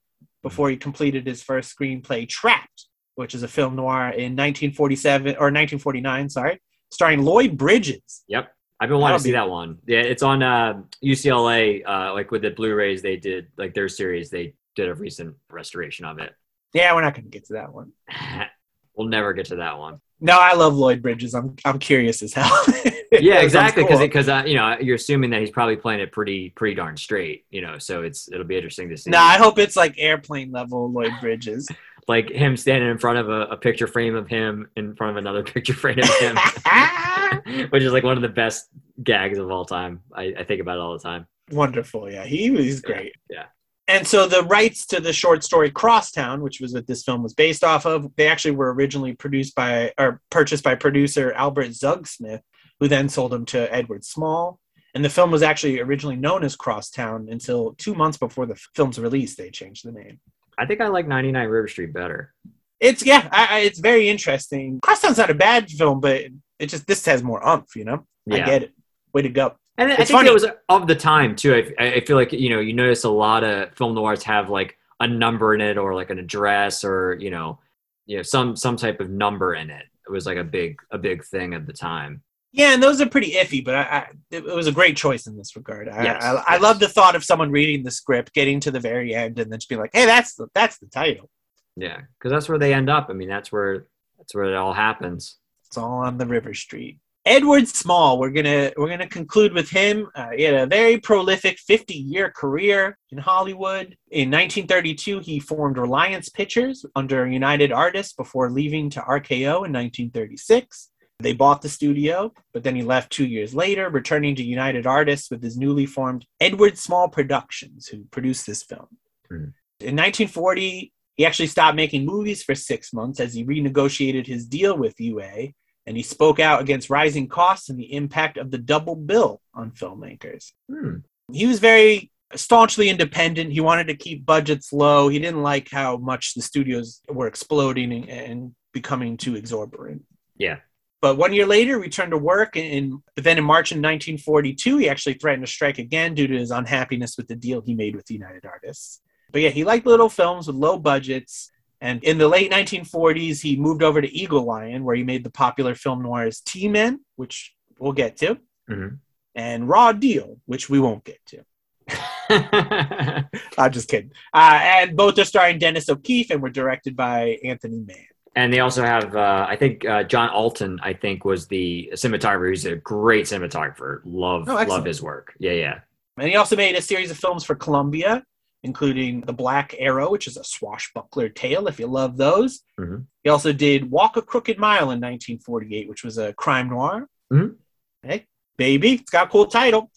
before 0.43 0.69
he 0.69 0.77
completed 0.77 1.27
his 1.27 1.43
first 1.43 1.75
screenplay 1.75 2.29
Trapped, 2.29 2.85
which 3.15 3.35
is 3.35 3.43
a 3.43 3.47
film 3.47 3.75
noir 3.75 4.09
in 4.09 4.35
1947 4.35 5.27
or 5.37 5.51
1949, 5.51 6.29
sorry, 6.29 6.61
starring 6.91 7.23
Lloyd 7.23 7.57
Bridges. 7.57 8.23
Yep. 8.27 8.51
I've 8.79 8.89
been 8.89 8.99
wanting 8.99 9.13
That'll 9.13 9.19
to 9.19 9.23
see 9.23 9.29
be- 9.29 9.33
that 9.33 9.49
one. 9.49 9.77
Yeah, 9.87 10.01
it's 10.01 10.23
on 10.23 10.43
uh, 10.43 10.81
UCLA. 11.03 11.83
Uh, 11.87 12.13
like 12.13 12.31
with 12.31 12.41
the 12.41 12.51
Blu-rays, 12.51 13.01
they 13.01 13.15
did 13.15 13.47
like 13.57 13.73
their 13.73 13.87
series. 13.87 14.29
They 14.29 14.53
did 14.75 14.89
a 14.89 14.93
recent 14.93 15.35
restoration 15.49 16.05
of 16.05 16.19
it. 16.19 16.33
Yeah, 16.73 16.93
we're 16.93 17.01
not 17.01 17.13
going 17.13 17.23
to 17.23 17.29
get 17.29 17.45
to 17.47 17.53
that 17.53 17.73
one. 17.73 17.93
we'll 18.95 19.07
never 19.07 19.33
get 19.33 19.45
to 19.47 19.57
that 19.57 19.77
one. 19.77 20.01
No, 20.19 20.37
I 20.39 20.53
love 20.53 20.75
Lloyd 20.75 21.01
Bridges. 21.01 21.33
I'm 21.33 21.55
I'm 21.65 21.79
curious 21.79 22.21
as 22.21 22.33
hell. 22.33 22.65
Yeah, 23.21 23.41
exactly. 23.41 23.83
Because 23.83 23.99
cool. 23.99 24.07
because 24.07 24.29
uh, 24.29 24.43
you 24.45 24.55
know 24.55 24.77
you're 24.79 24.95
assuming 24.95 25.29
that 25.29 25.39
he's 25.39 25.51
probably 25.51 25.75
playing 25.75 26.01
it 26.01 26.11
pretty 26.11 26.49
pretty 26.49 26.75
darn 26.75 26.97
straight. 26.97 27.45
You 27.49 27.61
know, 27.61 27.77
so 27.77 28.01
it's 28.01 28.29
it'll 28.31 28.45
be 28.45 28.55
interesting 28.55 28.89
to 28.89 28.97
see. 28.97 29.09
No, 29.09 29.19
I 29.19 29.37
hope 29.37 29.57
it's 29.57 29.75
like 29.75 29.95
airplane 29.97 30.51
level 30.51 30.91
Lloyd 30.91 31.13
Bridges. 31.21 31.69
like 32.07 32.29
him 32.29 32.55
standing 32.55 32.89
in 32.89 32.97
front 32.97 33.17
of 33.17 33.29
a, 33.29 33.41
a 33.53 33.57
picture 33.57 33.87
frame 33.87 34.15
of 34.15 34.27
him 34.27 34.69
in 34.75 34.95
front 34.95 35.11
of 35.11 35.17
another 35.17 35.43
picture 35.53 35.73
frame 35.73 35.99
of 35.99 36.19
him, 36.19 36.37
which 37.69 37.83
is 37.83 37.93
like 37.93 38.03
one 38.03 38.17
of 38.17 38.21
the 38.21 38.29
best 38.29 38.69
gags 39.03 39.37
of 39.37 39.49
all 39.49 39.65
time. 39.65 40.01
I, 40.13 40.33
I 40.39 40.43
think 40.43 40.61
about 40.61 40.77
it 40.77 40.81
all 40.81 40.93
the 40.93 41.03
time. 41.03 41.27
Wonderful. 41.51 42.11
Yeah, 42.11 42.25
he 42.25 42.51
was 42.51 42.81
great. 42.81 43.13
yeah. 43.29 43.45
And 43.87 44.07
so 44.07 44.27
the 44.27 44.43
rights 44.43 44.87
to 44.87 44.99
the 44.99 45.13
short 45.13 45.43
story 45.43 45.69
Crosstown, 45.69 46.41
which 46.41 46.59
was 46.59 46.73
what 46.73 46.87
this 46.87 47.03
film 47.03 47.21
was 47.21 47.35
based 47.35 47.63
off 47.63 47.85
of, 47.85 48.15
they 48.15 48.27
actually 48.27 48.55
were 48.55 48.73
originally 48.73 49.13
produced 49.13 49.53
by 49.53 49.93
or 49.97 50.21
purchased 50.31 50.63
by 50.63 50.73
producer 50.73 51.31
Albert 51.33 51.69
Zugsmith, 51.69 52.41
who 52.79 52.87
then 52.87 53.09
sold 53.09 53.31
them 53.31 53.45
to 53.45 53.73
Edward 53.73 54.03
Small. 54.03 54.59
And 54.95 55.05
the 55.05 55.09
film 55.09 55.29
was 55.29 55.43
actually 55.43 55.79
originally 55.81 56.15
known 56.15 56.43
as 56.43 56.55
Crosstown 56.55 57.27
until 57.29 57.75
two 57.77 57.93
months 57.93 58.17
before 58.17 58.45
the 58.45 58.55
film's 58.75 58.97
release. 58.97 59.35
They 59.35 59.51
changed 59.51 59.85
the 59.85 59.91
name. 59.91 60.19
I 60.57 60.65
think 60.65 60.81
I 60.81 60.87
like 60.87 61.07
99 61.07 61.47
River 61.47 61.67
Street 61.67 61.93
better. 61.93 62.33
It's 62.79 63.05
yeah, 63.05 63.27
I, 63.31 63.47
I, 63.49 63.59
it's 63.59 63.79
very 63.79 64.09
interesting. 64.09 64.79
Crosstown's 64.81 65.17
not 65.17 65.29
a 65.29 65.33
bad 65.35 65.69
film, 65.69 65.99
but 66.01 66.25
it 66.59 66.67
just 66.67 66.87
this 66.87 67.05
has 67.05 67.23
more 67.23 67.45
umph. 67.45 67.75
You 67.75 67.85
know, 67.85 68.05
I 68.31 68.37
Yeah. 68.37 68.45
get 68.45 68.63
it. 68.63 68.73
Way 69.13 69.21
to 69.23 69.29
go. 69.29 69.55
And 69.77 69.91
I 69.91 69.95
think 69.97 70.09
funny. 70.09 70.29
it 70.29 70.33
was 70.33 70.45
of 70.69 70.87
the 70.87 70.95
time 70.95 71.35
too. 71.35 71.73
I, 71.79 71.93
I 71.95 71.99
feel 72.01 72.15
like 72.17 72.31
you 72.33 72.49
know 72.49 72.59
you 72.59 72.73
notice 72.73 73.03
a 73.03 73.09
lot 73.09 73.43
of 73.43 73.73
film 73.75 73.93
noirs 73.95 74.23
have 74.23 74.49
like 74.49 74.77
a 74.99 75.07
number 75.07 75.53
in 75.53 75.61
it 75.61 75.77
or 75.77 75.93
like 75.95 76.09
an 76.09 76.19
address 76.19 76.83
or 76.83 77.17
you 77.19 77.29
know 77.29 77.59
you 78.05 78.17
know 78.17 78.23
some 78.23 78.55
some 78.55 78.75
type 78.77 78.99
of 78.99 79.09
number 79.09 79.55
in 79.55 79.69
it. 79.69 79.85
It 80.07 80.11
was 80.11 80.25
like 80.25 80.37
a 80.37 80.43
big 80.43 80.77
a 80.91 80.97
big 80.97 81.25
thing 81.25 81.53
at 81.53 81.65
the 81.65 81.73
time. 81.73 82.21
Yeah, 82.55 82.73
and 82.73 82.81
those 82.81 83.01
are 83.01 83.05
pretty 83.05 83.33
iffy, 83.33 83.63
but 83.63 83.75
I, 83.75 83.81
I, 83.81 84.07
it, 84.31 84.45
was 84.45 84.67
a 84.67 84.71
great 84.71 84.95
choice 84.95 85.27
in 85.27 85.35
this 85.35 85.57
regard. 85.57 85.89
I, 85.89 86.03
Yes, 86.05 86.23
I, 86.23 86.55
I 86.55 86.57
love 86.57 86.79
the 86.79 86.87
thought 86.87 87.13
of 87.13 87.23
someone 87.25 87.51
reading 87.51 87.83
the 87.83 87.91
script, 87.91 88.33
getting 88.33 88.61
to 88.61 88.71
the 88.71 88.79
very 88.79 89.13
end, 89.13 89.39
and 89.39 89.51
then 89.51 89.59
just 89.59 89.67
being 89.67 89.81
like, 89.81 89.89
"Hey, 89.91 90.05
that's 90.05 90.35
the 90.35 90.47
that's 90.53 90.77
the 90.77 90.87
title." 90.87 91.29
Yeah, 91.75 91.99
because 92.17 92.31
that's 92.31 92.47
where 92.47 92.57
they 92.57 92.73
end 92.73 92.89
up. 92.89 93.07
I 93.09 93.13
mean, 93.13 93.27
that's 93.27 93.51
where 93.51 93.87
that's 94.17 94.33
where 94.33 94.45
it 94.45 94.55
all 94.55 94.71
happens. 94.71 95.37
It's 95.67 95.77
all 95.77 95.97
on 95.97 96.17
the 96.17 96.25
River 96.25 96.53
Street. 96.53 96.97
Edward 97.25 97.67
Small, 97.67 98.19
we're 98.19 98.29
gonna 98.29 98.71
we're 98.77 98.87
gonna 98.87 99.05
conclude 99.05 99.51
with 99.51 99.69
him. 99.69 100.07
Uh, 100.15 100.29
he 100.29 100.43
had 100.43 100.53
a 100.53 100.65
very 100.65 100.97
prolific 100.97 101.59
50 101.59 101.93
year 101.93 102.29
career 102.29 102.97
in 103.11 103.17
Hollywood. 103.17 103.97
In 104.11 104.31
1932, 104.31 105.19
he 105.19 105.39
formed 105.39 105.77
Reliance 105.77 106.29
Pictures 106.29 106.85
under 106.95 107.27
United 107.27 107.73
Artists 107.73 108.13
before 108.13 108.49
leaving 108.49 108.89
to 108.91 109.01
RKO 109.01 109.65
in 109.65 109.73
1936. 109.73 110.91
They 111.19 111.33
bought 111.33 111.61
the 111.61 111.69
studio, 111.69 112.33
but 112.53 112.63
then 112.63 112.75
he 112.75 112.83
left 112.83 113.11
two 113.11 113.25
years 113.25 113.55
later, 113.55 113.89
returning 113.89 114.35
to 114.35 114.43
United 114.43 114.85
Artists 114.85 115.31
with 115.31 115.41
his 115.41 115.57
newly 115.57 115.85
formed 115.85 116.25
Edward 116.39 116.77
Small 116.77 117.07
Productions, 117.07 117.87
who 117.87 118.05
produced 118.11 118.45
this 118.45 118.63
film. 118.63 118.87
Hmm. 119.29 119.49
In 119.79 119.95
1940, 119.95 120.91
he 121.15 121.25
actually 121.25 121.47
stopped 121.47 121.75
making 121.75 122.05
movies 122.05 122.43
for 122.43 122.55
six 122.55 122.93
months 122.93 123.19
as 123.19 123.33
he 123.33 123.45
renegotiated 123.45 124.27
his 124.27 124.45
deal 124.45 124.77
with 124.77 124.99
UA 124.99 125.53
and 125.85 125.95
he 125.95 126.03
spoke 126.03 126.39
out 126.39 126.61
against 126.61 126.89
rising 126.89 127.27
costs 127.27 127.69
and 127.69 127.79
the 127.79 127.93
impact 127.93 128.37
of 128.37 128.51
the 128.51 128.57
double 128.57 128.95
bill 128.95 129.41
on 129.53 129.71
filmmakers. 129.71 130.51
Hmm. 130.69 130.97
He 131.31 131.45
was 131.45 131.59
very 131.59 132.11
staunchly 132.35 132.89
independent. 132.89 133.53
He 133.53 133.61
wanted 133.61 133.87
to 133.87 133.95
keep 133.95 134.25
budgets 134.25 134.73
low. 134.73 135.09
He 135.09 135.19
didn't 135.19 135.43
like 135.43 135.69
how 135.69 135.97
much 135.97 136.33
the 136.33 136.41
studios 136.41 137.01
were 137.07 137.27
exploding 137.27 137.91
and, 137.91 138.09
and 138.09 138.55
becoming 138.73 139.17
too 139.17 139.35
exorbitant. 139.35 140.03
Yeah. 140.37 140.57
But 141.05 141.17
one 141.17 141.33
year 141.33 141.45
later, 141.45 141.77
returned 141.77 142.13
to 142.13 142.17
work. 142.17 142.57
And 142.57 143.03
then 143.15 143.37
in 143.37 143.43
March 143.43 143.71
in 143.71 143.77
1942, 143.77 144.77
he 144.77 144.89
actually 144.89 145.13
threatened 145.13 145.45
to 145.45 145.51
strike 145.51 145.77
again 145.77 146.15
due 146.15 146.25
to 146.25 146.35
his 146.35 146.49
unhappiness 146.49 147.15
with 147.15 147.27
the 147.27 147.35
deal 147.35 147.61
he 147.61 147.75
made 147.75 147.95
with 147.95 148.09
United 148.09 148.43
Artists. 148.43 149.01
But 149.31 149.43
yeah, 149.43 149.49
he 149.51 149.63
liked 149.63 149.85
little 149.85 150.09
films 150.09 150.47
with 150.47 150.55
low 150.55 150.79
budgets. 150.79 151.51
And 151.79 152.03
in 152.03 152.17
the 152.17 152.27
late 152.27 152.51
1940s, 152.51 153.39
he 153.39 153.55
moved 153.55 153.83
over 153.83 154.01
to 154.01 154.11
Eagle 154.11 154.45
Lion, 154.45 154.83
where 154.83 154.95
he 154.95 155.03
made 155.03 155.23
the 155.23 155.29
popular 155.29 155.75
film 155.75 156.01
noirs 156.01 156.41
T 156.41 156.67
Men, 156.69 157.01
which 157.17 157.53
we'll 157.77 157.91
get 157.93 158.17
to, 158.17 158.39
Mhm. 158.67 158.97
and 159.35 159.69
Raw 159.69 159.91
Deal, 159.91 160.39
which 160.47 160.71
we 160.71 160.79
won't 160.79 161.03
get 161.03 161.19
to. 161.27 161.45
I'm 163.59 163.71
just 163.71 163.89
kidding. 163.89 164.11
Uh, 164.33 164.59
and 164.59 164.97
both 164.97 165.19
are 165.19 165.23
starring 165.25 165.59
Dennis 165.59 165.87
O'Keefe 165.87 166.31
and 166.31 166.41
were 166.41 166.49
directed 166.49 166.95
by 166.95 167.37
Anthony 167.43 167.81
Mann. 167.85 168.07
And 168.35 168.51
they 168.53 168.59
also 168.59 168.83
have, 168.83 169.15
uh, 169.15 169.45
I 169.49 169.55
think, 169.55 169.85
uh, 169.85 170.03
John 170.03 170.29
Alton. 170.29 170.79
I 170.83 170.93
think 170.93 171.23
was 171.25 171.47
the 171.47 171.89
cinematographer. 171.93 172.49
He's 172.49 172.65
a 172.65 172.75
great 172.75 173.25
cinematographer. 173.25 174.01
Love, 174.05 174.47
Oh, 174.49 174.55
love 174.55 174.85
his 174.85 175.01
work. 175.01 175.33
Yeah, 175.39 175.53
yeah. 175.53 175.79
And 176.17 176.29
he 176.29 176.35
also 176.35 176.55
made 176.55 176.75
a 176.75 176.81
series 176.81 177.11
of 177.11 177.17
films 177.17 177.43
for 177.43 177.55
Columbia, 177.55 178.23
including 178.63 179.21
The 179.21 179.33
Black 179.33 179.75
Arrow, 179.77 180.09
which 180.11 180.27
is 180.27 180.37
a 180.37 180.43
swashbuckler 180.43 181.29
tale, 181.29 181.67
if 181.67 181.79
you 181.79 181.87
love 181.87 182.17
those. 182.17 182.61
Mhm. 182.79 183.05
He 183.23 183.29
also 183.29 183.51
did 183.53 183.91
Walk 183.91 184.17
a 184.17 184.21
Crooked 184.21 184.57
Mile 184.57 184.91
in 184.91 184.99
1948, 184.99 185.87
which 185.89 186.03
was 186.03 186.17
a 186.17 186.33
crime 186.33 186.69
noir. 186.69 187.07
Mhm. 187.31 187.55
Hey, 188.03 188.27
baby, 188.57 188.93
it's 188.93 189.09
got 189.11 189.27
a 189.27 189.29
cool 189.29 189.45
title. 189.47 189.91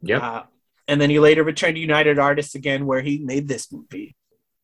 Yeah. 0.00 0.18
Uh, 0.18 0.42
and 0.86 1.00
then 1.00 1.10
he 1.10 1.18
later 1.18 1.44
returned 1.44 1.74
to 1.76 1.80
United 1.80 2.18
Artists 2.18 2.54
again, 2.54 2.86
where 2.86 3.02
he 3.02 3.18
made 3.18 3.46
this 3.48 3.70
movie. 3.72 4.14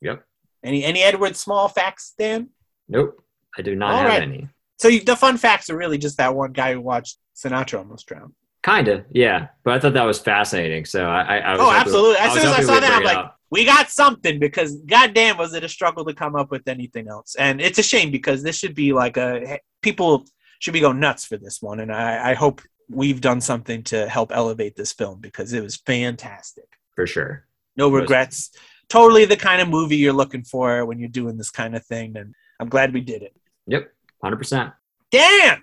Yep. 0.00 0.24
Any 0.62 0.84
any 0.84 1.02
Edward 1.02 1.36
Small 1.36 1.68
facts, 1.68 2.14
Dan? 2.18 2.48
Nope. 2.88 3.22
I 3.56 3.62
do 3.62 3.74
not 3.74 3.92
All 3.92 4.00
have 4.00 4.08
right. 4.08 4.22
any. 4.22 4.48
So 4.78 4.88
you, 4.88 5.00
the 5.00 5.16
fun 5.16 5.36
facts 5.36 5.70
are 5.70 5.76
really 5.76 5.98
just 5.98 6.16
that 6.18 6.34
one 6.34 6.52
guy 6.52 6.72
who 6.74 6.80
watched 6.80 7.18
Sinatra 7.36 7.78
almost 7.78 8.06
drown. 8.06 8.34
Kinda, 8.64 9.04
yeah. 9.10 9.48
But 9.62 9.74
I 9.74 9.78
thought 9.78 9.92
that 9.92 10.04
was 10.04 10.18
fascinating. 10.18 10.84
So 10.84 11.04
I, 11.06 11.22
I, 11.22 11.36
I 11.38 11.52
was 11.52 11.60
Oh, 11.60 11.70
absolutely. 11.70 12.16
As 12.16 12.34
was 12.34 12.42
soon 12.42 12.52
as 12.52 12.58
I 12.58 12.62
saw 12.62 12.80
that, 12.80 12.92
I'm 12.92 13.04
like, 13.04 13.16
up. 13.16 13.38
we 13.50 13.64
got 13.64 13.90
something 13.90 14.38
because 14.38 14.76
goddamn 14.86 15.36
was 15.36 15.54
it 15.54 15.64
a 15.64 15.68
struggle 15.68 16.04
to 16.06 16.14
come 16.14 16.34
up 16.34 16.50
with 16.50 16.66
anything 16.66 17.08
else. 17.08 17.34
And 17.36 17.60
it's 17.60 17.78
a 17.78 17.82
shame 17.82 18.10
because 18.10 18.42
this 18.42 18.56
should 18.56 18.74
be 18.74 18.92
like 18.92 19.16
a 19.16 19.60
people 19.82 20.24
should 20.60 20.72
be 20.72 20.80
going 20.80 20.98
nuts 20.98 21.24
for 21.26 21.36
this 21.36 21.60
one. 21.60 21.80
And 21.80 21.92
I, 21.92 22.30
I 22.30 22.34
hope 22.34 22.62
we've 22.88 23.20
done 23.20 23.40
something 23.40 23.82
to 23.84 24.08
help 24.08 24.32
elevate 24.34 24.76
this 24.76 24.92
film 24.92 25.20
because 25.20 25.52
it 25.52 25.62
was 25.62 25.76
fantastic. 25.76 26.64
for 26.96 27.06
sure. 27.06 27.44
No 27.76 27.90
regrets. 27.90 28.50
Totally 28.88 29.24
the 29.24 29.36
kind 29.36 29.60
of 29.60 29.68
movie 29.68 29.96
you're 29.96 30.12
looking 30.12 30.44
for 30.44 30.84
when 30.86 30.98
you're 30.98 31.08
doing 31.08 31.36
this 31.36 31.50
kind 31.50 31.76
of 31.76 31.84
thing. 31.84 32.16
And 32.16 32.34
I'm 32.60 32.68
glad 32.68 32.92
we 32.92 33.00
did 33.00 33.22
it. 33.22 33.34
Yep, 33.66 33.90
hundred 34.22 34.36
percent. 34.36 34.72
Dan, 35.10 35.62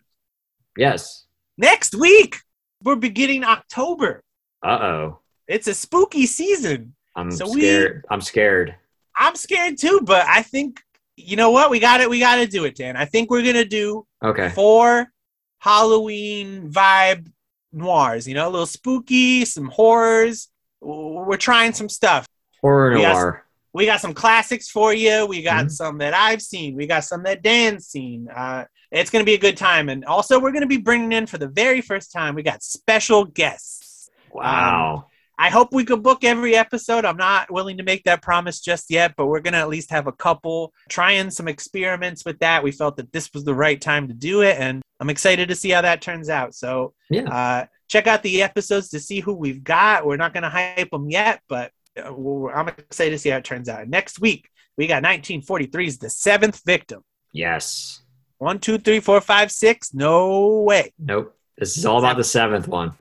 Yes. 0.77 1.25
next 1.57 1.95
week 1.95 2.37
we're 2.83 2.95
beginning 2.95 3.43
October. 3.43 4.23
Uh 4.63 4.79
oh. 4.81 5.19
It's 5.47 5.67
a 5.67 5.73
spooky 5.73 6.25
season. 6.25 6.95
I'm 7.15 7.31
So 7.31 7.49
we- 7.51 7.61
scared. 7.61 8.05
I'm 8.09 8.21
scared. 8.21 8.75
I'm 9.17 9.35
scared 9.35 9.77
too, 9.77 10.01
but 10.03 10.25
I 10.27 10.41
think 10.41 10.81
you 11.17 11.35
know 11.35 11.51
what? 11.51 11.69
We 11.69 11.79
got 11.79 11.99
it. 12.01 12.09
We 12.09 12.19
got 12.19 12.37
to 12.37 12.47
do 12.47 12.63
it, 12.65 12.75
Dan. 12.75 12.95
I 12.95 13.05
think 13.05 13.29
we're 13.29 13.43
gonna 13.43 13.65
do 13.65 14.07
Okay. 14.23 14.49
four 14.49 15.11
Halloween 15.59 16.71
vibe 16.71 17.31
noirs. 17.71 18.27
You 18.27 18.33
know, 18.33 18.47
a 18.47 18.49
little 18.49 18.65
spooky, 18.65 19.45
some 19.45 19.67
horrors, 19.67 20.49
we're 20.79 21.37
trying 21.37 21.73
some 21.73 21.89
stuff. 21.89 22.25
Horror 22.61 22.95
We 22.95 23.01
noir. 23.03 23.45
We 23.73 23.85
got 23.85 24.01
some 24.01 24.13
classics 24.13 24.69
for 24.69 24.93
you. 24.93 25.25
We 25.25 25.41
got 25.41 25.65
Mhm. 25.67 25.71
some 25.71 25.97
that 25.99 26.13
I've 26.13 26.41
seen. 26.41 26.75
We 26.75 26.87
got 26.87 27.03
some 27.05 27.23
that 27.23 27.41
Dan's 27.41 27.87
seen. 27.87 28.27
Uh, 28.29 28.65
it's 28.91 29.09
going 29.09 29.21
to 29.23 29.25
be 29.25 29.35
a 29.35 29.39
good 29.39 29.55
time. 29.57 29.87
And 29.87 30.03
also, 30.03 30.39
we're 30.39 30.51
going 30.51 30.61
to 30.61 30.67
be 30.67 30.77
bringing 30.77 31.11
in 31.13 31.25
for 31.25 31.37
the 31.37 31.47
very 31.47 31.79
first 31.81 32.11
time, 32.11 32.35
we 32.35 32.43
got 32.43 32.61
special 32.63 33.23
guests. 33.25 34.09
Wow. 34.33 35.05
I 35.39 35.49
hope 35.49 35.73
we 35.73 35.85
could 35.85 36.03
book 36.03 36.23
every 36.23 36.55
episode. 36.55 37.03
I'm 37.03 37.17
not 37.17 37.49
willing 37.49 37.77
to 37.77 37.83
make 37.83 38.03
that 38.03 38.21
promise 38.21 38.59
just 38.59 38.91
yet, 38.91 39.13
but 39.17 39.25
we're 39.25 39.39
going 39.39 39.53
to 39.53 39.59
at 39.59 39.69
least 39.69 39.89
have 39.89 40.05
a 40.05 40.11
couple 40.11 40.71
trying 40.89 41.31
some 41.31 41.47
experiments 41.47 42.23
with 42.25 42.37
that. 42.39 42.63
We 42.63 42.71
felt 42.71 42.97
that 42.97 43.11
this 43.11 43.29
was 43.33 43.43
the 43.43 43.55
right 43.55 43.79
time 43.81 44.07
to 44.09 44.13
do 44.13 44.41
it, 44.41 44.57
and 44.59 44.81
I'm 44.99 45.09
excited 45.09 45.49
to 45.49 45.55
see 45.55 45.69
how 45.71 45.81
that 45.81 46.01
turns 46.01 46.29
out. 46.29 46.53
So, 46.53 46.93
Yeah. 47.09 47.23
uh, 47.23 47.65
check 47.87 48.05
out 48.05 48.21
the 48.21 48.43
episodes 48.43 48.89
to 48.89 48.99
see 48.99 49.19
who 49.19 49.33
we've 49.33 49.63
got. 49.63 50.05
We're 50.05 50.17
not 50.17 50.33
going 50.33 50.43
to 50.43 50.49
hype 50.49 50.91
them 50.91 51.09
yet, 51.09 51.41
but 51.49 51.71
uh, 51.97 52.45
I'm 52.47 52.67
excited 52.69 53.11
to 53.11 53.17
see 53.19 53.29
how 53.29 53.37
it 53.37 53.43
turns 53.45 53.69
out. 53.69 53.87
Next 53.87 54.19
week, 54.19 54.49
we 54.77 54.87
got 54.87 55.03
1943's 55.03 55.97
The 55.97 56.09
Seventh 56.09 56.61
Victim. 56.65 57.01
yes. 57.31 57.99
One, 58.37 58.57
two, 58.57 58.79
three, 58.79 58.99
four, 58.99 59.21
five, 59.21 59.51
six. 59.51 59.93
No 59.93 60.61
way. 60.61 60.91
Nope. 60.97 61.37
This 61.59 61.77
is 61.77 61.85
all 61.85 61.99
about 61.99 62.17
the 62.17 62.23
seventh 62.23 62.67
one. 62.67 62.95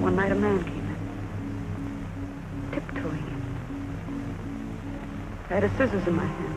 One 0.00 0.16
night 0.16 0.32
a 0.32 0.34
man 0.34 0.62
came 0.64 0.86
in, 0.88 0.96
tiptoeing 2.72 3.18
in. 3.18 3.42
I 5.50 5.54
had 5.54 5.64
a 5.64 5.68
scissors 5.76 6.06
in 6.06 6.14
my 6.14 6.24
hand. 6.26 6.49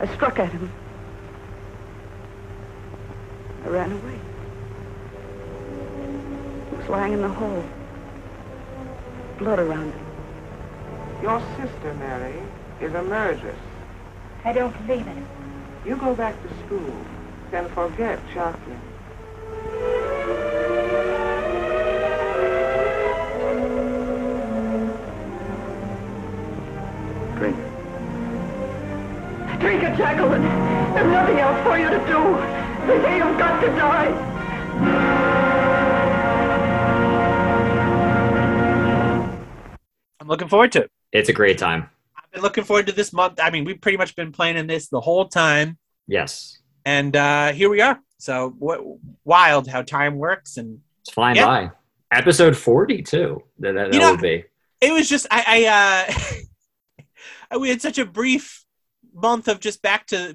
I 0.00 0.14
struck 0.14 0.38
at 0.38 0.52
him. 0.52 0.70
I 3.64 3.68
ran 3.68 3.92
away. 3.92 4.18
He 6.70 6.76
was 6.76 6.88
lying 6.88 7.12
in 7.14 7.22
the 7.22 7.28
hole. 7.28 7.64
Blood 9.38 9.58
around 9.58 9.92
him. 9.92 10.06
Your 11.22 11.42
sister, 11.56 11.94
Mary, 11.94 12.40
is 12.80 12.94
a 12.94 13.02
murderess. 13.02 13.58
I 14.44 14.52
don't 14.52 14.86
believe 14.86 15.06
it. 15.06 15.24
You 15.84 15.96
go 15.96 16.14
back 16.14 16.34
to 16.42 16.66
school, 16.66 16.94
then 17.50 17.68
forget 17.70 18.20
Jacqueline. 18.32 18.80
Drink 29.68 29.82
Jacqueline. 29.98 30.40
There's 30.94 31.12
nothing 31.12 31.38
else 31.40 31.62
for 31.62 31.76
you 31.78 31.90
to 31.90 31.98
do. 32.06 32.86
They 32.86 33.02
say 33.02 33.16
you've 33.18 33.36
got 33.38 33.60
to 33.60 33.66
die. 33.76 35.18
I'm 40.20 40.26
looking 40.26 40.48
forward 40.48 40.72
to 40.72 40.82
it. 40.84 40.90
It's 41.12 41.28
a 41.28 41.32
great 41.32 41.58
time. 41.58 41.90
I've 42.16 42.30
been 42.32 42.42
looking 42.42 42.64
forward 42.64 42.86
to 42.86 42.92
this 42.92 43.12
month. 43.12 43.38
I 43.42 43.50
mean, 43.50 43.64
we've 43.64 43.80
pretty 43.80 43.98
much 43.98 44.16
been 44.16 44.32
planning 44.32 44.66
this 44.66 44.88
the 44.88 45.00
whole 45.00 45.28
time. 45.28 45.78
Yes. 46.06 46.58
and 46.86 47.14
uh, 47.14 47.52
here 47.52 47.68
we 47.68 47.82
are. 47.82 48.00
So 48.16 48.54
what 48.58 48.80
wild 49.24 49.68
how 49.68 49.82
time 49.82 50.16
works, 50.16 50.56
and 50.56 50.80
It's 51.02 51.10
flying 51.10 51.36
Yeah. 51.36 51.44
by. 51.46 51.70
Episode 52.10 52.56
40, 52.56 53.02
too. 53.02 53.42
That, 53.58 53.72
that, 53.74 53.86
You 53.88 53.92
that 53.92 53.98
know- 53.98 54.10
would 54.12 54.22
be. 54.22 54.44
it 54.80 54.92
was 54.94 55.06
just 55.10 55.26
I, 55.30 55.44
I 55.46 56.06
uh, 57.52 57.58
we 57.60 57.68
had 57.68 57.82
such 57.82 57.98
a 57.98 58.06
brief 58.06 58.64
month 59.20 59.48
of 59.48 59.60
just 59.60 59.82
back 59.82 60.06
to 60.08 60.34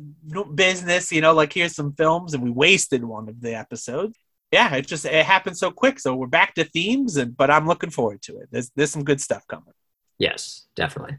business, 0.55 1.11
you 1.11 1.21
know, 1.21 1.34
like 1.34 1.53
here's 1.53 1.75
some 1.75 1.93
films, 1.93 2.34
and 2.34 2.43
we 2.43 2.51
wasted 2.51 3.03
one 3.03 3.29
of 3.29 3.41
the 3.41 3.55
episodes. 3.55 4.17
Yeah, 4.51 4.75
it 4.75 4.88
just 4.88 5.05
it 5.05 5.25
happened 5.25 5.57
so 5.57 5.71
quick. 5.71 5.99
So 5.99 6.15
we're 6.15 6.27
back 6.27 6.53
to 6.55 6.63
themes, 6.63 7.17
and 7.17 7.36
but 7.36 7.49
I'm 7.49 7.67
looking 7.67 7.89
forward 7.89 8.21
to 8.23 8.38
it. 8.38 8.49
There's 8.51 8.71
there's 8.75 8.91
some 8.91 9.03
good 9.03 9.21
stuff 9.21 9.47
coming. 9.47 9.73
Yes, 10.19 10.67
definitely. 10.75 11.17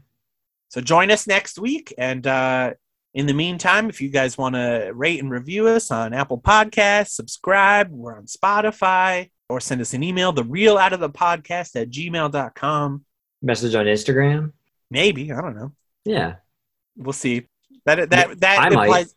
So 0.69 0.81
join 0.81 1.11
us 1.11 1.27
next 1.27 1.59
week. 1.59 1.93
And 1.97 2.25
uh, 2.25 2.73
in 3.13 3.27
the 3.27 3.33
meantime, 3.33 3.89
if 3.89 4.01
you 4.01 4.09
guys 4.09 4.37
want 4.37 4.55
to 4.55 4.91
rate 4.93 5.21
and 5.21 5.31
review 5.31 5.67
us 5.67 5.91
on 5.91 6.13
Apple 6.13 6.39
Podcasts, 6.39 7.09
subscribe. 7.09 7.89
We're 7.91 8.17
on 8.17 8.25
Spotify, 8.25 9.31
or 9.49 9.59
send 9.59 9.81
us 9.81 9.93
an 9.93 10.03
email, 10.03 10.31
the 10.31 10.43
real 10.43 10.77
out 10.77 10.93
of 10.93 10.99
the 10.99 11.09
podcast 11.09 11.79
at 11.79 11.89
gmail.com. 11.89 13.05
Message 13.41 13.75
on 13.75 13.85
Instagram. 13.85 14.51
Maybe. 14.89 15.31
I 15.31 15.41
don't 15.41 15.55
know. 15.55 15.71
Yeah. 16.03 16.35
We'll 16.97 17.13
see. 17.13 17.47
That 17.85 18.09
that 18.09 18.39
that 18.41 18.59
I 18.59 18.67
implies. 18.67 19.15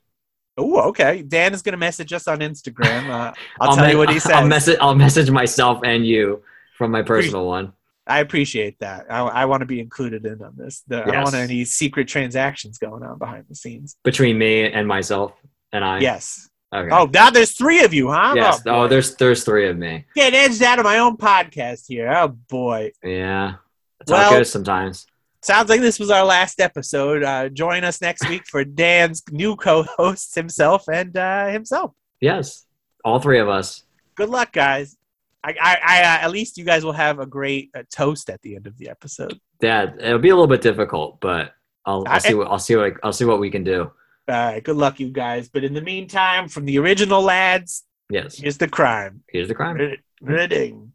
Oh, 0.60 0.88
okay. 0.88 1.22
Dan 1.22 1.54
is 1.54 1.62
going 1.62 1.72
to 1.74 1.78
message 1.78 2.12
us 2.12 2.26
on 2.26 2.40
Instagram. 2.40 3.08
Uh, 3.08 3.32
I'll, 3.60 3.76
tell 3.76 3.86
me- 3.86 3.92
you 3.92 3.98
what 3.98 4.10
he 4.10 4.18
says. 4.18 4.32
I'll 4.32 4.46
message, 4.46 4.76
I'll 4.80 4.94
message 4.94 5.30
myself 5.30 5.80
and 5.84 6.04
you 6.04 6.42
from 6.76 6.90
my 6.90 7.02
personal 7.02 7.46
one. 7.46 7.72
I 8.08 8.18
appreciate 8.20 8.78
that. 8.80 9.06
I, 9.08 9.20
I 9.20 9.44
want 9.44 9.60
to 9.60 9.66
be 9.66 9.78
included 9.80 10.26
in 10.26 10.42
on 10.42 10.54
this. 10.56 10.82
The, 10.88 11.02
I 11.02 11.04
don't 11.04 11.14
Yes. 11.14 11.24
want 11.26 11.36
any 11.36 11.64
secret 11.64 12.08
transactions 12.08 12.78
going 12.78 13.02
on 13.04 13.18
behind 13.18 13.44
the 13.48 13.54
scenes. 13.54 13.96
Between 14.02 14.36
me 14.38 14.64
and 14.72 14.88
myself 14.88 15.32
and 15.72 15.84
I. 15.84 16.00
Yes. 16.00 16.48
Okay. 16.74 16.88
Oh, 16.92 17.06
now 17.12 17.30
there's 17.30 17.52
three 17.52 17.84
of 17.84 17.94
you, 17.94 18.10
huh? 18.10 18.32
yes. 18.34 18.62
Oh, 18.66 18.82
Oh, 18.84 18.88
there's 18.88 19.14
there's 19.16 19.44
three 19.44 19.68
of 19.68 19.78
me. 19.78 20.06
Get 20.16 20.34
edged 20.34 20.62
out 20.62 20.78
of 20.80 20.84
my 20.84 20.98
own 20.98 21.16
podcast 21.16 21.84
here. 21.86 22.10
Oh 22.12 22.28
boy. 22.28 22.92
Yeah. 23.04 23.54
That's 24.00 24.10
how 24.10 24.16
Well- 24.18 24.32
it 24.34 24.38
goes 24.38 24.50
sometimes. 24.50 25.06
Sounds 25.42 25.68
like 25.70 25.80
this 25.80 25.98
was 26.00 26.10
our 26.10 26.24
last 26.24 26.60
episode. 26.60 27.22
Uh, 27.22 27.48
join 27.48 27.84
us 27.84 28.00
next 28.00 28.28
week 28.28 28.42
for 28.46 28.64
Dan's 28.64 29.22
new 29.30 29.54
co-hosts 29.56 30.34
himself 30.34 30.88
and 30.88 31.16
uh, 31.16 31.48
himself. 31.48 31.92
Yes. 32.20 32.66
All 33.04 33.20
three 33.20 33.38
of 33.38 33.48
us. 33.48 33.84
Good 34.16 34.28
luck, 34.30 34.52
guys. 34.52 34.96
I, 35.44 35.54
I, 35.60 35.78
I 35.86 36.00
uh, 36.00 36.24
at 36.24 36.30
least 36.32 36.58
you 36.58 36.64
guys 36.64 36.84
will 36.84 36.92
have 36.92 37.20
a 37.20 37.26
great 37.26 37.70
uh, 37.74 37.84
toast 37.90 38.28
at 38.28 38.42
the 38.42 38.56
end 38.56 38.66
of 38.66 38.76
the 38.78 38.88
episode. 38.90 39.38
Yeah, 39.62 39.92
it'll 40.00 40.18
be 40.18 40.30
a 40.30 40.34
little 40.34 40.48
bit 40.48 40.60
difficult, 40.60 41.20
but 41.20 41.52
I'll, 41.86 42.02
I'll 42.08 42.18
see 42.20 42.34
what 42.34 42.48
I'll 42.48 42.58
see 42.58 42.74
what 42.76 42.94
I'll 43.04 43.12
see 43.12 43.24
what 43.24 43.38
we 43.38 43.48
can 43.50 43.62
do. 43.62 43.82
All 43.82 44.34
right, 44.34 44.62
good 44.62 44.76
luck, 44.76 44.98
you 44.98 45.08
guys. 45.10 45.48
But 45.48 45.62
in 45.64 45.72
the 45.74 45.80
meantime, 45.80 46.48
from 46.48 46.64
the 46.64 46.78
original 46.78 47.22
lads, 47.22 47.84
Yes. 48.10 48.36
here's 48.36 48.58
the 48.58 48.68
crime. 48.68 49.22
Here's 49.28 49.48
the 49.48 49.54
crime. 49.54 49.76
Rid- 49.76 50.00
Ridding. 50.20 50.92